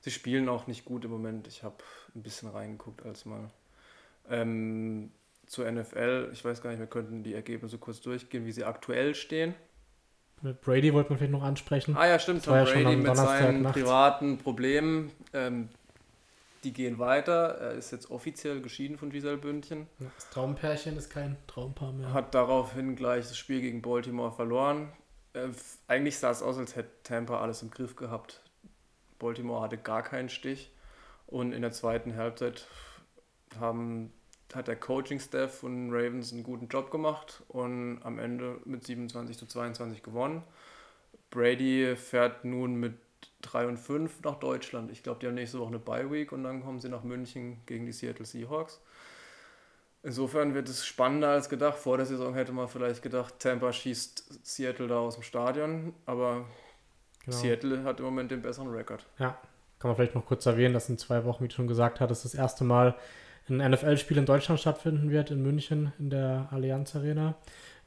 Sie 0.00 0.10
spielen 0.10 0.48
auch 0.48 0.66
nicht 0.66 0.84
gut 0.84 1.04
im 1.04 1.10
Moment. 1.10 1.46
Ich 1.46 1.62
habe 1.62 1.76
ein 2.14 2.22
bisschen 2.22 2.50
reingeguckt 2.50 3.04
als 3.04 3.24
mal. 3.24 3.50
Ähm, 4.28 5.10
zur 5.46 5.70
NFL, 5.70 6.30
ich 6.32 6.44
weiß 6.44 6.62
gar 6.62 6.70
nicht, 6.70 6.80
wir 6.80 6.86
könnten 6.86 7.22
die 7.22 7.34
Ergebnisse 7.34 7.78
kurz 7.78 8.00
durchgehen, 8.00 8.44
wie 8.44 8.52
sie 8.52 8.64
aktuell 8.64 9.14
stehen. 9.14 9.54
Mit 10.42 10.60
Brady 10.60 10.92
wollten 10.92 11.10
wir 11.10 11.18
vielleicht 11.18 11.32
noch 11.32 11.42
ansprechen. 11.42 11.96
Ah 11.96 12.06
ja, 12.06 12.18
stimmt, 12.18 12.44
Tom 12.44 12.54
Brady 12.54 12.82
ja 12.82 12.90
mit 12.90 13.16
seinen 13.16 13.62
Nacht. 13.62 13.74
privaten 13.74 14.38
Problemen. 14.38 15.12
Ähm, 15.32 15.68
die 16.64 16.72
gehen 16.72 16.98
weiter. 16.98 17.58
Er 17.60 17.72
ist 17.72 17.90
jetzt 17.90 18.10
offiziell 18.10 18.60
geschieden 18.60 18.96
von 18.96 19.10
Giselle 19.10 19.36
Bündchen. 19.36 19.86
Das 19.98 20.30
Traumpärchen 20.30 20.96
ist 20.96 21.10
kein 21.10 21.36
Traumpaar 21.46 21.92
mehr. 21.92 22.12
Hat 22.12 22.34
daraufhin 22.34 22.94
gleich 22.94 23.26
das 23.26 23.36
Spiel 23.36 23.60
gegen 23.60 23.82
Baltimore 23.82 24.32
verloren. 24.32 24.92
Äh, 25.32 25.48
eigentlich 25.88 26.18
sah 26.18 26.30
es 26.30 26.42
aus, 26.42 26.58
als 26.58 26.76
hätte 26.76 26.90
Tampa 27.02 27.40
alles 27.40 27.62
im 27.62 27.70
Griff 27.70 27.96
gehabt. 27.96 28.42
Baltimore 29.18 29.62
hatte 29.62 29.78
gar 29.78 30.02
keinen 30.02 30.28
Stich. 30.28 30.70
Und 31.26 31.52
in 31.52 31.62
der 31.62 31.72
zweiten 31.72 32.16
Halbzeit 32.16 32.66
haben, 33.58 34.12
hat 34.54 34.68
der 34.68 34.76
Coaching-Staff 34.76 35.60
von 35.60 35.90
Ravens 35.90 36.32
einen 36.32 36.42
guten 36.42 36.68
Job 36.68 36.90
gemacht 36.90 37.42
und 37.48 38.00
am 38.02 38.18
Ende 38.18 38.58
mit 38.64 38.84
27 38.84 39.38
zu 39.38 39.46
22 39.46 40.02
gewonnen. 40.02 40.42
Brady 41.30 41.96
fährt 41.96 42.44
nun 42.44 42.74
mit 42.74 42.94
3 43.42 43.66
und 43.66 43.76
5 43.78 44.22
nach 44.22 44.36
Deutschland. 44.36 44.90
Ich 44.90 45.02
glaube, 45.02 45.20
die 45.20 45.26
haben 45.26 45.34
nächste 45.34 45.58
Woche 45.58 45.68
eine 45.68 45.78
Bye-Week 45.78 46.32
und 46.32 46.44
dann 46.44 46.62
kommen 46.62 46.80
sie 46.80 46.88
nach 46.88 47.02
München 47.02 47.58
gegen 47.66 47.86
die 47.86 47.92
Seattle 47.92 48.26
Seahawks. 48.26 48.80
Insofern 50.04 50.54
wird 50.54 50.68
es 50.68 50.84
spannender 50.84 51.28
als 51.28 51.48
gedacht. 51.48 51.78
Vor 51.78 51.96
der 51.96 52.06
Saison 52.06 52.34
hätte 52.34 52.52
man 52.52 52.68
vielleicht 52.68 53.02
gedacht, 53.02 53.38
Tampa 53.38 53.72
schießt 53.72 54.44
Seattle 54.44 54.88
da 54.88 54.98
aus 54.98 55.14
dem 55.14 55.22
Stadion, 55.22 55.94
aber 56.06 56.44
genau. 57.24 57.36
Seattle 57.36 57.84
hat 57.84 58.00
im 58.00 58.06
Moment 58.06 58.30
den 58.30 58.42
besseren 58.42 58.68
Rekord. 58.68 59.06
Ja, 59.18 59.38
kann 59.78 59.88
man 59.88 59.96
vielleicht 59.96 60.16
noch 60.16 60.26
kurz 60.26 60.44
erwähnen, 60.46 60.74
dass 60.74 60.88
in 60.88 60.98
zwei 60.98 61.24
Wochen, 61.24 61.44
wie 61.44 61.48
du 61.48 61.54
schon 61.54 61.68
gesagt 61.68 62.00
hattest, 62.00 62.24
das 62.24 62.34
erste 62.34 62.64
Mal 62.64 62.96
ein 63.48 63.58
NFL-Spiel 63.58 64.18
in 64.18 64.26
Deutschland 64.26 64.60
stattfinden 64.60 65.10
wird, 65.10 65.30
in 65.30 65.42
München, 65.42 65.92
in 65.98 66.10
der 66.10 66.48
Allianz 66.50 66.94
Arena. 66.94 67.34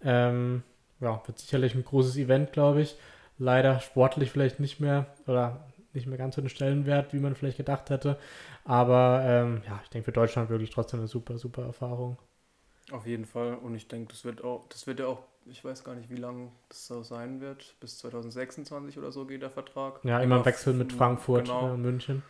Ähm, 0.03 0.63
ja, 0.99 1.21
wird 1.25 1.39
sicherlich 1.39 1.75
ein 1.75 1.83
großes 1.83 2.17
Event, 2.17 2.53
glaube 2.53 2.81
ich. 2.81 2.95
Leider 3.37 3.79
sportlich 3.79 4.31
vielleicht 4.31 4.59
nicht 4.59 4.79
mehr 4.79 5.07
oder 5.27 5.65
nicht 5.93 6.07
mehr 6.07 6.17
ganz 6.17 6.35
so 6.35 6.41
den 6.41 6.49
Stellenwert, 6.49 7.13
wie 7.13 7.19
man 7.19 7.35
vielleicht 7.35 7.57
gedacht 7.57 7.89
hätte. 7.89 8.17
Aber 8.63 9.23
ähm, 9.25 9.61
ja, 9.65 9.79
ich 9.83 9.89
denke 9.89 10.05
für 10.05 10.11
Deutschland 10.11 10.49
wirklich 10.49 10.69
trotzdem 10.69 10.99
eine 10.99 11.07
super, 11.07 11.37
super 11.37 11.63
Erfahrung. 11.63 12.17
Auf 12.91 13.05
jeden 13.07 13.25
Fall. 13.25 13.55
Und 13.55 13.75
ich 13.75 13.87
denke, 13.87 14.11
das 14.11 14.25
wird 14.25 14.43
auch, 14.43 14.67
das 14.69 14.87
wird 14.87 14.99
ja 14.99 15.07
auch, 15.07 15.23
ich 15.45 15.63
weiß 15.63 15.83
gar 15.83 15.95
nicht, 15.95 16.09
wie 16.09 16.17
lange 16.17 16.51
das 16.69 16.87
so 16.87 17.01
sein 17.03 17.41
wird. 17.41 17.75
Bis 17.79 17.97
2026 17.99 18.97
oder 18.97 19.11
so 19.11 19.25
geht 19.25 19.41
der 19.41 19.49
Vertrag. 19.49 20.03
Ja, 20.03 20.19
immer 20.19 20.37
im 20.37 20.45
Wechsel 20.45 20.73
mit 20.73 20.93
Frankfurt 20.93 21.45
genau. 21.45 21.73
und 21.73 21.81
München. 21.81 22.23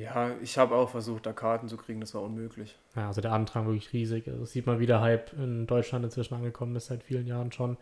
Ja, 0.00 0.30
ich 0.42 0.58
habe 0.58 0.74
auch 0.74 0.90
versucht, 0.90 1.26
da 1.26 1.32
Karten 1.32 1.68
zu 1.68 1.76
kriegen, 1.76 2.00
das 2.00 2.14
war 2.14 2.22
unmöglich. 2.22 2.76
Ja, 2.94 3.08
also 3.08 3.20
der 3.20 3.32
Antrag 3.32 3.66
wirklich 3.66 3.92
riesig. 3.92 4.26
Also 4.28 4.40
das 4.40 4.52
sieht 4.52 4.66
man, 4.66 4.78
wie 4.78 4.86
der 4.86 5.00
Hype 5.00 5.32
in 5.34 5.66
Deutschland 5.66 6.04
inzwischen 6.04 6.34
angekommen 6.34 6.76
ist, 6.76 6.86
seit 6.86 7.02
vielen 7.02 7.26
Jahren 7.26 7.52
schon. 7.52 7.76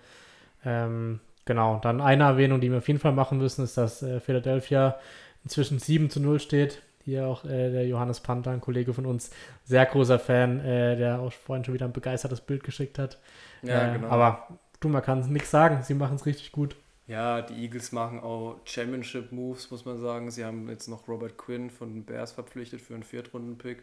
Ähm, 0.64 1.20
genau, 1.44 1.78
dann 1.82 2.00
eine 2.00 2.24
Erwähnung, 2.24 2.60
die 2.60 2.70
wir 2.70 2.78
auf 2.78 2.88
jeden 2.88 3.00
Fall 3.00 3.12
machen 3.12 3.38
müssen, 3.38 3.64
ist, 3.64 3.76
dass 3.76 4.02
äh, 4.02 4.20
Philadelphia 4.20 4.98
inzwischen 5.42 5.78
7 5.78 6.10
zu 6.10 6.20
0 6.20 6.40
steht. 6.40 6.82
Hier 7.04 7.26
auch 7.26 7.44
äh, 7.44 7.70
der 7.70 7.86
Johannes 7.86 8.20
Panther, 8.20 8.50
ein 8.50 8.62
Kollege 8.62 8.94
von 8.94 9.04
uns, 9.04 9.30
sehr 9.64 9.84
großer 9.84 10.18
Fan, 10.18 10.60
äh, 10.60 10.96
der 10.96 11.20
auch 11.20 11.32
vorhin 11.32 11.64
schon 11.64 11.74
wieder 11.74 11.84
ein 11.84 11.92
begeistertes 11.92 12.40
Bild 12.40 12.64
geschickt 12.64 12.98
hat. 12.98 13.18
Ja, 13.62 13.90
äh, 13.90 13.92
genau. 13.94 14.08
Aber 14.08 14.48
du, 14.80 14.88
man 14.88 15.02
kann 15.02 15.20
nichts 15.30 15.50
sagen, 15.50 15.82
sie 15.82 15.94
machen 15.94 16.16
es 16.16 16.24
richtig 16.24 16.52
gut. 16.52 16.76
Ja, 17.07 17.42
die 17.42 17.55
Eagles 17.55 17.92
machen 17.92 18.20
auch 18.20 18.61
Championship-Moves, 18.64 19.70
muss 19.70 19.84
man 19.84 20.00
sagen. 20.00 20.30
Sie 20.30 20.44
haben 20.44 20.68
jetzt 20.70 20.88
noch 20.88 21.07
Robert 21.07 21.36
Quinn 21.36 21.70
von 21.70 21.92
den 21.92 22.05
Bears 22.05 22.32
verpflichtet 22.32 22.80
für 22.80 22.94
einen 22.94 23.02
Viertrunden-Pick. 23.02 23.82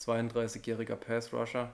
32-jähriger 0.00 0.96
Pass-Rusher. 0.96 1.72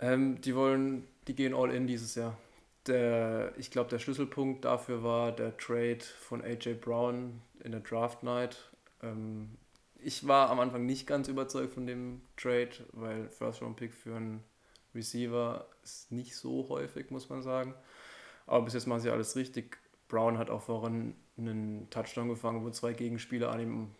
Ähm, 0.00 0.40
die 0.40 0.54
wollen, 0.54 1.06
die 1.26 1.34
gehen 1.34 1.54
all 1.54 1.72
in 1.72 1.86
dieses 1.86 2.14
Jahr. 2.14 2.38
Der, 2.86 3.52
ich 3.58 3.70
glaube, 3.70 3.90
der 3.90 3.98
Schlüsselpunkt 3.98 4.64
dafür 4.64 5.02
war 5.02 5.32
der 5.32 5.56
Trade 5.56 6.00
von 6.20 6.42
AJ 6.42 6.74
Brown 6.74 7.42
in 7.64 7.72
der 7.72 7.80
Draft 7.80 8.22
Night. 8.22 8.56
Ähm, 9.02 9.58
ich 9.96 10.28
war 10.28 10.48
am 10.50 10.60
Anfang 10.60 10.86
nicht 10.86 11.08
ganz 11.08 11.26
überzeugt 11.26 11.74
von 11.74 11.86
dem 11.86 12.22
Trade, 12.36 12.70
weil 12.92 13.28
First-Round-Pick 13.28 13.92
für 13.92 14.14
einen 14.14 14.44
Receiver 14.94 15.66
ist 15.82 16.12
nicht 16.12 16.36
so 16.36 16.68
häufig, 16.68 17.10
muss 17.10 17.28
man 17.28 17.42
sagen. 17.42 17.74
Aber 18.46 18.64
bis 18.64 18.74
jetzt 18.74 18.86
machen 18.86 19.00
sie 19.00 19.10
alles 19.10 19.36
richtig. 19.36 19.76
Brown 20.08 20.38
hat 20.38 20.50
auch 20.50 20.62
vorhin 20.62 21.14
einen 21.36 21.88
Touchdown 21.90 22.28
gefangen, 22.28 22.64
wo 22.64 22.70
zwei 22.70 22.92
Gegenspieler 22.92 23.50
an 23.50 23.60
ihm 23.60 23.90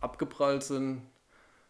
abgeprallt 0.00 0.62
sind. 0.62 1.02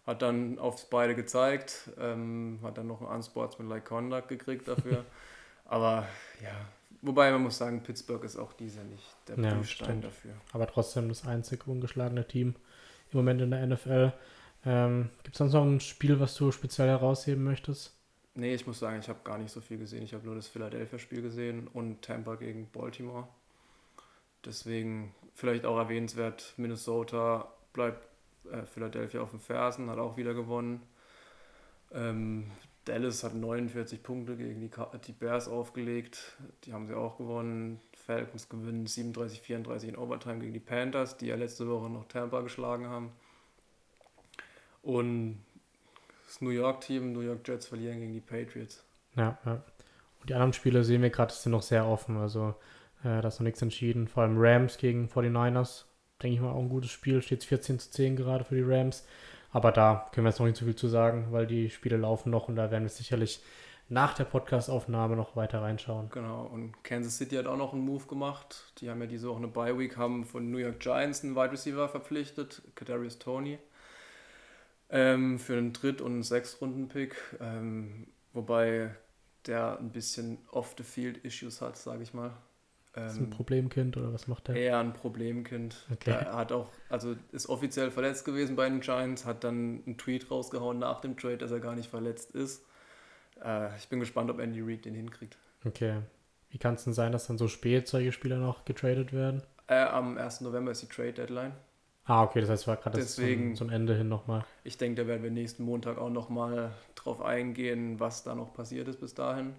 Hat 0.06 0.22
dann 0.22 0.58
aufs 0.58 0.86
beide 0.86 1.14
gezeigt, 1.14 1.90
ähm, 1.98 2.58
hat 2.62 2.76
dann 2.76 2.88
noch 2.88 3.02
einen 3.02 3.10
Unsportsmanlike 3.10 3.84
Conduct 3.84 4.28
gekriegt 4.28 4.66
dafür. 4.66 5.04
Aber 5.64 6.06
ja, 6.42 6.50
wobei 7.02 7.30
man 7.30 7.42
muss 7.42 7.58
sagen, 7.58 7.82
Pittsburgh 7.82 8.24
ist 8.24 8.36
auch 8.36 8.52
dieser 8.52 8.82
nicht 8.82 9.14
der 9.28 9.38
ja, 9.38 9.54
Prüfstein 9.54 10.00
dafür. 10.00 10.32
Aber 10.52 10.66
trotzdem 10.66 11.08
das 11.08 11.24
einzige 11.24 11.70
ungeschlagene 11.70 12.26
Team 12.26 12.56
im 13.12 13.18
Moment 13.18 13.42
in 13.42 13.50
der 13.52 13.66
NFL. 13.66 14.12
Ähm, 14.64 15.10
Gibt 15.22 15.34
es 15.34 15.38
sonst 15.38 15.52
noch 15.52 15.64
ein 15.64 15.80
Spiel, 15.80 16.18
was 16.18 16.34
du 16.34 16.50
speziell 16.50 16.88
herausheben 16.88 17.44
möchtest? 17.44 17.96
Nee, 18.34 18.54
ich 18.54 18.66
muss 18.66 18.78
sagen, 18.78 18.98
ich 18.98 19.08
habe 19.08 19.20
gar 19.24 19.38
nicht 19.38 19.52
so 19.52 19.60
viel 19.60 19.78
gesehen. 19.78 20.02
Ich 20.02 20.14
habe 20.14 20.24
nur 20.24 20.34
das 20.34 20.48
Philadelphia-Spiel 20.48 21.22
gesehen 21.22 21.68
und 21.68 22.02
Tampa 22.02 22.36
gegen 22.36 22.68
Baltimore. 22.70 23.28
Deswegen 24.44 25.14
vielleicht 25.34 25.64
auch 25.64 25.78
erwähnenswert, 25.78 26.54
Minnesota 26.56 27.52
bleibt 27.72 28.06
äh, 28.50 28.64
Philadelphia 28.66 29.20
auf 29.20 29.30
den 29.30 29.40
Fersen, 29.40 29.90
hat 29.90 29.98
auch 29.98 30.16
wieder 30.16 30.34
gewonnen. 30.34 30.82
Ähm, 31.92 32.50
Dallas 32.84 33.22
hat 33.22 33.34
49 33.34 34.02
Punkte 34.02 34.36
gegen 34.36 34.60
die, 34.60 34.70
die 35.06 35.12
Bears 35.12 35.46
aufgelegt, 35.46 36.36
die 36.64 36.72
haben 36.72 36.88
sie 36.88 36.94
auch 36.94 37.16
gewonnen. 37.16 37.80
Falcons 38.06 38.48
gewinnen 38.48 38.86
37-34 38.86 39.84
in 39.88 39.96
Overtime 39.96 40.40
gegen 40.40 40.52
die 40.52 40.60
Panthers, 40.60 41.16
die 41.16 41.26
ja 41.26 41.36
letzte 41.36 41.68
Woche 41.68 41.88
noch 41.88 42.08
Tampa 42.08 42.40
geschlagen 42.40 42.88
haben. 42.88 43.12
Und 44.82 45.44
das 46.26 46.40
New 46.40 46.50
York-Team, 46.50 47.12
New 47.12 47.20
York 47.20 47.46
Jets 47.46 47.66
verlieren 47.66 48.00
gegen 48.00 48.12
die 48.12 48.20
Patriots. 48.20 48.84
Ja, 49.14 49.38
ja. 49.44 49.62
Und 50.20 50.30
die 50.30 50.34
anderen 50.34 50.52
Spiele 50.52 50.82
sehen 50.82 51.02
wir 51.02 51.10
gerade, 51.10 51.32
sind 51.32 51.52
noch 51.52 51.62
sehr 51.62 51.86
offen. 51.86 52.16
Also 52.16 52.54
äh, 53.04 53.20
da 53.20 53.28
ist 53.28 53.38
noch 53.38 53.44
nichts 53.44 53.62
entschieden. 53.62 54.08
Vor 54.08 54.22
allem 54.22 54.36
Rams 54.38 54.78
gegen 54.78 55.06
49ers. 55.08 55.84
Denke 56.22 56.36
ich 56.36 56.40
mal 56.40 56.52
auch 56.52 56.60
ein 56.60 56.68
gutes 56.68 56.90
Spiel. 56.90 57.20
Steht 57.22 57.44
14 57.44 57.78
zu 57.78 57.90
10 57.90 58.16
gerade 58.16 58.44
für 58.44 58.54
die 58.54 58.62
Rams. 58.62 59.06
Aber 59.50 59.70
da 59.70 60.08
können 60.12 60.24
wir 60.24 60.30
jetzt 60.30 60.38
noch 60.38 60.46
nicht 60.46 60.56
so 60.56 60.64
viel 60.64 60.76
zu 60.76 60.88
sagen, 60.88 61.28
weil 61.30 61.46
die 61.46 61.68
Spiele 61.68 61.98
laufen 61.98 62.30
noch 62.30 62.48
und 62.48 62.56
da 62.56 62.70
werden 62.70 62.84
wir 62.84 62.88
sicherlich 62.88 63.42
nach 63.88 64.14
der 64.14 64.24
Podcast-Aufnahme 64.24 65.16
noch 65.16 65.36
weiter 65.36 65.60
reinschauen. 65.60 66.08
Genau, 66.10 66.46
und 66.46 66.82
Kansas 66.82 67.18
City 67.18 67.36
hat 67.36 67.46
auch 67.46 67.58
noch 67.58 67.74
einen 67.74 67.84
Move 67.84 68.06
gemacht. 68.06 68.72
Die 68.78 68.88
haben 68.88 69.00
ja 69.00 69.06
diese 69.06 69.28
Woche 69.28 69.38
eine 69.38 69.48
Bye-Week, 69.48 69.98
haben 69.98 70.24
von 70.24 70.50
New 70.50 70.56
York 70.56 70.80
Giants 70.80 71.22
einen 71.22 71.36
Wide 71.36 71.52
Receiver 71.52 71.88
verpflichtet, 71.90 72.62
Kadarius 72.74 73.18
Tony, 73.18 73.58
ähm, 74.88 75.38
für 75.38 75.58
einen 75.58 75.74
Dritt- 75.74 76.00
und 76.00 76.12
einen 76.12 76.22
Sechstrunden-Pick. 76.22 77.14
Ähm, 77.40 78.06
wobei 78.32 78.94
der 79.46 79.78
ein 79.78 79.90
bisschen 79.90 80.38
off-the-field-Issues 80.50 81.60
hat, 81.60 81.76
sage 81.76 82.02
ich 82.02 82.14
mal. 82.14 82.32
Ähm, 82.94 83.06
ist 83.06 83.16
ein 83.16 83.30
Problemkind 83.30 83.96
oder 83.96 84.12
was 84.12 84.28
macht 84.28 84.48
der? 84.48 84.56
Eher 84.56 84.78
ein 84.78 84.92
Problemkind. 84.92 85.86
Okay. 85.92 86.10
Er 86.10 86.36
hat 86.36 86.52
auch, 86.52 86.68
also 86.90 87.16
ist 87.32 87.48
offiziell 87.48 87.90
verletzt 87.90 88.24
gewesen 88.24 88.54
bei 88.54 88.68
den 88.68 88.80
Giants, 88.80 89.24
hat 89.24 89.44
dann 89.44 89.82
einen 89.86 89.96
Tweet 89.96 90.30
rausgehauen 90.30 90.78
nach 90.78 91.00
dem 91.00 91.16
Trade, 91.16 91.38
dass 91.38 91.50
er 91.50 91.60
gar 91.60 91.74
nicht 91.74 91.88
verletzt 91.88 92.32
ist. 92.32 92.64
Äh, 93.42 93.74
ich 93.76 93.88
bin 93.88 94.00
gespannt, 94.00 94.30
ob 94.30 94.38
Andy 94.38 94.60
Reid 94.60 94.84
den 94.84 94.94
hinkriegt. 94.94 95.38
Okay. 95.64 96.00
Wie 96.50 96.58
kann 96.58 96.74
es 96.74 96.84
denn 96.84 96.92
sein, 96.92 97.12
dass 97.12 97.26
dann 97.26 97.38
so 97.38 97.48
spät 97.48 97.88
solche 97.88 98.12
Spieler 98.12 98.36
noch 98.36 98.66
getradet 98.66 99.14
werden? 99.14 99.42
Äh, 99.68 99.84
am 99.84 100.18
1. 100.18 100.42
November 100.42 100.72
ist 100.72 100.82
die 100.82 100.88
Trade 100.88 101.14
Deadline. 101.14 101.52
Ah, 102.04 102.24
okay, 102.24 102.40
das 102.40 102.50
heißt, 102.50 102.66
war 102.66 102.76
gerade 102.76 103.04
zum, 103.06 103.54
zum 103.54 103.70
Ende 103.70 103.96
hin 103.96 104.08
nochmal. 104.08 104.44
Ich 104.64 104.76
denke, 104.76 105.00
da 105.00 105.08
werden 105.08 105.22
wir 105.22 105.30
nächsten 105.30 105.62
Montag 105.62 105.98
auch 105.98 106.10
nochmal 106.10 106.72
drauf 106.96 107.22
eingehen, 107.22 108.00
was 108.00 108.24
da 108.24 108.34
noch 108.34 108.52
passiert 108.52 108.88
ist 108.88 109.00
bis 109.00 109.14
dahin. 109.14 109.54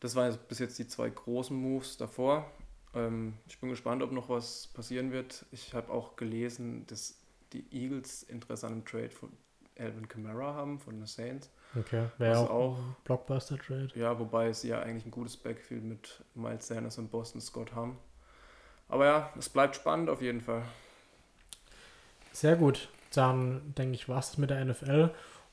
Das 0.00 0.14
waren 0.14 0.36
bis 0.48 0.58
jetzt 0.58 0.78
die 0.78 0.86
zwei 0.86 1.08
großen 1.08 1.56
Moves 1.56 1.96
davor. 1.96 2.50
Ähm, 2.94 3.34
ich 3.48 3.58
bin 3.60 3.70
gespannt, 3.70 4.02
ob 4.02 4.12
noch 4.12 4.28
was 4.28 4.68
passieren 4.68 5.12
wird. 5.12 5.44
Ich 5.52 5.74
habe 5.74 5.92
auch 5.92 6.16
gelesen, 6.16 6.86
dass 6.86 7.18
die 7.52 7.64
Eagles 7.70 8.22
Interesse 8.24 8.66
an 8.66 8.72
einem 8.74 8.84
Trade 8.84 9.10
von 9.10 9.30
Alvin 9.78 10.08
Kamara 10.08 10.54
haben, 10.54 10.78
von 10.78 10.96
den 10.98 11.06
Saints. 11.06 11.50
Okay, 11.78 12.06
wäre 12.18 12.38
auch, 12.38 12.50
auch 12.50 12.78
Blockbuster-Trade. 13.04 13.90
Ja, 13.94 14.18
wobei 14.18 14.52
sie 14.52 14.68
ja 14.68 14.80
eigentlich 14.80 15.04
ein 15.04 15.10
gutes 15.10 15.36
Backfield 15.36 15.84
mit 15.84 16.24
Miles 16.34 16.66
Sanders 16.66 16.98
und 16.98 17.10
Boston 17.10 17.40
Scott 17.40 17.74
haben. 17.74 17.98
Aber 18.88 19.04
ja, 19.04 19.32
es 19.38 19.48
bleibt 19.48 19.76
spannend 19.76 20.08
auf 20.08 20.22
jeden 20.22 20.40
Fall. 20.40 20.62
Sehr 22.32 22.56
gut. 22.56 22.88
Dann 23.12 23.74
denke 23.76 23.94
ich, 23.94 24.08
war 24.08 24.18
es 24.18 24.38
mit 24.38 24.50
der 24.50 24.64
NFL. 24.64 25.10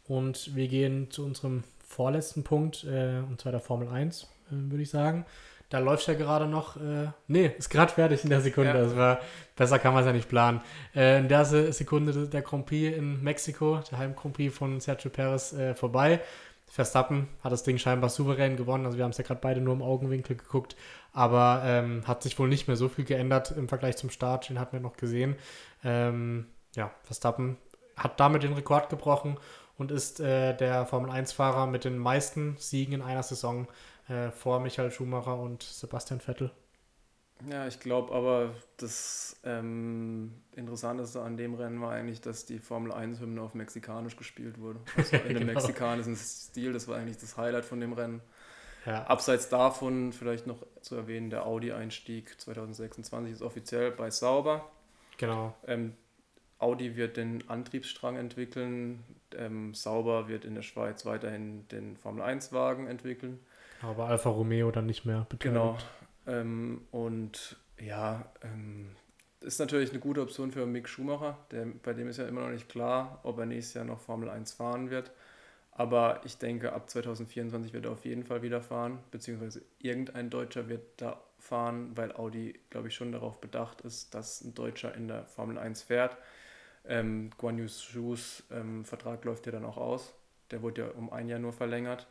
Und 0.08 0.56
wir 0.56 0.68
gehen 0.68 1.10
zu 1.12 1.26
unserem 1.26 1.64
vorletzten 1.94 2.44
Punkt, 2.44 2.84
äh, 2.84 3.20
und 3.28 3.40
zwar 3.40 3.52
der 3.52 3.62
Formel 3.62 3.88
1, 3.88 4.24
äh, 4.24 4.28
würde 4.52 4.84
ich 4.84 4.90
sagen. 4.90 5.26
Da 5.70 5.80
läuft 5.80 6.08
ja 6.08 6.14
gerade 6.14 6.46
noch, 6.46 6.78
äh, 6.78 7.08
nee, 7.28 7.52
ist 7.58 7.70
gerade 7.70 7.92
fertig 7.92 8.24
in 8.24 8.30
der 8.30 8.42
Sekunde. 8.42 8.74
Ja. 8.74 8.84
Das 8.84 8.96
war, 8.96 9.20
besser 9.56 9.80
kann 9.80 9.94
man 9.94 10.04
es 10.04 10.08
ja 10.08 10.14
nicht 10.14 10.30
planen. 10.30 10.62
Äh, 10.96 11.20
in 11.20 11.28
der 11.28 11.46
Sekunde 11.46 12.28
der 12.28 12.42
Grand 12.44 12.68
Prix 12.68 12.96
in 12.96 13.24
Mexiko, 13.24 13.80
der 13.90 13.98
Heim 13.98 14.16
Grand 14.16 14.36
Prix 14.36 14.56
von 14.56 14.80
Sergio 14.80 15.10
Perez, 15.10 15.54
äh, 15.54 15.74
vorbei. 15.74 16.22
Verstappen 16.68 17.28
hat 17.44 17.52
das 17.52 17.64
Ding 17.64 17.78
scheinbar 17.78 18.10
souverän 18.10 18.56
gewonnen. 18.56 18.86
Also 18.86 18.98
wir 18.98 19.04
haben 19.04 19.12
es 19.12 19.18
ja 19.18 19.24
gerade 19.24 19.40
beide 19.42 19.62
nur 19.62 19.74
im 19.74 19.82
Augenwinkel 19.82 20.36
geguckt. 20.36 20.76
Aber 21.12 21.62
ähm, 21.66 22.04
hat 22.08 22.24
sich 22.24 22.38
wohl 22.38 22.48
nicht 22.48 22.68
mehr 22.68 22.78
so 22.78 22.90
viel 22.90 23.06
geändert 23.06 23.52
im 23.52 23.68
Vergleich 23.68 23.98
zum 23.98 24.10
Start. 24.10 24.50
Den 24.50 24.60
hatten 24.60 24.74
wir 24.74 24.80
noch 24.80 24.98
gesehen. 24.98 25.36
Ähm, 25.84 26.48
ja, 26.76 26.92
Verstappen 27.04 27.58
hat 27.96 28.20
damit 28.20 28.44
den 28.44 28.54
Rekord 28.54 28.90
gebrochen 28.90 29.38
und 29.78 29.92
ist 29.92 30.20
äh, 30.20 30.56
der 30.56 30.86
Formel-1-Fahrer 30.86 31.68
mit 31.68 31.84
den 31.84 31.98
meisten 31.98 32.56
Siegen 32.58 32.94
in 32.94 33.02
einer 33.02 33.24
Saison 33.24 33.68
äh, 34.08 34.32
vor 34.32 34.60
Michael 34.60 34.92
Schumacher 34.92 35.38
und 35.38 35.64
Sebastian 35.64 36.20
Vettel. 36.20 36.52
Ja, 37.50 37.68
ich 37.68 37.80
glaube 37.80 38.14
aber, 38.14 38.54
das 38.78 39.36
ähm, 39.44 40.34
Interessanteste 40.56 41.22
an 41.22 41.36
dem 41.36 41.56
Rennen 41.56 41.82
war 41.82 41.92
eigentlich, 41.92 42.22
dass 42.22 42.46
die 42.46 42.60
Formel 42.60 42.92
1-Hymne 42.92 43.42
auf 43.42 43.54
Mexikanisch 43.54 44.16
gespielt 44.16 44.60
wurde. 44.60 44.80
Also 44.96 45.18
in 45.28 45.30
dem 45.30 45.40
genau. 45.40 45.54
mexikanischen 45.54 46.16
Stil, 46.16 46.72
das 46.74 46.88
war 46.88 46.98
eigentlich 46.98 47.18
das 47.18 47.36
Highlight 47.36 47.66
von 47.66 47.80
dem 47.80 47.94
Rennen. 47.94 48.22
Ja. 48.86 49.04
Abseits 49.06 49.50
davon 49.50 50.14
vielleicht 50.14 50.46
noch 50.48 50.66
zu 50.82 50.96
erwähnen, 50.96 51.30
der 51.30 51.46
Audi-Einstieg 51.46 52.40
2026 52.40 53.34
ist 53.34 53.42
offiziell 53.42 53.92
bei 53.92 54.10
Sauber. 54.10 54.70
Genau. 55.18 55.56
Ähm, 55.68 55.96
Audi 56.60 56.96
wird 56.96 57.18
den 57.18 57.50
Antriebsstrang 57.50 58.16
entwickeln, 58.16 59.04
ähm, 59.38 59.74
Sauber 59.74 60.28
wird 60.28 60.46
in 60.46 60.56
der 60.56 60.62
Schweiz 60.62 61.06
weiterhin 61.06 61.68
den 61.70 61.98
Formel 61.98 62.24
1-Wagen 62.24 62.88
entwickeln. 62.88 63.40
Aber 63.82 64.08
Alfa 64.08 64.30
Romeo 64.30 64.72
dann 64.72 64.86
nicht 64.86 65.06
mehr 65.06 65.26
beteiligt. 65.30 65.44
Genau, 65.44 65.78
ähm, 66.26 66.82
und 66.92 67.58
ja, 67.80 68.26
ähm, 68.44 68.96
ist 69.42 69.60
natürlich 69.60 69.92
eine 69.92 70.00
gute 70.00 70.22
Option 70.22 70.52
für 70.52 70.66
Mick 70.66 70.88
Schumacher. 70.88 71.38
Der, 71.52 71.66
bei 71.66 71.94
dem 71.94 72.08
ist 72.08 72.18
ja 72.18 72.28
immer 72.28 72.42
noch 72.42 72.50
nicht 72.50 72.70
klar, 72.70 73.20
ob 73.24 73.40
er 73.40 73.46
nächstes 73.46 73.74
Jahr 73.74 73.86
noch 73.86 74.00
Formel 74.00 74.30
1 74.30 74.54
fahren 74.54 74.90
wird. 74.90 75.12
Aber 75.72 76.22
ich 76.24 76.38
denke, 76.38 76.72
ab 76.74 76.90
2024 76.90 77.74
wird 77.74 77.86
er 77.86 77.92
auf 77.92 78.06
jeden 78.06 78.24
Fall 78.24 78.42
wieder 78.44 78.62
fahren, 78.62 79.00
beziehungsweise 79.10 79.64
irgendein 79.80 80.30
Deutscher 80.30 80.70
wird 80.70 80.84
da 80.98 81.20
fahren, 81.40 81.92
weil 81.96 82.14
Audi, 82.14 82.60
glaube 82.70 82.88
ich, 82.88 82.96
schon 82.96 83.12
darauf 83.12 83.42
bedacht 83.42 83.82
ist, 83.82 84.14
dass 84.14 84.42
ein 84.42 84.54
Deutscher 84.54 84.94
in 84.96 85.08
der 85.08 85.26
Formel 85.26 85.58
1 85.58 85.82
fährt. 85.82 86.16
Ähm, 86.86 87.30
Guan 87.38 87.58
Yu 87.58 87.68
Shu's 87.68 88.44
ähm, 88.52 88.86
Vertrag 88.86 89.24
läuft 89.26 89.46
ja 89.46 89.52
dann 89.52 89.66
auch 89.66 89.78
aus. 89.78 90.14
Der 90.52 90.62
wurde 90.62 90.82
ja 90.82 90.88
um 90.90 91.12
ein 91.12 91.30
Jahr 91.30 91.40
nur 91.40 91.54
verlängert. 91.54 92.08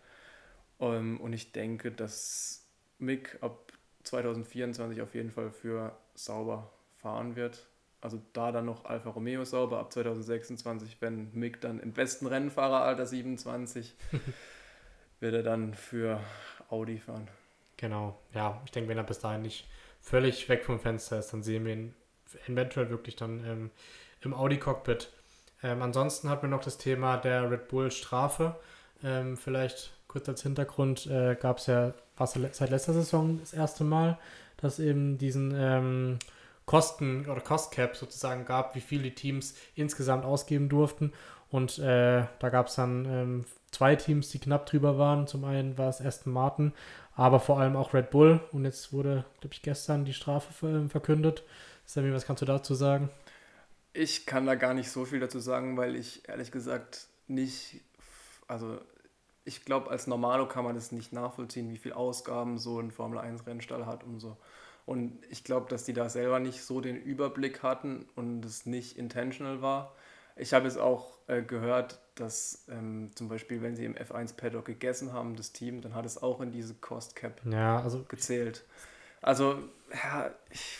Ähm, 0.80 1.20
und 1.20 1.32
ich 1.32 1.52
denke, 1.52 1.90
dass 1.90 2.66
Mick 2.98 3.38
ab 3.40 3.72
2024 4.04 5.02
auf 5.02 5.14
jeden 5.14 5.30
Fall 5.30 5.50
für 5.50 5.96
sauber 6.14 6.70
fahren 6.98 7.36
wird. 7.36 7.66
Also 8.00 8.20
da 8.32 8.50
dann 8.50 8.66
noch 8.66 8.84
Alfa 8.84 9.10
Romeo 9.10 9.44
sauber 9.44 9.78
ab 9.78 9.92
2026, 9.92 10.96
wenn 11.00 11.32
Mick 11.34 11.60
dann 11.60 11.78
im 11.78 11.92
besten 11.92 12.26
Rennfahreralter 12.26 13.06
27 13.06 13.94
wird 15.20 15.34
er 15.34 15.42
dann 15.44 15.74
für 15.74 16.20
Audi 16.68 16.98
fahren. 16.98 17.28
Genau, 17.76 18.18
ja, 18.34 18.60
ich 18.64 18.72
denke, 18.72 18.88
wenn 18.88 18.98
er 18.98 19.04
bis 19.04 19.20
dahin 19.20 19.42
nicht 19.42 19.68
völlig 20.00 20.48
weg 20.48 20.64
vom 20.64 20.80
Fenster 20.80 21.18
ist, 21.18 21.32
dann 21.32 21.44
sehen 21.44 21.64
wir 21.64 21.74
ihn 21.74 21.94
eventuell 22.48 22.90
wirklich 22.90 23.14
dann 23.14 23.44
ähm, 23.44 23.70
im 24.24 24.34
Audi-Cockpit. 24.34 25.10
Ähm, 25.62 25.82
ansonsten 25.82 26.28
hat 26.28 26.42
wir 26.42 26.48
noch 26.48 26.62
das 26.62 26.78
Thema 26.78 27.16
der 27.16 27.50
Red 27.50 27.68
Bull 27.68 27.90
Strafe. 27.90 28.56
Ähm, 29.04 29.36
vielleicht 29.36 29.92
kurz 30.08 30.28
als 30.28 30.42
Hintergrund 30.42 31.06
äh, 31.06 31.36
gab 31.36 31.58
es 31.58 31.66
ja, 31.66 31.92
was 32.16 32.34
seit 32.34 32.70
letzter 32.70 32.92
Saison 32.92 33.38
das 33.40 33.52
erste 33.52 33.84
Mal, 33.84 34.18
dass 34.58 34.78
eben 34.78 35.18
diesen 35.18 35.54
ähm, 35.56 36.18
Kosten 36.66 37.26
oder 37.28 37.40
Cost 37.40 37.72
Cap 37.72 37.96
sozusagen 37.96 38.44
gab, 38.44 38.74
wie 38.74 38.80
viel 38.80 39.02
die 39.02 39.14
Teams 39.14 39.54
insgesamt 39.74 40.24
ausgeben 40.24 40.68
durften. 40.68 41.12
Und 41.50 41.78
äh, 41.78 42.24
da 42.38 42.48
gab 42.48 42.68
es 42.68 42.76
dann 42.76 43.04
ähm, 43.04 43.44
zwei 43.70 43.96
Teams, 43.96 44.30
die 44.30 44.38
knapp 44.38 44.66
drüber 44.66 44.98
waren. 44.98 45.26
Zum 45.26 45.44
einen 45.44 45.76
war 45.76 45.88
es 45.88 46.00
Aston 46.00 46.32
Martin, 46.32 46.72
aber 47.14 47.40
vor 47.40 47.60
allem 47.60 47.76
auch 47.76 47.92
Red 47.92 48.10
Bull. 48.10 48.40
Und 48.52 48.64
jetzt 48.64 48.92
wurde, 48.92 49.24
glaube 49.40 49.54
ich, 49.54 49.62
gestern 49.62 50.04
die 50.04 50.14
Strafe 50.14 50.88
verkündet. 50.88 51.42
Sammy, 51.84 52.12
was 52.12 52.24
kannst 52.24 52.42
du 52.42 52.46
dazu 52.46 52.74
sagen? 52.74 53.10
Ich 53.92 54.26
kann 54.26 54.46
da 54.46 54.54
gar 54.54 54.74
nicht 54.74 54.90
so 54.90 55.04
viel 55.04 55.20
dazu 55.20 55.38
sagen, 55.38 55.76
weil 55.76 55.96
ich 55.96 56.28
ehrlich 56.28 56.50
gesagt 56.50 57.08
nicht, 57.28 57.80
also 58.48 58.78
ich 59.44 59.64
glaube, 59.64 59.90
als 59.90 60.06
Normalo 60.06 60.46
kann 60.46 60.64
man 60.64 60.74
das 60.74 60.92
nicht 60.92 61.12
nachvollziehen, 61.12 61.70
wie 61.70 61.78
viel 61.78 61.92
Ausgaben 61.92 62.58
so 62.58 62.78
ein 62.78 62.90
Formel-1-Rennstall 62.90 63.86
hat 63.86 64.04
und 64.04 64.20
so. 64.20 64.36
Und 64.86 65.18
ich 65.30 65.44
glaube, 65.44 65.68
dass 65.68 65.84
die 65.84 65.92
da 65.92 66.08
selber 66.08 66.40
nicht 66.40 66.62
so 66.62 66.80
den 66.80 66.96
Überblick 66.96 67.62
hatten 67.62 68.06
und 68.16 68.44
es 68.44 68.66
nicht 68.66 68.98
intentional 68.98 69.62
war. 69.62 69.94
Ich 70.36 70.54
habe 70.54 70.66
es 70.66 70.76
auch 70.76 71.18
äh, 71.26 71.42
gehört, 71.42 72.00
dass 72.14 72.64
ähm, 72.68 73.10
zum 73.14 73.28
Beispiel, 73.28 73.62
wenn 73.62 73.76
sie 73.76 73.84
im 73.84 73.94
F1-Paddock 73.94 74.64
gegessen 74.64 75.12
haben, 75.12 75.36
das 75.36 75.52
Team, 75.52 75.82
dann 75.82 75.94
hat 75.94 76.06
es 76.06 76.22
auch 76.22 76.40
in 76.40 76.52
diese 76.52 76.74
Cost 76.74 77.16
Cap 77.16 77.40
ja, 77.44 77.80
also 77.80 78.04
gezählt. 78.08 78.64
Also, 79.20 79.58
ja, 79.92 80.30
ich 80.50 80.78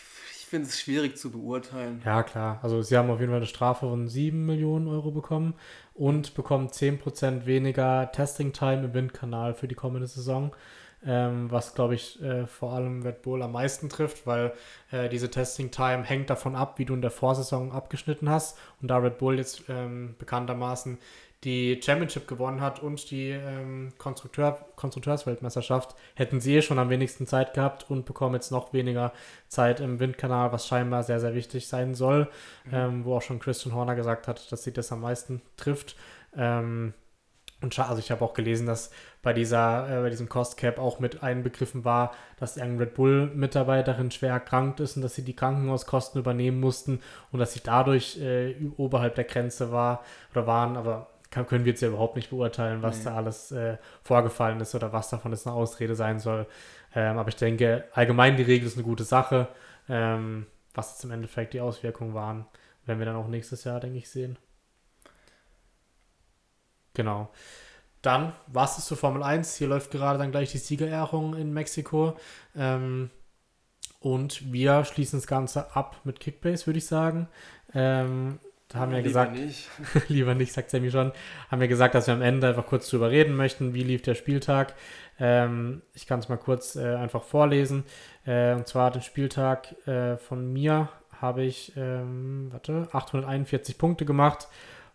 finde 0.53 0.67
es 0.67 0.79
schwierig 0.79 1.17
zu 1.17 1.31
beurteilen. 1.31 1.99
Ja, 2.05 2.21
klar. 2.21 2.59
Also 2.61 2.83
sie 2.83 2.95
haben 2.95 3.09
auf 3.09 3.19
jeden 3.19 3.31
Fall 3.31 3.37
eine 3.37 3.47
Strafe 3.47 3.87
von 3.87 4.07
7 4.07 4.45
Millionen 4.45 4.87
Euro 4.87 5.09
bekommen 5.09 5.55
und 5.95 6.35
bekommen 6.35 6.67
10% 6.67 7.47
weniger 7.47 8.11
Testing-Time 8.11 8.85
im 8.85 8.93
Windkanal 8.93 9.55
für 9.55 9.67
die 9.67 9.73
kommende 9.73 10.05
Saison. 10.05 10.55
Ähm, 11.03 11.49
was, 11.49 11.73
glaube 11.73 11.95
ich, 11.95 12.21
äh, 12.21 12.45
vor 12.45 12.73
allem 12.73 13.01
Red 13.01 13.23
Bull 13.23 13.41
am 13.41 13.53
meisten 13.53 13.89
trifft, 13.89 14.27
weil 14.27 14.53
äh, 14.91 15.09
diese 15.09 15.31
Testing-Time 15.31 16.03
hängt 16.03 16.29
davon 16.29 16.55
ab, 16.55 16.77
wie 16.77 16.85
du 16.85 16.93
in 16.93 17.01
der 17.01 17.09
Vorsaison 17.09 17.71
abgeschnitten 17.71 18.29
hast. 18.29 18.55
Und 18.79 18.89
da 18.89 18.97
Red 18.97 19.17
Bull 19.17 19.39
jetzt 19.39 19.63
ähm, 19.69 20.13
bekanntermaßen 20.19 20.99
die 21.43 21.79
Championship 21.83 22.27
gewonnen 22.27 22.61
hat 22.61 22.81
und 22.81 23.11
die 23.11 23.29
ähm, 23.29 23.93
Konstrukteur, 23.97 24.65
Konstrukteursweltmeisterschaft, 24.75 25.95
hätten 26.15 26.39
sie 26.39 26.55
eh 26.55 26.61
schon 26.61 26.79
am 26.79 26.89
wenigsten 26.89 27.27
Zeit 27.27 27.53
gehabt 27.53 27.89
und 27.89 28.05
bekommen 28.05 28.35
jetzt 28.35 28.51
noch 28.51 28.73
weniger 28.73 29.11
Zeit 29.47 29.79
im 29.79 29.99
Windkanal, 29.99 30.51
was 30.51 30.67
scheinbar 30.67 31.03
sehr, 31.03 31.19
sehr 31.19 31.35
wichtig 31.35 31.67
sein 31.67 31.95
soll, 31.95 32.29
mhm. 32.65 32.71
ähm, 32.73 33.05
wo 33.05 33.17
auch 33.17 33.21
schon 33.21 33.39
Christian 33.39 33.75
Horner 33.75 33.95
gesagt 33.95 34.27
hat, 34.27 34.51
dass 34.51 34.63
sie 34.63 34.73
das 34.73 34.91
am 34.91 35.01
meisten 35.01 35.41
trifft. 35.57 35.95
Ähm, 36.35 36.93
und 37.63 37.79
also 37.79 37.99
ich 37.99 38.11
habe 38.11 38.23
auch 38.25 38.33
gelesen, 38.33 38.67
dass 38.67 38.91
bei 39.21 39.31
dieser, 39.31 39.89
äh, 39.89 40.01
bei 40.01 40.09
diesem 40.09 40.27
Cost 40.27 40.57
Cap 40.57 40.77
auch 40.77 40.99
mit 40.99 41.23
einbegriffen 41.23 41.85
war, 41.85 42.13
dass 42.37 42.57
eine 42.57 42.79
Red 42.79 42.93
Bull 42.93 43.31
Mitarbeiterin 43.33 44.11
schwer 44.11 44.33
erkrankt 44.33 44.81
ist 44.81 44.97
und 44.97 45.01
dass 45.01 45.15
sie 45.15 45.23
die 45.23 45.35
Krankenhauskosten 45.35 46.19
übernehmen 46.19 46.59
mussten 46.59 46.99
und 47.31 47.39
dass 47.39 47.53
sie 47.53 47.61
dadurch 47.63 48.19
äh, 48.19 48.55
oberhalb 48.75 49.15
der 49.15 49.23
Grenze 49.23 49.71
war 49.71 50.03
oder 50.31 50.45
waren, 50.45 50.75
aber 50.75 51.12
kann, 51.33 51.47
können 51.47 51.65
wir 51.65 51.71
jetzt 51.71 51.81
ja 51.81 51.87
überhaupt 51.87 52.15
nicht 52.15 52.29
beurteilen, 52.29 52.83
was 52.83 52.99
nee. 52.99 53.05
da 53.05 53.15
alles 53.15 53.51
äh, 53.51 53.77
vorgefallen 54.03 54.59
ist 54.61 54.75
oder 54.75 54.93
was 54.93 55.09
davon 55.09 55.31
jetzt 55.31 55.47
eine 55.47 55.55
Ausrede 55.55 55.95
sein 55.95 56.19
soll. 56.19 56.45
Ähm, 56.95 57.17
aber 57.17 57.29
ich 57.29 57.35
denke, 57.35 57.85
allgemein 57.93 58.37
die 58.37 58.43
Regel 58.43 58.67
ist 58.67 58.75
eine 58.75 58.83
gute 58.83 59.03
Sache. 59.03 59.47
Ähm, 59.89 60.45
was 60.75 60.91
jetzt 60.91 61.03
im 61.03 61.11
Endeffekt 61.11 61.53
die 61.53 61.61
Auswirkungen 61.61 62.13
waren, 62.13 62.45
werden 62.85 62.99
wir 62.99 63.05
dann 63.05 63.15
auch 63.15 63.27
nächstes 63.27 63.63
Jahr, 63.63 63.79
denke 63.79 63.97
ich, 63.97 64.09
sehen. 64.09 64.37
Genau. 66.93 67.31
Dann 68.03 68.33
was 68.47 68.77
ist 68.77 68.85
zur 68.85 68.97
Formel 68.97 69.23
1. 69.23 69.55
Hier 69.55 69.67
läuft 69.67 69.89
gerade 69.89 70.19
dann 70.19 70.31
gleich 70.31 70.51
die 70.51 70.59
Siegerehrung 70.59 71.35
in 71.35 71.51
Mexiko. 71.51 72.15
Ähm, 72.55 73.09
und 73.99 74.53
wir 74.53 74.85
schließen 74.85 75.19
das 75.19 75.27
Ganze 75.27 75.75
ab 75.75 76.01
mit 76.03 76.19
Kickbase, 76.19 76.67
würde 76.67 76.77
ich 76.77 76.85
sagen. 76.85 77.27
Ähm, 77.73 78.39
haben 78.73 78.91
wir 78.91 78.99
ja 78.99 79.03
gesagt, 79.03 79.33
nicht. 79.33 79.69
lieber 80.07 80.35
nicht, 80.35 80.53
sagt 80.53 80.69
Sammy 80.69 80.91
schon, 80.91 81.11
haben 81.49 81.61
wir 81.61 81.67
gesagt, 81.67 81.95
dass 81.95 82.07
wir 82.07 82.13
am 82.13 82.21
Ende 82.21 82.47
einfach 82.47 82.65
kurz 82.65 82.89
drüber 82.89 83.09
reden 83.09 83.35
möchten, 83.35 83.73
wie 83.73 83.83
lief 83.83 84.01
der 84.01 84.15
Spieltag. 84.15 84.73
Ähm, 85.19 85.81
ich 85.93 86.07
kann 86.07 86.19
es 86.19 86.29
mal 86.29 86.37
kurz 86.37 86.75
äh, 86.75 86.95
einfach 86.95 87.23
vorlesen. 87.23 87.83
Äh, 88.25 88.53
und 88.53 88.67
zwar 88.67 88.91
den 88.91 89.01
Spieltag 89.01 89.75
äh, 89.87 90.17
von 90.17 90.51
mir 90.51 90.89
habe 91.21 91.43
ich, 91.43 91.73
ähm, 91.77 92.49
warte, 92.51 92.89
841 92.91 93.77
Punkte 93.77 94.05
gemacht. 94.05 94.47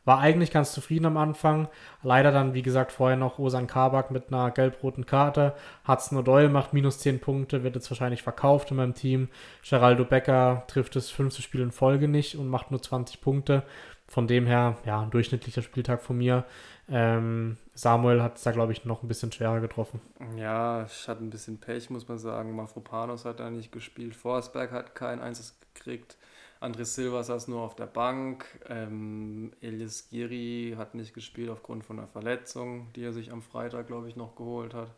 War 0.05 0.21
eigentlich 0.21 0.51
ganz 0.51 0.73
zufrieden 0.73 1.07
am 1.07 1.17
Anfang. 1.17 1.69
Leider 2.03 2.33
dann, 2.33 2.55
wie 2.55 2.63
gesagt, 2.63 2.93
vorher 2.93 3.17
noch 3.17 3.39
Osan 3.39 3.67
Kabak 3.67 4.11
mit 4.11 4.33
einer 4.33 4.51
gelb-roten 4.51 5.05
Karte. 5.05 5.55
Hudson 5.87 6.19
O'Doyle 6.19 6.49
macht 6.49 6.73
minus 6.73 6.99
10 7.01 7.21
Punkte, 7.21 7.63
wird 7.63 7.75
jetzt 7.75 7.91
wahrscheinlich 7.91 8.23
verkauft 8.23 8.71
in 8.71 8.79
meinem 8.79 8.95
Team. 8.95 9.29
Geraldo 9.69 10.05
Becker 10.05 10.65
trifft 10.67 10.97
das 10.97 11.11
fünfte 11.11 11.43
Spiel 11.43 11.61
in 11.61 11.73
Folge 11.73 12.09
nicht 12.09 12.37
und 12.37 12.49
macht 12.49 12.71
nur 12.71 12.81
20 12.81 13.21
Punkte. 13.21 13.65
Von 14.07 14.27
dem 14.27 14.47
her, 14.47 14.79
ja, 14.87 15.03
ein 15.03 15.11
durchschnittlicher 15.11 15.61
Spieltag 15.61 16.01
von 16.01 16.17
mir. 16.17 16.45
Ähm, 16.91 17.59
Samuel 17.75 18.23
hat 18.23 18.39
es 18.39 18.43
da, 18.43 18.53
glaube 18.53 18.73
ich, 18.73 18.87
noch 18.87 19.03
ein 19.03 19.09
bisschen 19.09 19.31
schwerer 19.31 19.61
getroffen. 19.61 20.01
Ja, 20.37 20.85
ich 20.85 21.07
hatte 21.07 21.23
ein 21.23 21.29
bisschen 21.31 21.61
Pech, 21.61 21.91
muss 21.91 22.09
man 22.09 22.19
sagen. 22.19 22.57
Mafropanos 22.57 23.27
hat 23.27 23.41
da 23.41 23.51
nicht 23.51 23.71
gespielt. 23.71 24.17
Forsberg 24.17 24.73
hat 24.73 24.95
kein 24.95 25.21
Einzels 25.21 25.59
gekriegt. 25.75 26.17
André 26.61 26.85
Silva 26.85 27.23
saß 27.23 27.49
nur 27.49 27.61
auf 27.61 27.77
der 27.77 27.87
Bank. 27.87 28.45
Ähm, 28.69 29.53
Elias 29.61 30.09
Giri 30.09 30.75
hat 30.77 30.95
nicht 30.95 31.15
gespielt 31.15 31.51
aufgrund 31.51 31.85
von 31.85 31.99
einer 31.99 32.09
Verletzung, 32.09 32.93
die 32.95 33.05
er 33.05 33.13
sich 33.13 33.31
am 33.31 33.43
Freitag, 33.43 33.87
glaube 33.87 34.09
ich, 34.09 34.17
noch 34.17 34.35
geholt 34.35 34.75
hat. 34.75 34.91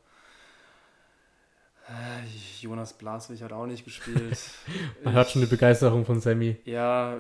Äh, 1.88 2.24
Jonas 2.60 2.92
Blaswig 2.96 3.42
hat 3.42 3.52
auch 3.52 3.66
nicht 3.66 3.84
gespielt. 3.84 4.18
Man 5.04 5.12
ich, 5.12 5.12
hört 5.12 5.30
schon 5.30 5.42
die 5.42 5.48
Begeisterung 5.48 6.04
von 6.04 6.20
Sammy. 6.20 6.56
Ja, 6.64 7.18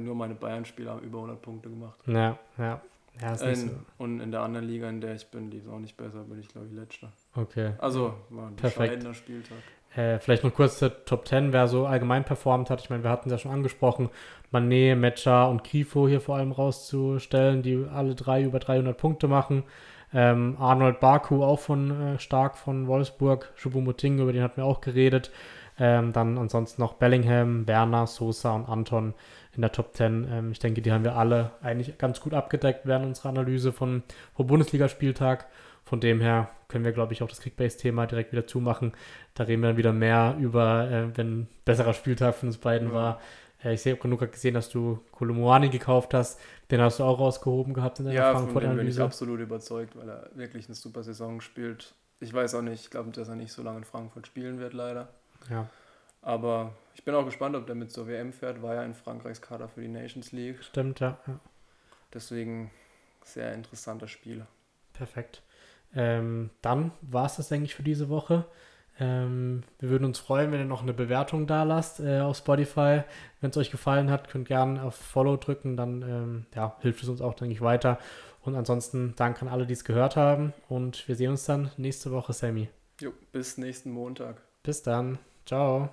nur 0.00 0.14
meine 0.14 0.34
Bayern-Spieler 0.34 0.92
haben 0.92 1.02
über 1.02 1.18
100 1.18 1.42
Punkte 1.42 1.68
gemacht. 1.68 2.00
Ja, 2.06 2.38
ja. 2.56 2.80
ja 3.20 3.32
ist 3.34 3.42
in, 3.42 3.68
so. 3.68 3.76
Und 3.98 4.20
in 4.20 4.32
der 4.32 4.40
anderen 4.40 4.66
Liga, 4.66 4.88
in 4.88 5.00
der 5.00 5.14
ich 5.14 5.26
bin, 5.30 5.50
die 5.50 5.58
ist 5.58 5.68
auch 5.68 5.78
nicht 5.78 5.96
besser, 5.96 6.24
bin 6.24 6.40
ich, 6.40 6.48
glaube 6.48 6.68
ich, 6.68 6.72
letzter. 6.72 7.12
Okay. 7.34 7.74
Also, 7.78 8.14
war 8.30 8.48
ein 8.48 8.56
Perfekt. 8.56 9.14
Spieltag. 9.14 9.58
Äh, 9.96 10.18
vielleicht 10.18 10.44
noch 10.44 10.54
kurz 10.54 10.78
der 10.78 11.04
Top 11.04 11.26
10, 11.26 11.52
wer 11.52 11.66
so 11.66 11.86
allgemein 11.86 12.24
performt 12.24 12.70
hat. 12.70 12.80
Ich 12.80 12.90
meine, 12.90 13.02
wir 13.02 13.10
hatten 13.10 13.28
es 13.28 13.32
ja 13.32 13.38
schon 13.38 13.52
angesprochen, 13.52 14.10
Mané, 14.52 14.94
Mecha 14.94 15.46
und 15.46 15.64
Grifo 15.64 16.08
hier 16.08 16.20
vor 16.20 16.36
allem 16.36 16.52
rauszustellen, 16.52 17.62
die 17.62 17.86
alle 17.92 18.14
drei 18.14 18.42
über 18.42 18.58
300 18.58 18.96
Punkte 18.96 19.28
machen. 19.28 19.64
Ähm, 20.12 20.56
Arnold 20.58 21.00
Baku 21.00 21.42
auch 21.42 21.58
von 21.58 21.90
äh, 21.90 22.18
stark 22.18 22.56
von 22.56 22.86
Wolfsburg, 22.86 23.52
Schubomoting, 23.56 24.18
über 24.18 24.32
den 24.32 24.42
hatten 24.42 24.58
wir 24.58 24.64
auch 24.64 24.80
geredet. 24.80 25.30
Ähm, 25.78 26.12
dann 26.12 26.38
ansonsten 26.38 26.82
noch 26.82 26.94
Bellingham, 26.94 27.68
Werner, 27.68 28.06
Sosa 28.06 28.54
und 28.54 28.68
Anton 28.68 29.14
in 29.54 29.62
der 29.62 29.70
Top 29.70 29.94
10. 29.94 30.26
Ähm, 30.30 30.52
ich 30.52 30.58
denke, 30.58 30.82
die 30.82 30.92
haben 30.92 31.04
wir 31.04 31.16
alle 31.16 31.52
eigentlich 31.62 31.98
ganz 31.98 32.20
gut 32.20 32.34
abgedeckt 32.34 32.80
während 32.84 33.06
unserer 33.06 33.28
Analyse 33.28 33.72
von, 33.72 34.02
vom 34.34 34.46
Bundesligaspieltag. 34.46 35.46
Von 35.88 36.00
dem 36.00 36.20
her 36.20 36.50
können 36.68 36.84
wir, 36.84 36.92
glaube 36.92 37.14
ich, 37.14 37.22
auch 37.22 37.28
das 37.28 37.40
Kickbase-Thema 37.40 38.04
direkt 38.06 38.30
wieder 38.30 38.46
zumachen. 38.46 38.92
Da 39.32 39.44
reden 39.44 39.62
wir 39.62 39.70
dann 39.70 39.78
wieder 39.78 39.94
mehr 39.94 40.36
über, 40.38 40.90
äh, 40.90 41.16
wenn 41.16 41.40
ein 41.40 41.48
besserer 41.64 41.94
Spieltag 41.94 42.34
für 42.34 42.44
uns 42.44 42.58
beiden 42.58 42.88
ja. 42.88 42.94
war. 42.94 43.20
Äh, 43.64 43.72
ich 43.72 43.80
sehe 43.80 43.94
auch 43.94 43.98
genug 43.98 44.20
gesehen, 44.30 44.52
dass 44.52 44.68
du 44.68 45.00
Kolomoani 45.12 45.70
gekauft 45.70 46.12
hast. 46.12 46.38
Den 46.70 46.82
hast 46.82 46.98
du 46.98 47.04
auch 47.04 47.18
rausgehoben 47.18 47.72
gehabt 47.72 48.00
in 48.00 48.04
der 48.04 48.12
ja, 48.12 48.32
Frankfurt-Analyse. 48.32 48.64
Ja, 48.64 48.68
von 48.68 48.76
dem 48.76 48.84
bin 48.84 48.94
ich 48.94 49.00
absolut 49.00 49.40
überzeugt, 49.40 49.96
weil 49.96 50.10
er 50.10 50.28
wirklich 50.34 50.66
eine 50.66 50.74
super 50.74 51.02
Saison 51.02 51.40
spielt. 51.40 51.94
Ich 52.20 52.34
weiß 52.34 52.54
auch 52.56 52.62
nicht, 52.62 52.84
ich 52.84 52.90
glaube, 52.90 53.10
dass 53.10 53.28
er 53.28 53.36
nicht 53.36 53.52
so 53.52 53.62
lange 53.62 53.78
in 53.78 53.84
Frankfurt 53.84 54.26
spielen 54.26 54.58
wird, 54.58 54.74
leider. 54.74 55.08
Ja. 55.48 55.70
Aber 56.20 56.74
ich 56.96 57.02
bin 57.02 57.14
auch 57.14 57.24
gespannt, 57.24 57.56
ob 57.56 57.64
der 57.64 57.76
mit 57.76 57.90
zur 57.90 58.08
WM 58.08 58.34
fährt. 58.34 58.60
War 58.60 58.74
ja 58.74 58.82
in 58.82 58.92
Frankreichs 58.92 59.40
Kader 59.40 59.68
für 59.68 59.80
die 59.80 59.88
Nations 59.88 60.32
League. 60.32 60.62
Stimmt, 60.62 61.00
ja. 61.00 61.16
ja. 61.26 61.40
Deswegen 62.12 62.70
sehr 63.24 63.54
interessanter 63.54 64.08
Spiel. 64.08 64.44
Perfekt. 64.92 65.42
Ähm, 65.94 66.50
dann 66.62 66.92
war 67.00 67.26
es 67.26 67.36
das, 67.36 67.48
denke 67.48 67.66
ich, 67.66 67.74
für 67.74 67.82
diese 67.82 68.08
Woche. 68.08 68.46
Ähm, 69.00 69.62
wir 69.78 69.90
würden 69.90 70.04
uns 70.04 70.18
freuen, 70.18 70.50
wenn 70.50 70.58
ihr 70.60 70.66
noch 70.66 70.82
eine 70.82 70.92
Bewertung 70.92 71.46
da 71.46 71.62
lasst 71.62 72.00
äh, 72.00 72.20
auf 72.20 72.36
Spotify. 72.36 73.02
Wenn 73.40 73.50
es 73.50 73.56
euch 73.56 73.70
gefallen 73.70 74.10
hat, 74.10 74.28
könnt 74.28 74.48
gerne 74.48 74.82
auf 74.82 74.96
Follow 74.96 75.36
drücken, 75.36 75.76
dann 75.76 76.02
ähm, 76.02 76.46
ja, 76.54 76.76
hilft 76.80 77.02
es 77.02 77.08
uns 77.08 77.20
auch, 77.20 77.34
denke 77.34 77.54
ich, 77.54 77.60
weiter. 77.60 77.98
Und 78.42 78.56
ansonsten 78.56 79.14
danke 79.16 79.42
an 79.42 79.48
alle, 79.48 79.66
die 79.66 79.74
es 79.74 79.84
gehört 79.84 80.16
haben. 80.16 80.52
Und 80.68 81.06
wir 81.06 81.14
sehen 81.14 81.30
uns 81.30 81.44
dann 81.44 81.70
nächste 81.76 82.10
Woche, 82.10 82.32
Sammy. 82.32 82.68
Jo, 83.00 83.12
bis 83.30 83.58
nächsten 83.58 83.90
Montag. 83.90 84.42
Bis 84.62 84.82
dann. 84.82 85.18
Ciao. 85.46 85.90